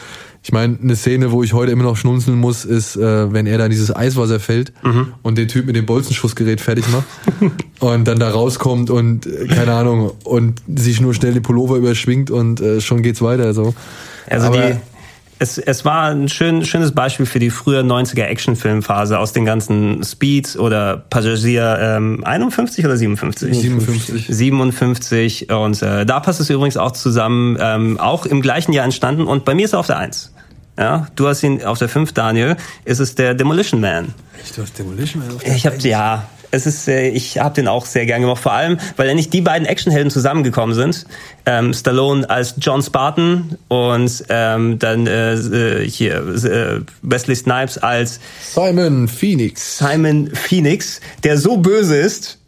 Ich 0.42 0.52
meine, 0.52 0.78
eine 0.82 0.96
Szene, 0.96 1.30
wo 1.30 1.42
ich 1.42 1.52
heute 1.52 1.72
immer 1.72 1.82
noch 1.82 1.96
schnunzeln 1.96 2.38
muss, 2.38 2.64
ist, 2.64 2.96
äh, 2.96 3.32
wenn 3.32 3.46
er 3.46 3.58
da 3.58 3.64
in 3.66 3.70
dieses 3.70 3.94
Eiswasser 3.94 4.40
fällt 4.40 4.72
Mhm. 4.82 5.12
und 5.22 5.36
den 5.36 5.48
Typ 5.48 5.66
mit 5.66 5.76
dem 5.76 5.84
Bolzenschussgerät 5.84 6.60
fertig 6.60 6.86
macht 6.90 7.04
und 7.80 8.06
dann 8.08 8.18
da 8.18 8.30
rauskommt 8.30 8.88
und 8.88 9.26
äh, 9.26 9.46
keine 9.46 9.72
Ahnung 9.74 10.12
und 10.24 10.62
sich 10.74 11.00
nur 11.00 11.12
schnell 11.12 11.34
den 11.34 11.42
Pullover 11.42 11.76
überschwingt 11.76 12.30
und 12.30 12.60
äh, 12.60 12.80
schon 12.80 13.02
geht's 13.02 13.20
weiter. 13.20 13.52
So. 13.52 13.74
Also 14.30 14.46
Aber- 14.46 14.70
die, 14.70 14.76
es, 15.38 15.58
es 15.58 15.84
war 15.84 16.10
ein 16.10 16.28
schön, 16.28 16.64
schönes 16.64 16.92
Beispiel 16.92 17.26
für 17.26 17.38
die 17.38 17.50
frühe 17.50 17.80
90er 17.80 18.24
Actionfilmphase 18.24 19.18
aus 19.18 19.32
den 19.32 19.44
ganzen 19.44 20.02
Speeds 20.02 20.58
oder 20.58 20.96
Passagier 20.96 21.78
ähm, 21.80 22.24
51 22.24 22.84
oder 22.84 22.96
57? 22.96 23.58
57. 23.58 24.26
57 24.28 25.50
und 25.50 25.82
äh, 25.82 26.04
da 26.04 26.20
passt 26.20 26.40
es 26.40 26.50
übrigens 26.50 26.76
auch 26.76 26.92
zusammen, 26.92 27.56
ähm, 27.60 27.98
auch 27.98 28.26
im 28.26 28.40
gleichen 28.40 28.72
Jahr 28.72 28.84
entstanden 28.84 29.26
und 29.26 29.44
bei 29.44 29.54
mir 29.54 29.64
ist 29.64 29.72
er 29.72 29.80
auf 29.80 29.86
der 29.86 29.98
1. 29.98 30.32
Ja, 30.78 31.08
du 31.16 31.26
hast 31.26 31.42
ihn 31.42 31.64
auf 31.64 31.78
der 31.78 31.88
5, 31.88 32.12
Daniel, 32.12 32.56
ist 32.84 33.00
es 33.00 33.16
der 33.16 33.34
Demolition 33.34 33.80
Man. 33.80 34.14
Echt, 34.40 34.56
du 34.56 34.62
hast 34.62 34.78
Demolition 34.78 35.22
Man 35.24 35.34
auf 35.36 35.44
Ich 35.44 35.66
habe 35.66 35.76
ja, 35.78 36.28
Es 36.50 36.66
ist, 36.66 36.88
äh, 36.88 37.08
ich 37.08 37.38
habe 37.38 37.54
den 37.54 37.68
auch 37.68 37.86
sehr 37.86 38.06
gern 38.06 38.22
gemacht, 38.22 38.42
vor 38.42 38.52
allem, 38.52 38.78
weil 38.96 39.08
endlich 39.08 39.30
die 39.30 39.40
beiden 39.40 39.66
Actionhelden 39.66 40.10
zusammengekommen 40.10 40.74
sind. 40.74 41.06
Ähm, 41.46 41.72
Stallone 41.72 42.28
als 42.28 42.54
John 42.58 42.82
Spartan 42.82 43.56
und 43.68 44.24
ähm, 44.28 44.78
dann 44.78 45.06
äh, 45.06 45.34
äh 45.34 45.88
hier 45.88 46.16
äh, 46.16 46.80
Wesley 47.02 47.36
Snipes 47.36 47.78
als 47.78 48.20
Simon 48.40 49.08
Phoenix. 49.08 49.78
Simon 49.78 50.30
Phoenix, 50.34 51.00
der 51.24 51.38
so 51.38 51.58
böse 51.58 51.96
ist, 51.96 52.38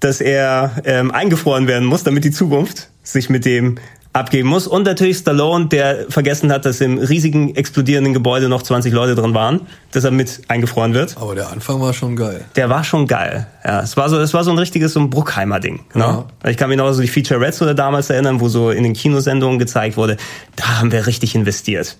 dass 0.00 0.20
er 0.20 0.82
ähm, 0.84 1.10
eingefroren 1.10 1.66
werden 1.66 1.86
muss, 1.86 2.02
damit 2.04 2.24
die 2.24 2.30
Zukunft 2.30 2.88
sich 3.02 3.30
mit 3.30 3.44
dem 3.44 3.76
abgeben 4.14 4.48
muss. 4.48 4.66
Und 4.66 4.84
natürlich 4.84 5.18
Stallone, 5.18 5.66
der 5.66 6.06
vergessen 6.08 6.50
hat, 6.50 6.64
dass 6.64 6.80
im 6.80 6.98
riesigen 6.98 7.54
explodierenden 7.56 8.14
Gebäude 8.14 8.48
noch 8.48 8.62
20 8.62 8.92
Leute 8.92 9.14
drin 9.14 9.34
waren, 9.34 9.62
dass 9.90 10.04
er 10.04 10.12
mit 10.12 10.42
eingefroren 10.48 10.94
wird. 10.94 11.16
Aber 11.18 11.34
der 11.34 11.50
Anfang 11.50 11.80
war 11.80 11.92
schon 11.92 12.16
geil. 12.16 12.44
Der 12.56 12.70
war 12.70 12.84
schon 12.84 13.06
geil. 13.06 13.46
Ja, 13.64 13.82
es 13.82 13.96
war 13.96 14.08
so, 14.08 14.18
es 14.18 14.32
war 14.32 14.44
so 14.44 14.52
ein 14.52 14.58
richtiges 14.58 14.92
so 14.92 15.00
ein 15.00 15.10
Bruckheimer 15.10 15.58
Ding. 15.60 15.80
Genau. 15.92 16.28
Ja. 16.42 16.50
Ich 16.50 16.56
kann 16.56 16.68
mich 16.68 16.78
noch 16.78 16.90
so 16.92 17.02
die 17.02 17.08
Feature-Reds 17.08 17.60
oder 17.60 17.74
damals 17.74 18.08
erinnern, 18.08 18.40
wo 18.40 18.48
so 18.48 18.70
in 18.70 18.84
den 18.84 18.94
Kinosendungen 18.94 19.58
gezeigt 19.58 19.96
wurde. 19.96 20.16
Da 20.54 20.78
haben 20.78 20.92
wir 20.92 21.06
richtig 21.06 21.34
investiert. 21.34 21.96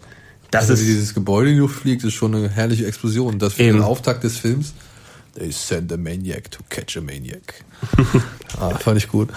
Das 0.53 0.71
also, 0.71 0.75
ist 0.75 0.87
dieses 0.87 1.15
Gebäude 1.15 1.51
die 1.51 1.59
Luft 1.59 1.81
fliegt, 1.81 2.05
ist 2.05 2.15
schon 2.15 2.33
eine 2.33 2.49
herrliche 2.49 2.87
Explosion. 2.87 3.41
Das 3.41 3.55
für 3.55 3.65
eben. 3.65 3.79
den 3.79 3.83
Auftakt 3.83 4.23
des 4.23 4.39
Films. 4.39 4.73
They 5.37 5.51
send 5.51 5.93
a 5.93 5.97
maniac 5.97 6.49
to 6.53 6.61
catch 6.69 6.97
a 6.97 7.01
maniac. 7.01 7.55
ah, 8.61 8.71
fand 8.71 8.99
ich 8.99 9.09
gut. 9.09 9.29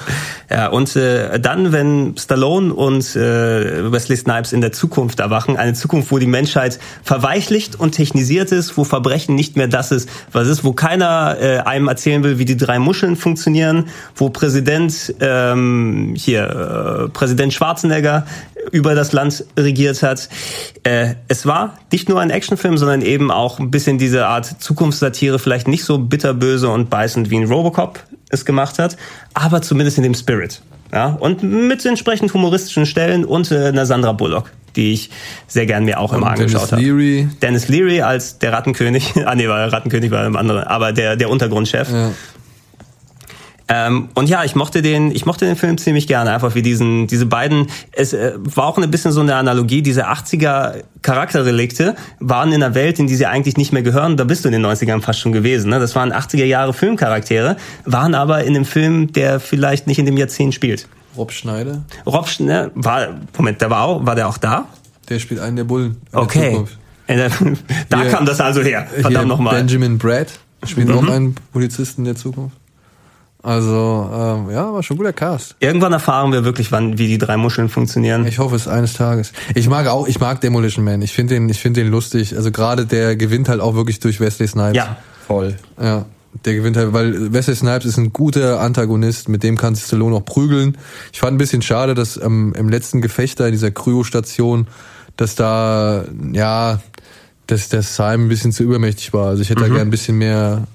Ja, 0.50 0.68
und 0.68 0.96
äh, 0.96 1.40
dann, 1.40 1.72
wenn 1.72 2.16
Stallone 2.18 2.74
und 2.74 3.16
äh, 3.16 3.92
Wesley 3.92 4.18
Snipes 4.18 4.54
in 4.54 4.62
der 4.62 4.72
Zukunft 4.72 5.20
erwachen, 5.20 5.58
eine 5.58 5.74
Zukunft, 5.74 6.12
wo 6.12 6.20
die 6.20 6.28
Menschheit 6.28 6.80
verweichlicht 7.04 7.80
und 7.80 7.92
technisiert 7.92 8.52
ist, 8.52 8.78
wo 8.78 8.84
Verbrechen 8.84 9.36
nicht 9.36 9.56
mehr 9.56 9.68
das 9.68 9.92
ist, 9.92 10.10
was 10.32 10.48
ist, 10.48 10.64
wo 10.64 10.74
keiner 10.74 11.38
äh, 11.40 11.58
einem 11.60 11.88
erzählen 11.88 12.24
will, 12.24 12.40
wie 12.40 12.46
die 12.46 12.58
drei 12.58 12.80
Muscheln 12.80 13.16
funktionieren, 13.16 13.90
wo 14.16 14.30
Präsident 14.30 15.14
ähm, 15.20 16.14
hier 16.16 17.06
äh, 17.06 17.10
Präsident 17.10 17.54
Schwarzenegger 17.54 18.26
über 18.72 18.96
das 18.96 19.14
Land 19.14 19.46
regiert 19.58 20.04
hat. 20.04 20.30
Äh, 20.84 21.16
es 21.28 21.46
war 21.46 21.78
nicht 21.92 22.10
nur 22.10 22.20
ein 22.20 22.30
Actionfilm, 22.30 22.78
sondern 22.78 23.02
eben 23.02 23.32
auch 23.32 23.60
ein 23.60 23.72
bisschen 23.72 23.98
diese 23.98 24.28
Art 24.28 24.46
Zukunftssatire, 24.62 25.40
vielleicht 25.40 25.68
nicht 25.68 25.86
so 25.86 25.98
bitterböse 25.98 26.70
und 26.70 26.90
beißend 26.90 27.30
wie 27.30 27.38
ein 27.38 27.46
Robocop 27.46 28.04
es 28.30 28.46
gemacht 28.46 28.80
hat, 28.80 28.98
aber 29.34 29.62
zumindest 29.62 29.98
in 29.98 30.04
dem 30.04 30.14
Spirit. 30.14 30.62
Ja, 30.92 31.18
und 31.20 31.44
mit 31.44 31.86
entsprechend 31.86 32.34
humoristischen 32.34 32.86
Stellen 32.86 33.26
und 33.26 33.52
äh, 33.52 33.68
einer 33.68 33.86
Sandra 33.86 34.14
Bullock, 34.14 34.52
die 34.78 34.94
ich 34.94 35.10
sehr 35.46 35.66
gern 35.66 35.84
mir 35.84 36.00
auch 36.00 36.14
und 36.14 36.20
immer 36.20 36.34
Dennis 36.34 36.56
angeschaut 36.56 36.72
habe. 36.72 36.82
Leary. 36.82 37.28
Dennis 37.42 37.68
Leary 37.68 38.02
als 38.02 38.40
der 38.40 38.54
Rattenkönig. 38.54 39.14
ah 39.26 39.36
nee, 39.36 39.50
war 39.50 39.72
Rattenkönig 39.72 40.12
war 40.12 40.26
im 40.26 40.38
anderen, 40.38 40.64
aber 40.64 40.94
der 40.94 41.18
der 41.18 41.30
Untergrundchef. 41.30 41.90
Ja. 41.92 42.12
Ähm, 43.70 44.10
und 44.14 44.30
ja, 44.30 44.44
ich 44.46 44.56
mochte 44.56 44.82
den, 44.82 45.12
ich 45.12 45.26
mochte 45.26 45.46
den 45.46 45.58
Film 45.58 45.78
ziemlich 45.78 46.08
gerne, 46.08 46.32
einfach 46.32 46.56
wie 46.56 46.62
diesen, 46.62 47.08
diese 47.08 47.26
beiden, 47.26 47.68
es 47.92 48.14
äh, 48.14 48.34
war 48.38 48.66
auch 48.66 48.78
ein 48.78 48.90
bisschen 48.90 49.12
so 49.12 49.20
eine 49.20 49.36
Analogie, 49.36 49.82
diese 49.82 50.08
80er 50.08 50.84
Charakterrelikte 51.02 51.96
waren 52.20 52.54
in 52.54 52.64
einer 52.64 52.76
Welt, 52.76 52.98
in 53.00 53.08
die 53.08 53.16
sie 53.16 53.26
eigentlich 53.26 53.58
nicht 53.58 53.74
mehr 53.74 53.82
gehören, 53.82 54.16
da 54.16 54.24
bist 54.24 54.46
du 54.46 54.50
in 54.50 54.54
den 54.54 54.66
90ern 54.66 55.02
fast 55.02 55.20
schon 55.20 55.34
gewesen, 55.34 55.70
ne? 55.70 55.80
das 55.80 55.96
waren 55.96 56.14
80er 56.14 56.46
Jahre 56.46 56.74
Filmcharaktere, 56.74 57.58
waren 57.84 58.16
aber 58.16 58.44
in 58.46 58.56
einem 58.56 58.66
Film, 58.66 59.12
der 59.12 59.42
vielleicht 59.42 59.86
nicht 59.88 60.00
in 60.00 60.06
dem 60.06 60.16
Jahrzehnt 60.16 60.54
spielt. 60.54 60.88
Rob 61.18 61.34
Schneider? 61.34 61.84
Rob 62.06 62.30
Schneider, 62.30 62.72
war, 62.76 63.20
Moment, 63.38 63.60
der 63.60 63.70
war 63.70 63.84
auch, 63.84 64.06
war 64.06 64.16
der 64.16 64.30
auch 64.30 64.38
da? 64.38 64.66
Der 65.10 65.20
spielt 65.20 65.42
einen 65.42 65.58
der 65.58 65.64
Bullen. 65.66 65.98
okay. 66.14 66.64
Der 67.10 67.30
da 67.90 68.02
hier, 68.02 68.12
kam 68.12 68.26
das 68.26 68.42
also 68.42 68.62
her. 68.62 68.86
Verdammt 69.02 69.30
nochmal. 69.30 69.56
Benjamin 69.56 69.98
Brad 69.98 70.28
spielt 70.66 70.90
mhm. 70.90 70.98
auch 70.98 71.08
einen 71.08 71.36
Polizisten 71.54 72.04
der 72.04 72.16
Zukunft. 72.16 72.58
Also, 73.48 74.10
ähm, 74.12 74.50
ja, 74.52 74.74
war 74.74 74.84
schon 74.84 74.96
ein 74.96 74.98
guter 74.98 75.14
Cast. 75.14 75.56
Irgendwann 75.62 75.94
erfahren 75.94 76.34
wir 76.34 76.44
wirklich, 76.44 76.74
wann, 76.74 76.98
wie 76.98 77.08
die 77.08 77.18
drei 77.18 77.38
Muscheln 77.38 77.70
funktionieren. 77.70 78.28
Ich 78.28 78.40
hoffe 78.40 78.58
es 78.58 78.68
eines 78.68 78.92
Tages. 78.92 79.32
Ich 79.56 79.70
mag 79.70 79.88
auch, 79.88 80.06
ich 80.06 80.20
mag 80.20 80.42
Demolition 80.42 80.84
Man. 80.84 81.02
Ich 81.02 81.14
finde 81.14 81.36
den, 81.36 81.48
ich 81.48 81.58
finde 81.58 81.82
den 81.82 81.90
lustig. 81.90 82.36
Also 82.36 82.52
gerade 82.52 82.86
der 82.86 83.16
gewinnt 83.16 83.48
halt 83.48 83.62
auch 83.62 83.74
wirklich 83.74 84.02
durch 84.02 84.20
Wesley 84.20 84.50
Snipes. 84.50 84.76
Ja, 84.76 84.98
voll. 85.26 85.56
Ja. 85.82 86.04
Der 86.44 86.56
gewinnt 86.56 86.76
halt, 86.76 86.92
weil 86.92 87.32
Wesley 87.32 87.56
Snipes 87.56 87.86
ist 87.86 87.96
ein 87.96 88.12
guter 88.12 88.60
Antagonist, 88.60 89.30
mit 89.30 89.44
dem 89.44 89.58
kann 89.58 89.76
sich 89.76 89.86
Stallone 89.86 90.18
auch 90.18 90.26
prügeln. 90.26 90.78
Ich 91.14 91.22
fand 91.22 91.36
ein 91.36 91.38
bisschen 91.38 91.62
schade, 91.62 91.94
dass 91.94 92.18
ähm, 92.18 92.54
im 92.58 92.68
letzten 92.68 93.00
Gefecht 93.00 93.40
da 93.40 93.46
in 93.46 93.54
dieser 93.54 93.72
Kryostation, 93.72 94.68
dass 95.16 95.36
da, 95.36 96.04
ja, 96.34 96.82
dass 97.48 97.70
der 97.70 97.82
Simon 97.82 98.26
ein 98.26 98.28
bisschen 98.28 98.52
zu 98.52 98.64
übermächtig 98.64 99.14
war. 99.14 99.28
Also 99.28 99.42
ich 99.42 99.50
hätte 99.50 99.62
mhm. 99.62 99.70
da 99.70 99.74
gern 99.76 99.88
ein 99.88 99.92
bisschen 99.92 100.18
mehr 100.18 100.68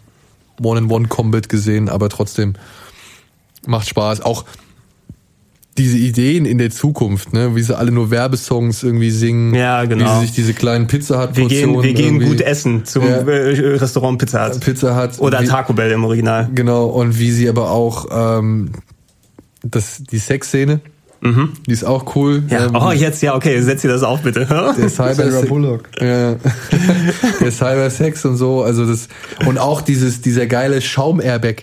One-in-One-Combat 0.62 1.48
gesehen, 1.48 1.88
aber 1.88 2.08
trotzdem 2.08 2.54
macht 3.66 3.88
Spaß. 3.88 4.22
Auch 4.22 4.44
diese 5.78 5.96
Ideen 5.96 6.44
in 6.44 6.58
der 6.58 6.70
Zukunft, 6.70 7.32
ne, 7.32 7.56
wie 7.56 7.62
sie 7.62 7.76
alle 7.76 7.92
nur 7.92 8.10
Werbesongs 8.10 8.82
irgendwie 8.82 9.10
singen, 9.10 9.54
ja, 9.54 9.84
genau. 9.84 10.04
wie 10.04 10.20
sie 10.20 10.26
sich 10.26 10.34
diese 10.34 10.54
kleinen 10.54 10.86
Pizza 10.86 11.22
Hut 11.22 11.36
Wir 11.36 11.48
gehen, 11.48 11.82
wir 11.82 11.94
gehen 11.94 12.20
gut 12.20 12.42
essen 12.42 12.84
zum 12.84 13.04
ja, 13.04 13.16
äh, 13.20 13.76
Restaurant 13.76 14.18
Pizza 14.18 14.48
Hut. 14.48 14.60
Pizza 14.60 15.02
Hut 15.02 15.18
oder 15.18 15.40
wie, 15.40 15.46
Taco 15.46 15.72
Bell 15.72 15.90
im 15.92 16.04
Original. 16.04 16.50
Genau 16.54 16.86
und 16.86 17.18
wie 17.18 17.30
sie 17.30 17.48
aber 17.48 17.70
auch 17.70 18.06
ähm, 18.12 18.72
das 19.62 20.02
die 20.02 20.18
Sexszene 20.18 20.80
Mhm. 21.22 21.52
Die 21.68 21.72
ist 21.72 21.84
auch 21.84 22.16
cool. 22.16 22.42
Ja. 22.48 22.66
Ähm, 22.66 22.74
oh, 22.74 22.90
jetzt, 22.90 23.22
ja, 23.22 23.36
okay, 23.36 23.60
setz 23.60 23.82
dir 23.82 23.88
das 23.88 24.02
auf, 24.02 24.22
bitte. 24.22 24.44
Der 24.76 24.88
Cyber 24.88 25.42
Bullock. 25.42 25.88
Ja. 26.00 26.34
Der 27.40 27.52
Cybersex 27.52 28.24
und 28.24 28.36
so, 28.36 28.62
also 28.62 28.84
das, 28.84 29.08
und 29.46 29.56
auch 29.56 29.82
dieses, 29.82 30.20
dieser 30.20 30.46
geile 30.46 30.80
Schaum-Airbag, 30.80 31.62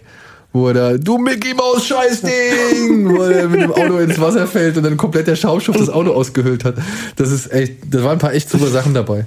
wo 0.53 0.69
er 0.69 0.73
da, 0.73 0.97
du 0.97 1.17
Mickey 1.17 1.53
Maus 1.53 1.85
Scheißding, 1.85 3.09
wo 3.09 3.21
er 3.23 3.49
mit 3.49 3.61
dem 3.61 3.73
Auto 3.73 3.97
ins 3.97 4.17
Wasser 4.19 4.47
fällt 4.47 4.77
und 4.77 4.83
dann 4.83 4.95
komplett 4.95 5.27
der 5.27 5.35
Schaumstoff 5.35 5.75
das 5.75 5.89
Auto 5.89 6.13
ausgehüllt 6.13 6.63
hat. 6.63 6.75
Das 7.17 7.29
ist 7.29 7.51
echt, 7.51 7.73
da 7.91 8.01
waren 8.01 8.13
ein 8.13 8.19
paar 8.19 8.33
echt 8.33 8.49
super 8.49 8.67
Sachen 8.67 8.93
dabei. 8.93 9.25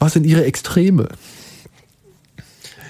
Was 0.00 0.14
sind 0.14 0.26
ihre 0.26 0.44
Extreme? 0.44 1.08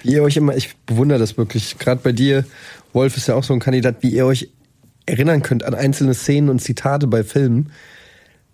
Wie 0.02 0.12
ihr 0.12 0.22
euch 0.22 0.38
immer, 0.38 0.57
ich 0.57 0.74
bewundere 0.86 1.18
das 1.18 1.36
wirklich, 1.36 1.78
gerade 1.78 2.00
bei 2.02 2.12
dir, 2.12 2.46
Wolf 2.94 3.18
ist 3.18 3.28
ja 3.28 3.34
auch 3.34 3.44
so 3.44 3.52
ein 3.52 3.61
Kandidat, 3.61 3.96
wie 4.00 4.09
ihr 4.09 4.24
euch 4.24 4.48
erinnern 5.07 5.42
könnt 5.42 5.64
an 5.64 5.74
einzelne 5.74 6.14
Szenen 6.14 6.48
und 6.48 6.61
Zitate 6.61 7.07
bei 7.07 7.24
Filmen. 7.24 7.70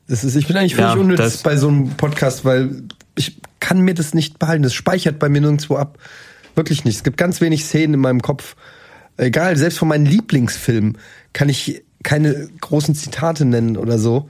Das 0.09 0.25
ist, 0.25 0.37
ich 0.37 0.47
bin 0.47 0.57
eigentlich 0.57 0.75
völlig 0.75 0.95
ja, 0.95 1.01
unnütz 1.01 1.39
bei 1.39 1.57
so 1.57 1.69
einem 1.69 1.91
Podcast, 1.91 2.45
weil 2.45 2.83
ich 3.15 3.41
kann 3.61 3.81
mir 3.81 3.95
das 3.95 4.15
nicht 4.15 4.39
behalten. 4.39 4.63
Das 4.63 4.75
speichert 4.75 5.19
bei 5.19 5.29
mir 5.29 5.41
nirgendwo 5.41 5.77
ab. 5.77 5.99
Wirklich 6.55 6.85
nicht. 6.85 6.97
Es 6.97 7.05
gibt 7.05 7.17
ganz 7.17 7.41
wenig 7.41 7.65
Szenen 7.65 7.95
in 7.95 8.01
meinem 8.01 8.21
Kopf. 8.21 8.57
Egal, 9.17 9.57
selbst 9.57 9.79
von 9.79 9.89
meinen 9.89 10.07
Lieblingsfilmen 10.07 10.99
kann 11.33 11.49
ich 11.49 11.83
keine 12.03 12.49
großen 12.61 12.95
Zitate 12.95 13.45
nennen 13.45 13.77
oder 13.77 13.99
so. 13.99 14.29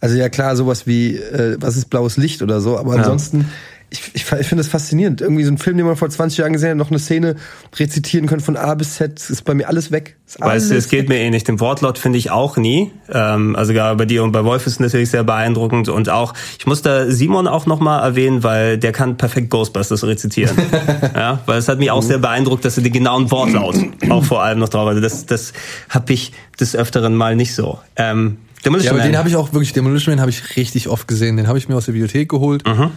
Also 0.00 0.16
ja 0.16 0.28
klar, 0.28 0.56
sowas 0.56 0.86
wie 0.86 1.16
äh, 1.16 1.56
was 1.60 1.76
ist 1.76 1.90
blaues 1.90 2.16
Licht 2.16 2.42
oder 2.42 2.60
so, 2.60 2.78
aber 2.78 2.94
ja. 2.94 3.00
ansonsten 3.00 3.50
ich, 3.92 4.14
ich, 4.14 4.22
ich 4.22 4.46
finde 4.46 4.62
das 4.62 4.68
faszinierend. 4.68 5.20
Irgendwie 5.20 5.42
so 5.42 5.50
ein 5.50 5.58
Film, 5.58 5.76
den 5.76 5.84
man 5.84 5.96
vor 5.96 6.08
20 6.08 6.38
Jahren 6.38 6.52
gesehen 6.52 6.70
hat, 6.70 6.76
noch 6.76 6.90
eine 6.90 7.00
Szene 7.00 7.34
rezitieren 7.76 8.28
können 8.28 8.40
von 8.40 8.56
A 8.56 8.74
bis 8.74 8.94
Z, 8.94 9.28
ist 9.28 9.44
bei 9.44 9.52
mir 9.52 9.68
alles 9.68 9.90
weg. 9.90 10.16
Weißt 10.38 10.70
du, 10.70 10.76
es 10.76 10.88
geht 10.88 11.08
mir 11.08 11.16
ähnlich. 11.16 11.42
Den 11.42 11.58
Wortlaut 11.58 11.98
finde 11.98 12.18
ich 12.18 12.30
auch 12.30 12.56
nie. 12.56 12.92
Ähm, 13.10 13.56
also 13.56 13.72
gerade 13.72 13.96
bei 13.96 14.04
dir 14.04 14.22
und 14.22 14.30
bei 14.30 14.44
Wolf 14.44 14.66
ist 14.68 14.74
es 14.74 14.80
natürlich 14.80 15.10
sehr 15.10 15.24
beeindruckend. 15.24 15.88
Und 15.88 16.08
auch, 16.08 16.34
ich 16.58 16.66
muss 16.66 16.82
da 16.82 17.10
Simon 17.10 17.48
auch 17.48 17.66
nochmal 17.66 18.02
erwähnen, 18.02 18.44
weil 18.44 18.78
der 18.78 18.92
kann 18.92 19.16
perfekt 19.16 19.50
Ghostbusters 19.50 20.04
rezitieren. 20.04 20.56
ja, 21.16 21.40
weil 21.46 21.58
es 21.58 21.66
hat 21.66 21.80
mich 21.80 21.90
auch 21.90 22.02
sehr 22.02 22.18
beeindruckt, 22.18 22.64
dass 22.64 22.76
er 22.76 22.84
den 22.84 22.92
genauen 22.92 23.28
Wortlaut 23.32 23.76
auch 24.08 24.24
vor 24.24 24.44
allem 24.44 24.60
noch 24.60 24.68
drauf 24.68 24.88
hatte. 24.88 25.00
Das, 25.00 25.26
das 25.26 25.52
habe 25.88 26.12
ich 26.12 26.32
des 26.60 26.76
Öfteren 26.76 27.16
mal 27.16 27.34
nicht 27.34 27.56
so. 27.56 27.80
Ähm, 27.96 28.36
Demolition 28.64 28.94
ja, 28.96 29.02
aber 29.02 29.10
den 29.10 29.18
habe 29.18 29.28
ich 29.28 29.34
auch 29.34 29.52
wirklich, 29.52 29.72
Demolition 29.72 30.14
Man 30.14 30.20
habe 30.20 30.30
ich 30.30 30.56
richtig 30.56 30.88
oft 30.88 31.08
gesehen. 31.08 31.36
Den 31.36 31.48
habe 31.48 31.58
ich 31.58 31.68
mir 31.68 31.74
aus 31.74 31.86
der 31.86 31.92
Bibliothek 31.92 32.28
geholt. 32.28 32.64
Mhm 32.68 32.92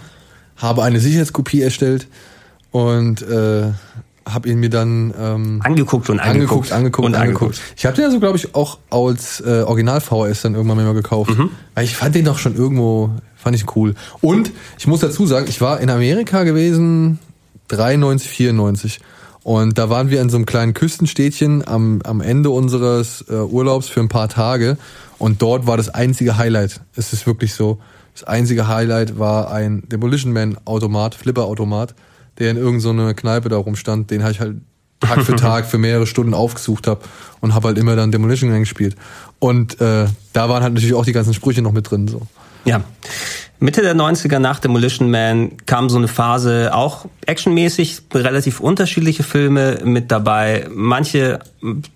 habe 0.58 0.84
eine 0.84 0.99
Sicherheitskopie 0.99 1.62
erstellt 1.62 2.08
und 2.72 3.22
äh, 3.22 3.72
habe 4.26 4.49
ihn 4.49 4.60
mir 4.60 4.70
dann 4.70 5.14
ähm, 5.20 5.62
angeguckt 5.64 6.10
und 6.10 6.20
angeguckt, 6.20 6.72
angeguckt 6.72 7.06
und 7.06 7.16
angeguckt. 7.16 7.60
Ich 7.76 7.86
habe 7.86 7.95
den 7.95 8.06
also 8.06 8.20
glaube 8.20 8.38
ich 8.38 8.56
auch 8.56 8.78
als 8.89 9.41
äh, 9.41 9.64
Original 9.64 10.01
VHS 10.01 10.43
dann 10.43 10.56
irgendwann 10.56 10.78
mal 10.78 10.93
gekauft, 10.93 11.38
mhm. 11.38 11.49
weil 11.76 11.86
ich 11.86 11.95
fand 11.95 12.16
den 12.16 12.26
doch 12.26 12.38
schon 12.38 12.56
irgendwo 12.56 13.12
fand 13.36 13.56
ich 13.56 13.76
cool. 13.76 13.95
Und 14.22 14.51
ich 14.80 14.88
muss 14.88 15.01
dazu 15.01 15.26
sagen, 15.26 15.47
ich 15.49 15.60
war 15.60 15.82
in 15.82 15.89
Amerika 15.89 16.43
gewesen 16.43 17.20
93 17.68 18.30
94 18.30 18.99
und 19.43 19.78
da 19.78 19.89
waren 19.89 20.10
wir 20.10 20.22
in 20.22 20.30
so 20.30 20.38
einem 20.38 20.45
kleinen 20.45 20.74
Küstenstädtchen 20.74 21.68
am, 21.68 22.01
am 22.04 22.22
Ende 22.22 22.49
unseres 22.49 23.26
äh, 23.30 23.34
Urlaubs 23.34 23.89
für 23.89 23.99
ein 23.99 24.10
paar 24.10 24.30
Tage 24.30 24.78
und 25.18 25.41
dort 25.41 25.68
war 25.68 25.76
das 25.76 25.89
einzige 25.89 26.38
Highlight. 26.38 26.80
Es 26.95 27.12
ist 27.12 27.28
wirklich 27.28 27.54
so 27.54 27.80
das 28.14 28.24
einzige 28.24 28.68
Highlight 28.68 29.18
war 29.18 29.51
ein 29.51 29.84
Demolition 29.89 30.34
Man 30.34 30.57
Automat, 30.66 31.16
Flipper 31.16 31.45
Automat, 31.45 31.95
der 32.39 32.51
in 32.51 32.57
irgendeiner 32.57 33.09
so 33.09 33.14
Kneipe 33.16 33.49
da 33.49 33.57
rumstand, 33.57 34.11
den 34.11 34.24
habe 34.24 34.32
ich 34.32 34.39
halt 34.39 34.57
Tag 34.99 35.22
für 35.24 35.36
Tag 35.36 35.66
für 35.66 35.78
mehrere 35.78 36.07
Stunden 36.07 36.34
aufgesucht 36.34 36.88
habe 36.88 37.01
und 37.41 37.53
habe 37.53 37.70
halt 37.70 37.78
immer 37.78 37.95
dann 37.95 38.11
Demolition 38.11 38.49
Man 38.49 38.59
gespielt. 38.59 38.95
Und 39.39 39.80
äh, 39.82 40.07
da 40.34 40.49
waren 40.49 40.64
halt 40.64 40.74
natürlich 40.74 40.95
auch 40.95 41.05
die 41.05 41.11
ganzen 41.11 41.34
Sprüche 41.34 41.61
noch 41.61 41.72
mit 41.74 41.89
drin 41.89 42.07
so. 42.07 42.28
Ja. 42.66 42.84
Mitte 43.64 43.82
der 43.82 43.95
90er 43.95 44.39
nach 44.39 44.59
Demolition 44.59 45.09
Man 45.09 45.51
kam 45.66 45.89
so 45.89 45.97
eine 45.97 46.09
Phase, 46.09 46.72
auch 46.74 47.05
actionmäßig, 47.26 48.01
relativ 48.14 48.59
unterschiedliche 48.59 49.24
Filme 49.24 49.80
mit 49.86 50.11
dabei. 50.11 50.68
Manche, 50.70 51.39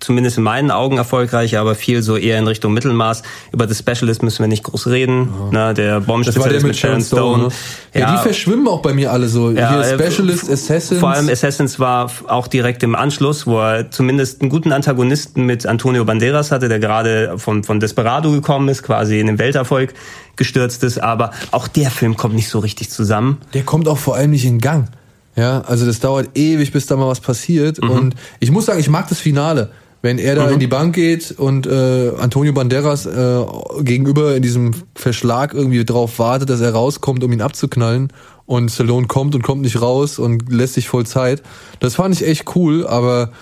zumindest 0.00 0.38
in 0.38 0.44
meinen 0.44 0.70
Augen 0.70 0.96
erfolgreich, 0.96 1.58
aber 1.58 1.74
viel 1.74 2.02
so 2.02 2.16
eher 2.16 2.38
in 2.38 2.46
Richtung 2.46 2.72
Mittelmaß. 2.72 3.22
Über 3.52 3.68
The 3.68 3.74
Specialist 3.74 4.22
müssen 4.22 4.38
wir 4.38 4.48
nicht 4.48 4.62
groß 4.62 4.86
reden. 4.86 5.28
Ja. 5.28 5.48
Na, 5.52 5.72
der 5.74 6.00
Bombenspezialist 6.00 6.64
mit 6.64 6.74
Sharon 6.74 7.02
Stone. 7.02 7.20
Stone. 7.20 7.42
Ne? 7.42 7.52
Ja, 7.92 8.00
ja, 8.00 8.16
die 8.16 8.22
verschwimmen 8.22 8.66
auch 8.66 8.80
bei 8.80 8.94
mir 8.94 9.12
alle 9.12 9.28
so. 9.28 9.50
Ja, 9.50 9.68
Hier 9.68 9.80
äh, 9.80 10.02
Specialist, 10.02 10.50
Assassins. 10.50 11.00
Vor 11.00 11.10
allem 11.10 11.28
Assassins 11.28 11.78
war 11.78 12.10
auch 12.28 12.46
direkt 12.46 12.82
im 12.82 12.94
Anschluss, 12.94 13.46
wo 13.46 13.60
er 13.60 13.90
zumindest 13.90 14.40
einen 14.40 14.48
guten 14.48 14.72
Antagonisten 14.72 15.44
mit 15.44 15.66
Antonio 15.66 16.06
Banderas 16.06 16.50
hatte, 16.50 16.70
der 16.70 16.78
gerade 16.78 17.34
von, 17.36 17.62
von 17.62 17.78
Desperado 17.78 18.30
gekommen 18.32 18.70
ist, 18.70 18.82
quasi 18.82 19.20
in 19.20 19.26
den 19.26 19.38
Welterfolg 19.38 19.92
gestürzt 20.38 20.82
ist, 20.84 20.98
aber 20.98 21.32
auch 21.58 21.66
der 21.66 21.90
Film 21.90 22.16
kommt 22.16 22.36
nicht 22.36 22.48
so 22.48 22.60
richtig 22.60 22.88
zusammen. 22.88 23.38
Der 23.52 23.64
kommt 23.64 23.88
auch 23.88 23.98
vor 23.98 24.14
allem 24.14 24.30
nicht 24.30 24.44
in 24.44 24.60
Gang. 24.60 24.88
Ja, 25.34 25.62
also 25.62 25.86
das 25.86 25.98
dauert 25.98 26.36
ewig, 26.36 26.72
bis 26.72 26.86
da 26.86 26.94
mal 26.94 27.08
was 27.08 27.18
passiert. 27.18 27.82
Mhm. 27.82 27.90
Und 27.90 28.14
ich 28.38 28.52
muss 28.52 28.66
sagen, 28.66 28.78
ich 28.78 28.88
mag 28.88 29.08
das 29.08 29.18
Finale. 29.18 29.70
Wenn 30.00 30.18
er 30.18 30.36
da 30.36 30.46
mhm. 30.46 30.52
in 30.52 30.60
die 30.60 30.68
Bank 30.68 30.94
geht 30.94 31.32
und 31.32 31.66
äh, 31.66 32.12
Antonio 32.20 32.52
Banderas 32.52 33.06
äh, 33.06 33.44
gegenüber 33.80 34.36
in 34.36 34.42
diesem 34.42 34.70
Verschlag 34.94 35.52
irgendwie 35.52 35.84
drauf 35.84 36.20
wartet, 36.20 36.48
dass 36.48 36.60
er 36.60 36.72
rauskommt, 36.72 37.24
um 37.24 37.32
ihn 37.32 37.42
abzuknallen 37.42 38.12
und 38.46 38.70
Stallone 38.70 39.08
kommt 39.08 39.34
und 39.34 39.42
kommt 39.42 39.62
nicht 39.62 39.82
raus 39.82 40.20
und 40.20 40.52
lässt 40.52 40.74
sich 40.74 40.88
voll 40.88 41.06
Zeit. 41.06 41.42
Das 41.80 41.96
fand 41.96 42.14
ich 42.14 42.24
echt 42.24 42.54
cool, 42.54 42.86
aber 42.86 43.32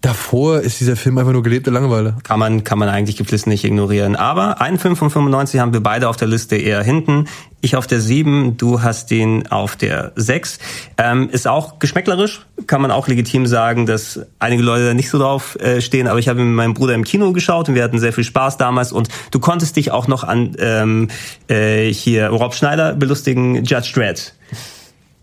davor 0.00 0.60
ist 0.60 0.80
dieser 0.80 0.96
Film 0.96 1.18
einfach 1.18 1.32
nur 1.32 1.42
gelebte 1.42 1.70
Langeweile. 1.70 2.16
Kann 2.22 2.38
man, 2.38 2.64
kann 2.64 2.78
man 2.78 2.88
eigentlich 2.88 3.16
geflissen 3.16 3.50
nicht 3.50 3.64
ignorieren. 3.64 4.16
Aber 4.16 4.60
einen 4.60 4.78
Film 4.78 4.96
von 4.96 5.10
95 5.10 5.60
haben 5.60 5.72
wir 5.72 5.82
beide 5.82 6.08
auf 6.08 6.16
der 6.16 6.28
Liste 6.28 6.56
eher 6.56 6.82
hinten. 6.82 7.26
Ich 7.60 7.74
auf 7.74 7.88
der 7.88 8.00
7, 8.00 8.56
du 8.56 8.82
hast 8.82 9.10
den 9.10 9.50
auf 9.50 9.74
der 9.74 10.12
6. 10.14 10.60
Ähm, 10.96 11.28
ist 11.30 11.48
auch 11.48 11.80
geschmäcklerisch, 11.80 12.46
kann 12.68 12.80
man 12.80 12.92
auch 12.92 13.08
legitim 13.08 13.48
sagen, 13.48 13.86
dass 13.86 14.20
einige 14.38 14.62
Leute 14.62 14.86
da 14.86 14.94
nicht 14.94 15.10
so 15.10 15.18
drauf 15.18 15.56
äh, 15.56 15.80
stehen, 15.80 16.06
aber 16.06 16.20
ich 16.20 16.28
habe 16.28 16.44
mit 16.44 16.54
meinem 16.54 16.74
Bruder 16.74 16.94
im 16.94 17.02
Kino 17.02 17.32
geschaut 17.32 17.68
und 17.68 17.74
wir 17.74 17.82
hatten 17.82 17.98
sehr 17.98 18.12
viel 18.12 18.22
Spaß 18.22 18.58
damals 18.58 18.92
und 18.92 19.08
du 19.32 19.40
konntest 19.40 19.74
dich 19.74 19.90
auch 19.90 20.06
noch 20.06 20.22
an 20.22 20.54
ähm, 20.60 21.08
äh, 21.48 21.92
hier 21.92 22.28
Rob 22.28 22.54
Schneider 22.54 22.94
belustigen, 22.94 23.64
Judge 23.64 23.90
Dredd. 23.92 24.34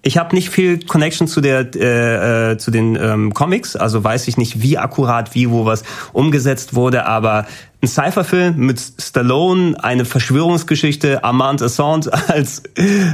Ich 0.08 0.20
habe 0.20 0.36
nicht 0.36 0.52
viel 0.52 0.86
Connection 0.86 1.28
zu 1.28 1.42
der 1.42 1.68
äh, 1.76 2.52
äh, 2.52 2.58
zu 2.60 2.70
den 2.70 2.96
ähm, 2.96 3.34
Comics, 3.34 3.76
also 3.76 4.04
weiß 4.04 4.28
ich 4.28 4.38
nicht, 4.38 4.62
wie 4.62 4.78
akkurat 4.78 5.34
wie 5.34 5.50
wo 5.50 5.66
was 5.66 5.82
umgesetzt 6.14 6.76
wurde, 6.76 7.08
aber 7.08 7.48
ein 7.82 7.88
Cypher-Film 7.88 8.56
mit 8.56 8.80
Stallone, 9.00 9.76
eine 9.84 10.06
Verschwörungsgeschichte, 10.06 11.24
Armand 11.24 11.64
Assant 11.64 12.14
als 12.30 12.62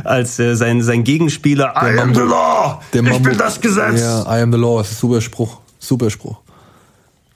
als 0.03 0.37
äh, 0.37 0.55
sein 0.57 0.81
sein 0.81 1.05
Gegenspieler. 1.05 1.73
Der 1.81 1.93
I 1.93 1.95
Mambo, 1.95 2.19
am 2.19 2.27
the 2.27 2.29
law. 2.29 2.81
Der 2.91 3.03
ich 3.05 3.23
bin 3.23 3.37
das 3.37 3.61
Gesetz. 3.61 4.01
Ja, 4.01 4.23
I 4.23 4.41
am 4.41 4.51
the 4.51 4.59
law. 4.59 4.79
Das 4.79 4.91
ist 4.91 4.97
ein 4.97 4.99
super 4.99 5.21
Spruch, 5.21 5.61
super 5.79 6.09
Spruch. 6.09 6.41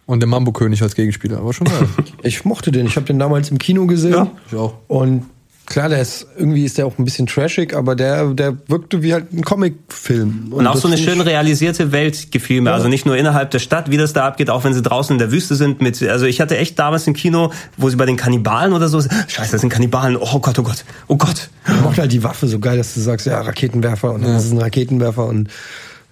Und 0.06 0.20
der 0.20 0.28
Mambo-König 0.28 0.82
als 0.82 0.96
Gegenspieler, 0.96 1.38
aber 1.38 1.54
schon 1.54 1.68
geil. 1.68 1.88
ich 2.24 2.44
mochte 2.44 2.74
den. 2.74 2.88
Ich 2.88 2.98
habe 2.98 3.06
den 3.06 3.20
damals 3.20 3.52
im 3.52 3.58
Kino 3.58 3.86
gesehen. 3.86 4.12
Ja, 4.12 4.28
ich 4.52 4.58
auch. 4.58 4.74
Und 4.90 5.28
Klar, 5.66 5.90
der 5.90 6.00
ist 6.00 6.28
irgendwie 6.38 6.64
ist 6.64 6.78
der 6.78 6.86
auch 6.86 6.98
ein 7.00 7.06
bisschen 7.06 7.26
trashig, 7.26 7.76
aber 7.76 7.96
der 7.96 8.34
der 8.34 8.56
wirkte 8.68 9.02
wie 9.02 9.14
halt 9.14 9.34
ein 9.34 9.44
Comicfilm. 9.44 10.50
Und, 10.52 10.60
und 10.60 10.68
auch 10.68 10.76
so 10.76 10.88
eine 10.88 10.98
schön 10.98 11.20
realisierte 11.22 11.92
Welt 11.92 12.32
gefiel 12.32 12.62
mir. 12.62 12.70
Ja. 12.70 12.76
Also 12.76 12.88
nicht 12.88 13.06
nur 13.06 13.18
innerhalb 13.18 13.50
der 13.50 13.60
Stadt, 13.60 13.90
wie 13.90 13.98
das 13.98 14.14
da 14.14 14.26
abgeht, 14.26 14.50
auch 14.52 14.64
wenn 14.64 14.74
sie 14.74 14.84
draußen 14.84 15.16
in 15.16 15.20
der 15.20 15.32
Wüste 15.32 15.56
sind. 15.56 15.82
Mit 15.82 16.02
also 16.04 16.26
ich 16.26 16.40
hatte 16.40 16.58
echt 16.58 16.78
damals 16.78 17.08
im 17.08 17.14
Kino, 17.14 17.52
wo 17.78 17.90
sie 17.90 17.96
bei 17.96 18.06
den 18.06 18.16
Kannibalen 18.16 18.74
oder 18.74 18.90
so, 18.90 19.02
Scheiße, 19.02 19.54
das 19.54 19.62
sind 19.62 19.70
Kannibalen. 19.70 20.18
Oh 20.18 20.40
Gott, 20.40 20.60
oh 20.60 20.64
Gott, 20.64 20.86
oh 21.08 21.18
Gott. 21.18 21.50
Ich 21.68 21.82
mochte 21.82 22.02
halt 22.02 22.12
die 22.12 22.24
Waffe 22.24 22.48
so 22.48 22.60
geil, 22.60 22.78
dass 22.78 22.94
du 22.94 23.00
sagst, 23.00 23.26
ja 23.26 23.42
Raketenwerfer 23.42 24.14
und 24.14 24.22
dann 24.22 24.32
ja. 24.32 24.38
ist 24.38 24.46
es 24.46 24.52
ein 24.52 24.60
Raketenwerfer 24.60 25.26
und 25.26 25.50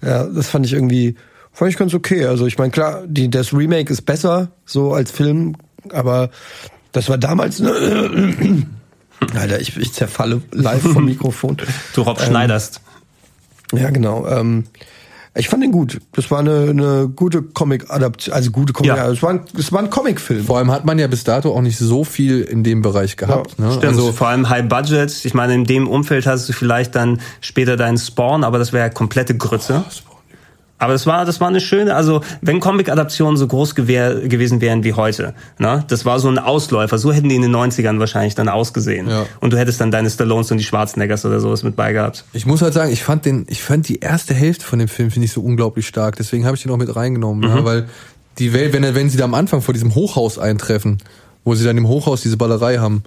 ja, 0.02 0.24
das 0.24 0.48
fand 0.48 0.66
ich 0.66 0.72
irgendwie 0.72 1.14
fand 1.52 1.70
ich 1.70 1.76
ganz 1.76 1.94
okay. 1.94 2.26
Also 2.26 2.46
ich 2.46 2.58
meine 2.58 2.72
klar, 2.72 3.02
die 3.06 3.30
das 3.30 3.54
Remake 3.54 3.92
ist 3.92 4.02
besser 4.02 4.48
so 4.66 4.92
als 4.92 5.10
Film, 5.10 5.54
aber 5.92 6.30
das 6.92 7.08
war 7.08 7.18
damals 7.18 7.62
Alter, 9.36 9.60
ich, 9.60 9.76
ich 9.76 9.92
zerfalle 9.92 10.42
live 10.52 10.82
vom 10.82 11.04
Mikrofon. 11.06 11.56
du 11.94 12.02
Rob 12.02 12.18
ähm, 12.20 12.26
schneiderst. 12.26 12.80
Ja, 13.72 13.90
genau. 13.90 14.26
Ähm, 14.26 14.64
ich 15.36 15.48
fand 15.48 15.64
ihn 15.64 15.72
gut. 15.72 16.00
Das 16.12 16.30
war 16.30 16.38
eine, 16.38 16.70
eine 16.70 17.08
gute 17.08 17.42
Comic-Adaption, 17.42 18.32
also 18.32 18.52
gute 18.52 18.72
Comic. 18.72 18.96
Ja. 18.96 19.10
Es 19.10 19.20
war 19.20 19.30
ein, 19.30 19.40
es 19.58 19.72
war 19.72 19.80
ein 19.80 19.90
Comic-Film. 19.90 20.44
Vor 20.44 20.58
allem 20.58 20.70
hat 20.70 20.84
man 20.84 20.98
ja 20.98 21.08
bis 21.08 21.24
dato 21.24 21.52
auch 21.52 21.60
nicht 21.60 21.76
so 21.76 22.04
viel 22.04 22.42
in 22.42 22.62
dem 22.62 22.82
Bereich 22.82 23.16
gehabt. 23.16 23.56
Ja, 23.58 23.64
ne? 23.64 23.70
Stimmt. 23.72 23.84
Also 23.86 24.12
vor 24.12 24.28
allem 24.28 24.48
High 24.48 24.68
Budget. 24.68 25.24
Ich 25.24 25.34
meine, 25.34 25.54
in 25.54 25.64
dem 25.64 25.88
Umfeld 25.88 26.26
hast 26.26 26.48
du 26.48 26.52
vielleicht 26.52 26.94
dann 26.94 27.20
später 27.40 27.76
deinen 27.76 27.98
Spawn, 27.98 28.44
aber 28.44 28.58
das 28.58 28.72
wäre 28.72 28.86
ja 28.86 28.90
komplette 28.90 29.36
Grütze. 29.36 29.84
Oh, 29.84 30.13
aber 30.84 30.92
das 30.92 31.06
war, 31.06 31.24
das 31.24 31.40
war 31.40 31.48
eine 31.48 31.60
schöne, 31.60 31.94
also 31.94 32.20
wenn 32.42 32.60
Comic-Adaptionen 32.60 33.38
so 33.38 33.46
groß 33.46 33.74
gewesen 33.74 34.60
wären 34.60 34.84
wie 34.84 34.92
heute, 34.92 35.32
ne, 35.58 35.82
das 35.88 36.04
war 36.04 36.20
so 36.20 36.28
ein 36.28 36.38
Ausläufer. 36.38 36.98
So 36.98 37.10
hätten 37.10 37.30
die 37.30 37.36
in 37.36 37.42
den 37.42 37.56
90ern 37.56 37.98
wahrscheinlich 37.98 38.34
dann 38.34 38.50
ausgesehen. 38.50 39.08
Ja. 39.08 39.24
Und 39.40 39.54
du 39.54 39.58
hättest 39.58 39.80
dann 39.80 39.90
deine 39.90 40.10
Stallones 40.10 40.50
und 40.50 40.58
die 40.58 40.64
Schwarzeneggers 40.64 41.24
oder 41.24 41.40
sowas 41.40 41.62
mit 41.62 41.74
beigehabt. 41.74 42.26
Ich 42.34 42.44
muss 42.44 42.60
halt 42.60 42.74
sagen, 42.74 42.92
ich 42.92 43.02
fand 43.02 43.24
den, 43.24 43.46
ich 43.48 43.62
fand 43.62 43.88
die 43.88 44.00
erste 44.00 44.34
Hälfte 44.34 44.66
von 44.66 44.78
dem 44.78 44.88
Film 44.88 45.10
finde 45.10 45.24
ich 45.24 45.32
so 45.32 45.40
unglaublich 45.40 45.88
stark. 45.88 46.16
Deswegen 46.16 46.44
habe 46.44 46.54
ich 46.54 46.62
den 46.62 46.70
auch 46.70 46.76
mit 46.76 46.94
reingenommen, 46.94 47.50
mhm. 47.50 47.56
ja, 47.56 47.64
weil 47.64 47.88
die 48.38 48.52
Welt, 48.52 48.74
wenn, 48.74 48.94
wenn 48.94 49.08
sie 49.08 49.16
da 49.16 49.24
am 49.24 49.34
Anfang 49.34 49.62
vor 49.62 49.72
diesem 49.72 49.94
Hochhaus 49.94 50.38
eintreffen, 50.38 50.98
wo 51.44 51.54
sie 51.54 51.64
dann 51.64 51.78
im 51.78 51.88
Hochhaus 51.88 52.20
diese 52.20 52.36
Ballerei 52.36 52.76
haben, 52.76 53.04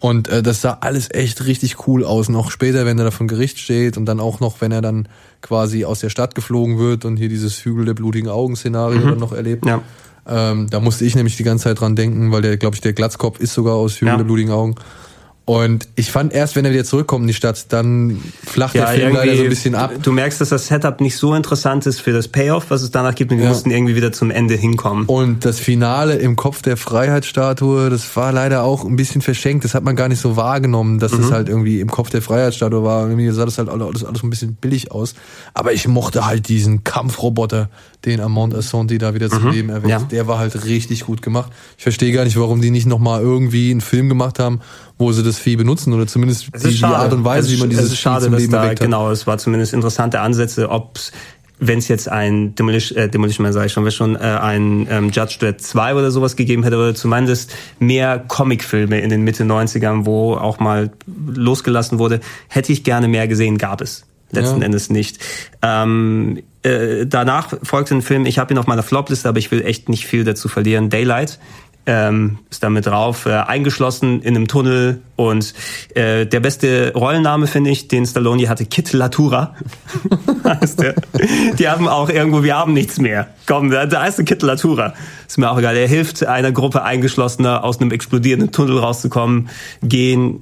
und 0.00 0.28
äh, 0.28 0.42
das 0.42 0.60
sah 0.60 0.78
alles 0.80 1.10
echt 1.10 1.46
richtig 1.46 1.86
cool 1.86 2.04
aus. 2.04 2.28
Und 2.28 2.36
auch 2.36 2.50
später, 2.50 2.84
wenn 2.84 2.98
er 2.98 3.04
da 3.04 3.10
vor 3.10 3.26
Gericht 3.26 3.58
steht 3.58 3.96
und 3.96 4.04
dann 4.04 4.20
auch 4.20 4.38
noch, 4.38 4.60
wenn 4.60 4.70
er 4.70 4.82
dann 4.82 5.08
quasi 5.44 5.84
aus 5.84 6.00
der 6.00 6.08
Stadt 6.08 6.34
geflogen 6.34 6.78
wird 6.78 7.04
und 7.04 7.16
hier 7.16 7.28
dieses 7.28 7.64
Hügel 7.64 7.84
der 7.84 7.94
blutigen 7.94 8.28
Augen-Szenario 8.28 9.00
mhm. 9.00 9.08
dann 9.10 9.18
noch 9.18 9.32
erlebt. 9.32 9.66
Ja. 9.66 9.82
Ähm, 10.26 10.68
da 10.70 10.80
musste 10.80 11.04
ich 11.04 11.14
nämlich 11.14 11.36
die 11.36 11.44
ganze 11.44 11.64
Zeit 11.64 11.80
dran 11.80 11.94
denken, 11.94 12.32
weil 12.32 12.42
der, 12.42 12.56
glaube 12.56 12.74
ich, 12.74 12.80
der 12.80 12.94
Glatzkopf 12.94 13.38
ist 13.38 13.52
sogar 13.52 13.74
aus 13.74 13.96
Hügel 13.96 14.08
ja. 14.08 14.16
der 14.16 14.24
blutigen 14.24 14.50
Augen. 14.50 14.74
Und 15.46 15.88
ich 15.94 16.10
fand 16.10 16.32
erst, 16.32 16.56
wenn 16.56 16.64
er 16.64 16.72
wieder 16.72 16.84
zurückkommt 16.84 17.24
in 17.24 17.28
die 17.28 17.34
Stadt, 17.34 17.66
dann 17.68 18.22
flacht 18.46 18.74
ja, 18.74 18.86
der 18.86 18.94
Film 18.94 19.14
leider 19.14 19.36
so 19.36 19.42
ein 19.42 19.48
bisschen 19.50 19.74
ab. 19.74 19.92
Du 20.02 20.10
merkst, 20.10 20.40
dass 20.40 20.48
das 20.48 20.68
Setup 20.68 21.02
nicht 21.02 21.18
so 21.18 21.34
interessant 21.34 21.84
ist 21.84 22.00
für 22.00 22.12
das 22.12 22.28
Payoff, 22.28 22.70
was 22.70 22.80
es 22.80 22.90
danach 22.90 23.14
gibt, 23.14 23.30
und 23.30 23.38
wir 23.38 23.44
ja. 23.44 23.50
mussten 23.50 23.70
irgendwie 23.70 23.94
wieder 23.94 24.10
zum 24.10 24.30
Ende 24.30 24.54
hinkommen. 24.54 25.04
Und 25.04 25.44
das 25.44 25.60
Finale 25.60 26.14
im 26.14 26.36
Kopf 26.36 26.62
der 26.62 26.78
Freiheitsstatue, 26.78 27.90
das 27.90 28.16
war 28.16 28.32
leider 28.32 28.62
auch 28.62 28.86
ein 28.86 28.96
bisschen 28.96 29.20
verschenkt. 29.20 29.66
Das 29.66 29.74
hat 29.74 29.84
man 29.84 29.96
gar 29.96 30.08
nicht 30.08 30.20
so 30.20 30.36
wahrgenommen, 30.36 30.98
dass 30.98 31.12
mhm. 31.12 31.22
das 31.22 31.30
halt 31.30 31.50
irgendwie 31.50 31.80
im 31.80 31.90
Kopf 31.90 32.08
der 32.08 32.22
Freiheitsstatue 32.22 32.82
war. 32.82 33.02
Irgendwie 33.06 33.28
sah 33.30 33.44
das 33.44 33.58
halt 33.58 33.68
alles, 33.68 34.02
alles 34.02 34.22
ein 34.22 34.30
bisschen 34.30 34.54
billig 34.54 34.92
aus. 34.92 35.14
Aber 35.52 35.74
ich 35.74 35.86
mochte 35.86 36.24
halt 36.24 36.48
diesen 36.48 36.84
Kampfroboter, 36.84 37.68
den 38.04 38.20
Amont 38.20 38.54
Assanti 38.54 38.98
da 38.98 39.14
wieder 39.14 39.30
zum 39.30 39.44
mhm. 39.44 39.50
Leben 39.50 39.68
erweckt. 39.70 39.90
Ja. 39.90 39.98
Der 40.00 40.26
war 40.26 40.38
halt 40.38 40.64
richtig 40.64 41.04
gut 41.04 41.22
gemacht. 41.22 41.52
Ich 41.76 41.82
verstehe 41.82 42.12
gar 42.12 42.24
nicht, 42.24 42.38
warum 42.38 42.60
die 42.60 42.70
nicht 42.70 42.86
nochmal 42.86 43.20
irgendwie 43.20 43.70
einen 43.70 43.80
Film 43.80 44.08
gemacht 44.08 44.38
haben, 44.38 44.60
wo 44.98 45.12
sie 45.12 45.22
das 45.22 45.38
Vieh 45.38 45.56
benutzen 45.56 45.92
oder 45.92 46.06
zumindest 46.06 46.48
die, 46.62 46.74
die, 46.74 46.84
Art 46.84 47.12
und 47.12 47.24
Weise, 47.24 47.50
wie 47.50 47.58
man 47.58 47.70
dieses 47.70 47.86
es 47.86 47.92
ist 47.92 47.98
schade, 47.98 48.26
Vieh 48.26 48.30
zum 48.30 48.38
Leben 48.38 48.52
da, 48.52 48.62
erweckt 48.64 48.80
hat. 48.80 48.86
Genau, 48.86 49.10
es 49.10 49.26
war 49.26 49.38
zumindest 49.38 49.72
interessante 49.72 50.20
Ansätze, 50.20 50.68
ob 50.70 50.98
wenn 51.60 51.78
es 51.78 51.88
jetzt 51.88 52.08
ein 52.08 52.54
Demolition, 52.54 52.98
äh, 52.98 53.08
Demolition 53.08 53.44
Man 53.44 53.52
sage 53.52 53.66
ich 53.66 53.72
schon, 53.72 53.84
wenn 53.84 53.92
schon 53.92 54.16
äh, 54.16 54.18
ein 54.18 54.86
ähm, 54.90 55.10
Judge 55.10 55.36
Dredd 55.38 55.60
2 55.60 55.94
oder 55.94 56.10
sowas 56.10 56.36
gegeben 56.36 56.64
hätte, 56.64 56.76
oder 56.76 56.94
zumindest 56.94 57.54
mehr 57.78 58.18
Comicfilme 58.18 59.00
in 59.00 59.08
den 59.08 59.22
Mitte 59.22 59.44
90ern, 59.44 60.04
wo 60.04 60.34
auch 60.34 60.58
mal 60.58 60.90
losgelassen 61.06 61.98
wurde, 61.98 62.20
hätte 62.48 62.72
ich 62.72 62.84
gerne 62.84 63.08
mehr 63.08 63.28
gesehen, 63.28 63.56
gab 63.56 63.80
es 63.80 64.04
letzten 64.34 64.60
ja. 64.60 64.66
Endes 64.66 64.90
nicht. 64.90 65.18
Ähm, 65.62 66.42
äh, 66.64 67.06
danach 67.06 67.54
folgte 67.62 67.94
ein 67.94 68.02
Film, 68.02 68.26
ich 68.26 68.38
habe 68.38 68.52
ihn 68.52 68.58
auf 68.58 68.66
meiner 68.66 68.82
Flopliste, 68.82 69.28
aber 69.28 69.38
ich 69.38 69.50
will 69.50 69.64
echt 69.64 69.88
nicht 69.88 70.06
viel 70.06 70.24
dazu 70.24 70.48
verlieren, 70.48 70.90
Daylight 70.90 71.38
ähm, 71.86 72.38
ist 72.50 72.62
damit 72.62 72.86
drauf, 72.86 73.26
äh, 73.26 73.32
eingeschlossen 73.32 74.22
in 74.22 74.36
einem 74.36 74.48
Tunnel 74.48 75.02
und 75.16 75.54
äh, 75.94 76.26
der 76.26 76.40
beste 76.40 76.92
Rollenname 76.94 77.46
finde 77.46 77.70
ich, 77.70 77.88
den 77.88 78.06
Stallone 78.06 78.48
hatte, 78.48 78.64
Kit 78.64 78.92
Latura. 78.92 79.54
heißt 80.44 80.80
der. 80.80 80.94
Die 81.58 81.68
haben 81.68 81.88
auch 81.88 82.08
irgendwo, 82.08 82.42
wir 82.42 82.56
haben 82.56 82.72
nichts 82.72 82.98
mehr. 82.98 83.28
Komm, 83.46 83.70
da, 83.70 83.86
da 83.86 84.02
heißt 84.02 84.18
der 84.18 84.24
Kit 84.24 84.42
Latura. 84.42 84.94
Ist 85.26 85.38
mir 85.38 85.50
auch 85.50 85.58
egal. 85.58 85.76
Er 85.76 85.88
hilft 85.88 86.24
einer 86.24 86.52
Gruppe 86.52 86.82
Eingeschlossener 86.82 87.64
aus 87.64 87.80
einem 87.80 87.90
explodierenden 87.90 88.50
Tunnel 88.50 88.78
rauszukommen, 88.78 89.50
gehen 89.82 90.40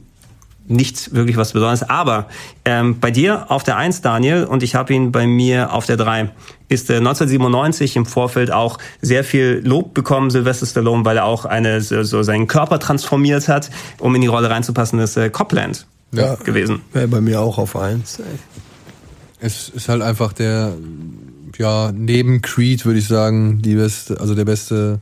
nichts 0.66 1.14
wirklich 1.14 1.36
was 1.36 1.52
Besonderes. 1.52 1.82
Aber 1.82 2.28
ähm, 2.64 3.00
bei 3.00 3.10
dir 3.10 3.50
auf 3.50 3.62
der 3.62 3.76
1, 3.76 4.00
Daniel, 4.00 4.44
und 4.44 4.62
ich 4.62 4.74
habe 4.74 4.94
ihn 4.94 5.12
bei 5.12 5.26
mir 5.26 5.72
auf 5.72 5.86
der 5.86 5.96
3, 5.96 6.30
ist 6.68 6.90
äh, 6.90 6.96
1997 6.96 7.96
im 7.96 8.06
Vorfeld 8.06 8.50
auch 8.50 8.78
sehr 9.00 9.24
viel 9.24 9.60
Lob 9.64 9.94
bekommen, 9.94 10.30
Sylvester 10.30 10.66
Stallone, 10.66 11.04
weil 11.04 11.18
er 11.18 11.24
auch 11.24 11.44
eine, 11.44 11.80
so, 11.80 12.02
so 12.02 12.22
seinen 12.22 12.46
Körper 12.46 12.78
transformiert 12.78 13.48
hat, 13.48 13.70
um 13.98 14.14
in 14.14 14.20
die 14.20 14.28
Rolle 14.28 14.50
reinzupassen, 14.50 14.98
ist 14.98 15.16
äh, 15.16 15.30
Copland 15.30 15.86
ja, 16.12 16.34
gewesen. 16.36 16.82
Wäre 16.92 17.08
bei 17.08 17.20
mir 17.20 17.40
auch 17.40 17.58
auf 17.58 17.76
1. 17.76 18.22
Es 19.40 19.68
ist 19.70 19.88
halt 19.88 20.02
einfach 20.02 20.32
der, 20.32 20.74
ja, 21.58 21.90
neben 21.92 22.42
Creed 22.42 22.84
würde 22.86 22.98
ich 23.00 23.08
sagen, 23.08 23.60
die 23.60 23.74
beste, 23.74 24.20
also 24.20 24.34
der 24.34 24.44
beste 24.44 25.00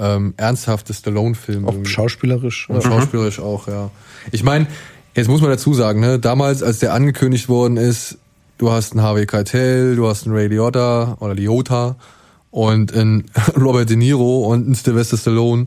ähm, 0.00 0.34
ernsthafte 0.36 0.94
Stallone-Film. 0.94 1.66
Auch 1.66 1.74
schauspielerisch. 1.84 2.68
Und 2.68 2.82
schauspielerisch 2.82 3.38
auch, 3.38 3.68
ja. 3.68 3.90
Ich 4.32 4.42
meine, 4.42 4.66
Jetzt 5.14 5.28
muss 5.28 5.40
man 5.40 5.50
dazu 5.50 5.74
sagen, 5.74 6.00
ne, 6.00 6.18
damals, 6.18 6.62
als 6.62 6.78
der 6.78 6.94
angekündigt 6.94 7.48
worden 7.48 7.76
ist, 7.76 8.18
du 8.58 8.70
hast 8.70 8.92
einen 8.92 9.02
Harvey 9.02 9.26
Keitel, 9.26 9.96
du 9.96 10.06
hast 10.06 10.24
einen 10.24 10.36
Ray 10.36 10.46
Liotta 10.46 11.16
oder 11.18 11.34
Liotta 11.34 11.96
und 12.50 12.94
einen 12.94 13.24
Robert 13.60 13.90
De 13.90 13.96
Niro 13.96 14.46
und 14.46 14.66
einen 14.66 14.74
Sylvester 14.74 15.16
Stallone. 15.16 15.66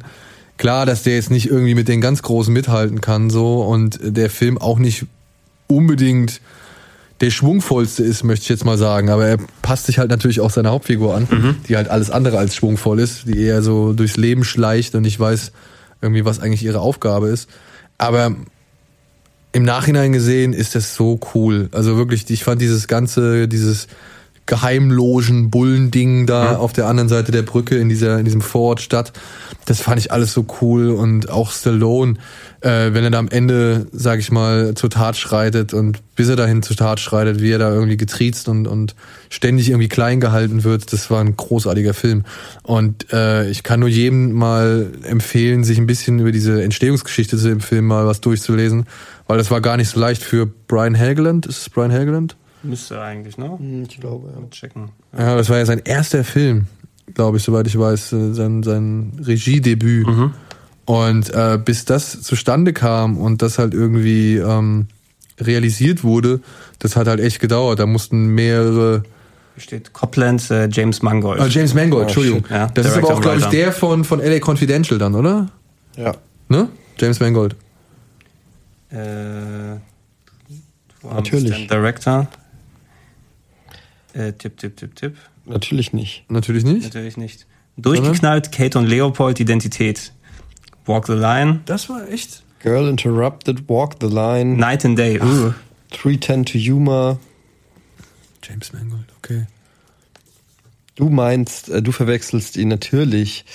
Klar, 0.57 0.85
dass 0.85 1.03
der 1.03 1.15
jetzt 1.15 1.29
nicht 1.29 1.49
irgendwie 1.49 1.75
mit 1.75 1.89
den 1.89 1.99
ganz 1.99 2.21
Großen 2.21 2.53
mithalten 2.53 3.01
kann, 3.01 3.29
so, 3.29 3.63
und 3.63 3.99
der 4.01 4.29
Film 4.29 4.57
auch 4.57 4.79
nicht 4.79 5.07
unbedingt 5.67 6.39
der 7.23 7.31
schwungvollste 7.31 8.03
ist, 8.03 8.25
möchte 8.25 8.43
ich 8.43 8.49
jetzt 8.49 8.65
mal 8.65 8.77
sagen. 8.77 9.09
Aber 9.09 9.25
er 9.25 9.37
passt 9.61 9.85
sich 9.85 9.97
halt 9.97 10.09
natürlich 10.09 10.41
auch 10.41 10.49
seiner 10.49 10.71
Hauptfigur 10.71 11.15
an, 11.15 11.27
mhm. 11.31 11.55
die 11.69 11.77
halt 11.77 11.87
alles 11.87 12.09
andere 12.11 12.37
als 12.37 12.53
schwungvoll 12.53 12.99
ist, 12.99 13.29
die 13.29 13.39
eher 13.39 13.61
so 13.61 13.93
durchs 13.93 14.17
Leben 14.17 14.43
schleicht 14.43 14.93
und 14.93 15.03
nicht 15.03 15.21
weiß 15.21 15.53
irgendwie, 16.01 16.25
was 16.25 16.41
eigentlich 16.41 16.65
ihre 16.65 16.81
Aufgabe 16.81 17.29
ist. 17.29 17.49
Aber 17.97 18.35
im 19.53 19.63
Nachhinein 19.63 20.11
gesehen 20.11 20.51
ist 20.51 20.75
das 20.75 20.95
so 20.95 21.17
cool. 21.33 21.69
Also 21.71 21.95
wirklich, 21.95 22.29
ich 22.29 22.43
fand 22.43 22.59
dieses 22.59 22.89
ganze, 22.89 23.47
dieses 23.47 23.87
Geheimlogen 24.45 25.49
Bullending 25.49 26.25
da 26.25 26.51
mhm. 26.51 26.57
auf 26.57 26.73
der 26.73 26.87
anderen 26.87 27.07
Seite 27.07 27.31
der 27.31 27.43
Brücke 27.43 27.77
in 27.77 27.87
dieser 27.87 28.19
in 28.19 28.25
diesem 28.25 28.41
Vorortstadt. 28.41 29.13
Das 29.65 29.81
fand 29.81 29.99
ich 29.99 30.11
alles 30.11 30.33
so 30.33 30.45
cool 30.61 30.89
und 30.89 31.29
auch 31.29 31.51
Stallone, 31.51 32.15
äh, 32.59 32.93
wenn 32.93 33.05
er 33.05 33.11
da 33.11 33.19
am 33.19 33.29
Ende, 33.29 33.87
sag 33.93 34.19
ich 34.19 34.31
mal, 34.31 34.73
zur 34.75 34.89
Tat 34.89 35.15
schreitet 35.15 35.73
und 35.73 35.99
bis 36.17 36.27
er 36.27 36.35
dahin 36.35 36.61
zur 36.61 36.75
Tat 36.75 36.99
schreitet, 36.99 37.41
wie 37.41 37.51
er 37.51 37.59
da 37.59 37.73
irgendwie 37.73 37.95
getriezt 37.95 38.49
und 38.49 38.67
und 38.67 38.95
ständig 39.29 39.69
irgendwie 39.69 39.87
klein 39.87 40.19
gehalten 40.19 40.65
wird, 40.65 40.91
das 40.91 41.09
war 41.09 41.21
ein 41.21 41.37
großartiger 41.37 41.93
Film. 41.93 42.25
Und 42.63 43.13
äh, 43.13 43.49
ich 43.49 43.63
kann 43.63 43.79
nur 43.79 43.89
jedem 43.89 44.33
mal 44.33 44.91
empfehlen, 45.03 45.63
sich 45.63 45.77
ein 45.77 45.87
bisschen 45.87 46.19
über 46.19 46.33
diese 46.33 46.61
Entstehungsgeschichte 46.61 47.37
zu 47.37 47.47
dem 47.47 47.61
Film 47.61 47.85
mal 47.85 48.05
was 48.05 48.19
durchzulesen, 48.19 48.85
weil 49.27 49.37
das 49.37 49.51
war 49.51 49.61
gar 49.61 49.77
nicht 49.77 49.89
so 49.89 49.99
leicht 50.01 50.21
für 50.21 50.45
Brian 50.45 50.95
Helgeland. 50.95 51.45
Ist 51.45 51.61
es 51.61 51.69
Brian 51.69 51.91
Helgeland? 51.91 52.35
Müsste 52.63 53.01
eigentlich, 53.01 53.37
ne? 53.37 53.57
Hm, 53.57 53.83
ich 53.83 53.99
glaube, 53.99 54.31
ja. 54.33 54.39
Mal 54.39 54.49
checken. 54.49 54.89
Ja, 55.17 55.35
das 55.35 55.49
war 55.49 55.57
ja 55.57 55.65
sein 55.65 55.81
erster 55.83 56.23
Film, 56.23 56.67
glaube 57.13 57.37
ich, 57.37 57.43
soweit 57.43 57.67
ich 57.67 57.77
weiß, 57.77 58.13
äh, 58.13 58.33
sein, 58.33 58.63
sein 58.63 59.11
Regiedebüt. 59.21 60.07
Mhm. 60.07 60.33
Und 60.85 61.33
äh, 61.33 61.59
bis 61.63 61.85
das 61.85 62.21
zustande 62.21 62.73
kam 62.73 63.17
und 63.17 63.41
das 63.41 63.59
halt 63.59 63.73
irgendwie 63.73 64.37
ähm, 64.37 64.87
realisiert 65.39 66.03
wurde, 66.03 66.41
das 66.79 66.95
hat 66.95 67.07
halt 67.07 67.19
echt 67.19 67.39
gedauert. 67.39 67.79
Da 67.79 67.85
mussten 67.85 68.27
mehrere 68.27 69.03
Hier 69.55 69.63
steht 69.63 69.93
Copland, 69.93 70.49
äh, 70.51 70.67
James 70.69 71.01
Mangold. 71.01 71.39
Ah, 71.39 71.47
James 71.47 71.73
Mangold, 71.73 72.01
oh, 72.01 72.07
Entschuldigung. 72.07 72.45
Ja, 72.49 72.67
das 72.67 72.87
ist 72.87 72.97
aber 72.97 73.13
auch, 73.13 73.21
glaube 73.21 73.39
ich, 73.39 73.45
der 73.45 73.71
von, 73.71 74.03
von 74.03 74.19
LA 74.19 74.39
Confidential 74.39 74.97
dann, 74.97 75.15
oder? 75.15 75.49
Ja. 75.95 76.13
Ne? 76.49 76.69
James 76.97 77.19
Mangold. 77.19 77.55
Äh, 78.89 79.77
Natürlich. 81.03 81.67
Director. 81.67 82.27
Äh, 84.13 84.33
tipp, 84.33 84.57
tipp, 84.57 84.77
tipp, 84.77 84.95
tipp. 84.95 85.17
Natürlich 85.45 85.93
nicht. 85.93 86.25
Natürlich 86.29 86.63
nicht? 86.63 86.83
Natürlich 86.83 87.17
nicht. 87.17 87.45
Durchgeknallt, 87.77 88.51
Kate 88.51 88.77
und 88.77 88.85
Leopold, 88.85 89.39
Identität. 89.39 90.13
Walk 90.85 91.07
the 91.07 91.13
Line. 91.13 91.61
Das 91.65 91.89
war 91.89 92.07
echt. 92.09 92.43
Girl 92.59 92.87
Interrupted, 92.87 93.67
Walk 93.67 93.95
the 93.99 94.07
Line. 94.07 94.55
Night 94.57 94.85
and 94.85 94.97
Day. 94.97 95.19
Ugh. 95.19 95.53
310 95.91 96.45
to 96.45 96.57
Humor. 96.59 97.19
James 98.41 98.71
Mangold, 98.73 99.05
okay. 99.17 99.47
Du 100.95 101.09
meinst, 101.09 101.69
äh, 101.69 101.81
du 101.81 101.91
verwechselst 101.91 102.55
ihn 102.57 102.67
natürlich 102.67 103.45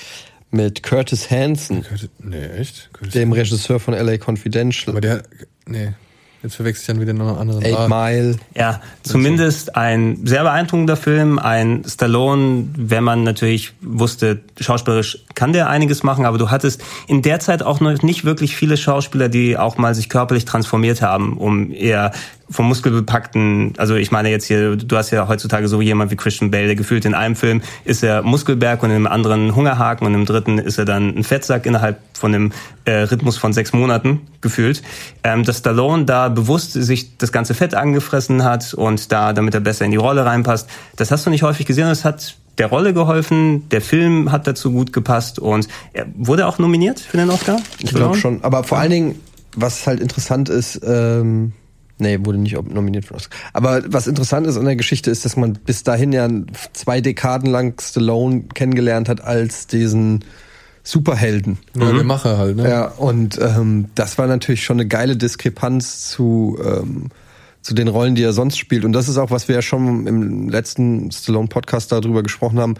mit 0.51 0.83
Curtis 0.83 1.31
Hanson. 1.31 1.83
Curtis, 1.83 2.09
nee, 2.19 2.47
echt? 2.47 2.91
Curtis 2.93 3.13
dem 3.13 3.33
Regisseur 3.33 3.81
von 3.81 3.95
LA 3.95 4.19
Confidential. 4.19 4.93
Aber 4.93 5.01
der, 5.01 5.23
nee. 5.67 5.93
Jetzt 6.43 6.55
verwechsel 6.55 6.83
ich 6.83 6.87
dann 6.87 7.01
wieder 7.01 7.13
noch 7.13 7.29
einen 7.29 7.51
anderen. 7.51 7.65
Eight 7.65 7.77
ah. 7.77 7.89
Mile. 7.89 8.37
Ja, 8.55 8.81
zumindest 9.03 9.75
ein 9.75 10.21
sehr 10.25 10.45
beeindruckender 10.45 10.97
Film. 10.97 11.39
Ein 11.41 11.83
Stallone, 11.85 12.69
wenn 12.77 13.03
man 13.03 13.25
natürlich 13.25 13.73
wusste, 13.81 14.41
schauspielerisch 14.61 15.25
kann 15.35 15.53
der 15.53 15.69
einiges 15.69 16.05
machen, 16.05 16.25
aber 16.25 16.39
du 16.39 16.51
hattest 16.51 16.83
in 17.09 17.23
der 17.23 17.41
Zeit 17.41 17.65
auch 17.65 17.81
noch 17.81 18.03
nicht 18.03 18.25
wirklich 18.25 18.55
viele 18.55 18.77
Schauspieler, 18.77 19.29
die 19.29 19.57
auch 19.57 19.79
mal 19.79 19.97
sich 19.97 20.09
körperlich 20.09 20.45
transformiert 20.45 21.03
haben, 21.03 21.37
um 21.37 21.73
eher 21.73 22.13
vom 22.51 22.67
muskelbepackten, 22.67 23.75
also 23.77 23.95
ich 23.97 24.11
meine 24.11 24.31
jetzt 24.31 24.47
hier, 24.47 24.77
du 24.77 24.97
hast 24.97 25.11
ja 25.11 25.29
heutzutage 25.29 25.69
so 25.69 25.83
jemand 25.83 26.11
wie 26.11 26.17
Christian 26.17 26.51
Bale, 26.51 26.67
der 26.67 26.77
gefühlt 26.77 27.05
in 27.05 27.15
einem 27.15 27.37
Film 27.37 27.61
ist 27.85 28.03
er 28.03 28.23
Muskelberg 28.23 28.83
und 28.83 28.91
im 28.91 29.07
anderen 29.07 29.55
Hungerhaken 29.55 30.07
und 30.07 30.15
im 30.15 30.25
dritten 30.25 30.59
ist 30.59 30.79
er 30.79 30.87
dann 30.87 31.15
ein 31.17 31.25
Fettsack 31.25 31.67
innerhalb 31.67 31.99
von 32.15 32.35
einem 32.35 32.53
äh, 32.85 33.03
Rhythmus 33.03 33.37
von 33.37 33.53
sechs 33.53 33.73
Monaten 33.73 34.23
gefühlt. 34.41 34.83
Ähm, 35.25 35.45
dass 35.45 35.59
Stallone 35.59 36.05
da 36.05 36.28
bewusst 36.29 36.73
sich 36.73 37.17
das 37.19 37.33
ganze 37.33 37.55
Fett 37.55 37.75
angefressen 37.75 38.45
hat 38.45 38.75
und 38.75 39.13
da, 39.13 39.33
damit 39.33 39.55
er 39.55 39.61
besser 39.61 39.85
in 39.85 39.91
die 39.91 39.97
Rolle 39.97 40.25
reinpasst, 40.25 40.69
das 40.97 41.11
hast 41.11 41.27
du 41.27 41.31
nicht 41.31 41.43
häufig 41.43 41.67
gesehen. 41.67 41.89
Das 41.89 42.05
hat 42.05 42.37
der 42.59 42.67
Rolle 42.67 42.93
geholfen, 42.93 43.69
der 43.71 43.81
Film 43.81 44.33
hat 44.33 44.47
dazu 44.47 44.73
gut 44.73 44.93
gepasst 44.93 45.39
und 45.39 45.69
er 45.93 46.07
wurde 46.17 46.47
auch 46.47 46.59
nominiert 46.59 47.01
für 47.01 47.17
den 47.17 47.31
Oscar. 47.31 47.59
Ich 47.79 47.95
glaube 47.95 48.17
schon, 48.17 48.43
aber 48.43 48.65
vor 48.65 48.79
allen 48.79 48.91
Dingen, 48.91 49.21
was 49.55 49.87
halt 49.87 50.01
interessant 50.01 50.49
ist, 50.49 50.81
ähm 50.85 51.53
Nee, 52.01 52.21
wurde 52.23 52.39
nicht 52.39 52.57
nominiert 52.73 53.07
für 53.07 53.15
Oscar. 53.15 53.37
Aber 53.53 53.83
was 53.89 54.07
interessant 54.07 54.47
ist 54.47 54.57
an 54.57 54.65
der 54.65 54.77
Geschichte 54.77 55.11
ist, 55.11 55.25
dass 55.25 55.37
man 55.37 55.55
bis 55.55 55.83
dahin 55.83 56.13
ja 56.13 56.29
zwei 56.73 57.01
Dekaden 57.01 57.51
lang 57.51 57.81
Stallone 57.81 58.45
kennengelernt 58.55 59.09
hat 59.09 59.21
als 59.21 59.67
diesen 59.67 60.25
Superhelden. 60.89 61.59
Ja, 61.77 61.93
mhm. 61.93 61.97
der 61.97 62.05
Macher 62.05 62.39
halt, 62.39 62.57
ne? 62.57 62.67
Ja, 62.67 62.87
und 62.87 63.39
ähm, 63.43 63.91
das 63.95 64.17
war 64.17 64.27
natürlich 64.27 64.65
schon 64.65 64.81
eine 64.81 64.89
geile 64.89 65.19
Diskrepanz 65.19 66.09
zu, 66.09 66.59
ähm, 66.65 67.11
zu 67.61 67.75
den 67.75 67.89
Rollen, 67.89 68.15
die 68.15 68.23
er 68.23 68.33
sonst 68.33 68.57
spielt. 68.57 68.87
Und 68.87 68.95
das 68.95 69.07
ist 69.07 69.19
auch, 69.19 69.31
was 69.31 69.49
wir 69.49 69.57
ja 69.57 69.61
schon 69.61 70.07
im 70.07 70.49
letzten 70.49 71.11
Stallone-Podcast 71.13 71.93
darüber 71.93 72.23
gesprochen 72.23 72.59
haben. 72.59 72.77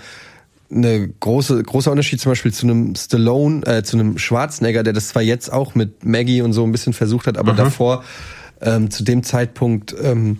Eine 0.71 1.07
große, 1.21 1.63
großer 1.63 1.91
Unterschied 1.91 2.19
zum 2.19 2.33
Beispiel 2.33 2.51
zu 2.51 2.65
einem 2.67 2.95
Stallone, 2.95 3.67
äh, 3.67 3.83
zu 3.83 3.99
einem 3.99 4.17
Schwarzenegger, 4.17 4.83
der 4.83 4.95
das 4.95 5.09
zwar 5.09 5.21
jetzt 5.21 5.53
auch 5.53 5.75
mit 5.75 6.07
Maggie 6.07 6.41
und 6.41 6.55
so 6.55 6.65
ein 6.65 6.73
bisschen 6.73 6.95
versucht 6.95 7.27
hat, 7.27 7.37
aber 7.37 7.53
mhm. 7.53 7.57
davor 7.59 8.05
ähm, 8.63 8.91
zu 8.91 9.05
dem 9.05 9.23
Zeitpunkt 9.23 9.95
ähm, 10.03 10.39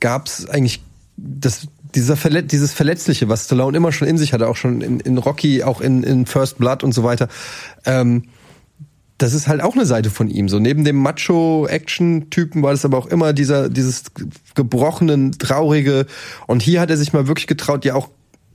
gab 0.00 0.26
es 0.26 0.46
eigentlich 0.50 0.82
das, 1.16 1.66
dieser 1.94 2.16
Verlet 2.16 2.52
dieses 2.52 2.72
Verletzliche, 2.72 3.28
was 3.28 3.44
Stallone 3.44 3.76
immer 3.76 3.92
schon 3.92 4.08
in 4.08 4.18
sich 4.18 4.32
hatte, 4.32 4.48
auch 4.48 4.56
schon 4.56 4.80
in, 4.80 5.00
in 5.00 5.18
Rocky, 5.18 5.62
auch 5.62 5.80
in, 5.80 6.02
in 6.02 6.26
First 6.26 6.58
Blood 6.58 6.82
und 6.82 6.92
so 6.92 7.04
weiter. 7.04 7.28
Ähm, 7.84 8.24
das 9.18 9.32
ist 9.32 9.46
halt 9.46 9.62
auch 9.62 9.74
eine 9.74 9.86
Seite 9.86 10.10
von 10.10 10.28
ihm. 10.28 10.48
So 10.48 10.58
neben 10.58 10.84
dem 10.84 10.96
Macho-Action-Typen 10.96 12.62
war 12.62 12.72
das 12.72 12.84
aber 12.84 12.98
auch 12.98 13.06
immer 13.06 13.32
dieser 13.32 13.68
dieses 13.68 14.04
gebrochenen, 14.54 15.32
traurige. 15.32 16.06
Und 16.46 16.62
hier 16.62 16.80
hat 16.80 16.90
er 16.90 16.96
sich 16.96 17.12
mal 17.12 17.28
wirklich 17.28 17.46
getraut, 17.46 17.84
ja 17.84 17.94
auch 17.94 18.10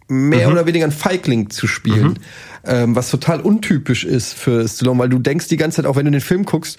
mehr 0.10 0.48
mhm. 0.48 0.54
oder 0.54 0.66
weniger 0.66 0.86
ein 0.86 0.92
Feigling 0.92 1.50
zu 1.50 1.68
spielen, 1.68 2.08
mhm. 2.08 2.16
ähm, 2.66 2.96
was 2.96 3.10
total 3.10 3.40
untypisch 3.42 4.04
ist 4.04 4.34
für 4.34 4.68
Stallone, 4.68 5.00
weil 5.00 5.10
du 5.10 5.20
denkst 5.20 5.48
die 5.48 5.58
ganze 5.58 5.78
Zeit, 5.78 5.86
auch 5.86 5.96
wenn 5.96 6.06
du 6.06 6.12
den 6.12 6.22
Film 6.22 6.46
guckst, 6.46 6.78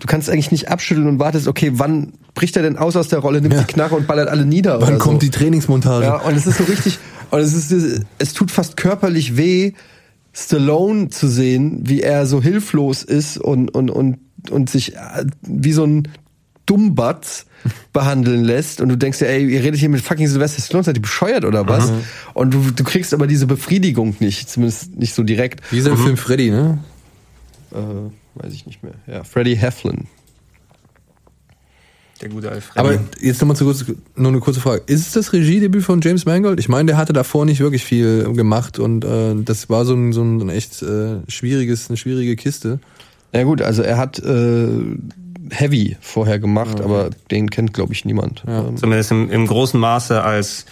du 0.00 0.06
kannst 0.06 0.30
eigentlich 0.30 0.50
nicht 0.50 0.68
abschütteln 0.68 1.06
und 1.06 1.18
wartest, 1.18 1.48
okay, 1.48 1.72
wann 1.74 2.12
bricht 2.34 2.56
er 2.56 2.62
denn 2.62 2.76
aus 2.76 2.96
aus 2.96 3.08
der 3.08 3.18
Rolle, 3.20 3.40
nimmt 3.40 3.54
ja. 3.54 3.60
die 3.60 3.72
Knarre 3.72 3.96
und 3.96 4.06
ballert 4.06 4.28
alle 4.28 4.44
nieder? 4.44 4.80
Wann 4.80 4.98
kommt 4.98 5.22
so. 5.22 5.26
die 5.26 5.30
Trainingsmontage? 5.30 6.04
Ja, 6.04 6.16
und 6.16 6.34
es 6.34 6.46
ist 6.46 6.58
so 6.58 6.64
richtig, 6.64 6.98
und 7.30 7.40
es 7.40 7.52
ist, 7.52 8.02
es 8.18 8.32
tut 8.32 8.50
fast 8.50 8.76
körperlich 8.76 9.36
weh, 9.36 9.72
Stallone 10.32 11.08
zu 11.08 11.26
sehen, 11.26 11.80
wie 11.84 12.00
er 12.00 12.26
so 12.26 12.40
hilflos 12.40 13.02
ist 13.02 13.38
und, 13.38 13.74
und, 13.74 13.90
und, 13.90 14.18
und 14.50 14.70
sich 14.70 14.94
äh, 14.94 15.24
wie 15.42 15.72
so 15.72 15.84
ein 15.84 16.08
Dummbatz 16.66 17.46
behandeln 17.92 18.44
lässt 18.44 18.80
und 18.80 18.88
du 18.88 18.96
denkst 18.96 19.18
dir, 19.18 19.28
ey, 19.28 19.44
ihr 19.44 19.62
redet 19.62 19.80
hier 19.80 19.88
mit 19.88 20.00
fucking 20.00 20.28
Sylvester 20.28 20.62
Stallone, 20.62 20.84
seid 20.84 20.96
ihr 20.96 21.02
bescheuert 21.02 21.44
oder 21.44 21.66
was? 21.66 21.90
Mhm. 21.90 22.02
Und 22.34 22.54
du, 22.54 22.70
du 22.70 22.84
kriegst 22.84 23.14
aber 23.14 23.26
diese 23.26 23.46
Befriedigung 23.46 24.14
nicht, 24.20 24.48
zumindest 24.48 24.96
nicht 24.96 25.14
so 25.14 25.22
direkt. 25.22 25.60
Wie 25.72 25.78
ist 25.78 25.86
der 25.86 25.94
mhm. 25.94 26.04
Film 26.04 26.16
Freddy, 26.16 26.50
ne? 26.50 26.78
Äh, 27.72 27.76
weiß 28.42 28.52
ich 28.52 28.66
nicht 28.66 28.82
mehr. 28.82 28.94
Ja, 29.06 29.24
Freddie 29.24 29.56
Heflin. 29.56 30.06
Der 32.20 32.28
gute 32.28 32.50
Alfred. 32.50 32.76
Aber 32.76 32.98
jetzt 33.20 33.40
nochmal 33.40 33.56
zu 33.56 33.64
kurz, 33.64 33.84
nur 34.16 34.32
eine 34.32 34.40
kurze 34.40 34.60
Frage. 34.60 34.82
Ist 34.86 35.06
es 35.06 35.12
das 35.12 35.32
Regiedebüt 35.32 35.84
von 35.84 36.00
James 36.00 36.24
Mangold? 36.24 36.58
Ich 36.58 36.68
meine, 36.68 36.86
der 36.86 36.96
hatte 36.96 37.12
davor 37.12 37.44
nicht 37.44 37.60
wirklich 37.60 37.84
viel 37.84 38.32
gemacht 38.32 38.78
und 38.78 39.04
äh, 39.04 39.36
das 39.36 39.70
war 39.70 39.84
so 39.84 39.94
ein, 39.94 40.12
so 40.12 40.22
ein 40.22 40.48
echt 40.48 40.82
äh, 40.82 41.20
schwieriges, 41.28 41.88
eine 41.88 41.96
schwierige 41.96 42.34
Kiste. 42.34 42.80
Ja 43.32 43.44
gut, 43.44 43.62
also 43.62 43.82
er 43.82 43.98
hat 43.98 44.18
äh, 44.18 44.68
Heavy 45.50 45.96
vorher 46.00 46.38
gemacht, 46.38 46.80
ja, 46.80 46.84
aber 46.84 47.10
den 47.30 47.50
kennt, 47.50 47.72
glaube 47.72 47.92
ich, 47.92 48.04
niemand. 48.04 48.42
Ja. 48.46 48.66
Ähm, 48.66 48.76
Zumindest 48.76 49.12
im, 49.12 49.30
im 49.30 49.46
großen 49.46 49.78
Maße 49.78 50.22
als 50.22 50.66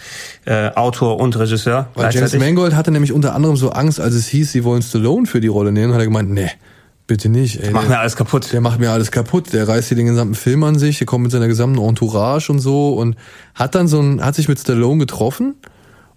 äh, 0.45 0.69
Autor 0.71 1.19
und 1.19 1.37
Regisseur. 1.37 1.89
Weil 1.95 2.13
James 2.13 2.37
Mangold 2.37 2.75
hatte 2.75 2.91
nämlich 2.91 3.13
unter 3.13 3.33
anderem 3.33 3.55
so 3.55 3.69
Angst, 3.69 3.99
als 3.99 4.15
es 4.15 4.27
hieß, 4.27 4.51
sie 4.51 4.63
wollen 4.63 4.81
Stallone 4.81 5.25
für 5.25 5.39
die 5.39 5.47
Rolle 5.47 5.71
nehmen, 5.71 5.93
hat 5.93 6.01
er 6.01 6.05
gemeint, 6.05 6.29
nee, 6.29 6.49
Bitte 7.07 7.29
nicht, 7.29 7.63
ey. 7.63 7.71
Macht 7.71 7.87
mir 7.87 7.99
alles 7.99 8.17
kaputt. 8.17 8.51
Der 8.51 8.59
macht 8.59 8.81
mir 8.81 8.91
alles 8.91 9.11
kaputt. 9.11 9.53
Der 9.53 9.65
reißt 9.65 9.87
hier 9.87 9.95
den 9.95 10.07
gesamten 10.07 10.35
Film 10.35 10.63
an 10.65 10.77
sich, 10.77 10.97
der 10.97 11.07
kommt 11.07 11.23
mit 11.23 11.31
seiner 11.31 11.47
gesamten 11.47 11.79
Entourage 11.79 12.51
und 12.51 12.59
so 12.59 12.93
und 12.93 13.15
hat 13.55 13.75
dann 13.75 13.87
so 13.87 14.01
ein, 14.01 14.23
hat 14.23 14.35
sich 14.35 14.49
mit 14.49 14.59
Stallone 14.59 14.99
getroffen 14.99 15.55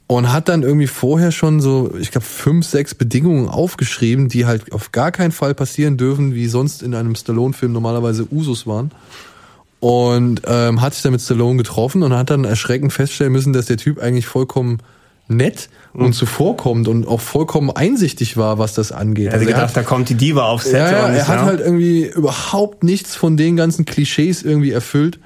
und 0.09 0.33
hat 0.33 0.49
dann 0.49 0.65
irgendwie 0.65 0.89
vorher 0.89 1.31
schon 1.31 1.61
so, 1.61 1.95
ich 1.97 2.11
glaube, 2.11 2.27
fünf, 2.27 2.67
sechs 2.67 2.97
Bedingungen 2.97 3.49
aufgeschrieben, 3.49 4.29
die 4.29 4.47
halt 4.47 4.73
auf 4.73 4.91
gar 4.91 5.13
keinen 5.13 5.31
Fall 5.31 5.55
passieren 5.55 5.97
dürfen, 5.97 6.35
wie 6.35 6.49
sonst 6.49 6.83
in 6.83 6.97
einem 6.97 7.15
Stallone-Film 7.15 7.71
normalerweise 7.71 8.27
Usus 8.29 8.67
waren. 8.67 8.91
Und 9.79 10.43
ähm, 10.47 10.81
hat 10.81 10.95
sich 10.95 11.05
dann 11.05 11.13
mit 11.13 11.21
Stallone 11.21 11.59
getroffen 11.59 12.03
und 12.03 12.13
hat 12.13 12.31
dann 12.31 12.45
erschreckend 12.45 12.93
feststellen 12.93 13.33
müssen, 13.33 13.53
dass 13.53 13.67
der 13.67 13.77
Typ 13.77 14.01
eigentlich 14.01 14.27
vollkommen 14.27 14.79
nett 15.29 15.71
und 15.93 16.07
mhm. 16.07 16.13
zuvorkommt 16.13 16.89
und 16.89 17.07
auch 17.07 17.21
vollkommen 17.21 17.71
einsichtig 17.71 18.37
war, 18.37 18.59
was 18.59 18.75
das 18.75 18.93
angeht. 18.93 19.29
Er 19.29 19.35
also 19.35 19.47
gedacht, 19.47 19.63
hat, 19.63 19.77
da 19.77 19.83
kommt 19.83 20.09
die 20.09 20.15
Diva 20.15 20.45
aufs 20.45 20.65
Set. 20.65 20.75
Ja, 20.75 20.91
ja 20.91 21.09
er 21.09 21.29
hat 21.29 21.37
ja. 21.37 21.45
halt 21.45 21.61
irgendwie 21.61 22.07
überhaupt 22.07 22.85
nichts 22.85 23.17
von 23.17 23.37
den 23.37 23.57
ganzen 23.57 23.85
Klischees 23.85 24.43
irgendwie 24.43 24.71
erfüllt 24.71 25.19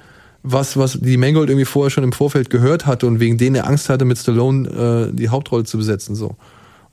was, 0.44 0.76
was 0.76 0.98
die 1.00 1.16
Mangold 1.16 1.48
irgendwie 1.48 1.64
vorher 1.64 1.90
schon 1.90 2.04
im 2.04 2.12
Vorfeld 2.12 2.50
gehört 2.50 2.86
hatte 2.86 3.06
und 3.06 3.18
wegen 3.18 3.38
denen 3.38 3.56
er 3.56 3.66
Angst 3.66 3.88
hatte, 3.88 4.04
mit 4.04 4.18
Stallone 4.18 5.08
äh, 5.10 5.16
die 5.16 5.30
Hauptrolle 5.30 5.64
zu 5.64 5.78
besetzen. 5.78 6.14
so. 6.14 6.36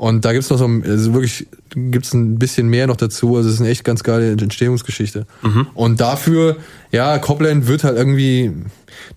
Und 0.01 0.25
da 0.25 0.33
gibt's 0.33 0.49
noch 0.49 0.57
so, 0.57 0.65
also 0.65 1.13
wirklich 1.13 1.45
gibt's 1.75 2.11
ein 2.15 2.39
bisschen 2.39 2.67
mehr 2.69 2.87
noch 2.87 2.95
dazu. 2.95 3.35
Also 3.35 3.49
es 3.49 3.55
ist 3.55 3.61
eine 3.61 3.69
echt 3.69 3.83
ganz 3.83 4.01
geile 4.01 4.31
Entstehungsgeschichte. 4.31 5.27
Mhm. 5.43 5.67
Und 5.75 6.01
dafür, 6.01 6.57
ja, 6.91 7.19
Copland 7.19 7.67
wird 7.67 7.83
halt 7.83 7.97
irgendwie, 7.97 8.51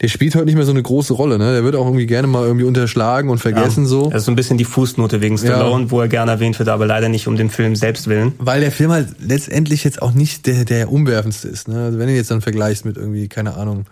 der 0.02 0.08
spielt 0.08 0.34
heute 0.34 0.44
nicht 0.44 0.56
mehr 0.56 0.66
so 0.66 0.72
eine 0.72 0.82
große 0.82 1.14
Rolle, 1.14 1.38
ne? 1.38 1.54
Der 1.54 1.64
wird 1.64 1.74
auch 1.74 1.86
irgendwie 1.86 2.04
gerne 2.04 2.28
mal 2.28 2.44
irgendwie 2.44 2.66
unterschlagen 2.66 3.30
und 3.30 3.38
vergessen 3.38 3.84
ja. 3.84 3.88
so. 3.88 4.10
Das 4.10 4.20
ist 4.20 4.26
so 4.26 4.32
ein 4.32 4.36
bisschen 4.36 4.58
die 4.58 4.66
Fußnote 4.66 5.22
wegen 5.22 5.38
Stallone, 5.38 5.84
ja. 5.84 5.90
wo 5.90 6.02
er 6.02 6.08
gerne 6.08 6.32
erwähnt 6.32 6.58
wird, 6.58 6.68
aber 6.68 6.84
leider 6.84 7.08
nicht 7.08 7.28
um 7.28 7.36
den 7.38 7.48
Film 7.48 7.76
selbst 7.76 8.06
willen. 8.06 8.32
Weil 8.36 8.60
der 8.60 8.70
Film 8.70 8.92
halt 8.92 9.08
letztendlich 9.26 9.84
jetzt 9.84 10.02
auch 10.02 10.12
nicht 10.12 10.44
der, 10.44 10.66
der 10.66 10.92
umwerfendste 10.92 11.48
ist, 11.48 11.66
ne? 11.66 11.82
Also 11.82 11.98
wenn 11.98 12.08
du 12.08 12.14
jetzt 12.14 12.30
dann 12.30 12.42
vergleichst 12.42 12.84
mit 12.84 12.98
irgendwie, 12.98 13.28
keine 13.28 13.56
Ahnung, 13.56 13.86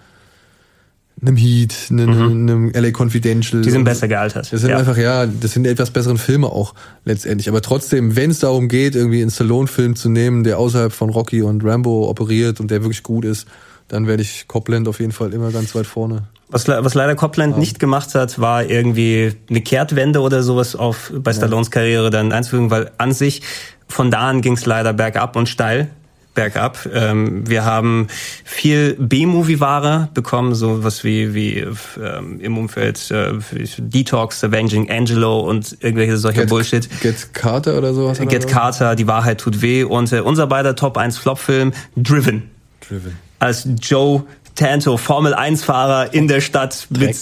einem 1.23 1.37
Heat, 1.37 1.75
einem, 1.91 2.11
mhm. 2.11 2.51
einem 2.51 2.73
LA 2.75 2.91
Confidential. 2.91 3.63
Die 3.63 3.71
sind 3.71 3.85
besser 3.85 4.09
gealtert. 4.09 4.53
Das 4.53 4.61
sind 4.61 4.71
ja. 4.71 4.79
einfach, 4.79 4.97
ja, 4.97 5.27
das 5.27 5.53
sind 5.53 5.67
etwas 5.67 5.91
besseren 5.91 6.19
Filme 6.19 6.49
auch 6.49 6.75
letztendlich. 7.05 7.49
Aber 7.49 7.63
trotzdem, 7.63 8.17
wenn 8.17 8.31
es 8.31 8.41
darum 8.41 8.69
geht, 8.69 8.97
irgendwie 8.97 9.23
einen 9.23 9.31
Stallone-Film 9.31 9.95
zu 9.95 10.09
nehmen, 10.09 10.43
der 10.43 10.59
außerhalb 10.59 10.93
von 10.93 11.11
Rocky 11.11 11.43
und 11.43 11.65
Rambo 11.65 12.09
operiert 12.09 12.59
und 12.59 12.71
der 12.71 12.83
wirklich 12.83 13.05
gut 13.05 13.25
ist, 13.25 13.47
dann 13.89 14.07
werde 14.07 14.23
ich 14.23 14.49
Copland 14.49 14.89
auf 14.89 15.01
jeden 15.01 15.13
Fall 15.13 15.33
immer 15.33 15.53
ganz 15.53 15.75
weit 15.75 15.87
vorne. 15.87 16.25
Was, 16.49 16.67
was 16.69 16.95
leider 16.95 17.15
Copland 17.15 17.55
ja. 17.55 17.59
nicht 17.59 17.79
gemacht 17.79 18.15
hat, 18.15 18.39
war 18.39 18.65
irgendwie 18.65 19.33
eine 19.49 19.61
Kehrtwende 19.61 20.21
oder 20.21 20.43
sowas 20.43 20.77
auf 20.77 21.13
bei 21.15 21.33
Stallones 21.33 21.69
ja. 21.69 21.73
Karriere 21.73 22.11
dann 22.11 22.33
einzufügen, 22.33 22.71
weil 22.71 22.91
an 22.99 23.13
sich 23.13 23.43
von 23.89 24.11
da 24.11 24.29
an 24.29 24.43
ging 24.43 24.55
es 24.55 24.67
leider 24.67 24.93
bergab 24.93 25.37
und 25.37 25.49
steil 25.49 25.91
bergab. 26.35 26.89
Ähm, 26.93 27.49
wir 27.49 27.65
haben 27.65 28.09
viel 28.45 28.95
B-Movie-Ware 28.95 30.09
bekommen, 30.15 30.55
so 30.55 30.83
was 30.85 31.05
wie, 31.05 31.35
wie 31.35 31.59
ähm, 31.59 32.41
im 32.41 32.59
Umfeld 32.59 33.11
äh, 33.11 33.33
Detox, 33.79 34.43
Avenging 34.45 34.91
Angelo 34.91 35.41
und 35.41 35.77
irgendwelche 35.81 36.17
solche 36.17 36.41
Get, 36.41 36.49
Bullshit. 36.49 37.01
Get 37.01 37.35
Carter 37.35 37.77
oder 37.77 37.95
sowas? 37.95 38.19
Get 38.19 38.49
Carter, 38.49 38.95
Die 38.95 39.07
Wahrheit 39.07 39.39
tut 39.39 39.63
weh 39.63 39.85
und 39.85 40.13
äh, 40.13 40.21
unser 40.21 40.47
beider 40.47 40.75
Top 40.77 40.97
1 40.97 41.19
Flop-Film, 41.19 41.73
Driven. 41.97 42.51
Driven. 42.89 43.17
Als 43.39 43.67
Joe 43.81 44.25
Tanto, 44.55 44.97
Formel 44.97 45.35
1-Fahrer 45.35 46.13
in 46.15 46.29
der 46.29 46.41
Stadt. 46.41 46.87
Mit, 46.91 47.17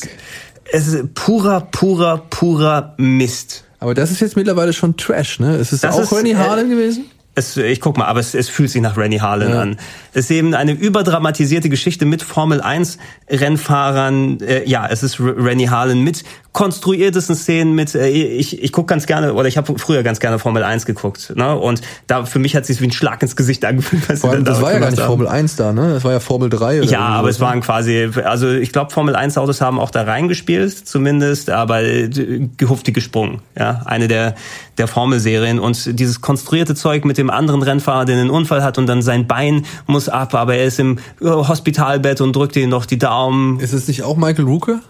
es 0.72 0.86
ist 0.86 1.14
purer, 1.14 1.60
purer, 1.60 2.18
purer 2.30 2.94
Mist. 2.96 3.64
Aber 3.78 3.94
das 3.94 4.10
ist 4.10 4.20
jetzt 4.20 4.36
mittlerweile 4.36 4.72
schon 4.72 4.96
Trash, 4.96 5.40
ne? 5.40 5.56
Es 5.56 5.72
ist 5.72 5.84
das 5.84 5.94
auch 5.94 6.00
ist, 6.00 6.12
Rennie 6.12 6.36
Harlan 6.36 6.66
äh, 6.66 6.74
gewesen? 6.74 7.06
Es, 7.34 7.56
ich 7.56 7.80
guck 7.80 7.96
mal, 7.96 8.06
aber 8.06 8.20
es, 8.20 8.34
es 8.34 8.48
fühlt 8.48 8.70
sich 8.70 8.82
nach 8.82 8.96
Rennie 8.96 9.20
Harlan 9.20 9.50
ja. 9.50 9.62
an. 9.62 9.78
Es 10.12 10.24
ist 10.24 10.30
eben 10.32 10.54
eine 10.54 10.72
überdramatisierte 10.72 11.68
Geschichte 11.68 12.04
mit 12.04 12.22
Formel 12.22 12.60
1 12.60 12.98
Rennfahrern. 13.28 14.40
Äh, 14.40 14.68
ja, 14.68 14.86
es 14.86 15.02
ist 15.02 15.20
Rennie 15.20 15.68
Harlan 15.68 16.00
mit 16.00 16.24
konstruiertesten 16.52 17.36
Szenen 17.36 17.74
mit, 17.74 17.94
äh, 17.94 18.08
ich, 18.08 18.62
ich 18.62 18.72
guck 18.72 18.88
ganz 18.88 19.06
gerne, 19.06 19.34
oder 19.34 19.46
ich 19.46 19.56
habe 19.56 19.78
früher 19.78 20.02
ganz 20.02 20.18
gerne 20.18 20.38
Formel 20.38 20.64
1 20.64 20.84
geguckt. 20.84 21.32
Ne? 21.36 21.56
Und 21.56 21.80
da 22.08 22.24
für 22.24 22.40
mich 22.40 22.56
hat 22.56 22.66
sich 22.66 22.80
wie 22.80 22.86
ein 22.86 22.92
Schlag 22.92 23.22
ins 23.22 23.36
Gesicht 23.36 23.64
angefühlt. 23.64 24.08
Was 24.08 24.20
Vor 24.20 24.30
allem, 24.30 24.44
das 24.44 24.60
war 24.60 24.72
ja 24.72 24.80
gar 24.80 24.90
nicht 24.90 25.00
haben. 25.00 25.06
Formel 25.06 25.28
1 25.28 25.56
da, 25.56 25.72
ne? 25.72 25.94
Das 25.94 26.04
war 26.04 26.12
ja 26.12 26.20
Formel 26.20 26.50
3. 26.50 26.82
Oder 26.82 26.90
ja, 26.90 27.00
aber 27.00 27.28
es 27.28 27.38
waren 27.38 27.60
quasi, 27.60 28.10
also 28.24 28.50
ich 28.50 28.72
glaube, 28.72 28.90
Formel 28.90 29.14
1 29.14 29.38
Autos 29.38 29.60
haben 29.60 29.78
auch 29.78 29.90
da 29.90 30.02
reingespielt, 30.02 30.72
zumindest, 30.72 31.50
aber 31.50 31.82
äh, 31.82 32.08
gehuftig 32.56 32.94
gesprungen. 32.94 33.42
Ja, 33.56 33.82
eine 33.84 34.08
der, 34.08 34.34
der 34.76 34.88
Formelserien. 34.88 35.60
Und 35.60 36.00
dieses 36.00 36.20
konstruierte 36.20 36.74
Zeug 36.74 37.04
mit 37.04 37.16
dem 37.16 37.30
anderen 37.30 37.62
Rennfahrer, 37.62 38.06
der 38.06 38.18
einen 38.18 38.30
Unfall 38.30 38.64
hat 38.64 38.76
und 38.76 38.86
dann 38.86 39.02
sein 39.02 39.28
Bein 39.28 39.66
muss 39.86 40.08
ab, 40.08 40.34
aber 40.34 40.56
er 40.56 40.64
ist 40.64 40.80
im 40.80 40.98
äh, 41.20 41.26
Hospitalbett 41.26 42.20
und 42.20 42.34
drückt 42.34 42.56
ihm 42.56 42.70
noch 42.70 42.86
die 42.86 42.98
Daumen. 42.98 43.60
Ist 43.60 43.72
es 43.72 43.86
nicht 43.86 44.02
auch 44.02 44.16
Michael 44.16 44.46
Rooker? 44.46 44.80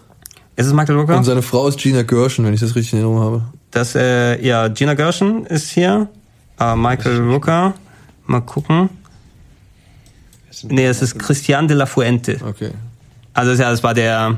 Ist 0.61 0.67
es 0.67 0.73
Michael 0.73 0.95
Rooker? 0.95 1.17
Und 1.17 1.23
seine 1.23 1.41
Frau 1.41 1.67
ist 1.67 1.79
Gina 1.79 2.03
Gershon, 2.03 2.45
wenn 2.45 2.53
ich 2.53 2.59
das 2.59 2.75
richtig 2.75 2.93
in 2.93 2.99
Erinnerung 2.99 3.19
habe. 3.23 3.43
Das, 3.71 3.95
äh, 3.95 4.39
ja, 4.45 4.67
Gina 4.67 4.93
Gershon 4.93 5.45
ist 5.47 5.71
hier. 5.71 6.07
Äh, 6.59 6.75
Michael 6.75 7.19
Rooker. 7.19 7.73
Mal 8.27 8.41
gucken. 8.41 8.89
Nee, 10.63 10.85
es 10.85 11.01
ist 11.01 11.17
Christian 11.17 11.67
de 11.67 11.75
la 11.75 11.87
Fuente. 11.87 12.37
Okay. 12.47 12.71
Also 13.33 13.59
ja, 13.59 13.71
das 13.71 13.81
war 13.81 13.95
der 13.95 14.37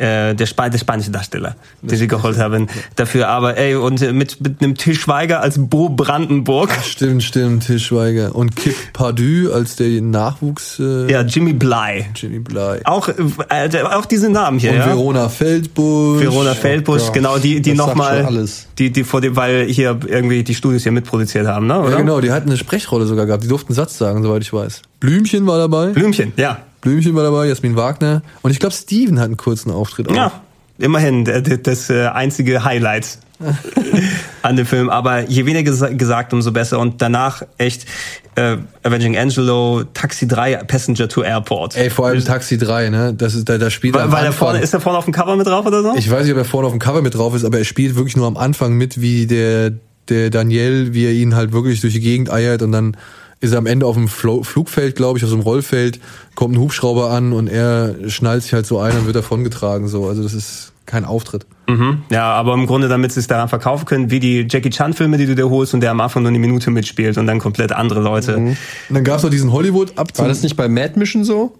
äh, 0.00 0.34
der, 0.34 0.46
Sp 0.48 0.70
der 0.70 0.78
spanische 0.78 1.10
Darsteller, 1.10 1.56
den 1.82 1.96
sie 1.96 2.06
geholt 2.08 2.38
haben 2.38 2.68
dafür. 2.96 3.28
Aber 3.28 3.56
ey, 3.56 3.74
und 3.74 4.00
mit, 4.12 4.40
mit 4.40 4.62
einem 4.62 4.76
Til 4.76 4.94
Schweiger 4.94 5.40
als 5.42 5.56
Bo 5.58 5.90
Brandenburg. 5.90 6.70
Ach, 6.72 6.84
stimmt, 6.84 7.22
stimmt, 7.22 7.66
Til 7.66 7.78
Schweiger. 7.78 8.34
Und 8.34 8.56
Kip 8.56 8.74
Pardue 8.92 9.52
als 9.52 9.76
der 9.76 10.00
Nachwuchs. 10.00 10.78
Äh, 10.80 11.10
ja, 11.12 11.22
Jimmy 11.22 11.52
Bly. 11.52 12.06
Jimmy 12.14 12.38
Bly. 12.38 12.80
Auch, 12.84 13.08
äh, 13.08 13.82
auch 13.82 14.06
diese 14.06 14.30
Namen 14.30 14.58
hier. 14.58 14.70
Und 14.70 14.78
ja? 14.78 14.86
Verona 14.86 15.28
Feldbusch. 15.28 16.22
Verona 16.22 16.54
Feldbusch, 16.54 17.02
oh 17.08 17.12
genau, 17.12 17.38
die, 17.38 17.60
die 17.60 17.74
nochmal. 17.74 18.46
Die, 18.78 18.90
die 18.90 19.04
vor 19.04 19.20
dem, 19.20 19.36
weil 19.36 19.66
hier 19.66 19.98
irgendwie 20.06 20.42
die 20.42 20.54
Studios 20.54 20.82
hier 20.82 20.92
mitproduziert 20.92 21.46
haben, 21.46 21.66
ne? 21.66 21.78
Oder? 21.78 21.90
Ja, 21.90 21.96
genau, 21.98 22.20
die 22.20 22.32
hatten 22.32 22.48
eine 22.48 22.56
Sprechrolle 22.56 23.06
sogar 23.06 23.26
gehabt. 23.26 23.44
Die 23.44 23.48
durften 23.48 23.74
Satz 23.74 23.98
sagen, 23.98 24.22
soweit 24.22 24.42
ich 24.42 24.52
weiß. 24.52 24.82
Blümchen 25.00 25.46
war 25.46 25.58
dabei. 25.58 25.88
Blümchen, 25.88 26.32
ja. 26.36 26.58
Blümchen 26.80 27.14
war 27.14 27.22
dabei, 27.22 27.46
Jasmin 27.46 27.76
Wagner. 27.76 28.22
Und 28.42 28.50
ich 28.50 28.58
glaube, 28.58 28.74
Steven 28.74 29.18
hat 29.18 29.26
einen 29.26 29.36
kurzen 29.36 29.70
Auftritt 29.70 30.08
auch. 30.08 30.14
Ja, 30.14 30.40
immerhin, 30.78 31.24
das 31.62 31.90
äh, 31.90 32.06
einzige 32.06 32.64
Highlight 32.64 33.18
an 34.42 34.56
dem 34.56 34.66
Film. 34.66 34.90
Aber 34.90 35.28
je 35.28 35.46
weniger 35.46 35.90
gesagt, 35.90 36.32
umso 36.32 36.52
besser. 36.52 36.78
Und 36.78 37.02
danach 37.02 37.42
echt 37.58 37.86
äh, 38.34 38.56
Avenging 38.82 39.16
Angelo, 39.16 39.84
Taxi 39.94 40.26
3, 40.26 40.56
Passenger 40.64 41.08
to 41.08 41.22
Airport. 41.22 41.76
Ey, 41.76 41.90
vor 41.90 42.06
allem 42.06 42.24
Taxi 42.24 42.58
3, 42.58 42.90
ne? 42.90 43.14
Das 43.14 43.34
ist, 43.34 43.48
da, 43.48 43.58
da 43.58 43.70
spielt 43.70 43.94
weil, 43.94 44.06
er 44.06 44.12
weil 44.12 44.24
er 44.24 44.32
vorne, 44.32 44.60
Ist 44.60 44.74
er 44.74 44.80
vorne 44.80 44.98
auf 44.98 45.04
dem 45.04 45.14
Cover 45.14 45.36
mit 45.36 45.46
drauf 45.46 45.66
oder 45.66 45.82
so? 45.82 45.94
Ich 45.96 46.10
weiß 46.10 46.24
nicht, 46.24 46.32
ob 46.32 46.38
er 46.38 46.44
vorne 46.44 46.66
auf 46.66 46.72
dem 46.72 46.80
Cover 46.80 47.02
mit 47.02 47.14
drauf 47.14 47.34
ist, 47.34 47.44
aber 47.44 47.58
er 47.58 47.64
spielt 47.64 47.96
wirklich 47.96 48.16
nur 48.16 48.26
am 48.26 48.36
Anfang 48.36 48.74
mit, 48.74 49.00
wie 49.00 49.26
der, 49.26 49.72
der 50.08 50.30
Daniel, 50.30 50.94
wie 50.94 51.06
er 51.06 51.12
ihn 51.12 51.34
halt 51.34 51.52
wirklich 51.52 51.80
durch 51.80 51.94
die 51.94 52.00
Gegend 52.00 52.30
eiert 52.30 52.62
und 52.62 52.72
dann 52.72 52.96
ist 53.40 53.52
er 53.52 53.58
am 53.58 53.66
Ende 53.66 53.86
auf 53.86 53.96
dem 53.96 54.08
Flugfeld, 54.08 54.96
glaube 54.96 55.18
ich, 55.18 55.24
auf 55.24 55.30
so 55.30 55.36
einem 55.36 55.42
Rollfeld, 55.42 55.98
kommt 56.34 56.54
ein 56.54 56.60
Hubschrauber 56.60 57.10
an 57.10 57.32
und 57.32 57.48
er 57.48 57.96
schnallt 58.08 58.42
sich 58.42 58.52
halt 58.52 58.66
so 58.66 58.78
ein 58.78 58.96
und 58.96 59.06
wird 59.06 59.16
davongetragen. 59.16 59.88
So. 59.88 60.06
Also 60.06 60.22
das 60.22 60.34
ist 60.34 60.72
kein 60.84 61.04
Auftritt. 61.04 61.46
Mhm. 61.68 62.02
Ja, 62.10 62.32
aber 62.32 62.52
im 62.52 62.66
Grunde, 62.66 62.88
damit 62.88 63.12
sie 63.12 63.20
es 63.20 63.28
daran 63.28 63.48
verkaufen 63.48 63.86
können, 63.86 64.10
wie 64.10 64.20
die 64.20 64.46
Jackie 64.50 64.70
Chan-Filme, 64.70 65.16
die 65.16 65.26
du 65.26 65.34
dir 65.34 65.48
holst 65.48 65.72
und 65.72 65.80
der 65.80 65.90
am 65.92 66.00
Anfang 66.00 66.22
nur 66.22 66.30
eine 66.30 66.38
Minute 66.38 66.70
mitspielt 66.70 67.16
und 67.16 67.26
dann 67.26 67.38
komplett 67.38 67.72
andere 67.72 68.00
Leute. 68.00 68.36
Mhm. 68.36 68.48
Und 68.48 68.56
dann 68.90 69.04
gab 69.04 69.18
es 69.18 69.22
noch 69.22 69.30
diesen 69.30 69.52
Hollywood-Abzug. 69.52 70.18
War 70.24 70.28
das 70.28 70.42
nicht 70.42 70.56
bei 70.56 70.68
Mad 70.68 70.98
Mission 70.98 71.24
so? 71.24 71.54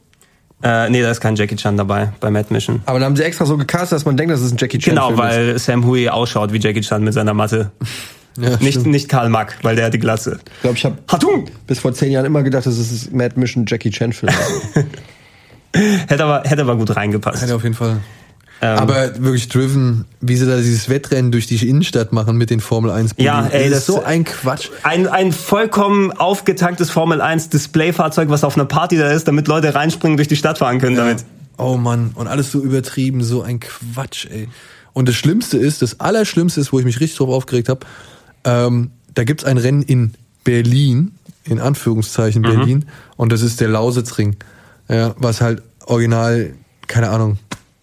Äh, 0.62 0.90
nee, 0.90 1.00
da 1.00 1.10
ist 1.10 1.20
kein 1.20 1.36
Jackie 1.36 1.56
Chan 1.56 1.78
dabei 1.78 2.12
bei 2.20 2.30
Mad 2.30 2.52
Mission. 2.52 2.82
Aber 2.84 2.98
da 2.98 3.06
haben 3.06 3.16
sie 3.16 3.22
extra 3.24 3.46
so 3.46 3.56
gecastet, 3.56 3.96
dass 3.96 4.04
man 4.04 4.18
denkt, 4.18 4.34
dass 4.34 4.42
es 4.42 4.52
ein 4.52 4.58
Jackie 4.58 4.78
Chan 4.78 4.94
Genau, 4.94 5.16
weil 5.16 5.50
ist. 5.50 5.64
Sam 5.64 5.86
Hui 5.86 6.08
ausschaut 6.10 6.52
wie 6.52 6.58
Jackie 6.58 6.82
Chan 6.82 7.02
mit 7.02 7.14
seiner 7.14 7.32
Matte. 7.32 7.70
Ja, 8.38 8.56
nicht, 8.60 8.86
nicht 8.86 9.08
Karl 9.08 9.28
Mack, 9.28 9.58
weil 9.62 9.76
der 9.76 9.86
hat 9.86 9.94
die 9.94 9.98
Glatze. 9.98 10.38
Ich 10.56 10.60
glaube, 10.62 10.76
ich 10.76 10.84
habe 10.84 11.44
bis 11.66 11.80
vor 11.80 11.92
zehn 11.92 12.12
Jahren 12.12 12.26
immer 12.26 12.42
gedacht, 12.42 12.66
das 12.66 12.78
ist 12.78 13.12
Mad 13.12 13.38
Mission 13.38 13.64
Jackie 13.66 13.90
Chan 13.90 14.12
Film. 14.12 14.32
hätte, 16.08 16.24
aber, 16.24 16.48
hätte 16.48 16.62
aber 16.62 16.76
gut 16.76 16.94
reingepasst. 16.94 17.42
Hätte 17.42 17.54
auf 17.54 17.62
jeden 17.62 17.74
Fall. 17.74 18.00
Ähm, 18.62 18.78
aber 18.78 19.22
wirklich 19.22 19.48
Driven, 19.48 20.04
wie 20.20 20.36
sie 20.36 20.46
da 20.46 20.58
dieses 20.58 20.88
Wettrennen 20.88 21.32
durch 21.32 21.46
die 21.46 21.66
Innenstadt 21.66 22.12
machen 22.12 22.36
mit 22.36 22.50
den 22.50 22.60
Formel 22.60 22.90
1 22.90 23.14
-Buden. 23.14 23.22
Ja, 23.22 23.46
ey, 23.46 23.70
das, 23.70 23.70
das 23.70 23.78
ist 23.80 23.86
so 23.86 24.02
ein 24.02 24.24
Quatsch. 24.24 24.68
Ein, 24.82 25.06
ein 25.06 25.32
vollkommen 25.32 26.12
aufgetanktes 26.12 26.90
Formel 26.90 27.22
1 27.22 27.48
Displayfahrzeug, 27.48 28.28
was 28.28 28.44
auf 28.44 28.56
einer 28.56 28.66
Party 28.66 28.98
da 28.98 29.10
ist, 29.10 29.28
damit 29.28 29.48
Leute 29.48 29.74
reinspringen 29.74 30.16
durch 30.18 30.28
die 30.28 30.36
Stadt 30.36 30.58
fahren 30.58 30.78
können 30.78 30.96
ja. 30.96 31.04
damit. 31.04 31.24
Oh 31.56 31.76
Mann, 31.76 32.12
und 32.14 32.26
alles 32.26 32.52
so 32.52 32.60
übertrieben, 32.60 33.22
so 33.22 33.42
ein 33.42 33.60
Quatsch, 33.60 34.26
ey. 34.30 34.48
Und 34.92 35.08
das 35.08 35.14
Schlimmste 35.14 35.56
ist, 35.56 35.82
das 35.82 36.00
Allerschlimmste 36.00 36.60
ist, 36.60 36.72
wo 36.72 36.78
ich 36.78 36.84
mich 36.84 37.00
richtig 37.00 37.18
drauf 37.18 37.30
aufgeregt 37.30 37.68
habe, 37.68 37.86
ähm, 38.44 38.90
da 39.14 39.24
gibt's 39.24 39.44
ein 39.44 39.58
Rennen 39.58 39.82
in 39.82 40.14
Berlin, 40.44 41.12
in 41.44 41.60
Anführungszeichen 41.60 42.42
mhm. 42.42 42.46
Berlin, 42.46 42.84
und 43.16 43.32
das 43.32 43.42
ist 43.42 43.60
der 43.60 43.68
Lausitzring. 43.68 44.36
Ja, 44.88 45.14
was 45.18 45.40
halt 45.40 45.62
original, 45.86 46.52
keine 46.88 47.10
Ahnung, 47.10 47.38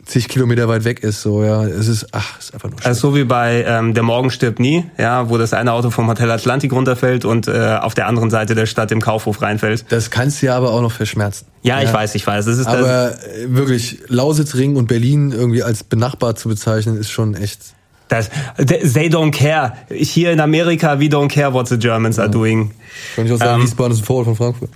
zig 0.08 0.28
Kilometer 0.30 0.68
weit 0.68 0.86
weg 0.86 1.04
ist. 1.04 1.22
So, 1.22 1.44
ja, 1.44 1.64
es 1.66 1.88
ist, 1.88 2.08
ach, 2.12 2.40
ist 2.40 2.54
einfach 2.54 2.70
nur 2.70 2.80
schön. 2.80 2.88
Also 2.88 3.10
so 3.10 3.16
wie 3.16 3.24
bei 3.24 3.64
ähm, 3.68 3.94
Der 3.94 4.04
Morgen 4.04 4.32
stirbt 4.32 4.60
nie, 4.60 4.86
ja, 4.98 5.30
wo 5.30 5.38
das 5.38 5.54
eine 5.54 5.74
Auto 5.74 5.90
vom 5.90 6.08
Hotel 6.08 6.32
Atlantik 6.32 6.72
runterfällt 6.72 7.26
und 7.26 7.48
äh, 7.48 7.78
auf 7.82 7.94
der 7.94 8.08
anderen 8.08 8.30
Seite 8.30 8.56
der 8.56 8.66
Stadt 8.66 8.92
im 8.92 9.02
Kaufhof 9.02 9.42
reinfällt. 9.42 9.86
Das 9.90 10.10
kannst 10.10 10.42
du 10.42 10.48
ja 10.48 10.58
aber 10.58 10.72
auch 10.72 10.82
noch 10.82 10.92
verschmerzen. 10.92 11.46
Ja, 11.62 11.80
ja. 11.80 11.88
ich 11.88 11.94
weiß, 11.94 12.16
ich 12.16 12.26
weiß. 12.26 12.46
Das 12.46 12.58
ist 12.58 12.68
aber 12.68 13.12
das 13.12 13.20
wirklich, 13.48 14.00
Lausitzring 14.08 14.76
und 14.76 14.88
Berlin 14.88 15.32
irgendwie 15.32 15.64
als 15.64 15.84
benachbart 15.84 16.40
zu 16.40 16.50
bezeichnen, 16.50 16.98
ist 16.98 17.12
schon 17.12 17.36
echt 17.36 17.60
Das, 18.08 18.30
they 18.58 19.08
don't 19.08 19.32
care. 19.32 19.74
Hier 19.90 20.32
in 20.32 20.40
Amerika, 20.40 21.00
we 21.00 21.06
don't 21.06 21.30
care 21.30 21.54
what 21.54 21.68
the 21.68 21.78
Germans 21.78 22.20
are 22.20 22.30
doing. 22.30 22.72
Kann 23.16 23.26
ich 23.26 23.32
auch 23.32 23.38
sagen, 23.38 23.62
ähm, 23.62 23.68
Wiesbaden 23.68 23.94
ist 23.94 24.00
ein 24.00 24.06
Vorort 24.06 24.26
von 24.26 24.36
Frankfurt. 24.36 24.70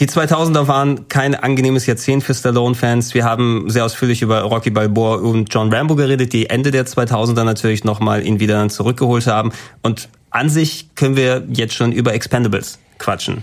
Die 0.00 0.06
2000er 0.08 0.66
waren 0.66 1.08
kein 1.08 1.34
angenehmes 1.34 1.84
Jahrzehnt 1.84 2.24
für 2.24 2.32
Stallone-Fans. 2.32 3.12
Wir 3.12 3.24
haben 3.24 3.68
sehr 3.68 3.84
ausführlich 3.84 4.22
über 4.22 4.40
Rocky 4.40 4.70
Balboa 4.70 5.16
und 5.16 5.52
John 5.52 5.70
Rambo 5.70 5.94
geredet, 5.94 6.32
die 6.32 6.48
Ende 6.48 6.70
der 6.70 6.86
2000er 6.86 7.44
natürlich 7.44 7.84
nochmal 7.84 8.26
ihn 8.26 8.40
wieder 8.40 8.66
zurückgeholt 8.70 9.26
haben. 9.26 9.52
Und 9.82 10.08
an 10.30 10.48
sich 10.48 10.88
können 10.94 11.16
wir 11.16 11.44
jetzt 11.52 11.74
schon 11.74 11.92
über 11.92 12.14
Expendables 12.14 12.78
quatschen. 12.98 13.42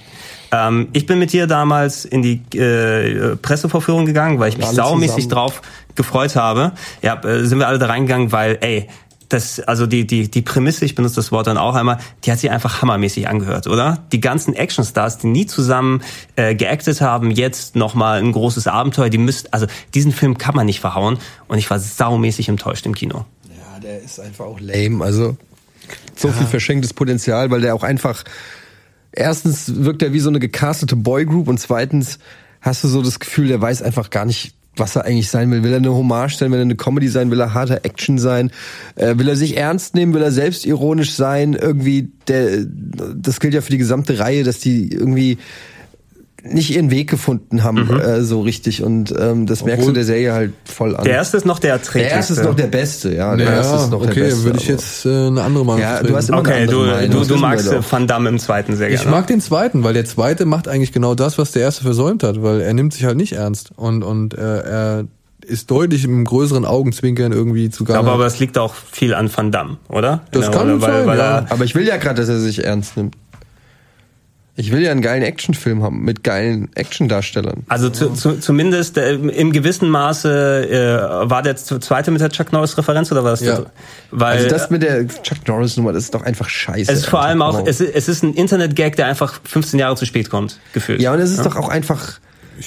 Ähm, 0.52 0.90
ich 0.94 1.06
bin 1.06 1.20
mit 1.20 1.34
dir 1.34 1.48
damals 1.48 2.06
in 2.06 2.22
die 2.22 2.42
äh, 2.58 3.36
Pressevorführung 3.36 4.06
gegangen, 4.06 4.40
weil 4.40 4.50
ich 4.50 4.58
mich 4.58 4.68
saumäßig 4.68 5.28
drauf 5.28 5.62
gefreut 5.96 6.36
habe. 6.36 6.72
Ja, 7.02 7.22
äh, 7.24 7.46
sind 7.46 7.60
wir 7.60 7.68
alle 7.68 7.80
da 7.80 7.88
reingegangen, 7.88 8.32
weil, 8.32 8.58
ey, 8.62 8.88
das, 9.30 9.60
also 9.60 9.88
die, 9.88 10.08
die, 10.08 10.30
die 10.30 10.42
Prämisse, 10.42 10.86
ich 10.86 10.96
benutze 10.96 11.16
das 11.16 11.32
Wort 11.32 11.48
dann 11.48 11.58
auch 11.58 11.76
einmal, 11.76 11.98
die 12.24 12.32
hat 12.32 12.40
sich 12.40 12.50
einfach 12.50 12.82
hammermäßig 12.82 13.28
angehört, 13.28 13.68
oder? 13.68 14.04
Die 14.12 14.22
ganzen 14.22 14.54
Actionstars, 14.54 15.18
die 15.18 15.28
nie 15.28 15.46
zusammen 15.46 16.02
äh, 16.36 16.56
geactet 16.56 17.02
haben, 17.02 17.32
jetzt 17.32 17.76
nochmal 17.76 18.20
ein 18.20 18.32
großes 18.32 18.68
Abenteuer, 18.68 19.10
die 19.10 19.18
müssten, 19.18 19.52
also 19.52 19.68
diesen 19.94 20.14
Film 20.14 20.38
kann 20.38 20.56
man 20.56 20.66
nicht 20.66 20.80
verhauen 20.80 21.18
und 21.48 21.58
ich 21.58 21.70
war 21.70 21.80
saumäßig 21.80 22.48
enttäuscht 22.48 22.86
im 22.86 22.96
Kino. 22.96 23.26
Ja, 23.50 23.80
der 23.82 24.02
ist 24.02 24.20
einfach 24.20 24.46
auch 24.46 24.60
lame, 24.62 25.04
also 25.04 25.36
so 26.16 26.30
ja. 26.30 26.34
viel 26.34 26.48
verschenktes 26.48 26.94
Potenzial, 26.94 27.52
weil 27.52 27.62
der 27.62 27.76
auch 27.76 27.84
einfach 27.84 28.24
erstens 29.12 29.84
wirkt 29.84 30.02
er 30.02 30.14
wie 30.14 30.20
so 30.20 30.30
eine 30.30 30.40
gecastete 30.40 30.96
Boygroup 30.96 31.48
und 31.48 31.60
zweitens 31.60 32.20
hast 32.62 32.84
du 32.84 32.88
so 32.88 33.02
das 33.02 33.20
Gefühl, 33.20 33.48
der 33.48 33.62
weiß 33.62 33.82
einfach 33.82 34.10
gar 34.10 34.26
nicht, 34.26 34.54
was 34.76 34.96
er 34.96 35.06
eigentlich 35.06 35.30
sein 35.30 35.50
will. 35.52 35.64
Will 35.64 35.72
er 35.72 35.78
eine 35.78 35.94
Hommage 35.94 36.38
sein? 36.38 36.52
Will 36.52 36.60
er 36.60 36.64
eine 36.64 36.76
Comedy 36.76 37.08
sein? 37.08 37.32
Will 37.32 37.40
er 37.40 37.54
harter 37.54 37.84
Action 37.84 38.20
sein? 38.20 38.52
Äh, 38.96 39.18
will 39.18 39.28
er 39.28 39.36
sich 39.36 39.58
ernst 39.58 39.96
nehmen? 39.96 40.14
Will 40.14 40.22
er 40.22 40.32
selbstironisch 40.32 41.14
sein? 41.14 41.54
Irgendwie, 41.54 42.12
der, 42.28 42.66
das 42.66 43.40
gilt 43.40 43.54
ja 43.54 43.62
für 43.62 43.72
die 43.72 43.78
gesamte 43.78 44.20
Reihe, 44.20 44.44
dass 44.44 44.60
die 44.60 44.92
irgendwie 44.92 45.38
nicht 46.54 46.76
ihren 46.76 46.92
Weg 46.92 47.10
gefunden 47.10 47.64
haben, 47.64 47.86
mhm. 47.86 48.00
äh, 48.00 48.22
so 48.22 48.42
richtig. 48.42 48.84
Und 48.84 49.14
ähm, 49.18 49.46
das 49.46 49.62
Obwohl, 49.62 49.72
merkst 49.72 49.88
du 49.88 49.92
der 49.94 50.04
Serie 50.04 50.34
halt 50.34 50.54
voll 50.66 50.96
an. 50.96 51.04
Der 51.04 51.14
erste 51.14 51.38
ist 51.38 51.46
noch 51.46 51.60
der 51.60 51.74
erträglichste. 51.74 52.10
Der 52.10 52.18
erste 52.18 52.34
ist 52.34 52.44
noch 52.44 52.56
der 52.56 52.68
beste, 52.68 53.16
ja. 53.16 53.36
Der 53.36 53.46
ja, 53.46 53.54
erste 53.54 53.76
ist 53.78 53.92
noch 53.92 54.02
okay, 54.02 54.14
der 54.14 54.22
beste. 54.22 54.44
würde 54.44 54.60
ich 54.60 54.68
jetzt 54.68 55.06
äh, 55.06 55.10
eine 55.10 55.42
andere 55.44 55.66
Meinung 55.66 55.82
Ja, 55.82 56.04
du 56.04 56.16
hast 56.16 56.30
immer 56.30 56.40
okay, 56.40 56.54
eine 56.54 56.68
du, 56.68 56.80
Meinung. 56.80 57.22
du, 57.22 57.28
du 57.28 57.38
magst 57.38 57.92
Van 57.92 58.08
Damme 58.08 58.30
im 58.30 58.40
zweiten 58.40 58.76
sehr 58.76 58.90
gerne. 58.90 59.04
Ich 59.04 59.10
mag 59.10 59.28
den 59.28 59.42
zweiten, 59.42 59.84
weil 59.84 59.94
der 59.94 60.06
zweite 60.06 60.46
macht 60.46 60.68
eigentlich 60.68 60.92
genau 60.92 61.16
das, 61.16 61.38
was 61.38 61.52
der 61.52 61.64
erste 61.64 61.84
versäumt 61.84 62.24
hat, 62.24 62.42
weil 62.42 62.62
er 62.62 62.74
nimmt 62.74 62.94
sich 62.94 63.06
halt 63.06 63.18
nicht 63.18 63.34
ernst 63.34 63.72
und 63.76 64.04
und 64.04 64.34
äh, 64.34 64.60
er 64.60 65.06
ist 65.48 65.72
deutlich 65.72 66.04
im 66.04 66.26
größeren 66.26 66.66
Augenzwinkern 66.66 67.32
irgendwie 67.32 67.70
zugange. 67.70 68.00
Aber, 68.00 68.12
aber 68.12 68.26
es 68.26 68.40
liegt 68.40 68.58
auch 68.58 68.74
viel 68.74 69.14
an 69.14 69.30
Van 69.34 69.52
Damme, 69.52 69.78
oder? 69.88 70.22
Das 70.32 70.52
kann 70.52 70.70
Rolle, 70.70 70.80
sein, 70.80 71.06
weil 71.08 71.18
ja. 71.18 71.46
Aber 71.50 71.64
ich 71.64 71.74
will 71.74 71.88
ja 71.88 71.98
gerade, 71.98 72.22
dass 72.22 72.30
er 72.30 72.40
sich 72.40 72.64
ernst 72.64 72.98
nimmt. 72.98 73.16
Ich 74.60 74.72
will 74.72 74.82
ja 74.82 74.90
einen 74.90 75.02
geilen 75.02 75.22
Actionfilm 75.22 75.84
haben 75.84 76.04
mit 76.04 76.24
geilen 76.24 76.70
Actiondarstellern. 76.74 77.64
Also 77.68 77.92
zu, 77.92 78.10
zu, 78.14 78.40
zumindest 78.40 78.98
äh, 78.98 79.14
im 79.14 79.52
gewissen 79.52 79.88
Maße 79.88 80.68
äh, 80.68 81.30
war 81.30 81.44
der 81.44 81.56
zweite 81.58 82.10
mit 82.10 82.22
der 82.22 82.30
Chuck 82.30 82.52
Norris 82.52 82.76
Referenz 82.76 83.12
oder 83.12 83.24
war 83.24 83.32
das 83.32 83.42
ja. 83.42 83.68
Weil 84.10 84.38
also 84.38 84.50
das 84.50 84.72
mit 84.72 84.82
der 84.82 85.08
Chuck 85.08 85.48
Norris 85.48 85.78
Nummer, 85.78 85.94
das 85.94 86.06
ist 86.06 86.16
doch 86.16 86.24
einfach 86.24 86.50
scheiße. 86.50 86.92
Es 86.92 87.00
ist 87.00 87.06
vor 87.06 87.22
allem 87.22 87.44
auch, 87.44 87.68
es 87.68 87.80
ist, 87.82 87.94
es 87.94 88.10
ist 88.10 88.24
ein 88.24 88.34
Internet 88.34 88.76
Gag, 88.76 88.96
der 88.96 89.06
einfach 89.06 89.40
15 89.44 89.80
Jahre 89.80 89.96
zu 89.96 90.08
spät 90.08 90.32
kommt, 90.32 90.60
gefühlt. 90.74 91.04
Ja, 91.04 91.14
und 91.14 91.20
es 91.20 91.30
ist 91.30 91.38
ja? 91.38 91.44
doch 91.44 91.56
auch 91.56 91.70
einfach 91.70 92.20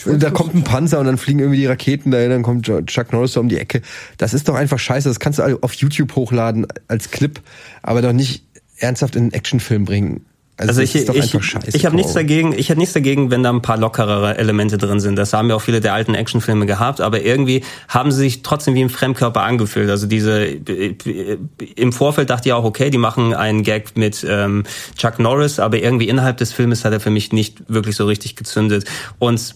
da 0.06 0.30
kommt 0.30 0.54
ein 0.54 0.62
Panzer 0.62 1.00
und 1.00 1.06
dann 1.06 1.18
fliegen 1.18 1.40
irgendwie 1.40 1.58
die 1.58 1.66
Raketen 1.66 2.12
dahin, 2.12 2.30
dann 2.30 2.42
kommt 2.44 2.70
Chuck 2.86 3.12
Norris 3.12 3.32
so 3.32 3.40
um 3.40 3.48
die 3.48 3.58
Ecke. 3.58 3.82
Das 4.18 4.34
ist 4.34 4.48
doch 4.48 4.54
einfach 4.54 4.78
scheiße. 4.78 5.08
Das 5.08 5.18
kannst 5.18 5.40
du 5.40 5.58
auf 5.62 5.72
YouTube 5.72 6.14
hochladen 6.14 6.68
als 6.86 7.10
Clip, 7.10 7.40
aber 7.82 8.00
doch 8.00 8.12
nicht 8.12 8.44
ernsthaft 8.78 9.16
in 9.16 9.22
einen 9.22 9.32
Actionfilm 9.32 9.84
bringen. 9.84 10.24
Also, 10.60 10.80
also 10.80 10.82
ich, 10.82 10.94
ich, 10.94 11.74
ich 11.74 11.86
habe 11.86 11.96
nichts 11.96 12.12
dagegen, 12.12 12.52
ich 12.52 12.68
hätte 12.68 12.78
nichts 12.78 12.92
dagegen, 12.92 13.30
wenn 13.30 13.42
da 13.42 13.50
ein 13.50 13.62
paar 13.62 13.78
lockerere 13.78 14.36
Elemente 14.36 14.76
drin 14.76 15.00
sind. 15.00 15.16
Das 15.16 15.32
haben 15.32 15.48
ja 15.48 15.56
auch 15.56 15.62
viele 15.62 15.80
der 15.80 15.94
alten 15.94 16.14
Actionfilme 16.14 16.66
gehabt, 16.66 17.00
aber 17.00 17.22
irgendwie 17.22 17.64
haben 17.88 18.12
sie 18.12 18.18
sich 18.18 18.42
trotzdem 18.42 18.74
wie 18.74 18.82
ein 18.82 18.90
Fremdkörper 18.90 19.42
angefühlt. 19.42 19.88
Also 19.88 20.06
diese 20.06 20.44
im 21.76 21.92
Vorfeld 21.92 22.28
dachte 22.28 22.50
ich 22.50 22.52
auch, 22.52 22.64
okay, 22.64 22.90
die 22.90 22.98
machen 22.98 23.32
einen 23.32 23.62
Gag 23.62 23.96
mit 23.96 24.24
ähm, 24.28 24.64
Chuck 24.98 25.18
Norris, 25.18 25.58
aber 25.60 25.78
irgendwie 25.78 26.08
innerhalb 26.08 26.36
des 26.36 26.52
Filmes 26.52 26.84
hat 26.84 26.92
er 26.92 27.00
für 27.00 27.10
mich 27.10 27.32
nicht 27.32 27.62
wirklich 27.68 27.96
so 27.96 28.04
richtig 28.04 28.36
gezündet. 28.36 28.84
Und 29.18 29.54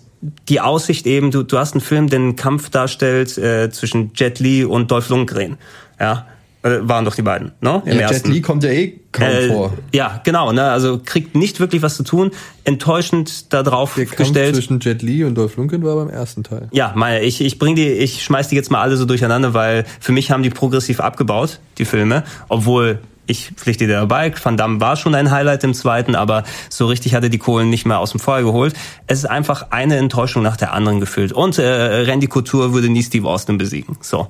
die 0.49 0.63
Aussicht 0.63 1.07
eben, 1.07 1.31
du, 1.31 1.43
du 1.43 1.59
hast 1.59 1.75
einen 1.75 1.83
Film, 1.83 2.09
der 2.09 2.21
einen 2.21 2.37
Kampf 2.37 2.71
darstellt 2.71 3.37
äh, 3.37 3.71
zwischen 3.71 4.13
Jet 4.15 4.39
Li 4.39 4.65
und 4.65 4.91
Dolph 4.91 5.11
Lundgren. 5.11 5.59
Ja, 6.01 6.27
waren 6.65 7.05
doch 7.05 7.15
die 7.15 7.23
beiden, 7.23 7.53
ne? 7.61 7.83
Im 7.85 7.99
ja, 7.99 8.09
ersten. 8.09 8.29
Jet 8.29 8.37
Li 8.37 8.41
kommt 8.41 8.65
ja 8.65 8.71
eh 8.71 8.99
kaum 9.13 9.29
äh, 9.29 9.49
vor. 9.49 9.73
Ja, 9.93 10.21
genau, 10.25 10.51
ne? 10.53 10.63
Also 10.71 10.99
kriegt 11.05 11.35
nicht 11.35 11.61
wirklich 11.61 11.83
was 11.83 11.97
zu 11.97 12.05
tun. 12.05 12.31
Enttäuschend 12.65 13.53
da 13.53 13.63
drauf 13.63 13.95
Der 13.97 14.07
gestellt. 14.07 14.55
zwischen 14.55 14.81
Jet 14.81 15.03
Li 15.03 15.25
und 15.25 15.35
Dolph 15.35 15.57
Lundgren 15.57 15.85
war 15.85 15.97
beim 15.97 16.09
ersten 16.09 16.43
Teil. 16.43 16.69
Ja, 16.73 16.93
meine, 16.95 17.21
ich, 17.21 17.43
ich 17.43 17.59
bring 17.59 17.77
die, 17.77 17.89
ich 17.89 18.25
schmeiß 18.25 18.49
die 18.49 18.57
jetzt 18.57 18.71
mal 18.71 18.81
alle 18.81 18.97
so 18.97 19.05
durcheinander, 19.05 19.53
weil 19.53 19.85
für 20.01 20.13
mich 20.13 20.31
haben 20.31 20.43
die 20.43 20.51
progressiv 20.51 21.01
abgebaut, 21.01 21.61
die 21.77 21.85
Filme, 21.85 22.25
obwohl 22.49 23.01
ich 23.27 23.51
pflichte 23.57 23.87
dir 23.87 23.95
dabei. 23.95 24.33
Van 24.43 24.57
Damme 24.57 24.81
war 24.81 24.97
schon 24.97 25.15
ein 25.15 25.31
Highlight 25.31 25.65
im 25.65 25.75
zweiten, 25.75 26.15
aber 26.15 26.45
so 26.71 26.87
richtig 26.87 27.15
hatte 27.15 27.31
die 27.31 27.39
Kohlen 27.39 27.69
nicht 27.71 27.87
mehr 27.87 27.99
aus 27.99 28.11
dem 28.11 28.21
Feuer 28.21 28.43
geholt. 28.43 28.75
Es 29.07 29.19
ist 29.19 29.27
einfach 29.27 29.71
eine 29.71 29.97
Enttäuschung 29.97 30.43
nach 30.43 30.57
der 30.57 30.73
anderen 30.73 31.01
gefüllt. 31.01 31.33
Und 31.33 31.59
äh, 31.59 31.65
Randy 31.65 32.27
Couture 32.27 32.73
würde 32.73 32.89
nie 32.89 33.03
Steve 33.03 33.29
Austin 33.29 33.59
besiegen. 33.59 33.97
So. 34.01 34.29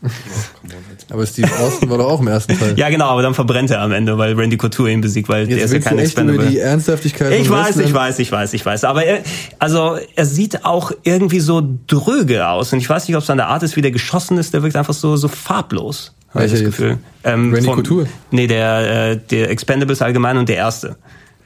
aber 1.10 1.26
Steve 1.26 1.48
Austin 1.58 1.90
war 1.90 1.98
doch 1.98 2.08
auch 2.08 2.20
im 2.20 2.28
ersten 2.28 2.58
Teil. 2.58 2.78
ja, 2.78 2.88
genau, 2.88 3.06
aber 3.06 3.22
dann 3.22 3.34
verbrennt 3.34 3.70
er 3.70 3.80
am 3.80 3.92
Ende, 3.92 4.16
weil 4.16 4.34
Randy 4.34 4.56
Couture 4.56 4.90
ihn 4.90 5.00
besiegt, 5.00 5.28
weil 5.28 5.48
Jetzt 5.48 5.56
der 5.58 5.64
ist 5.64 5.72
ja 5.72 5.90
kein 5.90 5.98
Expendable. 5.98 6.42
Über 6.42 6.50
die 6.50 6.58
Ernsthaftigkeit 6.58 7.32
ich 7.32 7.50
weiß, 7.50 7.78
ich 7.78 7.92
weiß, 7.92 8.18
ich 8.20 8.30
weiß, 8.30 8.54
ich 8.54 8.64
weiß. 8.64 8.84
Aber 8.84 9.04
er, 9.04 9.22
also 9.58 9.98
er 10.14 10.26
sieht 10.26 10.64
auch 10.64 10.92
irgendwie 11.02 11.40
so 11.40 11.62
dröge 11.86 12.46
aus 12.46 12.72
und 12.72 12.78
ich 12.78 12.88
weiß 12.88 13.08
nicht, 13.08 13.16
ob 13.16 13.22
es 13.22 13.30
an 13.30 13.38
der 13.38 13.48
Art 13.48 13.62
ist, 13.62 13.76
wie 13.76 13.82
der 13.82 13.90
geschossen 13.90 14.38
ist. 14.38 14.54
Der 14.54 14.62
wirkt 14.62 14.76
einfach 14.76 14.94
so 14.94 15.16
so 15.16 15.28
farblos. 15.28 16.14
Habe 16.34 16.44
ich 16.44 16.52
das 16.52 16.62
Gefühl. 16.62 16.98
Ähm, 17.24 17.52
Randy 17.54 17.70
Couture? 17.70 18.06
Nee, 18.30 18.46
der, 18.46 19.10
äh, 19.10 19.16
der 19.16 19.50
Expendables 19.50 20.02
allgemein 20.02 20.36
und 20.36 20.48
der 20.48 20.56
erste 20.56 20.96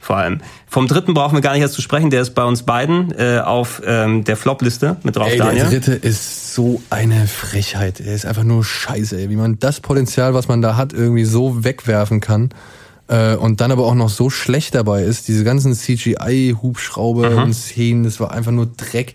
vor 0.02 0.16
allem. 0.16 0.40
Vom 0.66 0.88
dritten 0.88 1.14
brauchen 1.14 1.36
wir 1.36 1.42
gar 1.42 1.52
nicht 1.52 1.62
erst 1.62 1.74
zu 1.74 1.80
sprechen, 1.80 2.10
der 2.10 2.22
ist 2.22 2.34
bei 2.34 2.42
uns 2.42 2.64
beiden 2.64 3.14
äh, 3.16 3.38
auf 3.38 3.80
ähm, 3.86 4.24
der 4.24 4.36
Flop-Liste 4.36 4.96
mit 5.04 5.14
drauf, 5.14 5.28
ey, 5.30 5.38
Daniel. 5.38 5.70
Der 5.70 5.70
dritte 5.70 5.92
ist 5.92 6.54
so 6.54 6.82
eine 6.90 7.28
Frechheit. 7.28 8.00
Er 8.00 8.12
ist 8.12 8.26
einfach 8.26 8.42
nur 8.42 8.64
scheiße, 8.64 9.16
ey. 9.16 9.30
wie 9.30 9.36
man 9.36 9.60
das 9.60 9.80
Potenzial, 9.80 10.34
was 10.34 10.48
man 10.48 10.60
da 10.60 10.76
hat, 10.76 10.92
irgendwie 10.92 11.24
so 11.24 11.62
wegwerfen 11.62 12.20
kann 12.20 12.50
äh, 13.06 13.36
und 13.36 13.60
dann 13.60 13.70
aber 13.70 13.86
auch 13.86 13.94
noch 13.94 14.08
so 14.08 14.28
schlecht 14.28 14.74
dabei 14.74 15.04
ist. 15.04 15.28
Diese 15.28 15.44
ganzen 15.44 15.72
CGI-Hubschrauber 15.72 17.30
mhm. 17.30 17.38
und 17.38 17.54
Szenen, 17.54 18.02
das 18.02 18.18
war 18.18 18.32
einfach 18.32 18.52
nur 18.52 18.66
Dreck. 18.66 19.14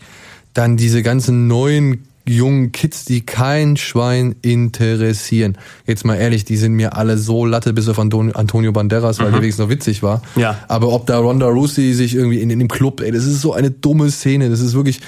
Dann 0.53 0.77
diese 0.77 1.03
ganzen 1.03 1.47
neuen 1.47 2.07
jungen 2.27 2.71
Kids, 2.71 3.05
die 3.05 3.25
kein 3.25 3.77
Schwein 3.77 4.35
interessieren. 4.41 5.57
Jetzt 5.85 6.05
mal 6.05 6.15
ehrlich, 6.15 6.45
die 6.45 6.57
sind 6.57 6.73
mir 6.73 6.95
alle 6.95 7.17
so 7.17 7.45
Latte, 7.45 7.73
bis 7.73 7.87
auf 7.87 7.99
Antonio 7.99 8.71
Banderas, 8.71 9.19
weil 9.19 9.27
mhm. 9.27 9.31
der 9.31 9.41
wenigstens 9.41 9.63
noch 9.65 9.71
witzig 9.71 10.03
war. 10.03 10.21
Ja. 10.35 10.57
Aber 10.67 10.89
ob 10.89 11.05
da 11.07 11.17
Ronda 11.19 11.47
Rousey 11.47 11.93
sich 11.93 12.15
irgendwie 12.15 12.41
in, 12.41 12.49
in 12.49 12.59
dem 12.59 12.67
Club, 12.67 13.01
ey, 13.01 13.11
das 13.11 13.25
ist 13.25 13.41
so 13.41 13.53
eine 13.53 13.71
dumme 13.71 14.11
Szene. 14.11 14.49
Das 14.49 14.59
ist 14.59 14.73
wirklich, 14.73 15.01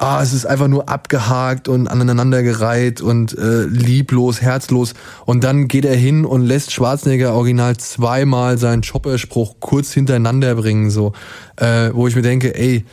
ah, 0.00 0.22
es 0.22 0.32
ist 0.32 0.46
einfach 0.46 0.68
nur 0.68 0.88
abgehakt 0.88 1.68
und 1.68 1.86
aneinandergereiht 1.86 3.00
und 3.00 3.36
äh, 3.36 3.64
lieblos, 3.64 4.40
herzlos. 4.40 4.94
Und 5.26 5.44
dann 5.44 5.68
geht 5.68 5.84
er 5.84 5.96
hin 5.96 6.24
und 6.24 6.42
lässt 6.42 6.72
Schwarzenegger 6.72 7.34
original 7.34 7.76
zweimal 7.76 8.58
seinen 8.58 8.82
Chopperspruch 8.82 9.56
kurz 9.60 9.92
hintereinander 9.92 10.54
bringen, 10.54 10.90
so, 10.90 11.12
äh, 11.56 11.90
wo 11.92 12.08
ich 12.08 12.16
mir 12.16 12.22
denke, 12.22 12.54
ey, 12.54 12.84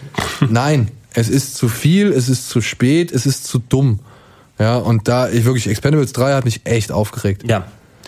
nein, 0.49 0.89
es 1.13 1.29
ist 1.29 1.55
zu 1.55 1.67
viel, 1.69 2.11
es 2.11 2.29
ist 2.29 2.49
zu 2.49 2.61
spät, 2.61 3.11
es 3.11 3.25
ist 3.25 3.45
zu 3.45 3.59
dumm. 3.59 3.99
Ja, 4.59 4.77
und 4.77 5.07
da, 5.07 5.29
ich 5.29 5.45
wirklich, 5.45 5.67
Expendables 5.67 6.13
3 6.13 6.34
hat 6.34 6.45
mich 6.45 6.61
echt 6.63 6.91
aufgeregt. 6.91 7.43
Ja. 7.47 7.65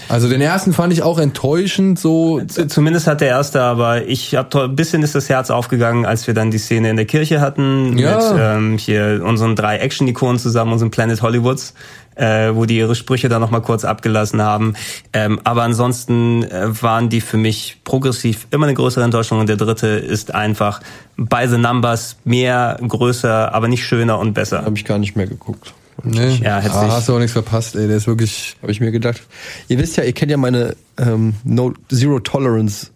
Also 0.07 0.29
den 0.29 0.41
ersten 0.41 0.73
fand 0.73 0.93
ich 0.93 1.03
auch 1.03 1.19
enttäuschend, 1.19 1.99
so. 1.99 2.41
Zumindest 2.41 3.05
hat 3.05 3.21
der 3.21 3.27
erste, 3.27 3.61
aber 3.61 4.07
ich 4.07 4.35
habe 4.35 4.63
ein 4.63 4.75
bisschen 4.75 5.03
ist 5.03 5.13
das 5.13 5.27
Herz 5.27 5.49
aufgegangen, 5.51 6.05
als 6.05 6.25
wir 6.25 6.33
dann 6.33 6.51
die 6.51 6.57
Szene 6.57 6.89
in 6.89 6.95
der 6.95 7.05
Kirche 7.05 7.41
hatten 7.41 7.97
ja. 7.97 8.15
mit 8.15 8.39
ähm, 8.39 8.77
hier 8.77 9.21
unseren 9.23 9.55
drei 9.55 9.77
Action-Ikonen 9.77 10.39
zusammen, 10.39 10.71
unseren 10.71 10.89
Planet 10.89 11.21
Hollywoods 11.21 11.73
äh, 12.19 12.53
wo 12.53 12.65
die 12.65 12.77
ihre 12.77 12.95
Sprüche 12.95 13.29
dann 13.29 13.41
nochmal 13.41 13.61
kurz 13.61 13.85
abgelassen 13.85 14.41
haben. 14.41 14.73
Ähm, 15.13 15.39
aber 15.43 15.63
ansonsten 15.63 16.43
äh, 16.43 16.81
waren 16.81 17.09
die 17.09 17.21
für 17.21 17.37
mich 17.37 17.77
progressiv 17.83 18.47
immer 18.51 18.65
eine 18.65 18.75
größere 18.75 19.03
Enttäuschung 19.03 19.39
und 19.39 19.47
der 19.47 19.55
dritte 19.55 19.87
ist 19.87 20.35
einfach 20.35 20.81
by 21.15 21.47
the 21.47 21.57
numbers 21.57 22.17
mehr, 22.25 22.77
größer, 22.85 23.53
aber 23.53 23.67
nicht 23.67 23.85
schöner 23.85 24.19
und 24.19 24.33
besser. 24.33 24.65
Habe 24.65 24.77
ich 24.77 24.85
gar 24.85 24.99
nicht 24.99 25.15
mehr 25.15 25.27
geguckt. 25.27 25.73
Nee, 26.03 26.39
ja, 26.43 26.59
ah, 26.59 26.91
hast 26.91 27.09
du 27.09 27.15
auch 27.15 27.19
nichts 27.19 27.33
verpasst, 27.33 27.75
ey. 27.75 27.87
Der 27.87 27.97
ist 27.97 28.07
wirklich. 28.07 28.55
Habe 28.61 28.71
ich 28.71 28.79
mir 28.79 28.91
gedacht. 28.91 29.21
Ihr 29.67 29.77
wisst 29.79 29.97
ja, 29.97 30.03
ihr 30.03 30.13
kennt 30.13 30.31
ja 30.31 30.37
meine 30.37 30.75
ähm, 30.97 31.33
no, 31.43 31.73
Zero 31.89 32.19
Tolerance 32.19 32.91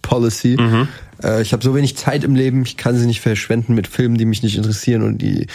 Policy. 0.00 0.56
Mhm. 0.58 0.88
Äh, 1.22 1.42
ich 1.42 1.52
habe 1.52 1.62
so 1.62 1.74
wenig 1.74 1.96
Zeit 1.96 2.24
im 2.24 2.34
Leben, 2.34 2.62
ich 2.62 2.76
kann 2.76 2.96
sie 2.96 3.06
nicht 3.06 3.20
verschwenden 3.20 3.74
mit 3.74 3.86
Filmen, 3.86 4.16
die 4.16 4.24
mich 4.24 4.42
nicht 4.42 4.56
interessieren 4.56 5.02
und 5.02 5.18
die, 5.18 5.46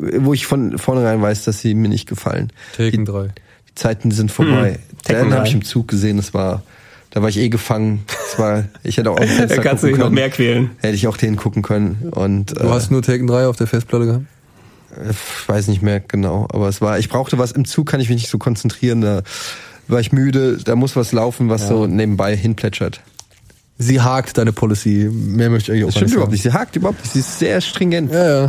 wo 0.00 0.34
ich 0.34 0.46
von 0.46 0.78
vornherein 0.78 1.20
weiß, 1.20 1.44
dass 1.44 1.60
sie 1.60 1.74
mir 1.74 1.88
nicht 1.88 2.08
gefallen. 2.08 2.52
Taken 2.76 3.04
3. 3.04 3.28
Zeiten 3.74 4.10
sind 4.10 4.30
vorbei. 4.30 4.78
Mhm. 4.78 5.12
Dan 5.12 5.34
habe 5.34 5.46
ich 5.46 5.54
im 5.54 5.64
Zug 5.64 5.88
gesehen, 5.88 6.16
das 6.16 6.34
war, 6.34 6.62
da 7.10 7.22
war 7.22 7.28
ich 7.28 7.38
eh 7.38 7.48
gefangen. 7.48 8.04
Das 8.06 8.38
war, 8.38 8.64
ich 8.82 8.96
hätte 8.96 9.10
auch 9.10 9.18
auf 9.18 9.28
Da 9.48 9.56
kannst 9.58 9.82
du 9.82 9.88
dich 9.88 9.98
noch 9.98 10.10
mehr 10.10 10.30
quälen. 10.30 10.70
Hätte 10.78 10.94
ich 10.94 11.06
auch 11.06 11.16
den 11.16 11.36
gucken 11.36 11.62
können. 11.62 12.10
Und, 12.10 12.58
du 12.58 12.64
äh, 12.64 12.68
hast 12.68 12.90
nur 12.90 13.02
Taken 13.02 13.26
3 13.26 13.46
auf 13.46 13.56
der 13.56 13.66
Festplatte 13.66 14.06
gehabt? 14.06 14.24
Ich 15.10 15.48
weiß 15.48 15.68
nicht 15.68 15.80
mehr 15.80 16.00
genau, 16.00 16.46
aber 16.52 16.68
es 16.68 16.82
war, 16.82 16.98
ich 16.98 17.08
brauchte 17.08 17.38
was 17.38 17.52
im 17.52 17.64
Zug, 17.64 17.86
kann 17.86 18.00
ich 18.00 18.10
mich 18.10 18.16
nicht 18.16 18.28
so 18.28 18.36
konzentrieren, 18.36 19.00
da 19.00 19.22
war 19.88 20.00
ich 20.00 20.12
müde, 20.12 20.58
da 20.58 20.76
muss 20.76 20.96
was 20.96 21.12
laufen, 21.12 21.48
was 21.48 21.62
ja. 21.62 21.68
so 21.68 21.86
nebenbei 21.86 22.36
hinplätschert. 22.36 23.00
Sie 23.78 24.00
hakt 24.00 24.38
deine 24.38 24.52
Policy, 24.52 25.10
mehr 25.12 25.50
möchte 25.50 25.72
ich 25.72 25.76
eigentlich 25.76 25.84
auch 25.84 25.88
das 25.88 25.96
stimmt 25.96 26.12
überhaupt 26.12 26.32
nicht, 26.32 26.42
sie 26.42 26.52
hakt 26.52 26.76
überhaupt 26.76 27.00
nicht, 27.00 27.12
sie 27.12 27.20
ist 27.20 27.38
sehr 27.38 27.60
stringent. 27.60 28.12
Ja, 28.12 28.24
ja. 28.24 28.42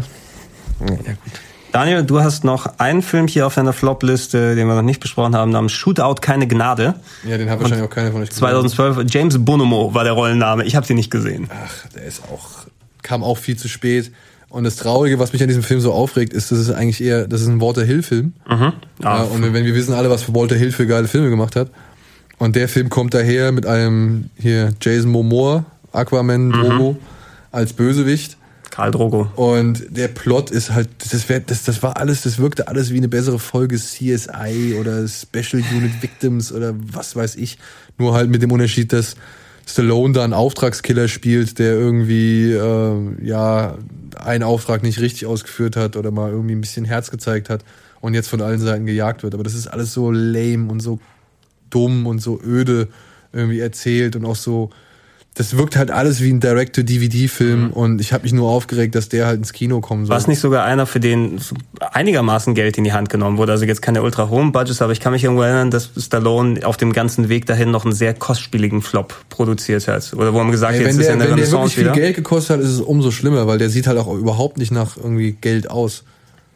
ja 0.82 0.88
gut. 0.90 1.42
Daniel, 1.74 2.04
du 2.04 2.22
hast 2.22 2.44
noch 2.44 2.78
einen 2.78 3.02
Film 3.02 3.28
hier 3.28 3.48
auf 3.48 3.56
deiner 3.56 3.74
Flop-Liste, 3.74 4.56
den 4.56 4.68
wir 4.68 4.76
noch 4.76 4.84
nicht 4.84 5.00
besprochen 5.00 5.36
haben, 5.36 5.50
namens 5.50 5.72
Shootout 5.72 6.22
keine 6.22 6.48
Gnade. 6.48 6.94
Ja, 7.28 7.36
den 7.40 7.50
hat 7.50 7.60
wahrscheinlich 7.60 7.88
auch 7.88 7.90
keiner 7.90 8.12
von 8.12 8.22
euch 8.22 8.30
gesehen. 8.30 8.42
2012, 8.42 9.06
James 9.10 9.44
Bonomo 9.44 9.92
war 9.92 10.04
der 10.04 10.14
Rollenname. 10.14 10.66
Ich 10.66 10.76
habe 10.76 10.86
sie 10.86 10.94
nicht 10.94 11.10
gesehen. 11.10 11.50
Ach, 11.52 11.90
der 11.96 12.04
ist 12.04 12.22
auch, 12.32 12.68
kam 13.02 13.24
auch 13.24 13.40
viel 13.40 13.58
zu 13.58 13.68
spät. 13.68 14.12
Und 14.50 14.66
das 14.66 14.76
Traurige, 14.76 15.18
was 15.18 15.34
mich 15.34 15.42
an 15.42 15.48
diesem 15.48 15.64
Film 15.64 15.80
so 15.80 15.92
aufregt, 15.94 16.32
ist, 16.32 16.52
dass 16.52 16.60
es 16.60 16.70
eigentlich 16.70 17.04
eher, 17.04 17.28
das 17.28 17.42
ist 17.42 17.48
ein 17.48 17.60
Walter 17.60 17.84
Hill-Film. 17.84 18.34
Mhm. 18.48 18.74
Ja, 19.02 19.24
und 19.24 19.42
wenn 19.42 19.66
wir 19.66 19.74
wissen 19.74 19.96
alle, 19.96 20.12
was 20.12 20.32
Walter 20.32 20.56
Hill 20.56 20.72
für 20.72 20.86
geile 20.86 21.08
Filme 21.08 21.32
gemacht 21.32 21.56
hat. 21.56 21.72
Und 22.40 22.56
der 22.56 22.68
Film 22.68 22.90
kommt 22.90 23.14
daher 23.14 23.52
mit 23.52 23.66
einem 23.66 24.30
hier 24.38 24.74
Jason 24.82 25.12
Momoa, 25.12 25.66
Aquaman, 25.92 26.52
Drogo, 26.52 26.94
mhm. 26.94 26.98
als 27.52 27.74
Bösewicht. 27.74 28.38
Karl 28.70 28.90
Drogo. 28.90 29.30
Und 29.36 29.86
der 29.96 30.08
Plot 30.08 30.50
ist 30.50 30.72
halt, 30.72 30.90
das, 31.12 31.30
wär, 31.30 31.40
das, 31.42 31.64
das 31.64 31.84
war 31.84 31.98
alles, 31.98 32.24
das 32.24 32.40
wirkte 32.40 32.68
alles 32.68 32.92
wie 32.92 32.98
eine 32.98 33.08
bessere 33.08 33.38
Folge 33.38 33.78
CSI 33.78 34.76
oder 34.80 35.08
Special 35.08 35.62
Unit 35.76 36.02
Victims 36.02 36.52
oder 36.52 36.74
was 36.76 37.16
weiß 37.16 37.36
ich. 37.36 37.60
Nur 38.00 38.16
halt 38.16 38.32
mit 38.32 38.42
dem 38.42 38.52
Unterschied, 38.52 38.92
dass 38.92 39.16
Stallone 39.68 40.14
da 40.14 40.24
einen 40.24 40.34
Auftragskiller 40.34 41.08
spielt, 41.08 41.60
der 41.60 41.74
irgendwie 41.74 42.52
äh, 42.52 43.26
ja 43.26 43.78
einen 44.18 44.44
Auftrag 44.44 44.82
nicht 44.82 45.00
richtig 45.00 45.28
ausgeführt 45.28 45.76
hat 45.76 45.96
oder 45.96 46.10
mal 46.10 46.32
irgendwie 46.32 46.56
ein 46.56 46.62
bisschen 46.62 46.86
Herz 46.86 47.12
gezeigt 47.12 47.50
hat 47.50 47.64
und 48.02 48.14
jetzt 48.14 48.28
von 48.28 48.42
allen 48.42 48.60
Seiten 48.60 48.86
gejagt 48.86 49.24
wird. 49.24 49.34
Aber 49.34 49.44
das 49.44 49.54
ist 49.54 49.68
alles 49.68 49.94
so 49.94 50.12
lame 50.12 50.72
und 50.72 50.80
so 50.80 51.00
dumm 51.74 52.08
und 52.08 52.20
so 52.20 52.40
öde 52.42 52.88
irgendwie 53.32 53.60
erzählt 53.60 54.16
und 54.16 54.26
auch 54.26 54.36
so 54.36 54.70
das 55.36 55.58
wirkt 55.58 55.76
halt 55.76 55.90
alles 55.90 56.22
wie 56.22 56.32
ein 56.32 56.40
Direct-to-DVD-Film 56.40 57.66
mhm. 57.66 57.70
und 57.72 58.02
ich 58.02 58.14
habe 58.14 58.24
mich 58.24 58.34
nur 58.34 58.50
aufgeregt, 58.50 58.94
dass 58.94 59.10
der 59.10 59.26
halt 59.26 59.38
ins 59.38 59.52
Kino 59.52 59.82
kommen 59.82 60.06
soll. 60.06 60.12
War 60.12 60.18
es 60.18 60.28
nicht 60.28 60.40
sogar 60.40 60.64
einer, 60.64 60.86
für 60.86 61.00
den 61.00 61.40
einigermaßen 61.80 62.54
Geld 62.54 62.78
in 62.78 62.84
die 62.84 62.94
Hand 62.94 63.10
genommen 63.10 63.38
wurde? 63.38 63.52
Also 63.52 63.66
jetzt 63.66 63.82
keine 63.82 64.04
ultra 64.04 64.30
hohen 64.30 64.52
Budgets, 64.52 64.82
aber 64.84 64.92
ich 64.92 65.00
kann 65.00 65.12
mich 65.12 65.24
irgendwo 65.24 65.42
erinnern, 65.42 65.72
dass 65.72 65.90
Stallone 65.98 66.64
auf 66.66 66.78
dem 66.78 66.94
ganzen 66.94 67.30
Weg 67.30 67.48
dahin 67.48 67.72
noch 67.72 67.84
einen 67.84 67.96
sehr 67.96 68.14
kostspieligen 68.14 68.84
Flop 68.84 69.16
produziert 69.30 69.88
hat. 69.88 70.14
Oder 70.14 70.34
wo 70.34 70.38
man 70.38 70.52
gesagt 70.52 70.76
hat, 70.76 70.82
jetzt 70.82 71.00
der, 71.00 71.02
ist 71.02 71.08
ja 71.08 71.14
eine 71.14 71.30
Wenn 71.30 71.38
der 71.38 71.52
wirklich 71.52 71.76
viel 71.76 71.92
Geld 71.92 72.16
gekostet 72.16 72.58
hat, 72.58 72.64
ist 72.64 72.72
es 72.72 72.82
umso 72.82 73.10
schlimmer, 73.10 73.48
weil 73.48 73.58
der 73.58 73.70
sieht 73.70 73.88
halt 73.88 73.98
auch 73.98 74.14
überhaupt 74.14 74.58
nicht 74.58 74.72
nach 74.72 74.98
irgendwie 74.98 75.32
Geld 75.32 75.68
aus. 75.70 76.04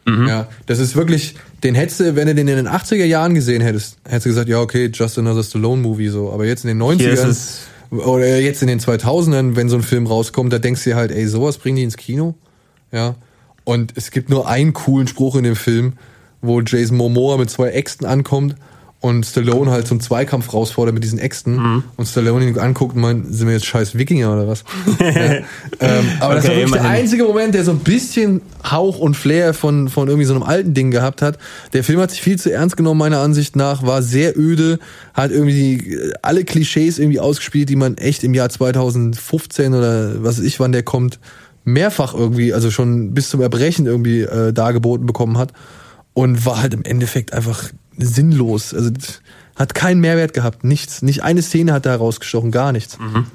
Mhm. 0.08 0.26
Ja, 0.26 0.48
das 0.66 0.78
ist 0.78 0.96
wirklich, 0.96 1.34
den 1.62 1.74
hättest 1.74 2.00
du, 2.00 2.16
wenn 2.16 2.26
du 2.26 2.34
den 2.34 2.48
in 2.48 2.56
den 2.56 2.68
80er 2.68 3.04
Jahren 3.04 3.34
gesehen 3.34 3.62
hättest, 3.62 3.98
hättest 4.04 4.26
du 4.26 4.30
gesagt, 4.30 4.48
ja, 4.48 4.60
okay, 4.60 4.90
just 4.92 5.18
another 5.18 5.42
Stallone-Movie 5.42 6.08
so. 6.08 6.32
Aber 6.32 6.46
jetzt 6.46 6.64
in 6.64 6.68
den 6.68 6.82
90ern 6.82 7.36
oder 7.90 8.38
jetzt 8.38 8.62
in 8.62 8.68
den 8.68 8.80
2000ern, 8.80 9.56
wenn 9.56 9.68
so 9.68 9.76
ein 9.76 9.82
Film 9.82 10.06
rauskommt, 10.06 10.52
da 10.52 10.58
denkst 10.58 10.84
du 10.84 10.90
dir 10.90 10.96
halt, 10.96 11.10
ey, 11.10 11.26
sowas 11.26 11.58
bringen 11.58 11.76
die 11.76 11.84
ins 11.84 11.96
Kino. 11.96 12.34
Ja. 12.92 13.14
Und 13.64 13.92
es 13.96 14.10
gibt 14.10 14.30
nur 14.30 14.48
einen 14.48 14.72
coolen 14.72 15.08
Spruch 15.08 15.36
in 15.36 15.44
dem 15.44 15.56
Film, 15.56 15.94
wo 16.40 16.60
Jason 16.60 16.96
Momoa 16.96 17.36
mit 17.36 17.50
zwei 17.50 17.70
Äxten 17.70 18.06
ankommt 18.06 18.56
und 19.00 19.24
Stallone 19.24 19.70
halt 19.70 19.86
zum 19.86 20.00
Zweikampf 20.00 20.52
rausfordert 20.52 20.92
mit 20.92 21.04
diesen 21.04 21.20
Äxten 21.20 21.56
mhm. 21.56 21.84
und 21.96 22.06
Stallone 22.06 22.48
ihn 22.48 22.58
anguckt 22.58 22.96
und 22.96 23.00
meint, 23.00 23.32
sind 23.32 23.46
wir 23.46 23.54
jetzt 23.54 23.66
scheiß 23.66 23.96
Wikinger 23.96 24.32
oder 24.32 24.48
was? 24.48 24.64
ja. 24.98 25.14
ähm, 25.14 25.44
aber 26.18 26.34
okay, 26.34 26.36
das 26.36 26.48
war 26.48 26.56
wirklich 26.56 26.72
der 26.72 26.84
einzige 26.84 27.22
Moment, 27.22 27.54
der 27.54 27.62
so 27.62 27.70
ein 27.70 27.78
bisschen 27.78 28.42
Hauch 28.68 28.98
und 28.98 29.14
Flair 29.14 29.54
von, 29.54 29.88
von 29.88 30.08
irgendwie 30.08 30.26
so 30.26 30.34
einem 30.34 30.42
alten 30.42 30.74
Ding 30.74 30.90
gehabt 30.90 31.22
hat. 31.22 31.38
Der 31.74 31.84
Film 31.84 32.00
hat 32.00 32.10
sich 32.10 32.22
viel 32.22 32.40
zu 32.40 32.52
ernst 32.52 32.76
genommen, 32.76 32.98
meiner 32.98 33.20
Ansicht 33.20 33.54
nach, 33.54 33.84
war 33.84 34.02
sehr 34.02 34.36
öde, 34.36 34.80
hat 35.14 35.30
irgendwie 35.30 35.96
alle 36.22 36.44
Klischees 36.44 36.98
irgendwie 36.98 37.20
ausgespielt, 37.20 37.68
die 37.68 37.76
man 37.76 37.98
echt 37.98 38.24
im 38.24 38.34
Jahr 38.34 38.48
2015 38.48 39.74
oder 39.74 40.24
was 40.24 40.38
weiß 40.38 40.44
ich, 40.44 40.58
wann 40.58 40.72
der 40.72 40.82
kommt, 40.82 41.20
mehrfach 41.64 42.14
irgendwie, 42.14 42.52
also 42.52 42.72
schon 42.72 43.14
bis 43.14 43.30
zum 43.30 43.42
Erbrechen 43.42 43.86
irgendwie 43.86 44.22
äh, 44.22 44.52
dargeboten 44.52 45.06
bekommen 45.06 45.38
hat 45.38 45.52
und 46.14 46.44
war 46.44 46.60
halt 46.60 46.74
im 46.74 46.82
Endeffekt 46.82 47.32
einfach 47.32 47.70
sinnlos. 47.98 48.74
Also 48.74 48.90
hat 49.56 49.74
keinen 49.74 50.00
Mehrwert 50.00 50.34
gehabt, 50.34 50.64
nichts. 50.64 51.02
Nicht 51.02 51.22
eine 51.22 51.42
Szene 51.42 51.72
hat 51.72 51.86
da 51.86 51.90
herausgestochen, 51.90 52.50
gar 52.50 52.72
nichts. 52.72 52.98
Mhm. 52.98 53.26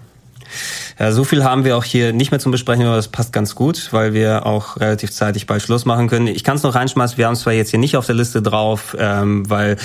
Ja, 0.99 1.11
so 1.11 1.23
viel 1.23 1.44
haben 1.44 1.65
wir 1.65 1.77
auch 1.77 1.84
hier 1.84 2.14
nicht 2.14 2.31
mehr 2.31 2.40
zum 2.40 2.52
Besprechen, 2.52 2.85
aber 2.85 2.95
das 2.95 3.07
passt 3.07 3.34
ganz 3.34 3.56
gut, 3.56 3.90
weil 3.91 4.14
wir 4.14 4.45
auch 4.45 4.77
relativ 4.77 5.11
zeitig 5.11 5.48
bald 5.48 5.61
Schluss 5.61 5.85
machen 5.85 6.07
können. 6.07 6.27
Ich 6.27 6.44
kann 6.44 6.56
es 6.56 6.64
noch 6.64 6.76
reinschmeißen, 6.76 7.18
wir 7.18 7.26
haben 7.26 7.34
es 7.34 7.41
zwar 7.41 7.53
jetzt 7.53 7.72
hier 7.72 7.80
nicht 7.80 7.98
auf 7.98 8.06
der 8.06 8.15
Liste 8.15 8.41
drauf, 8.41 8.95
ähm, 8.99 9.49
weil 9.49 9.77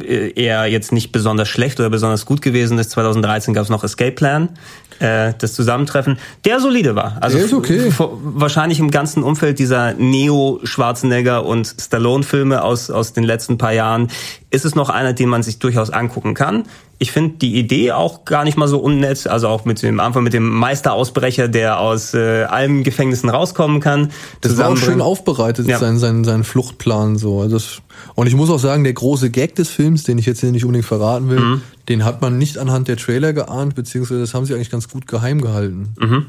er 0.00 0.66
jetzt 0.66 0.92
nicht 0.92 1.12
besonders 1.12 1.48
schlecht 1.48 1.80
oder 1.80 1.90
besonders 1.90 2.26
gut 2.26 2.42
gewesen 2.42 2.78
ist. 2.78 2.90
2013 2.90 3.54
gab 3.54 3.64
es 3.64 3.70
noch 3.70 3.84
Escape 3.84 4.12
Plan, 4.12 4.50
äh, 4.98 5.32
das 5.38 5.54
Zusammentreffen, 5.54 6.18
der 6.44 6.60
solide 6.60 6.94
war. 6.94 7.18
Also 7.20 7.36
der 7.36 7.46
ist 7.46 7.52
okay. 7.52 7.92
wahrscheinlich 7.98 8.78
im 8.78 8.90
ganzen 8.90 9.22
Umfeld 9.22 9.58
dieser 9.58 9.94
Neo-Schwarzenegger 9.94 11.44
und 11.44 11.74
Stallone-Filme 11.78 12.62
aus, 12.62 12.90
aus 12.90 13.12
den 13.12 13.24
letzten 13.24 13.58
paar 13.58 13.72
Jahren 13.72 14.08
ist 14.56 14.64
es 14.64 14.74
noch 14.74 14.88
einer, 14.88 15.12
den 15.12 15.28
man 15.28 15.42
sich 15.42 15.58
durchaus 15.58 15.90
angucken 15.90 16.34
kann. 16.34 16.64
Ich 16.98 17.12
finde 17.12 17.36
die 17.36 17.56
Idee 17.56 17.92
auch 17.92 18.24
gar 18.24 18.42
nicht 18.42 18.56
mal 18.56 18.68
so 18.68 18.78
unnett, 18.78 19.26
also 19.26 19.48
auch 19.48 19.66
mit 19.66 19.82
dem 19.82 20.00
Anfang 20.00 20.24
mit 20.24 20.32
dem 20.32 20.48
Meisterausbrecher, 20.48 21.46
der 21.46 21.78
aus 21.78 22.14
äh, 22.14 22.44
allen 22.44 22.82
Gefängnissen 22.82 23.28
rauskommen 23.28 23.80
kann. 23.80 24.10
Das 24.40 24.56
war 24.56 24.70
auch 24.70 24.76
schön 24.78 25.02
aufbereitet, 25.02 25.68
ja. 25.68 25.78
sein, 25.78 25.98
sein, 25.98 26.24
sein 26.24 26.42
Fluchtplan 26.42 27.16
so. 27.18 27.42
Also 27.42 27.56
das, 27.56 27.82
und 28.14 28.26
ich 28.26 28.34
muss 28.34 28.48
auch 28.48 28.58
sagen, 28.58 28.82
der 28.82 28.94
große 28.94 29.30
Gag 29.30 29.54
des 29.56 29.68
Films, 29.68 30.04
den 30.04 30.16
ich 30.16 30.24
jetzt 30.24 30.40
hier 30.40 30.52
nicht 30.52 30.64
unbedingt 30.64 30.86
verraten 30.86 31.28
will, 31.28 31.38
mhm. 31.38 31.62
den 31.90 32.04
hat 32.04 32.22
man 32.22 32.38
nicht 32.38 32.56
anhand 32.56 32.88
der 32.88 32.96
Trailer 32.96 33.34
geahnt, 33.34 33.74
beziehungsweise 33.74 34.20
das 34.20 34.32
haben 34.32 34.46
sie 34.46 34.54
eigentlich 34.54 34.70
ganz 34.70 34.88
gut 34.88 35.06
geheim 35.06 35.42
gehalten. 35.42 35.90
Mhm. 36.00 36.26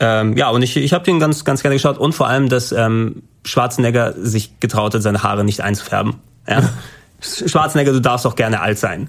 Ähm, 0.00 0.36
ja, 0.36 0.50
und 0.50 0.62
ich, 0.62 0.76
ich 0.76 0.92
habe 0.92 1.04
den 1.04 1.18
ganz, 1.18 1.44
ganz 1.44 1.62
gerne 1.62 1.76
geschaut 1.76 1.98
und 1.98 2.14
vor 2.14 2.28
allem, 2.28 2.48
dass 2.48 2.72
ähm, 2.72 3.22
Schwarzenegger 3.44 4.14
sich 4.18 4.60
getraut 4.60 4.94
hat, 4.94 5.02
seine 5.02 5.22
Haare 5.22 5.44
nicht 5.44 5.62
einzufärben. 5.62 6.16
Ja? 6.46 6.68
Schwarzenegger, 7.20 7.92
du 7.92 8.00
darfst 8.00 8.26
auch 8.26 8.36
gerne 8.36 8.60
alt 8.60 8.78
sein. 8.78 9.08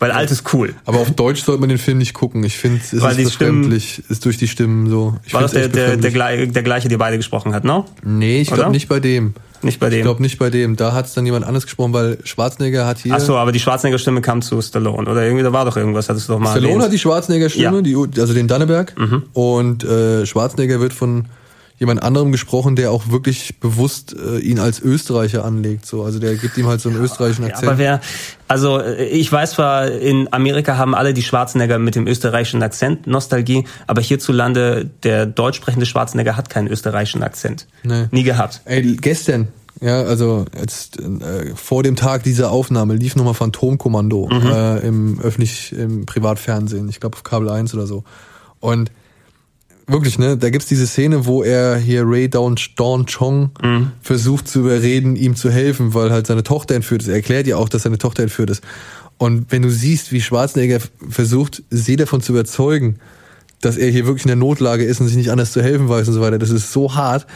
Weil 0.00 0.10
alt 0.10 0.30
ist 0.30 0.52
cool. 0.52 0.74
Aber 0.84 0.98
auf 0.98 1.12
Deutsch 1.12 1.42
sollte 1.44 1.60
man 1.60 1.68
den 1.68 1.78
Film 1.78 1.98
nicht 1.98 2.14
gucken. 2.14 2.42
Ich 2.44 2.58
finde, 2.58 2.80
es 2.82 2.92
ist 2.92 3.16
befremdlich, 3.16 4.02
ist 4.08 4.24
durch 4.24 4.36
die 4.36 4.48
Stimmen 4.48 4.90
so. 4.90 5.16
Ich 5.24 5.32
war 5.32 5.40
das 5.40 5.52
der, 5.52 5.68
der, 5.68 5.96
der, 5.96 6.10
der, 6.46 6.62
gleiche, 6.62 6.88
der 6.88 6.98
beide 6.98 7.16
gesprochen 7.16 7.54
hat, 7.54 7.64
ne? 7.64 7.84
Nee, 8.02 8.40
ich 8.40 8.50
glaube 8.50 8.70
nicht 8.70 8.88
bei 8.88 9.00
dem. 9.00 9.34
Nicht 9.62 9.80
bei 9.80 9.88
dem. 9.88 10.00
Ich 10.00 10.04
glaube 10.04 10.20
nicht 10.20 10.38
bei 10.38 10.50
dem. 10.50 10.76
Da 10.76 10.92
hat 10.92 11.06
es 11.06 11.14
dann 11.14 11.24
jemand 11.24 11.46
anderes 11.46 11.64
gesprochen, 11.64 11.92
weil 11.94 12.18
Schwarzenegger 12.24 12.86
hat 12.86 12.98
hier. 12.98 13.14
Ach 13.14 13.20
so, 13.20 13.36
aber 13.36 13.50
die 13.50 13.60
Schwarzenegger-Stimme 13.60 14.20
kam 14.20 14.42
zu 14.42 14.60
Stallone. 14.60 15.10
Oder 15.10 15.24
irgendwie, 15.24 15.42
da 15.42 15.52
war 15.52 15.64
doch 15.64 15.76
irgendwas, 15.76 16.08
hattest 16.08 16.28
du 16.28 16.34
doch 16.34 16.38
mal 16.38 16.50
Stallone 16.50 16.68
erwähnt. 16.68 16.84
hat 16.84 16.92
die 16.92 16.98
Schwarzenegger-Stimme, 16.98 17.82
ja. 17.88 17.98
also 18.20 18.34
den 18.34 18.46
Danneberg. 18.46 18.92
Mhm. 18.98 19.22
Und 19.32 19.84
äh, 19.84 20.26
Schwarzenegger 20.26 20.80
wird 20.80 20.92
von 20.92 21.26
jemand 21.78 22.02
anderem 22.02 22.30
gesprochen, 22.30 22.76
der 22.76 22.92
auch 22.92 23.08
wirklich 23.08 23.58
bewusst 23.58 24.14
äh, 24.14 24.38
ihn 24.38 24.58
als 24.60 24.80
Österreicher 24.80 25.44
anlegt. 25.44 25.86
So, 25.86 26.04
also 26.04 26.18
der 26.18 26.36
gibt 26.36 26.56
ihm 26.56 26.66
halt 26.66 26.80
so 26.80 26.88
einen 26.88 27.02
österreichischen 27.02 27.44
Akzent. 27.44 27.62
Ja, 27.64 27.68
aber 27.68 27.78
wer, 27.78 28.00
also 28.46 28.78
äh, 28.80 29.04
ich 29.06 29.30
weiß 29.30 29.52
zwar, 29.52 29.90
in 29.90 30.32
Amerika 30.32 30.76
haben 30.76 30.94
alle 30.94 31.14
die 31.14 31.22
Schwarzenegger 31.22 31.78
mit 31.78 31.96
dem 31.96 32.06
österreichischen 32.06 32.62
Akzent 32.62 33.06
Nostalgie, 33.06 33.64
aber 33.86 34.00
hierzulande 34.02 34.88
der 35.02 35.26
deutsch 35.26 35.56
sprechende 35.56 35.86
Schwarzenegger 35.86 36.36
hat 36.36 36.48
keinen 36.48 36.68
österreichischen 36.68 37.22
Akzent. 37.22 37.66
Nee. 37.82 38.06
Nie 38.12 38.22
gehabt. 38.22 38.60
Ey, 38.66 38.96
gestern, 38.96 39.48
ja, 39.80 40.02
also 40.02 40.44
jetzt 40.56 41.00
äh, 41.00 41.54
vor 41.56 41.82
dem 41.82 41.96
Tag 41.96 42.22
dieser 42.22 42.52
Aufnahme 42.52 42.94
lief 42.94 43.16
nochmal 43.16 43.34
Phantomkommando 43.34 44.28
mhm. 44.30 44.46
äh, 44.46 44.78
im 44.78 45.20
öffentlich 45.20 45.72
im 45.72 46.06
Privatfernsehen, 46.06 46.88
ich 46.88 47.00
glaube 47.00 47.16
auf 47.16 47.24
Kabel 47.24 47.50
1 47.50 47.74
oder 47.74 47.86
so. 47.86 48.04
Und 48.60 48.92
wirklich, 49.86 50.18
ne, 50.18 50.36
da 50.36 50.50
gibt's 50.50 50.66
diese 50.66 50.86
Szene, 50.86 51.26
wo 51.26 51.42
er 51.42 51.76
hier 51.76 52.04
Ray 52.06 52.28
Dawn, 52.28 52.56
Dawn 52.76 53.06
Chong 53.06 53.50
mhm. 53.62 53.92
versucht 54.00 54.48
zu 54.48 54.60
überreden, 54.60 55.16
ihm 55.16 55.36
zu 55.36 55.50
helfen, 55.50 55.94
weil 55.94 56.10
halt 56.10 56.26
seine 56.26 56.42
Tochter 56.42 56.74
entführt 56.74 57.02
ist. 57.02 57.08
Er 57.08 57.16
erklärt 57.16 57.46
ja 57.46 57.56
auch, 57.56 57.68
dass 57.68 57.82
seine 57.82 57.98
Tochter 57.98 58.22
entführt 58.22 58.50
ist. 58.50 58.62
Und 59.18 59.46
wenn 59.50 59.62
du 59.62 59.70
siehst, 59.70 60.12
wie 60.12 60.20
Schwarzenegger 60.20 60.80
versucht, 61.08 61.62
sie 61.70 61.96
davon 61.96 62.20
zu 62.20 62.32
überzeugen, 62.32 62.98
dass 63.60 63.76
er 63.76 63.90
hier 63.90 64.06
wirklich 64.06 64.24
in 64.24 64.28
der 64.28 64.36
Notlage 64.36 64.84
ist 64.84 65.00
und 65.00 65.06
sich 65.06 65.16
nicht 65.16 65.30
anders 65.30 65.52
zu 65.52 65.62
helfen 65.62 65.88
weiß 65.88 66.08
und 66.08 66.14
so 66.14 66.20
weiter, 66.20 66.38
das 66.38 66.50
ist 66.50 66.72
so 66.72 66.94
hart. 66.94 67.26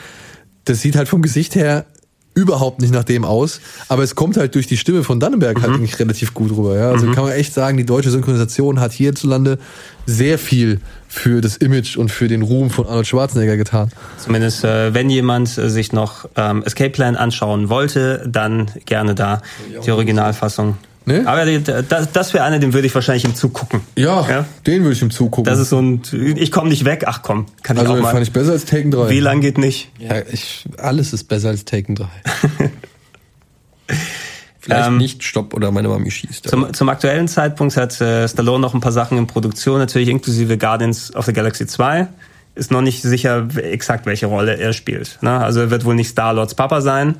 Das 0.65 0.81
sieht 0.81 0.97
halt 0.97 1.09
vom 1.09 1.23
Gesicht 1.23 1.55
her 1.55 1.87
überhaupt 2.35 2.81
nicht 2.81 2.93
nach 2.93 3.05
dem 3.05 3.25
aus, 3.25 3.61
aber 3.89 4.03
es 4.03 4.15
kommt 4.15 4.37
halt 4.37 4.55
durch 4.55 4.67
die 4.67 4.77
Stimme 4.77 5.03
von 5.03 5.19
Dannenberg 5.19 5.61
halt 5.61 5.75
eigentlich 5.75 5.99
relativ 5.99 6.35
gut 6.35 6.53
rüber. 6.53 6.77
Ja? 6.77 6.91
Also 6.91 7.11
kann 7.11 7.25
man 7.25 7.33
echt 7.33 7.53
sagen, 7.53 7.77
die 7.77 7.87
deutsche 7.87 8.11
Synchronisation 8.11 8.81
hat 8.81 8.93
hierzulande 8.93 9.59
sehr 10.07 10.39
viel 10.39 10.81
für 11.09 11.41
das 11.41 11.57
Image 11.57 11.97
und 11.97 12.11
für 12.11 12.29
den 12.29 12.43
Ruhm 12.43 12.71
von 12.71 12.87
Arnold 12.87 13.07
Schwarzenegger 13.07 13.57
getan. 13.57 13.91
Zumindest 14.19 14.65
äh, 14.65 14.95
wenn 14.95 15.11
jemand 15.11 15.59
äh, 15.59 15.69
sich 15.69 15.93
noch 15.93 16.29
ähm, 16.37 16.63
Escape 16.63 16.91
Plan 16.91 17.17
anschauen 17.17 17.69
wollte, 17.71 18.25
dann 18.29 18.71
gerne 18.85 19.15
da 19.15 19.43
die 19.85 19.91
Originalfassung. 19.91 20.77
Ne? 21.09 21.23
Aber 21.27 21.45
das, 21.47 22.13
das 22.13 22.35
wäre 22.35 22.45
einer, 22.45 22.59
den 22.61 22.73
würde 22.73 22.87
ich 22.87 22.95
wahrscheinlich 22.95 23.25
im 23.25 23.35
Zug 23.35 23.55
gucken. 23.55 23.81
Ja, 23.97 24.29
Ja. 24.29 24.45
den 24.67 24.83
würde 24.83 24.93
ich 24.95 25.03
ihm 25.03 25.11
zugucken. 25.11 25.45
Das 25.51 25.59
ist 25.59 25.71
so 25.71 25.81
ein, 25.81 26.03
ich 26.13 26.53
komme 26.53 26.69
nicht 26.69 26.85
weg, 26.85 27.05
ach 27.07 27.23
komm, 27.23 27.47
kann 27.63 27.77
ich 27.77 27.81
also 27.81 27.93
auch 27.93 27.97
den 27.97 28.03
fand 28.05 28.15
mal. 28.15 28.23
ich 28.23 28.33
besser 28.33 28.53
als 28.53 28.65
Taken 28.67 28.91
3. 28.91 29.09
WLAN 29.09 29.41
geht 29.41 29.59
nicht. 29.59 29.91
Ja, 29.99 30.17
ich, 30.31 30.65
alles 30.79 31.13
ist 31.13 31.25
besser 31.25 31.49
als 31.49 31.65
Taken 31.65 31.95
3. 31.97 32.07
Vielleicht 34.61 34.89
Ähm, 34.89 34.99
nicht 34.99 35.23
Stopp 35.23 35.55
oder 35.55 35.71
meine 35.71 35.89
Mami 35.89 36.11
schießt. 36.11 36.49
Zum, 36.49 36.73
zum 36.75 36.89
aktuellen 36.89 37.29
Zeitpunkt 37.29 37.77
hat 37.77 38.01
äh, 38.01 38.29
Stallone 38.29 38.61
noch 38.61 38.75
ein 38.75 38.81
paar 38.81 38.93
Sachen 38.93 39.17
in 39.17 39.27
Produktion, 39.27 39.79
natürlich 39.79 40.09
inklusive 40.09 40.59
Guardians 40.59 41.15
of 41.15 41.25
the 41.25 41.33
Galaxy 41.33 41.67
2. 41.67 42.09
Ist 42.55 42.71
noch 42.73 42.83
nicht 42.83 43.03
sicher 43.03 43.47
exakt, 43.63 44.05
welche 44.05 44.27
Rolle 44.27 44.57
er 44.59 44.73
spielt. 44.73 45.19
Ne? 45.23 45.31
Also 45.39 45.61
er 45.61 45.71
wird 45.71 45.85
wohl 45.85 45.95
nicht 45.95 46.09
Star-Lords 46.09 46.55
Papa 46.55 46.81
sein. 46.81 47.15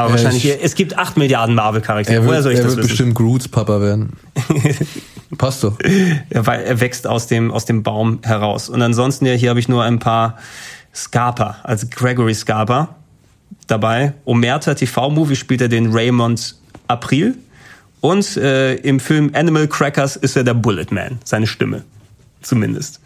Aber 0.00 0.08
Äh, 0.10 0.12
wahrscheinlich, 0.12 0.44
ich- 0.48 0.58
es 0.62 0.74
gibt 0.74 0.98
acht 0.98 1.16
Milliarden 1.16 1.54
Marvel-Charaktere. 1.54 2.16
er 2.16 2.22
Woher 2.26 2.32
wird, 2.36 2.42
soll 2.44 2.52
ich 2.52 2.58
er 2.60 2.64
wird 2.76 2.80
bestimmt 2.88 3.14
Groots 3.14 3.48
Papa 3.48 3.80
werden. 3.80 4.14
Passt 5.38 5.62
doch. 5.64 5.78
Weil 6.30 6.62
er 6.62 6.80
wächst 6.80 7.06
aus 7.06 7.26
dem, 7.26 7.50
aus 7.50 7.64
dem 7.64 7.82
Baum 7.82 8.18
heraus. 8.22 8.68
Und 8.68 8.82
ansonsten, 8.82 9.26
ja, 9.26 9.32
hier 9.34 9.50
habe 9.50 9.60
ich 9.60 9.68
nur 9.68 9.82
ein 9.84 9.98
paar 9.98 10.38
Scarpa, 10.94 11.58
also 11.62 11.86
Gregory 11.90 12.34
Scarpa 12.34 12.96
dabei. 13.66 14.12
Omerta 14.24 14.74
TV-Movie 14.74 15.36
spielt 15.36 15.60
er 15.60 15.68
den 15.68 15.92
Raymond 15.92 16.56
April. 16.88 17.34
Und 18.00 18.36
äh, 18.38 18.74
im 18.76 18.98
Film 18.98 19.30
Animal 19.34 19.68
Crackers 19.68 20.16
ist 20.16 20.36
er 20.36 20.42
der 20.44 20.54
Bullet 20.54 20.86
Man, 20.90 21.18
seine 21.24 21.46
Stimme. 21.46 21.84
Zumindest. 22.42 23.00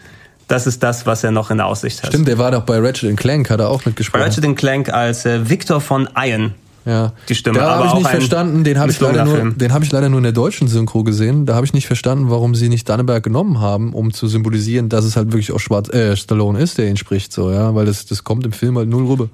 Das 0.46 0.66
ist 0.66 0.82
das, 0.82 1.04
was 1.06 1.24
er 1.24 1.30
noch 1.30 1.50
in 1.50 1.56
der 1.56 1.66
Aussicht 1.66 2.02
hat. 2.02 2.10
Stimmt, 2.10 2.28
der 2.28 2.38
war 2.38 2.50
doch 2.52 2.62
bei 2.62 2.78
Ratchet 2.78 3.16
Clank, 3.16 3.50
hat 3.50 3.60
er 3.60 3.68
auch 3.70 3.82
Bei 3.82 3.90
mitgesprochen. 3.90 4.22
Ratchet 4.24 4.56
Clank 4.56 4.88
als 4.90 5.24
äh, 5.26 5.48
Victor 5.48 5.80
von 5.80 6.08
Iron. 6.16 6.54
Ja. 6.86 7.12
Die 7.28 7.34
Stimme, 7.34 7.58
Da 7.58 7.76
habe 7.76 7.86
ich 7.86 7.92
auch 7.92 7.98
nicht 7.98 8.08
verstanden, 8.10 8.62
den 8.62 8.78
habe 8.78 8.90
ich, 8.90 9.00
leider 9.00 9.24
nur- 9.24 9.52
den 9.52 9.72
hab 9.72 9.82
ich 9.82 9.90
leider 9.90 10.08
nur 10.10 10.18
in 10.18 10.24
der 10.24 10.32
deutschen 10.32 10.68
Synchro 10.68 11.02
gesehen. 11.02 11.46
Da 11.46 11.54
habe 11.54 11.64
ich 11.64 11.72
nicht 11.72 11.86
verstanden, 11.86 12.28
warum 12.28 12.54
sie 12.54 12.68
nicht 12.68 12.86
Danneberg 12.88 13.22
genommen 13.22 13.60
haben, 13.60 13.94
um 13.94 14.12
zu 14.12 14.28
symbolisieren, 14.28 14.88
dass 14.90 15.04
es 15.06 15.16
halt 15.16 15.28
wirklich 15.32 15.52
auch 15.52 15.60
Schwarz, 15.60 15.88
äh, 15.88 16.14
Stallone 16.16 16.58
ist, 16.60 16.76
der 16.76 16.88
ihn 16.88 16.96
spricht, 16.98 17.32
so, 17.32 17.50
ja, 17.50 17.74
weil 17.74 17.86
das, 17.86 18.04
das 18.06 18.22
kommt 18.22 18.44
im 18.44 18.52
Film 18.52 18.76
halt 18.76 18.88
null 18.88 19.06
rüber. 19.06 19.28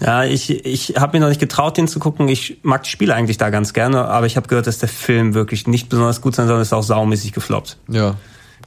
Ja, 0.00 0.24
ich, 0.24 0.64
ich 0.64 0.94
habe 0.96 1.16
mir 1.16 1.20
noch 1.22 1.28
nicht 1.28 1.40
getraut, 1.40 1.76
den 1.76 1.88
zu 1.88 1.98
gucken. 1.98 2.28
Ich 2.28 2.58
mag 2.62 2.84
die 2.84 2.90
Spiele 2.90 3.14
eigentlich 3.14 3.36
da 3.38 3.50
ganz 3.50 3.72
gerne, 3.72 4.04
aber 4.04 4.26
ich 4.26 4.36
habe 4.36 4.46
gehört, 4.48 4.66
dass 4.68 4.78
der 4.78 4.88
Film 4.88 5.34
wirklich 5.34 5.66
nicht 5.66 5.88
besonders 5.88 6.20
gut 6.20 6.36
sein 6.36 6.46
soll, 6.46 6.60
ist 6.62 6.72
auch 6.72 6.82
saumäßig 6.84 7.32
gefloppt. 7.32 7.78
Ja. 7.88 8.14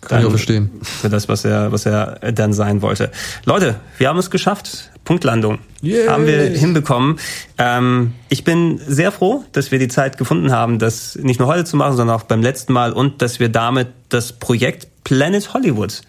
Kann 0.02 0.20
ich 0.20 0.26
auch 0.26 0.30
verstehen. 0.32 0.70
Für 0.82 1.10
das, 1.10 1.30
was 1.30 1.46
er, 1.46 1.72
was 1.72 1.86
er 1.86 2.20
dann 2.34 2.54
sein 2.54 2.82
wollte. 2.82 3.12
Leute, 3.46 3.76
wir 3.98 4.10
haben 4.10 4.20
es 4.20 4.30
geschafft. 4.30 4.92
Punktlandung. 5.06 5.60
Yay. 5.82 6.08
Haben 6.08 6.26
wir 6.28 6.44
hinbekommen. 6.50 7.18
Ähm, 7.58 8.14
ich 8.30 8.44
bin 8.44 8.80
sehr 8.86 9.12
froh, 9.12 9.46
dass 9.54 9.72
wir 9.72 9.80
die 9.80 9.88
Zeit 9.88 10.18
gefunden 10.18 10.52
haben, 10.52 10.80
das 10.80 11.16
nicht 11.22 11.40
nur 11.40 11.48
heute 11.48 11.64
zu 11.64 11.78
machen, 11.78 11.96
sondern 11.96 12.16
auch 12.16 12.24
beim 12.24 12.42
letzten 12.42 12.74
Mal 12.74 12.92
und 12.92 13.22
dass 13.22 13.40
wir 13.40 13.50
damit 13.50 13.88
das 14.10 14.34
Projekt 14.34 14.88
Planet 15.04 15.54
Hollywood 15.54 16.02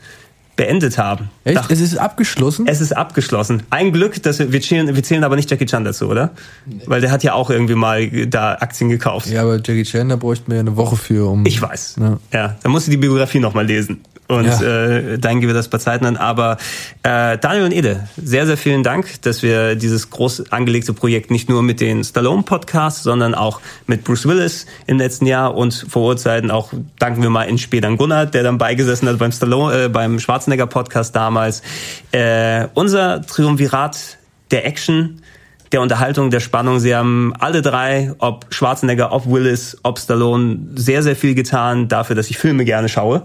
beendet 0.56 0.97
haben. 0.97 1.28
Echt? 1.44 1.59
Dach- 1.59 1.68
Es 1.70 1.82
ist 1.82 1.98
abgeschlossen? 1.98 2.66
es 2.66 2.81
ist 2.81 2.97
abgeschlossen. 2.97 3.64
Ein 3.68 3.93
Glück, 3.93 4.23
dass 4.23 4.39
wir, 4.39 4.52
wir 4.52 4.62
zählen, 4.62 4.97
wir 4.97 5.02
zählen 5.02 5.23
aber 5.23 5.36
nicht 5.36 5.51
Jackie 5.51 5.66
Chan 5.66 5.85
dazu, 5.85 6.09
oder? 6.09 6.31
Weil 6.86 7.02
der 7.02 7.10
hat 7.10 7.23
ja 7.23 7.35
auch 7.35 7.51
irgendwie 7.51 7.74
mal 7.74 8.09
da 8.27 8.55
Aktien 8.55 8.89
gekauft. 8.89 9.27
ja, 9.27 9.43
aber 9.43 9.56
Jackie 9.56 9.82
Chan, 9.82 10.09
da 10.09 10.16
bräuchten 10.16 10.47
wir 10.51 10.55
ja 10.56 10.60
eine 10.62 10.77
Woche 10.78 10.97
für, 10.97 11.31
um. 11.31 11.44
Ich 11.44 11.60
weiß. 11.60 11.97
Ja. 12.01 12.18
Ja, 12.32 12.56
da 12.62 12.68
musst 12.70 12.86
du 12.86 12.90
die 12.90 12.97
Biografie 12.97 13.39
nochmal 13.39 13.66
lesen. 13.66 14.01
Und 14.28 14.46
Ja. 14.46 14.60
äh, 14.62 15.18
dann 15.18 15.40
gehen 15.40 15.48
wir 15.48 15.54
das 15.54 15.68
bei 15.68 15.78
Zeiten 15.78 16.04
an. 16.04 16.16
Aber 16.16 16.56
äh, 17.02 17.38
Daniel 17.38 17.64
und 17.64 17.72
Ede, 17.72 18.08
sehr, 18.16 18.46
sehr 18.46 18.56
vielen 18.56 18.82
Dank, 18.82 19.22
dass 19.22 19.42
wir 19.42 19.76
dieses 19.76 20.10
groß 20.10 20.50
angelegte 20.50 20.92
Projekt 20.92 21.30
nicht 21.30 21.48
nur 21.48 21.62
mit 21.62 21.80
den 21.80 22.02
Stallone-Podcasts, 22.02 23.02
sondern 23.02 23.34
auch 23.34 23.60
mit 23.86 24.02
Bruce 24.04 24.26
Willis 24.26 24.66
im 24.86 24.98
letzten 24.98 25.26
Jahr 25.26 25.54
und 25.54 25.86
vor 25.88 26.06
Urzeiten 26.08 26.50
auch 26.50 26.72
danken 26.98 27.22
wir 27.22 27.30
mal 27.30 27.44
in 27.44 27.58
Spädern 27.58 27.96
Gunnar, 27.96 28.26
der 28.26 28.42
dann 28.42 28.58
beigesessen 28.58 29.08
hat 29.08 29.18
beim 29.18 29.32
Stallone, 29.32 29.84
äh, 29.84 29.88
beim 29.88 30.18
Schwarzenegger-Podcast 30.18 31.14
damals. 31.14 31.62
Äh, 32.12 32.66
unser 32.74 33.22
Triumvirat 33.22 34.18
der 34.50 34.66
Action, 34.66 35.22
der 35.72 35.80
Unterhaltung, 35.80 36.30
der 36.30 36.40
Spannung. 36.40 36.78
Sie 36.78 36.94
haben 36.94 37.32
alle 37.38 37.60
drei, 37.62 38.12
ob 38.18 38.46
Schwarzenegger, 38.50 39.12
ob 39.12 39.26
Willis, 39.26 39.76
ob 39.82 39.98
Stallone, 39.98 40.58
sehr, 40.76 41.02
sehr 41.02 41.16
viel 41.16 41.34
getan 41.34 41.88
dafür, 41.88 42.14
dass 42.16 42.30
ich 42.30 42.38
Filme 42.38 42.64
gerne 42.64 42.88
schaue 42.88 43.22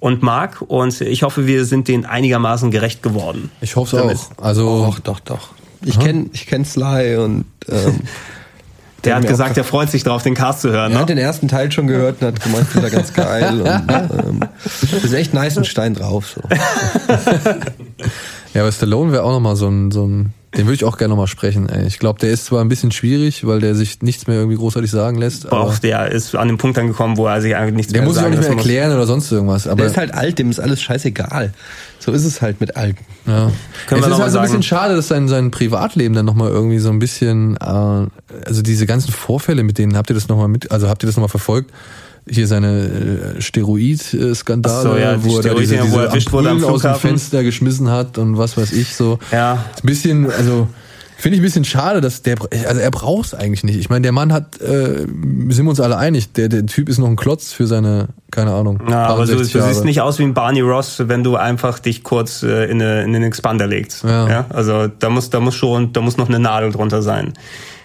und 0.00 0.22
mag. 0.22 0.62
Und 0.66 1.00
ich 1.00 1.22
hoffe, 1.22 1.46
wir 1.46 1.64
sind 1.64 1.88
denen 1.88 2.04
einigermaßen 2.04 2.70
gerecht 2.70 3.02
geworden. 3.02 3.50
Ich 3.60 3.76
hoffe 3.76 3.96
Damit. 3.96 4.18
auch. 4.38 4.42
Also, 4.44 4.86
Doch, 4.86 4.98
doch, 5.00 5.20
doch. 5.20 5.48
Ich 5.84 5.98
kenne 5.98 6.26
ich 6.32 6.46
kenn 6.46 6.64
Sly 6.64 7.16
und 7.16 7.44
ähm, 7.68 8.00
Der 9.04 9.16
hat 9.16 9.26
gesagt, 9.26 9.56
der 9.56 9.64
freut 9.64 9.90
sich 9.90 10.02
drauf, 10.02 10.22
den 10.22 10.34
Cast 10.34 10.62
zu 10.62 10.70
hören. 10.70 10.92
er 10.92 10.94
Ne? 10.94 11.00
hat 11.02 11.08
den 11.10 11.18
ersten 11.18 11.46
Teil 11.48 11.70
schon 11.70 11.86
gehört 11.86 12.22
und 12.22 12.28
hat 12.28 12.40
gemeint, 12.42 12.66
das 12.74 12.84
ist 12.84 12.90
ganz 12.92 13.12
geil. 13.12 13.60
Und, 13.60 13.66
ähm, 14.28 14.40
das 14.70 15.04
ist 15.04 15.12
echt 15.12 15.34
nice, 15.34 15.58
ein 15.58 15.64
Stein 15.64 15.94
drauf. 15.94 16.34
So. 16.34 16.40
ja, 18.54 18.62
aber 18.62 18.72
Stallone 18.72 19.12
wäre 19.12 19.22
auch 19.24 19.32
nochmal 19.32 19.56
so 19.56 19.68
ein, 19.68 19.90
so 19.90 20.06
ein, 20.06 20.32
den 20.56 20.66
würde 20.66 20.74
ich 20.74 20.84
auch 20.84 20.96
gerne 20.98 21.10
nochmal 21.10 21.26
sprechen, 21.26 21.68
ey. 21.68 21.86
Ich 21.86 21.98
glaube, 21.98 22.18
der 22.20 22.30
ist 22.30 22.46
zwar 22.46 22.60
ein 22.62 22.68
bisschen 22.68 22.92
schwierig, 22.92 23.46
weil 23.46 23.60
der 23.60 23.74
sich 23.74 24.02
nichts 24.02 24.26
mehr 24.26 24.36
irgendwie 24.36 24.56
großartig 24.56 24.90
sagen 24.90 25.18
lässt, 25.18 25.46
Aber 25.46 25.60
auch 25.62 25.78
der 25.78 26.10
ist 26.12 26.34
an 26.36 26.48
dem 26.48 26.58
Punkt 26.58 26.78
angekommen, 26.78 27.16
wo 27.16 27.26
er 27.26 27.40
sich 27.40 27.56
eigentlich 27.56 27.74
nichts 27.74 27.92
der 27.92 28.02
mehr 28.02 28.08
muss 28.08 28.14
sich 28.16 28.22
auch 28.22 28.24
sagen 28.26 28.30
nicht 28.34 28.40
mehr 28.40 28.50
lassen 28.50 28.56
muss. 28.58 28.66
erklären 28.66 28.92
oder 28.96 29.06
sonst 29.06 29.32
irgendwas. 29.32 29.66
Aber 29.66 29.76
Der 29.76 29.86
ist 29.86 29.96
halt 29.96 30.14
alt, 30.14 30.38
dem 30.38 30.50
ist 30.50 30.60
alles 30.60 30.80
scheißegal. 30.82 31.52
So 31.98 32.12
ist 32.12 32.24
es 32.24 32.42
halt 32.42 32.60
mit 32.60 32.76
Alten. 32.76 33.04
Ja. 33.26 33.50
Können 33.86 34.02
wir 34.02 34.06
es 34.06 34.06
noch 34.06 34.10
ist 34.10 34.10
mal 34.18 34.22
halt 34.24 34.32
so 34.32 34.38
ein 34.38 34.42
bisschen 34.42 34.52
sagen- 34.54 34.62
schade, 34.62 34.96
dass 34.96 35.08
sein, 35.08 35.28
sein 35.28 35.50
Privatleben 35.50 36.14
dann 36.14 36.26
nochmal 36.26 36.50
irgendwie 36.50 36.78
so 36.78 36.90
ein 36.90 36.98
bisschen, 36.98 37.56
äh, 37.56 37.64
also 38.46 38.62
diese 38.62 38.86
ganzen 38.86 39.10
Vorfälle, 39.12 39.62
mit 39.62 39.78
denen 39.78 39.96
habt 39.96 40.10
ihr 40.10 40.14
das 40.14 40.28
nochmal 40.28 40.48
mit, 40.48 40.70
also 40.70 40.88
habt 40.88 41.02
ihr 41.02 41.06
das 41.06 41.16
nochmal 41.16 41.28
verfolgt? 41.30 41.70
Hier 42.28 42.46
seine 42.46 43.36
äh, 43.36 43.40
Steroid-Skandale, 43.42 44.82
so, 44.82 44.96
ja, 44.96 45.22
wo 45.22 45.38
er 45.38 45.42
diese, 45.42 45.52
wo 45.52 45.54
er 45.54 45.60
diese 45.60 45.76
erwischt 45.76 46.32
wurde 46.32 46.50
am 46.50 46.56
Ampullen 46.56 46.74
aus 46.74 46.82
dem. 46.82 46.94
Fenster 46.94 47.42
geschmissen 47.42 47.90
hat 47.90 48.16
und 48.16 48.38
was 48.38 48.56
weiß 48.56 48.72
ich 48.72 48.94
so. 48.94 49.18
Ja. 49.30 49.52
Ein 49.76 49.86
bisschen, 49.86 50.30
also 50.30 50.68
finde 51.16 51.36
ich 51.36 51.40
ein 51.40 51.44
bisschen 51.44 51.64
schade, 51.64 52.00
dass 52.00 52.22
der, 52.22 52.36
also 52.68 52.80
er 52.80 52.90
braucht 52.90 53.26
es 53.26 53.34
eigentlich 53.34 53.64
nicht. 53.64 53.78
Ich 53.78 53.88
meine, 53.88 54.02
der 54.02 54.12
Mann 54.12 54.32
hat, 54.32 54.60
äh, 54.60 55.06
sind 55.48 55.64
wir 55.64 55.70
uns 55.70 55.80
alle 55.80 55.96
einig, 55.96 56.32
der, 56.32 56.48
der 56.48 56.66
Typ 56.66 56.88
ist 56.88 56.98
noch 56.98 57.08
ein 57.08 57.16
Klotz 57.16 57.52
für 57.52 57.66
seine, 57.66 58.08
keine 58.30 58.52
Ahnung. 58.52 58.80
Ja, 58.88 59.06
aber 59.06 59.26
du, 59.26 59.32
du 59.32 59.38
60 59.38 59.54
Jahre. 59.54 59.72
siehst 59.72 59.84
nicht 59.84 60.00
aus 60.00 60.18
wie 60.18 60.24
ein 60.24 60.34
Barney 60.34 60.60
Ross, 60.60 61.02
wenn 61.06 61.24
du 61.24 61.36
einfach 61.36 61.78
dich 61.78 62.02
kurz 62.04 62.42
äh, 62.42 62.64
in, 62.66 62.82
eine, 62.82 63.04
in 63.04 63.12
den 63.12 63.22
Expander 63.22 63.66
legst. 63.66 64.04
Ja. 64.04 64.46
Also 64.50 64.86
da 64.86 65.08
muss, 65.08 65.30
da 65.30 65.40
muss 65.40 65.54
schon, 65.54 65.92
da 65.92 66.00
muss 66.00 66.16
noch 66.16 66.28
eine 66.28 66.38
Nadel 66.38 66.72
drunter 66.72 67.00
sein. 67.00 67.32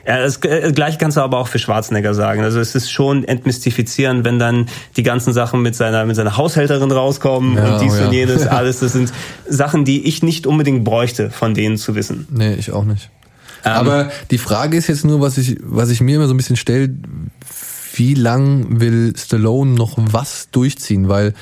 Ja, 0.07 0.19
das 0.19 0.37
äh, 0.43 0.71
gleiche 0.73 0.97
kannst 0.97 1.17
du 1.17 1.21
aber 1.21 1.37
auch 1.37 1.47
für 1.47 1.59
Schwarzenegger 1.59 2.13
sagen. 2.13 2.41
Also 2.41 2.59
es 2.59 2.75
ist 2.75 2.91
schon 2.91 3.23
entmystifizierend, 3.25 4.25
wenn 4.25 4.39
dann 4.39 4.67
die 4.95 5.03
ganzen 5.03 5.33
Sachen 5.33 5.61
mit 5.61 5.75
seiner 5.75 6.05
mit 6.05 6.15
seiner 6.15 6.37
Haushälterin 6.37 6.91
rauskommen 6.91 7.57
Ja, 7.57 7.73
und 7.73 7.81
dies 7.81 7.93
oh 7.93 7.97
ja. 7.97 8.07
und 8.07 8.13
jenes, 8.13 8.47
alles. 8.47 8.79
Das 8.79 8.93
sind 8.93 9.11
Sachen, 9.47 9.85
die 9.85 10.07
ich 10.07 10.23
nicht 10.23 10.47
unbedingt 10.47 10.83
bräuchte, 10.83 11.29
von 11.31 11.53
denen 11.53 11.77
zu 11.77 11.95
wissen. 11.95 12.27
Nee, 12.31 12.53
ich 12.53 12.71
auch 12.71 12.85
nicht. 12.85 13.09
Ähm, 13.65 13.71
Aber 13.71 14.11
die 14.31 14.37
Frage 14.37 14.77
ist 14.77 14.87
jetzt 14.87 15.05
nur, 15.05 15.21
was 15.21 15.37
ich, 15.37 15.57
was 15.61 15.89
ich 15.89 16.01
mir 16.01 16.15
immer 16.15 16.27
so 16.27 16.33
ein 16.33 16.37
bisschen 16.37 16.55
stelle, 16.55 16.89
wie 17.95 18.13
lang 18.13 18.79
will 18.79 19.13
Stallone 19.17 19.71
noch 19.71 19.95
was 19.97 20.49
durchziehen? 20.51 21.09
Weil, 21.09 21.33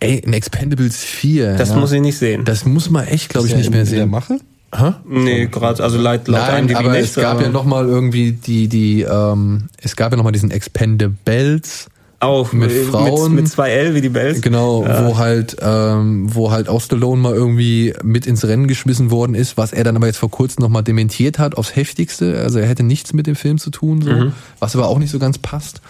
ey, 0.00 0.18
in 0.18 0.32
Expendables 0.32 1.04
4. 1.04 1.56
Das 1.56 1.70
ja, 1.70 1.76
muss 1.76 1.92
ich 1.92 2.00
nicht 2.00 2.16
sehen. 2.18 2.44
Das 2.44 2.64
muss 2.64 2.88
man 2.88 3.06
echt, 3.06 3.28
glaube 3.28 3.46
ich, 3.46 3.54
nicht 3.54 3.70
mehr 3.70 3.82
in 3.82 3.90
der 3.90 4.06
sehen. 4.06 4.38
Mache? 4.72 4.94
nee, 5.06 5.46
gerade, 5.46 5.82
also 5.82 5.98
laut, 5.98 6.26
laut 6.28 6.40
Nein, 6.40 6.64
IMDb 6.64 6.76
aber 6.78 6.92
nicht, 6.92 7.02
es 7.02 7.14
gab 7.14 7.34
aber 7.34 7.42
ja 7.42 7.48
nochmal 7.50 7.86
irgendwie 7.86 8.32
die, 8.32 8.68
die, 8.68 9.02
ähm, 9.02 9.68
es 9.80 9.96
gab 9.96 10.12
ja 10.12 10.16
nochmal 10.16 10.32
diesen 10.32 10.50
Expendables. 10.50 11.88
auch 12.20 12.52
mit 12.54 12.72
Frauen. 12.72 13.34
mit, 13.34 13.42
mit 13.42 13.52
zwei 13.52 13.70
L 13.70 13.94
wie 13.94 14.00
die 14.00 14.08
Bells. 14.08 14.40
Genau, 14.40 14.82
wo 14.82 15.18
halt, 15.18 15.56
ähm, 15.60 16.34
wo 16.34 16.50
halt 16.50 16.70
auch 16.70 16.80
Stallone 16.80 17.20
mal 17.20 17.34
irgendwie 17.34 17.92
mit 18.02 18.26
ins 18.26 18.44
Rennen 18.46 18.66
geschmissen 18.66 19.10
worden 19.10 19.34
ist, 19.34 19.58
was 19.58 19.74
er 19.74 19.84
dann 19.84 19.96
aber 19.96 20.06
jetzt 20.06 20.18
vor 20.18 20.30
kurzem 20.30 20.62
nochmal 20.62 20.82
dementiert 20.82 21.38
hat 21.38 21.56
aufs 21.58 21.76
heftigste. 21.76 22.40
Also 22.40 22.58
er 22.58 22.66
hätte 22.66 22.82
nichts 22.82 23.12
mit 23.12 23.26
dem 23.26 23.36
Film 23.36 23.58
zu 23.58 23.70
tun, 23.70 24.00
so, 24.00 24.32
was 24.58 24.74
aber 24.74 24.88
auch 24.88 24.98
nicht 24.98 25.10
so 25.10 25.18
ganz 25.18 25.36
passt. 25.36 25.82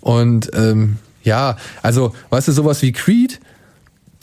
Und 0.00 0.50
ähm, 0.54 0.96
ja, 1.22 1.56
also, 1.82 2.12
weißt 2.30 2.48
du, 2.48 2.52
sowas 2.52 2.82
wie 2.82 2.92
Creed, 2.92 3.40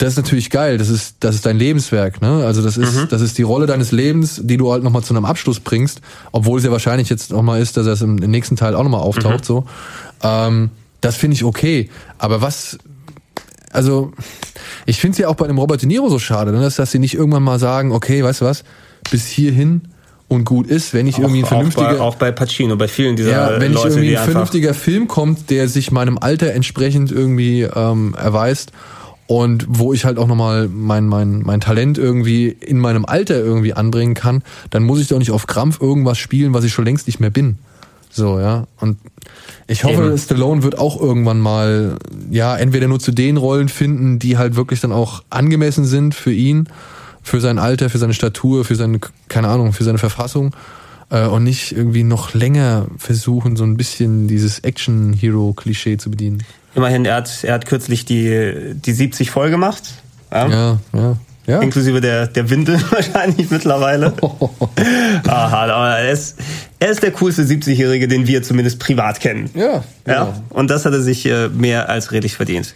das 0.04 0.12
ist 0.12 0.16
natürlich 0.18 0.50
geil. 0.50 0.76
Das 0.76 0.90
ist, 0.90 1.16
das 1.20 1.34
ist 1.34 1.46
dein 1.46 1.58
Lebenswerk, 1.58 2.20
ne? 2.20 2.44
Also 2.44 2.62
das 2.62 2.76
ist, 2.76 3.10
das 3.10 3.22
ist 3.22 3.38
die 3.38 3.42
Rolle 3.42 3.66
deines 3.66 3.90
Lebens, 3.90 4.40
die 4.42 4.58
du 4.58 4.70
halt 4.70 4.82
nochmal 4.82 5.02
zu 5.02 5.14
einem 5.14 5.24
Abschluss 5.24 5.60
bringst, 5.60 6.02
obwohl 6.30 6.58
es 6.58 6.64
ja 6.64 6.70
wahrscheinlich 6.70 7.08
jetzt 7.08 7.30
nochmal 7.30 7.62
ist, 7.62 7.78
dass 7.78 7.86
er 7.86 7.94
es 7.94 8.02
im, 8.02 8.18
im 8.18 8.30
nächsten 8.30 8.56
Teil 8.56 8.74
auch 8.74 8.82
nochmal 8.82 9.00
auftaucht, 9.00 9.44
so. 9.44 9.64
Ähm, 10.22 10.70
das 11.00 11.16
finde 11.16 11.36
ich 11.36 11.44
okay. 11.44 11.88
Aber 12.18 12.42
was, 12.42 12.78
also, 13.70 14.12
ich 14.84 15.00
finde 15.00 15.12
es 15.12 15.18
ja 15.18 15.28
auch 15.28 15.36
bei 15.36 15.46
dem 15.46 15.58
Robert 15.58 15.80
De 15.80 15.88
Niro 15.88 16.10
so 16.10 16.18
schade, 16.18 16.52
ne, 16.52 16.60
dass, 16.60 16.76
dass 16.76 16.90
sie 16.92 16.98
nicht 16.98 17.14
irgendwann 17.14 17.42
mal 17.42 17.58
sagen, 17.58 17.92
okay, 17.92 18.22
weißt 18.22 18.42
du 18.42 18.44
was, 18.44 18.62
bis 19.10 19.26
hierhin 19.26 19.88
und 20.28 20.44
gut 20.44 20.66
ist, 20.66 20.92
wenn 20.92 21.06
ich 21.06 21.18
irgendwie 21.18 21.40
ein 21.40 21.46
vernünftiger... 21.46 21.86
Auch 21.86 21.92
bei, 21.92 22.00
auch 22.00 22.14
bei 22.16 22.32
Pacino, 22.32 22.76
bei 22.76 22.88
vielen 22.88 23.16
dieser 23.16 23.30
ja, 23.30 23.60
wenn 23.60 23.72
Leute, 23.72 23.88
ich 23.88 23.94
irgendwie 23.94 24.18
ein 24.18 24.24
vernünftiger 24.24 24.74
Film 24.74 25.08
kommt, 25.08 25.48
der 25.48 25.68
sich 25.68 25.92
meinem 25.92 26.18
Alter 26.18 26.52
entsprechend 26.52 27.10
irgendwie 27.10 27.62
ähm, 27.62 28.14
erweist 28.18 28.72
und 29.26 29.64
wo 29.68 29.92
ich 29.92 30.04
halt 30.04 30.18
auch 30.18 30.26
nochmal 30.26 30.68
mein, 30.68 31.06
mein, 31.06 31.40
mein 31.40 31.60
Talent 31.60 31.96
irgendwie 31.96 32.48
in 32.48 32.78
meinem 32.78 33.04
Alter 33.04 33.36
irgendwie 33.36 33.72
anbringen 33.72 34.14
kann, 34.14 34.42
dann 34.70 34.82
muss 34.82 35.00
ich 35.00 35.08
doch 35.08 35.18
nicht 35.18 35.30
auf 35.30 35.46
Krampf 35.46 35.80
irgendwas 35.80 36.18
spielen, 36.18 36.52
was 36.52 36.64
ich 36.64 36.72
schon 36.72 36.84
längst 36.84 37.06
nicht 37.06 37.20
mehr 37.20 37.30
bin. 37.30 37.58
So, 38.10 38.38
ja. 38.38 38.66
Und 38.80 38.98
ich 39.66 39.84
hoffe, 39.84 40.04
Eben. 40.04 40.18
Stallone 40.18 40.62
wird 40.62 40.78
auch 40.78 41.00
irgendwann 41.00 41.40
mal, 41.40 41.96
ja, 42.30 42.56
entweder 42.56 42.86
nur 42.86 43.00
zu 43.00 43.12
den 43.12 43.36
Rollen 43.36 43.68
finden, 43.68 44.18
die 44.18 44.36
halt 44.38 44.56
wirklich 44.56 44.80
dann 44.80 44.92
auch 44.92 45.24
angemessen 45.30 45.84
sind 45.84 46.14
für 46.14 46.32
ihn, 46.32 46.68
für 47.22 47.40
sein 47.40 47.58
Alter, 47.58 47.90
für 47.90 47.98
seine 47.98 48.14
Statur, 48.14 48.64
für 48.64 48.76
seine, 48.76 49.00
keine 49.28 49.48
Ahnung, 49.48 49.72
für 49.72 49.84
seine 49.84 49.98
Verfassung 49.98 50.54
äh, 51.10 51.26
und 51.26 51.44
nicht 51.44 51.72
irgendwie 51.72 52.04
noch 52.04 52.34
länger 52.34 52.86
versuchen, 52.98 53.56
so 53.56 53.64
ein 53.64 53.76
bisschen 53.76 54.28
dieses 54.28 54.60
Action-Hero-Klischee 54.60 55.96
zu 55.96 56.10
bedienen. 56.10 56.44
Immerhin, 56.74 57.04
er 57.04 57.16
hat, 57.16 57.44
er 57.44 57.54
hat 57.54 57.66
kürzlich 57.66 58.04
die, 58.04 58.74
die 58.74 58.92
70 58.92 59.30
voll 59.30 59.50
gemacht. 59.50 59.82
Ja, 60.32 60.48
ja. 60.48 60.78
ja. 60.92 61.16
Ja. 61.46 61.60
Inklusive 61.60 62.00
der, 62.00 62.26
der 62.26 62.48
Windel 62.48 62.80
wahrscheinlich 62.90 63.50
mittlerweile. 63.50 64.14
Aha, 65.28 65.64
aber 65.64 65.98
er 65.98 66.10
ist, 66.10 66.38
er 66.78 66.88
ist 66.88 67.02
der 67.02 67.10
coolste 67.12 67.42
70-Jährige, 67.42 68.08
den 68.08 68.26
wir 68.26 68.42
zumindest 68.42 68.78
privat 68.78 69.20
kennen. 69.20 69.50
Ja. 69.54 69.84
Ja. 70.06 70.12
ja. 70.12 70.42
Und 70.50 70.70
das 70.70 70.86
hat 70.86 70.94
er 70.94 71.02
sich 71.02 71.26
äh, 71.26 71.48
mehr 71.48 71.90
als 71.90 72.12
redlich 72.12 72.34
verdient. 72.34 72.72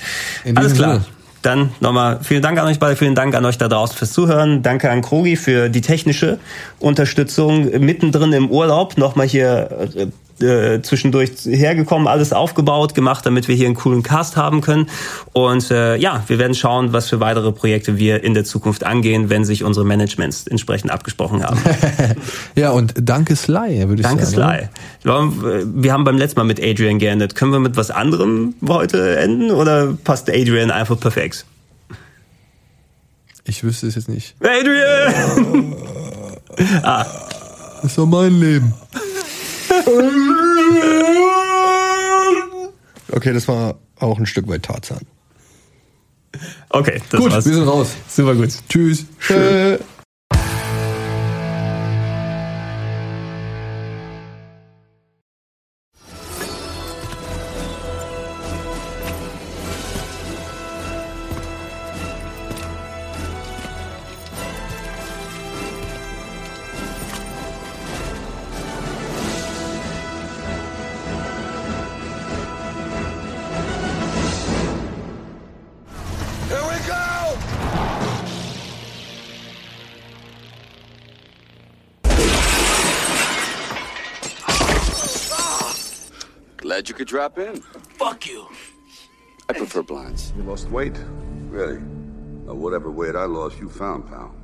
Alles 0.55 0.75
klar. 0.75 0.95
Sinne. 0.95 1.07
Dann 1.41 1.71
nochmal 1.81 2.19
vielen 2.23 2.43
Dank 2.43 2.59
an 2.59 2.67
euch 2.67 2.81
beide, 2.81 2.97
vielen 2.97 3.15
Dank 3.15 3.35
an 3.35 3.45
euch 3.45 3.57
da 3.57 3.69
draußen 3.69 3.97
fürs 3.97 4.13
Zuhören. 4.13 4.63
Danke 4.63 4.91
an 4.91 5.03
Krogi 5.03 5.37
für 5.37 5.69
die 5.69 5.81
technische 5.81 6.39
Unterstützung 6.81 7.71
mittendrin 7.79 8.33
im 8.33 8.51
Urlaub. 8.51 8.99
Nochmal 8.99 9.29
hier 9.29 9.89
äh, 10.43 10.75
äh, 10.75 10.83
zwischendurch 10.83 11.31
hergekommen, 11.45 12.09
alles 12.09 12.33
aufgebaut, 12.33 12.95
gemacht, 12.95 13.25
damit 13.27 13.49
wir 13.49 13.55
hier 13.55 13.67
einen 13.67 13.75
coolen 13.75 14.03
Cast 14.03 14.37
haben 14.37 14.61
können. 14.61 14.89
Und 15.33 15.71
äh, 15.71 15.97
ja, 15.97 16.25
wir 16.27 16.39
werden 16.39 16.55
schauen, 16.55 16.93
was 16.93 17.09
für 17.09 17.21
weitere 17.21 17.53
Projekte 17.53 17.99
wir 17.99 18.23
in 18.25 18.35
der 18.35 18.45
Zukunft 18.45 18.85
angehen, 18.85 19.31
wenn 19.31 19.45
sich 19.45 19.65
unsere 19.65 19.85
Managements 19.85 20.47
entsprechend 20.47 20.91
abgesprochen 20.91 21.43
haben. 21.45 21.61
ja, 22.55 22.71
und 22.71 22.95
danke 23.01 23.37
Sly, 23.37 23.89
würde 23.89 24.03
ich 24.03 24.07
danke 24.07 24.27
sagen. 24.27 24.69
Danke 25.03 25.33
Sly. 25.33 25.67
Wir 25.83 25.93
haben 25.93 26.05
beim 26.05 26.19
letzten 26.19 26.41
Mal 26.41 26.45
mit 26.45 26.63
Adrian 26.63 26.99
geendet. 26.99 27.35
Können 27.35 27.53
wir 27.53 27.61
mit 27.61 27.77
was 27.77 27.91
anderem 27.91 28.55
heute 28.67 29.17
enden 29.17 29.51
oder 29.51 29.97
passt 30.05 30.31
Adrian 30.31 30.71
einfach 30.71 30.99
perfekt? 30.99 31.45
Ich 33.45 33.65
wüsste 33.65 33.87
es 33.87 33.95
jetzt 33.95 34.09
nicht. 34.09 34.35
Adrian! 34.41 35.75
ah. 36.83 37.07
Das 37.83 37.97
war 37.97 38.07
mein 38.07 38.41
Leben. 38.41 38.75
Okay, 43.19 43.33
das 43.33 43.49
war 43.49 43.75
auch 43.99 44.17
ein 44.21 44.27
Stück 44.27 44.47
weit 44.47 44.63
Tarzan. 44.63 45.01
Okay, 46.71 47.03
das 47.11 47.21
gut, 47.21 47.33
war's. 47.33 47.47
wir 47.47 47.55
sind 47.55 47.67
raus. 47.67 47.97
Super 48.09 48.37
gut. 48.37 48.51
Tschüss. 48.69 49.07
Tschüss. 49.19 49.81
Drop 87.09 87.39
in. 87.39 87.57
Fuck 87.97 88.29
you. 88.29 88.47
I 89.49 89.55
prefer 89.55 89.83
blinds. 89.83 90.33
You 90.37 90.43
lost 90.43 90.69
weight? 90.69 90.97
Really? 91.49 91.81
Now, 92.45 92.53
whatever 92.53 92.91
weight 92.91 93.17
I 93.17 93.25
lost, 93.25 93.59
you 93.59 93.71
found, 93.71 94.07
pal. 94.07 94.35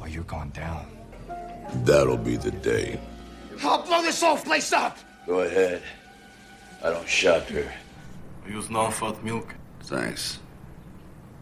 Oh, 0.00 0.06
you're 0.06 0.24
going 0.24 0.48
down. 0.50 0.86
That'll 1.84 2.16
be 2.16 2.36
the 2.36 2.50
day. 2.50 2.98
I'll 3.62 3.82
blow 3.82 4.00
this 4.00 4.22
whole 4.22 4.38
place 4.38 4.72
up! 4.72 4.96
Go 5.26 5.40
ahead. 5.40 5.82
I 6.82 6.90
don't 6.90 7.08
shop 7.08 7.46
here. 7.48 7.70
Use 8.48 8.70
non-fat 8.70 9.22
milk. 9.22 9.54
Thanks. 9.82 10.38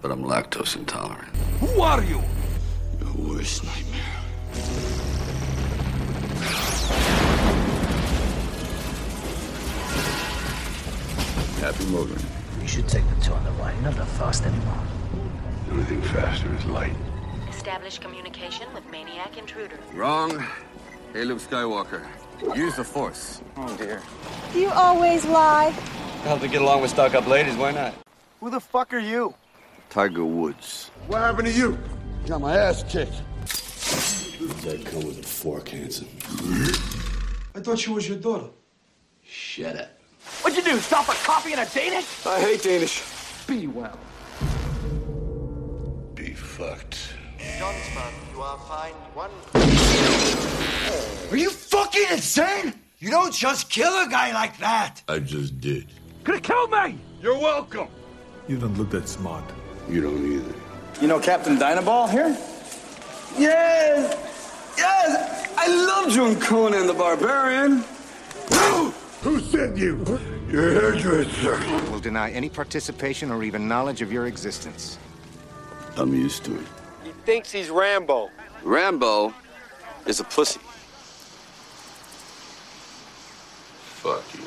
But 0.02 0.10
I'm 0.10 0.24
lactose 0.24 0.74
intolerant. 0.74 1.36
Who 1.60 1.80
are 1.80 2.02
you? 2.02 2.20
Your 3.00 3.12
worst 3.28 3.62
nightmare. 3.62 4.16
Happy 11.66 11.84
moving. 11.86 12.24
You 12.62 12.68
should 12.68 12.86
take 12.86 13.02
the 13.08 13.24
two 13.24 13.32
on 13.32 13.42
the 13.42 13.50
right, 13.62 13.74
not 13.82 13.96
the 13.96 14.06
fast 14.06 14.44
anymore. 14.44 14.78
The 15.64 15.72
only 15.72 15.82
thing 15.82 16.00
faster 16.00 16.46
is 16.54 16.64
light. 16.66 16.94
Establish 17.50 17.98
communication 17.98 18.72
with 18.72 18.88
Maniac 18.92 19.36
Intruder. 19.36 19.76
Wrong. 19.92 20.46
Hey, 21.12 21.24
Luke 21.24 21.40
Skywalker. 21.40 22.06
Use 22.54 22.76
the 22.76 22.84
Force. 22.84 23.42
Oh, 23.56 23.76
dear. 23.76 24.00
Do 24.52 24.60
you 24.60 24.70
always 24.70 25.24
lie? 25.24 25.70
Help 26.22 26.40
to 26.42 26.46
get 26.46 26.62
along 26.62 26.82
with 26.82 26.92
stuck-up 26.92 27.26
ladies, 27.26 27.56
why 27.56 27.72
not? 27.72 27.94
Who 28.38 28.48
the 28.48 28.60
fuck 28.60 28.94
are 28.94 29.00
you? 29.00 29.34
Tiger 29.90 30.24
Woods. 30.24 30.92
What 31.08 31.18
happened 31.18 31.48
to 31.48 31.52
you? 31.52 31.76
Got 32.28 32.42
my 32.42 32.56
ass 32.56 32.84
kicked. 32.84 33.20
That 34.62 34.86
come 34.86 35.04
with 35.04 35.18
a 35.18 35.24
fork, 35.24 35.70
Hanson. 35.70 36.06
I 37.56 37.58
thought 37.58 37.80
she 37.80 37.90
was 37.90 38.08
your 38.08 38.18
daughter. 38.18 38.50
Shut 39.24 39.74
up. 39.74 39.95
What'd 40.42 40.56
you 40.56 40.72
do? 40.72 40.78
Stop 40.78 41.08
a 41.08 41.12
coffee 41.12 41.52
and 41.52 41.60
a 41.60 41.66
Danish? 41.72 42.26
I 42.26 42.40
hate 42.40 42.62
Danish. 42.62 43.02
Be 43.46 43.66
well. 43.66 43.98
Be 46.14 46.32
fucked. 46.34 47.14
Johnsman, 47.58 48.12
you 48.32 48.40
are 48.42 48.58
fine 48.58 48.92
one. 49.14 49.30
Are 51.30 51.36
you 51.36 51.50
fucking 51.50 52.06
insane? 52.10 52.74
You 52.98 53.10
don't 53.10 53.32
just 53.32 53.70
kill 53.70 53.92
a 53.92 54.08
guy 54.08 54.32
like 54.32 54.58
that. 54.58 55.02
I 55.08 55.18
just 55.18 55.60
did. 55.60 55.86
Could 56.24 56.36
have 56.36 56.42
killed 56.42 56.70
me. 56.70 56.98
You're 57.22 57.38
welcome. 57.38 57.88
You 58.48 58.58
don't 58.58 58.76
look 58.76 58.90
that 58.90 59.08
smart. 59.08 59.44
You 59.88 60.00
don't 60.02 60.32
either. 60.32 60.54
You 61.00 61.08
know 61.08 61.20
Captain 61.20 61.56
Dynaball 61.56 62.10
here? 62.10 62.36
Yes! 63.38 64.74
Yes! 64.78 65.52
I 65.56 65.68
love 65.68 66.12
John 66.12 66.40
Conan 66.40 66.86
the 66.86 66.94
Barbarian. 66.94 67.84
Who 69.26 69.40
sent 69.40 69.76
you? 69.76 69.96
Your 70.48 70.70
hairdresser. 70.70 71.58
Will 71.90 71.98
deny 71.98 72.30
any 72.30 72.48
participation 72.48 73.32
or 73.32 73.42
even 73.42 73.66
knowledge 73.66 74.00
of 74.00 74.12
your 74.12 74.28
existence. 74.28 74.98
I'm 75.96 76.14
used 76.14 76.44
to 76.44 76.54
it. 76.54 76.66
He 77.02 77.10
thinks 77.24 77.50
he's 77.50 77.68
Rambo. 77.68 78.30
Rambo 78.62 79.34
is 80.06 80.20
a 80.20 80.24
pussy. 80.24 80.60
Fuck 83.96 84.22
you. 84.34 84.42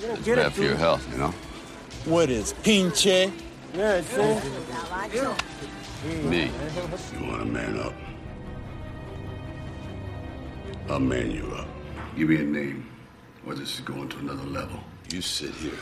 You 0.00 0.14
it's 0.14 0.28
bad 0.28 0.52
for 0.54 0.62
your 0.62 0.76
health, 0.76 1.06
you 1.12 1.18
know? 1.18 1.34
What 2.06 2.30
is 2.30 2.54
pinche? 2.62 3.30
Yeah, 3.74 3.96
it's 3.96 4.16
Me. 6.24 6.50
You 7.20 7.26
want 7.26 7.40
to 7.40 7.44
man 7.44 7.78
up? 7.80 7.92
I'll 10.90 10.98
man 10.98 11.30
you 11.30 11.44
up. 11.54 11.68
Give 12.16 12.30
me 12.30 12.36
a 12.36 12.42
name, 12.42 12.88
or 13.46 13.54
this 13.54 13.74
is 13.74 13.80
going 13.80 14.08
to 14.08 14.18
another 14.18 14.44
level. 14.44 14.80
You 15.12 15.20
sit 15.20 15.50
here 15.50 15.72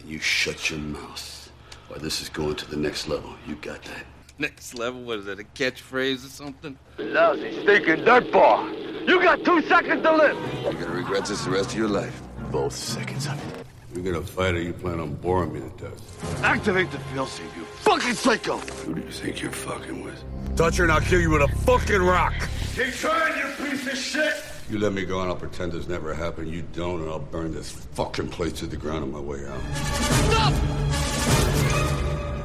and 0.00 0.10
you 0.10 0.18
shut 0.18 0.70
your 0.70 0.80
mouth, 0.80 1.52
or 1.88 1.98
this 1.98 2.20
is 2.20 2.28
going 2.28 2.56
to 2.56 2.68
the 2.68 2.76
next 2.76 3.06
level. 3.06 3.32
You 3.46 3.54
got 3.54 3.82
that? 3.84 4.04
Next 4.38 4.74
level? 4.74 5.02
What 5.02 5.20
is 5.20 5.26
that, 5.26 5.38
a 5.38 5.44
catchphrase 5.44 6.26
or 6.26 6.30
something? 6.30 6.76
Lousy, 6.98 7.62
stinking 7.62 8.04
dirtball. 8.04 9.08
You 9.08 9.22
got 9.22 9.44
two 9.44 9.62
seconds 9.62 10.02
to 10.02 10.16
live. 10.16 10.36
You're 10.64 10.72
gonna 10.72 10.86
regret 10.88 11.26
this 11.26 11.44
the 11.44 11.50
rest 11.50 11.70
of 11.70 11.78
your 11.78 11.88
life. 11.88 12.20
Both 12.50 12.74
seconds 12.74 13.28
of 13.28 13.34
it. 13.34 13.66
You're 13.94 14.12
gonna 14.12 14.26
fight 14.26 14.54
or 14.54 14.60
you 14.60 14.72
plan 14.72 14.98
on 14.98 15.14
boring 15.14 15.52
me 15.52 15.60
to 15.60 15.84
death? 15.84 16.42
Activate 16.42 16.90
the 16.90 16.98
failsafe, 16.98 17.56
you 17.56 17.64
fucking 17.64 18.14
psycho! 18.14 18.58
Who 18.58 18.96
do 18.96 19.00
you 19.00 19.10
think 19.12 19.40
you're 19.40 19.52
fucking 19.52 20.02
with? 20.02 20.56
Touch 20.56 20.78
her 20.78 20.84
and 20.84 20.92
I'll 20.92 21.00
kill 21.00 21.20
you 21.20 21.30
with 21.30 21.42
a 21.42 21.56
fucking 21.58 22.02
rock! 22.02 22.34
Keep 22.74 22.94
trying, 22.94 23.38
you 23.38 23.70
piece 23.70 23.86
of 23.86 23.96
shit! 23.96 24.34
You 24.68 24.80
let 24.80 24.92
me 24.92 25.04
go 25.04 25.20
and 25.20 25.30
I'll 25.30 25.36
pretend 25.36 25.70
this 25.70 25.86
never 25.86 26.12
happened. 26.12 26.50
You 26.50 26.62
don't, 26.72 27.02
and 27.02 27.08
I'll 27.08 27.20
burn 27.20 27.54
this 27.54 27.70
fucking 27.70 28.30
place 28.30 28.52
to 28.54 28.66
the 28.66 28.76
ground 28.76 29.04
on 29.04 29.12
my 29.12 29.20
way 29.20 29.46
out. 29.46 29.60
Stop! 29.76 30.54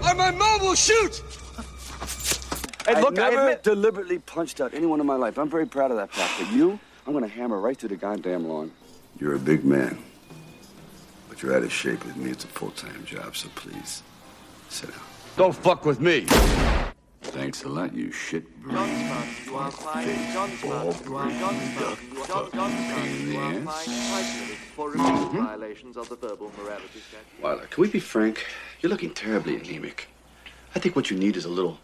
I'm 0.04 0.18
my 0.18 0.30
mom 0.30 0.62
will 0.62 0.76
shoot! 0.76 1.24
Hey, 2.86 2.94
I 2.94 3.02
look, 3.02 3.18
I 3.18 3.30
never 3.32 3.42
admit- 3.42 3.64
deliberately 3.64 4.20
punched 4.20 4.62
out 4.62 4.76
anyone 4.76 5.00
in 5.00 5.08
my 5.08 5.16
life. 5.16 5.40
I'm 5.40 5.50
very 5.50 5.66
proud 5.66 5.90
of 5.90 5.98
that 5.98 6.12
fact. 6.12 6.32
But 6.40 6.52
you, 6.56 6.80
I'm 7.08 7.14
gonna 7.14 7.28
hammer 7.28 7.60
right 7.60 7.76
through 7.76 7.90
the 7.90 7.96
goddamn 7.96 8.48
lawn. 8.48 8.72
You're 9.20 9.34
a 9.34 9.40
big 9.40 9.66
man. 9.66 9.98
But 11.28 11.42
you're 11.42 11.56
out 11.56 11.64
of 11.64 11.74
shape 11.74 12.06
with 12.06 12.18
me. 12.18 12.30
It's 12.30 12.44
a 12.44 12.48
full-time 12.48 13.04
job, 13.04 13.36
so 13.36 13.50
please, 13.56 14.04
sit 14.70 14.92
down. 14.92 15.00
Don't 15.38 15.56
fuck 15.56 15.86
with 15.86 16.00
me. 16.00 16.28
Thanks 17.22 17.64
a 17.64 17.70
lot, 17.70 17.94
you 17.94 18.12
shit 18.12 18.44
You 18.66 18.78
are 19.56 19.72
fine, 19.72 20.08
Johnsman. 20.34 20.72
You 21.06 21.18
are 21.18 21.30
Johnsman. 21.30 21.98
You 22.14 22.22
are 22.22 22.28
John 22.28 22.52
Johnsman. 22.52 23.32
You 23.32 23.40
are 23.40 23.54
fine 23.62 23.86
tribunals 23.86 24.58
for 24.76 24.90
mm-hmm. 24.92 25.02
repeated 25.02 25.44
violations 25.44 25.98
of 25.98 26.10
the 26.10 26.16
verbal 26.16 26.52
morality 26.58 27.00
statute. 27.00 27.44
Lila, 27.44 27.68
can 27.68 27.82
we 27.82 27.90
be 27.90 28.00
frank? 28.00 28.46
You're 28.82 28.90
looking 28.90 29.14
terribly 29.14 29.58
anemic. 29.58 30.08
I 30.76 30.80
think 30.80 30.96
what 30.96 31.12
you 31.12 31.18
need 31.18 31.36
is 31.36 31.46
a 31.46 31.50
little 31.50 31.80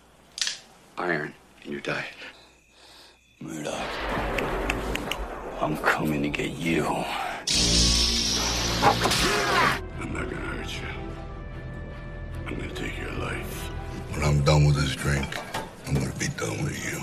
iron 0.97 1.33
in 1.63 1.71
your 1.71 1.81
diet. 1.81 2.05
Murdoch, 3.41 3.73
I'm 5.61 5.77
coming 5.77 6.23
to 6.23 6.29
get 6.29 6.51
you. 6.51 6.85
I'm 9.97 10.13
not 10.13 10.29
gonna 10.29 10.35
hurt 10.35 10.69
you. 10.69 10.87
I'm 12.47 12.55
gonna 12.55 12.69
take 12.73 12.77
your 12.77 12.89
life. 12.89 12.94
When 14.15 14.23
I'm 14.23 14.41
done 14.45 14.63
with 14.63 14.77
this 14.77 14.95
drink, 14.95 15.27
I'm 15.85 15.93
gonna 15.93 16.09
be 16.17 16.29
done 16.37 16.63
with 16.63 16.79
you. 16.79 17.01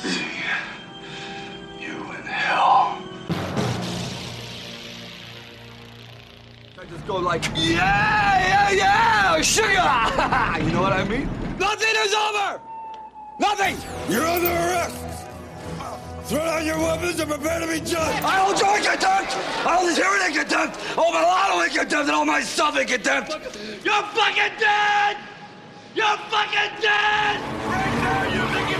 See 0.00 0.24
you 1.80 1.96
in 2.12 2.22
hell. 2.22 3.02
I 6.78 6.84
just 6.88 7.04
go 7.08 7.16
like, 7.16 7.42
yeah, 7.56 8.70
yeah, 8.70 8.70
yeah, 8.70 9.42
sugar! 9.42 9.66
you 10.64 10.70
know 10.72 10.80
what 10.80 10.92
I 10.92 11.04
mean? 11.08 11.28
Nothing 11.58 11.92
is 11.96 12.14
over! 12.14 12.60
Nothing! 13.40 13.76
You're 14.08 14.24
under 14.24 14.46
arrest! 14.46 15.26
Throw 16.26 16.38
down 16.38 16.64
your 16.64 16.78
weapons 16.78 17.18
and 17.18 17.28
prepare 17.28 17.58
to 17.58 17.66
be 17.66 17.80
judged! 17.80 18.22
I 18.22 18.38
hold 18.38 18.60
you 18.60 18.76
in 18.76 18.82
contempt! 18.84 19.32
I 19.66 19.74
hold 19.74 19.88
this 19.88 19.96
hearing 19.96 20.22
in 20.24 20.38
contempt! 20.38 20.76
I 20.76 21.02
hold 21.02 21.14
my 21.14 21.22
lotto 21.22 21.62
in 21.62 21.70
contempt 21.70 22.06
and 22.06 22.12
all 22.12 22.24
my 22.24 22.42
stuff 22.42 22.78
in 22.78 22.86
contempt! 22.86 23.32
You're 23.84 24.02
fucking 24.14 24.52
dead! 24.60 25.33
You're 25.94 26.04
fucking 26.06 26.80
dead! 26.82 27.38
Right 27.70 27.94
now, 28.02 28.22
you 28.34 28.42
Mickey 28.52 28.73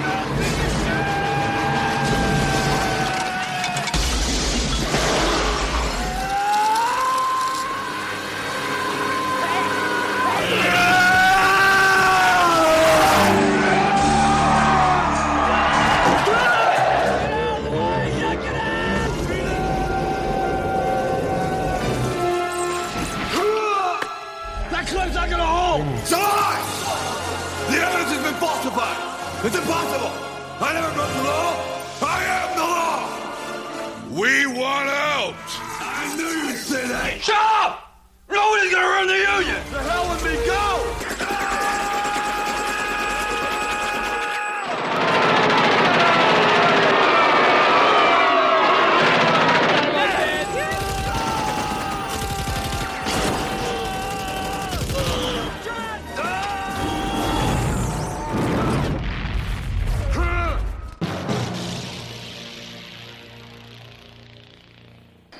Shut 37.24 37.36
up! 37.36 37.90
Nobody's 38.28 38.70
gonna 38.70 38.86
run 38.86 39.06
the 39.06 39.14
union! 39.14 39.62
The 39.72 39.82
hell 39.82 40.10
with 40.10 40.22
me, 40.26 40.34
go! 40.44 40.90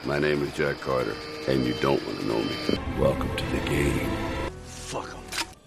My 0.06 0.19
name 0.19 0.43
is 0.44 0.52
Jack 0.55 0.81
Carter, 0.81 1.15
and 1.46 1.66
you 1.66 1.74
don't 1.74 2.04
want 2.06 2.20
to 2.20 2.26
know 2.26 2.38
me. 2.38 2.56
Welcome 2.98 3.36
to 3.36 3.44
the 3.46 3.58
game. 3.68 4.10
Fuck 4.64 5.12
him. 5.12 5.20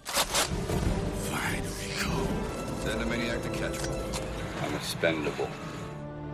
Fine, 0.04 1.62
Rico. 1.62 2.10
Send 2.80 3.02
a 3.02 3.06
maniac 3.06 3.42
to 3.42 3.48
catch 3.50 3.76
one. 3.86 4.00
I'm 4.62 4.74
expendable. 4.74 5.48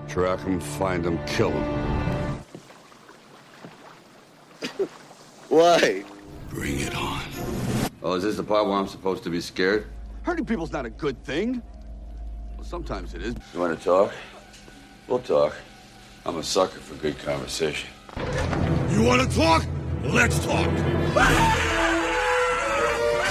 Track 0.08 0.40
him, 0.40 0.60
find 0.60 1.04
him, 1.04 1.18
kill 1.26 1.50
him. 1.50 2.42
Why? 5.48 6.04
Bring 6.48 6.80
it 6.80 6.94
on. 6.96 7.22
Oh, 8.02 8.14
is 8.14 8.22
this 8.22 8.36
the 8.36 8.42
part 8.42 8.66
where 8.66 8.76
I'm 8.76 8.88
supposed 8.88 9.24
to 9.24 9.30
be 9.30 9.40
scared? 9.40 9.86
Hurting 10.22 10.46
people's 10.46 10.72
not 10.72 10.86
a 10.86 10.90
good 10.90 11.22
thing. 11.22 11.62
Well, 12.56 12.64
sometimes 12.64 13.12
it 13.14 13.22
is. 13.22 13.34
You 13.52 13.60
want 13.60 13.78
to 13.78 13.84
talk? 13.84 14.12
We'll 15.06 15.18
talk. 15.18 15.54
I'm 16.24 16.38
a 16.38 16.42
sucker 16.42 16.78
for 16.78 16.94
good 16.94 17.18
conversation. 17.18 17.90
You 18.94 19.02
want 19.02 19.28
to 19.28 19.36
talk? 19.36 19.66
Let's 20.04 20.38
talk! 20.46 20.70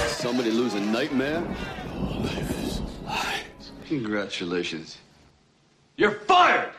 Somebody 0.08 0.50
lose 0.50 0.74
a 0.74 0.80
nightmare? 0.80 1.42
Congratulations. 3.88 4.98
You're 5.96 6.10
fired! 6.10 6.70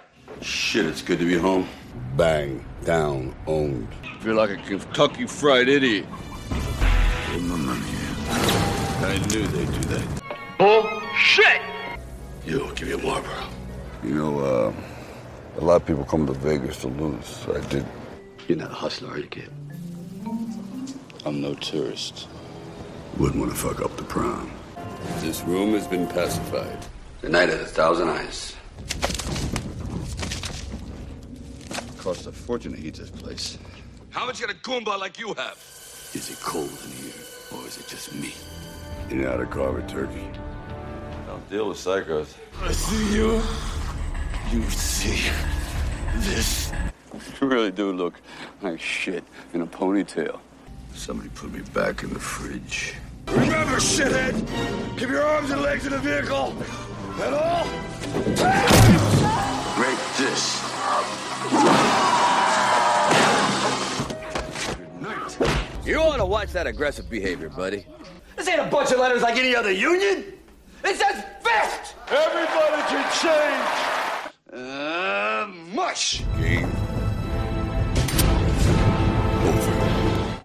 Shit, 0.41 0.85
it's 0.85 1.01
good 1.01 1.17
to 1.17 1.25
be 1.25 1.35
home. 1.35 1.67
Bang, 2.15 2.63
down, 2.83 3.33
owned. 3.47 3.87
Feel 4.19 4.35
like 4.35 4.51
a 4.51 4.57
Kentucky 4.57 5.25
fried 5.25 5.67
idiot. 5.67 6.05
Give 7.31 7.41
them 7.41 7.49
the 7.49 7.57
money. 7.57 7.81
I 8.29 9.17
knew 9.31 9.47
they'd 9.47 9.65
do 9.65 9.87
that. 9.95 10.21
Bullshit! 10.59 11.59
You, 12.45 12.71
give 12.75 12.89
me 12.89 12.93
a 12.93 12.97
Marlboro. 12.99 13.49
You 14.03 14.13
know, 14.13 14.39
uh, 14.39 14.73
a 15.59 15.63
lot 15.65 15.77
of 15.77 15.87
people 15.87 16.03
come 16.03 16.27
to 16.27 16.33
Vegas 16.33 16.81
to 16.81 16.87
lose. 16.89 17.47
I 17.51 17.67
did. 17.67 17.83
You're 18.47 18.59
not 18.59 18.69
a 18.69 18.75
hustler, 18.75 19.09
are 19.11 19.17
you, 19.17 19.25
kid? 19.25 19.49
I'm 21.25 21.41
no 21.41 21.55
tourist. 21.55 22.27
Wouldn't 23.17 23.39
want 23.39 23.51
to 23.51 23.57
fuck 23.57 23.81
up 23.81 23.97
the 23.97 24.03
prom. 24.03 24.51
This 25.19 25.41
room 25.43 25.73
has 25.73 25.87
been 25.87 26.05
pacified. 26.05 26.77
The 27.21 27.29
night 27.29 27.49
of 27.49 27.57
the 27.57 27.65
thousand 27.65 28.09
eyes. 28.09 28.55
Cost 31.97 32.27
a 32.27 32.31
fortune 32.31 32.73
to 32.73 32.79
heat 32.79 32.93
this 32.93 33.09
place. 33.09 33.57
How 34.11 34.27
much 34.27 34.39
can 34.39 34.51
a 34.51 34.53
Goomba 34.53 34.99
like 34.99 35.17
you 35.17 35.33
have? 35.33 35.57
Is 36.13 36.29
it 36.29 36.39
cold 36.41 36.69
in 36.69 36.91
here, 36.91 37.13
or 37.51 37.65
is 37.65 37.79
it 37.79 37.87
just 37.87 38.13
me? 38.13 38.31
You 39.09 39.23
know 39.23 39.31
how 39.31 39.37
to 39.37 39.45
carve 39.47 39.77
a 39.83 39.87
turkey. 39.87 40.29
Don't 41.25 41.49
deal 41.49 41.69
with 41.69 41.77
psychos. 41.77 42.27
I 42.61 42.71
see 42.71 43.15
you. 43.15 43.41
You 44.51 44.61
see 44.69 45.31
this. 46.17 46.71
You 47.41 47.47
really 47.47 47.71
do 47.71 47.91
look 47.91 48.15
like 48.61 48.79
shit 48.79 49.23
in 49.53 49.61
a 49.61 49.67
ponytail. 49.67 50.39
Somebody 50.93 51.29
put 51.29 51.51
me 51.51 51.61
back 51.73 52.03
in 52.03 52.13
the 52.13 52.19
fridge. 52.19 52.95
Remember, 53.27 53.77
shithead! 53.77 54.97
Keep 54.97 55.09
your 55.09 55.23
arms 55.23 55.51
and 55.51 55.61
legs 55.61 55.85
in 55.85 55.91
the 55.91 55.99
vehicle! 55.99 56.55
At 57.21 57.33
all? 57.33 57.65
Break 59.75 59.97
this. 60.17 60.61
Good 64.77 65.01
night. 65.01 65.85
You 65.85 65.99
ought 65.99 66.17
to 66.17 66.25
watch 66.25 66.51
that 66.53 66.67
aggressive 66.67 67.09
behavior, 67.09 67.49
buddy. 67.49 67.85
This 68.35 68.47
ain't 68.47 68.61
a 68.61 68.65
bunch 68.65 68.91
of 68.91 68.99
letters 68.99 69.21
like 69.21 69.37
any 69.37 69.55
other 69.55 69.71
union. 69.71 70.33
It 70.83 70.95
says 70.97 71.23
fist! 71.41 71.95
Everybody 72.09 72.81
can 72.89 73.03
change! 73.21 74.35
Uh, 74.53 75.47
mush! 75.73 76.21
Game 76.39 76.84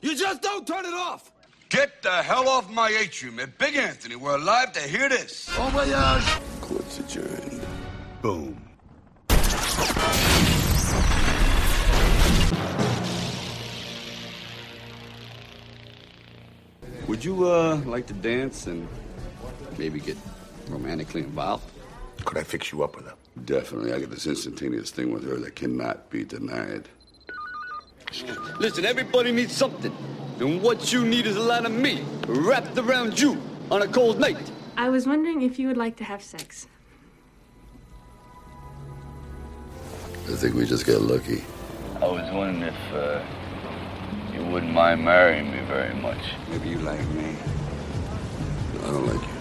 You 0.02 0.16
just 0.16 0.40
don't 0.40 0.66
turn 0.66 0.86
it 0.86 0.94
off! 0.94 1.30
Get 1.68 2.02
the 2.02 2.22
hell 2.22 2.48
off 2.48 2.70
my 2.70 2.88
atrium. 2.88 3.38
And 3.38 3.56
Big 3.58 3.76
Anthony, 3.76 4.16
we're 4.16 4.36
alive 4.36 4.72
to 4.72 4.80
hear 4.80 5.08
this. 5.08 5.48
Oh 5.58 5.70
my 5.70 5.86
gosh! 5.86 6.38
Court's 6.60 6.98
adjourned. 6.98 7.60
Boom. 8.22 8.60
Would 17.06 17.24
you, 17.24 17.48
uh, 17.48 17.76
like 17.84 18.06
to 18.06 18.14
dance 18.14 18.66
and 18.66 18.88
maybe 19.76 20.00
get 20.00 20.16
romantically 20.68 21.22
involved? 21.22 21.70
Could 22.24 22.38
I 22.38 22.42
fix 22.42 22.72
you 22.72 22.82
up 22.82 22.96
with 22.96 23.06
her? 23.06 23.14
Definitely. 23.44 23.92
I 23.92 24.00
got 24.00 24.10
this 24.10 24.26
instantaneous 24.26 24.90
thing 24.90 25.12
with 25.12 25.24
her 25.24 25.36
that 25.36 25.56
cannot 25.56 26.08
be 26.10 26.24
denied. 26.24 26.88
Listen, 28.58 28.84
everybody 28.84 29.32
needs 29.32 29.56
something. 29.56 29.94
And 30.40 30.62
what 30.62 30.92
you 30.92 31.04
need 31.04 31.26
is 31.26 31.36
a 31.36 31.40
lot 31.40 31.66
of 31.66 31.72
me 31.72 32.04
wrapped 32.26 32.76
around 32.78 33.18
you. 33.18 33.40
on 33.70 33.82
a 33.82 33.88
cold 33.88 34.18
night. 34.18 34.50
I 34.76 34.88
was 34.88 35.06
wondering 35.06 35.42
if 35.42 35.58
you 35.58 35.68
would 35.68 35.76
like 35.76 35.96
to 35.96 36.04
have 36.04 36.22
sex. 36.22 36.66
I 40.28 40.36
think 40.36 40.54
we 40.54 40.66
just 40.66 40.86
got 40.86 41.00
lucky. 41.02 41.42
I 41.96 42.06
was 42.06 42.32
wondering 42.32 42.62
if 42.62 42.92
uh, 42.92 43.22
you 44.34 44.44
wouldn't 44.46 44.72
mind 44.72 45.04
marrying 45.04 45.50
me 45.50 45.60
very 45.66 45.94
much. 45.94 46.34
Maybe 46.50 46.70
you 46.70 46.78
like 46.78 47.06
me. 47.10 47.36
I 48.82 48.86
don't 48.86 49.06
like 49.06 49.22
you. 49.22 49.34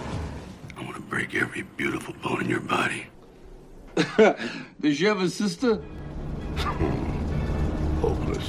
I 0.76 0.82
want 0.84 0.96
to 0.96 1.02
break 1.02 1.34
every 1.34 1.62
beautiful 1.76 2.14
bone 2.22 2.42
in 2.42 2.48
your 2.48 2.60
body. 2.60 3.06
Does 4.80 4.96
she 4.96 5.04
have 5.04 5.20
a 5.20 5.28
sister? 5.28 5.82
Hopeless. 8.00 8.48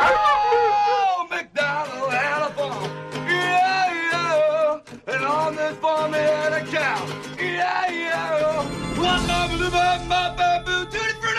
Oh, 0.00 1.26
McDonald 1.30 2.12
had 2.12 2.42
a 2.42 2.50
farm. 2.54 2.90
Yeah, 3.28 4.10
yeah. 4.10 4.80
And 5.06 5.24
on 5.24 5.54
this 5.54 5.76
farm 5.78 6.12
he 6.12 6.18
had 6.18 6.52
a 6.54 6.66
cow. 6.66 7.06
Yeah, 7.38 7.90
yeah. 7.90 8.64
One 8.98 9.30
of 9.30 9.58
them, 9.60 9.72
my, 9.72 9.98
my, 10.08 10.62
tutti 10.90 11.14
frutti. 11.20 11.38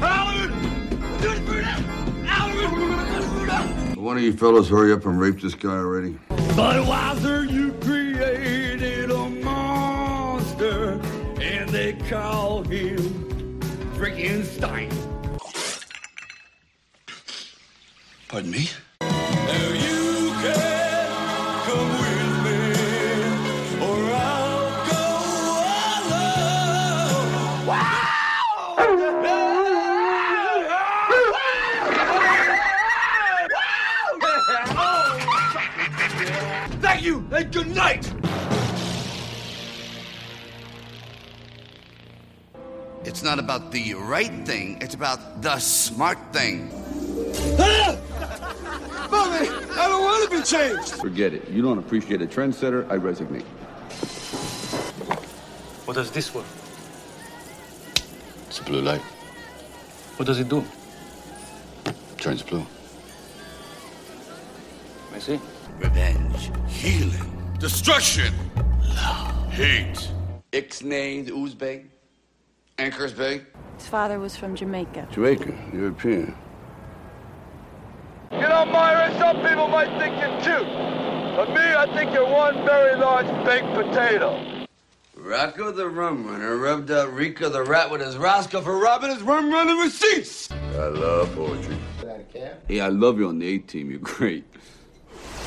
Hallelujah. 0.00 1.18
Tutti 1.20 1.40
frutti. 1.42 1.64
Hallelujah. 2.24 3.96
One 3.96 4.16
of 4.16 4.22
you 4.22 4.32
fellows 4.32 4.70
hurry 4.70 4.92
up 4.92 5.04
and 5.04 5.20
rape 5.20 5.38
this 5.42 5.54
guy 5.54 5.68
already. 5.68 6.18
Budweiser, 6.30 7.50
you 7.50 7.72
created 7.72 9.10
a 9.10 9.28
monster, 9.28 10.98
and 11.40 11.68
they 11.68 11.92
call 12.08 12.62
him 12.62 13.27
Albert 13.98 14.44
Stein. 14.44 14.88
Pardon 18.28 18.48
me? 18.48 18.68
About 43.68 43.84
the 43.84 43.94
right 43.94 44.46
thing, 44.46 44.78
it's 44.80 44.94
about 44.94 45.42
the 45.42 45.58
smart 45.58 46.18
thing. 46.32 46.68
Mommy, 49.10 49.48
I 49.48 49.84
don't 49.88 50.02
want 50.02 50.30
to 50.30 50.36
be 50.36 50.42
changed. 50.42 50.94
Forget 51.00 51.34
it. 51.34 51.48
You 51.50 51.62
don't 51.62 51.78
appreciate 51.78 52.22
a 52.22 52.26
trendsetter, 52.26 52.90
I 52.90 52.94
resignate. 52.94 53.44
What 55.84 55.94
does 55.94 56.10
this 56.10 56.34
work? 56.34 56.46
It's 58.46 58.60
a 58.60 58.64
blue 58.64 58.80
light. 58.80 59.02
What 60.16 60.26
does 60.26 60.38
it 60.38 60.48
do? 60.48 60.64
Turns 62.16 62.42
blue. 62.42 62.64
I 65.12 65.18
see. 65.18 65.40
Revenge. 65.78 66.50
Healing. 66.68 67.54
Destruction. 67.58 68.32
Love. 68.82 69.52
Hate. 69.52 70.10
Ixnay, 70.52 71.26
the 71.26 71.32
Uzbek. 71.32 71.84
Anchors 72.78 73.12
Bay. 73.12 73.42
His 73.78 73.86
father 73.86 74.18
was 74.18 74.36
from 74.36 74.56
Jamaica. 74.56 75.06
Jamaica, 75.12 75.56
European. 75.72 76.34
You 78.32 78.40
know, 78.40 78.66
Myra, 78.66 79.16
some 79.20 79.36
people 79.36 79.68
might 79.68 79.88
think 80.00 80.18
you're 80.18 80.40
cute. 80.40 80.68
But 81.36 81.50
me, 81.50 81.60
I 81.62 81.86
think 81.94 82.12
you're 82.12 82.28
one 82.28 82.56
very 82.64 82.96
large 82.96 83.26
baked 83.46 83.72
potato. 83.74 84.66
Rocco 85.14 85.70
the 85.70 85.88
rum 85.88 86.26
runner 86.26 86.56
rubbed 86.56 86.90
out 86.90 87.14
Rico 87.14 87.48
the 87.48 87.62
rat 87.62 87.88
with 87.88 88.00
his 88.00 88.16
Roscoe 88.16 88.62
for 88.62 88.78
robbing 88.78 89.10
his 89.10 89.22
rum 89.22 89.52
running 89.52 89.78
receipts. 89.78 90.50
I 90.50 90.88
love 90.88 91.32
poetry. 91.36 91.76
Hey, 92.66 92.80
I 92.80 92.88
love 92.88 93.20
you 93.20 93.28
on 93.28 93.38
the 93.38 93.46
A 93.46 93.58
team. 93.58 93.90
You're 93.90 94.00
great. 94.00 94.44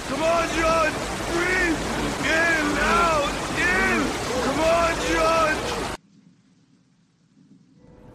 Come 0.08 0.24
on, 0.24 0.48
John! 0.58 0.92
Breathe! 1.34 1.78
In, 2.24 2.78
out, 2.80 3.32
in! 3.60 4.00
Come 4.46 4.60
on, 4.62 4.96
John! 5.12 5.42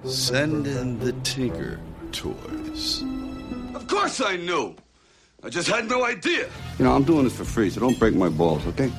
Send 0.06 0.68
in 0.68 1.00
the 1.00 1.12
Tinker 1.24 1.80
toys. 2.12 3.02
Of 3.74 3.88
course 3.88 4.20
I 4.20 4.36
knew. 4.36 4.76
I 5.42 5.48
just 5.48 5.68
had 5.68 5.88
no 5.88 6.04
idea. 6.04 6.48
You 6.78 6.84
know, 6.84 6.94
I'm 6.94 7.02
doing 7.02 7.24
this 7.24 7.36
for 7.36 7.44
free, 7.44 7.70
so 7.70 7.80
don't 7.80 7.98
break 7.98 8.14
my 8.14 8.28
balls, 8.28 8.64
okay? 8.68 8.92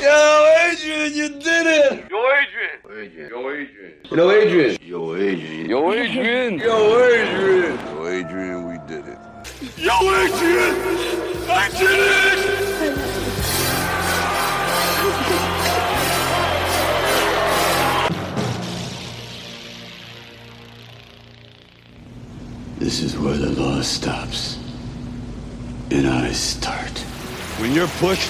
Yo, 0.00 0.52
Adrian, 0.66 1.14
you 1.14 1.28
did 1.38 1.66
it! 1.66 2.10
Yo, 2.10 2.26
Adrian! 2.28 2.80
Adrian. 2.90 3.30
Yo, 3.30 3.50
Adrian. 3.50 3.98
Yo, 4.10 4.30
Adrian! 4.32 4.78
Yo, 4.82 5.14
Adrian. 5.14 5.68
Yo, 5.68 5.92
Adrian! 5.92 6.58
Yo, 6.58 7.04
Adrian! 7.04 7.78
Yo, 7.78 8.08
Adrian, 8.08 8.68
we 8.68 8.78
did 8.88 9.06
it. 9.06 9.18
Yo, 9.78 9.94
Adrian! 9.94 10.74
I 11.48 11.68
did 11.70 12.98
it! 12.98 13.11
This 22.82 23.00
is 23.00 23.16
where 23.16 23.36
the 23.36 23.50
law 23.50 23.80
stops. 23.80 24.58
And 25.92 26.04
I 26.04 26.32
start. 26.32 26.98
When 27.60 27.70
you're 27.72 27.86
pushed, 27.86 28.28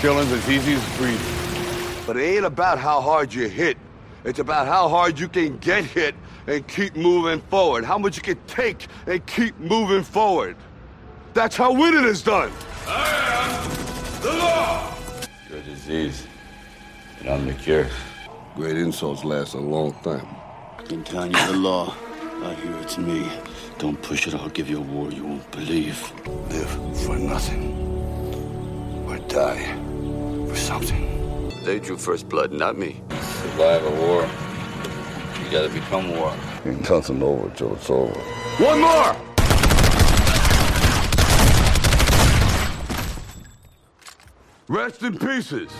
killing's 0.00 0.32
as 0.32 0.48
easy 0.48 0.72
as 0.72 0.96
breathing. 0.96 2.06
But 2.06 2.16
it 2.16 2.22
ain't 2.22 2.46
about 2.46 2.78
how 2.78 3.02
hard 3.02 3.34
you 3.34 3.46
hit. 3.46 3.76
It's 4.24 4.38
about 4.38 4.66
how 4.66 4.88
hard 4.88 5.20
you 5.20 5.28
can 5.28 5.58
get 5.58 5.84
hit 5.84 6.14
and 6.46 6.66
keep 6.66 6.96
moving 6.96 7.42
forward. 7.50 7.84
How 7.84 7.98
much 7.98 8.16
you 8.16 8.22
can 8.22 8.38
take 8.46 8.86
and 9.06 9.24
keep 9.26 9.58
moving 9.58 10.02
forward. 10.02 10.56
That's 11.34 11.56
how 11.56 11.74
winning 11.74 12.04
is 12.04 12.22
done. 12.22 12.50
I 12.86 13.18
am 13.44 14.22
the 14.22 14.32
law. 14.32 14.94
You're 15.50 15.58
a 15.58 15.62
disease. 15.62 16.26
And 17.18 17.28
I'm 17.28 17.46
the 17.46 17.52
cure. 17.52 17.86
Great 18.56 18.78
insults 18.78 19.24
last 19.24 19.52
a 19.52 19.60
long 19.60 19.92
time. 20.02 20.26
I'm 20.88 21.04
telling 21.04 21.32
you 21.32 21.46
the 21.46 21.58
law. 21.58 21.94
I 22.42 22.54
hear 22.54 22.74
it's 22.78 22.96
me. 22.96 23.28
Don't 23.78 24.00
push 24.00 24.26
it, 24.26 24.34
I'll 24.34 24.48
give 24.48 24.68
you 24.70 24.78
a 24.78 24.80
war 24.80 25.10
you 25.10 25.24
won't 25.24 25.50
believe. 25.50 25.98
Live 26.50 26.70
for 27.04 27.16
nothing. 27.16 27.76
Or 29.06 29.18
die 29.28 29.76
for 30.48 30.56
something. 30.56 31.52
They 31.64 31.78
drew 31.78 31.98
first 31.98 32.28
blood, 32.28 32.52
not 32.52 32.78
me. 32.78 33.02
Survive 33.10 33.84
a 33.84 33.90
war. 34.06 34.22
You 35.42 35.50
gotta 35.50 35.68
become 35.68 36.16
war. 36.16 36.34
Ain't 36.64 36.88
nothing 36.88 37.22
over 37.22 37.50
till 37.50 37.74
it's 37.74 37.90
over. 37.90 38.18
One 38.58 38.80
more! 38.80 39.16
Rest 44.68 45.02
in 45.02 45.18
pieces. 45.18 45.70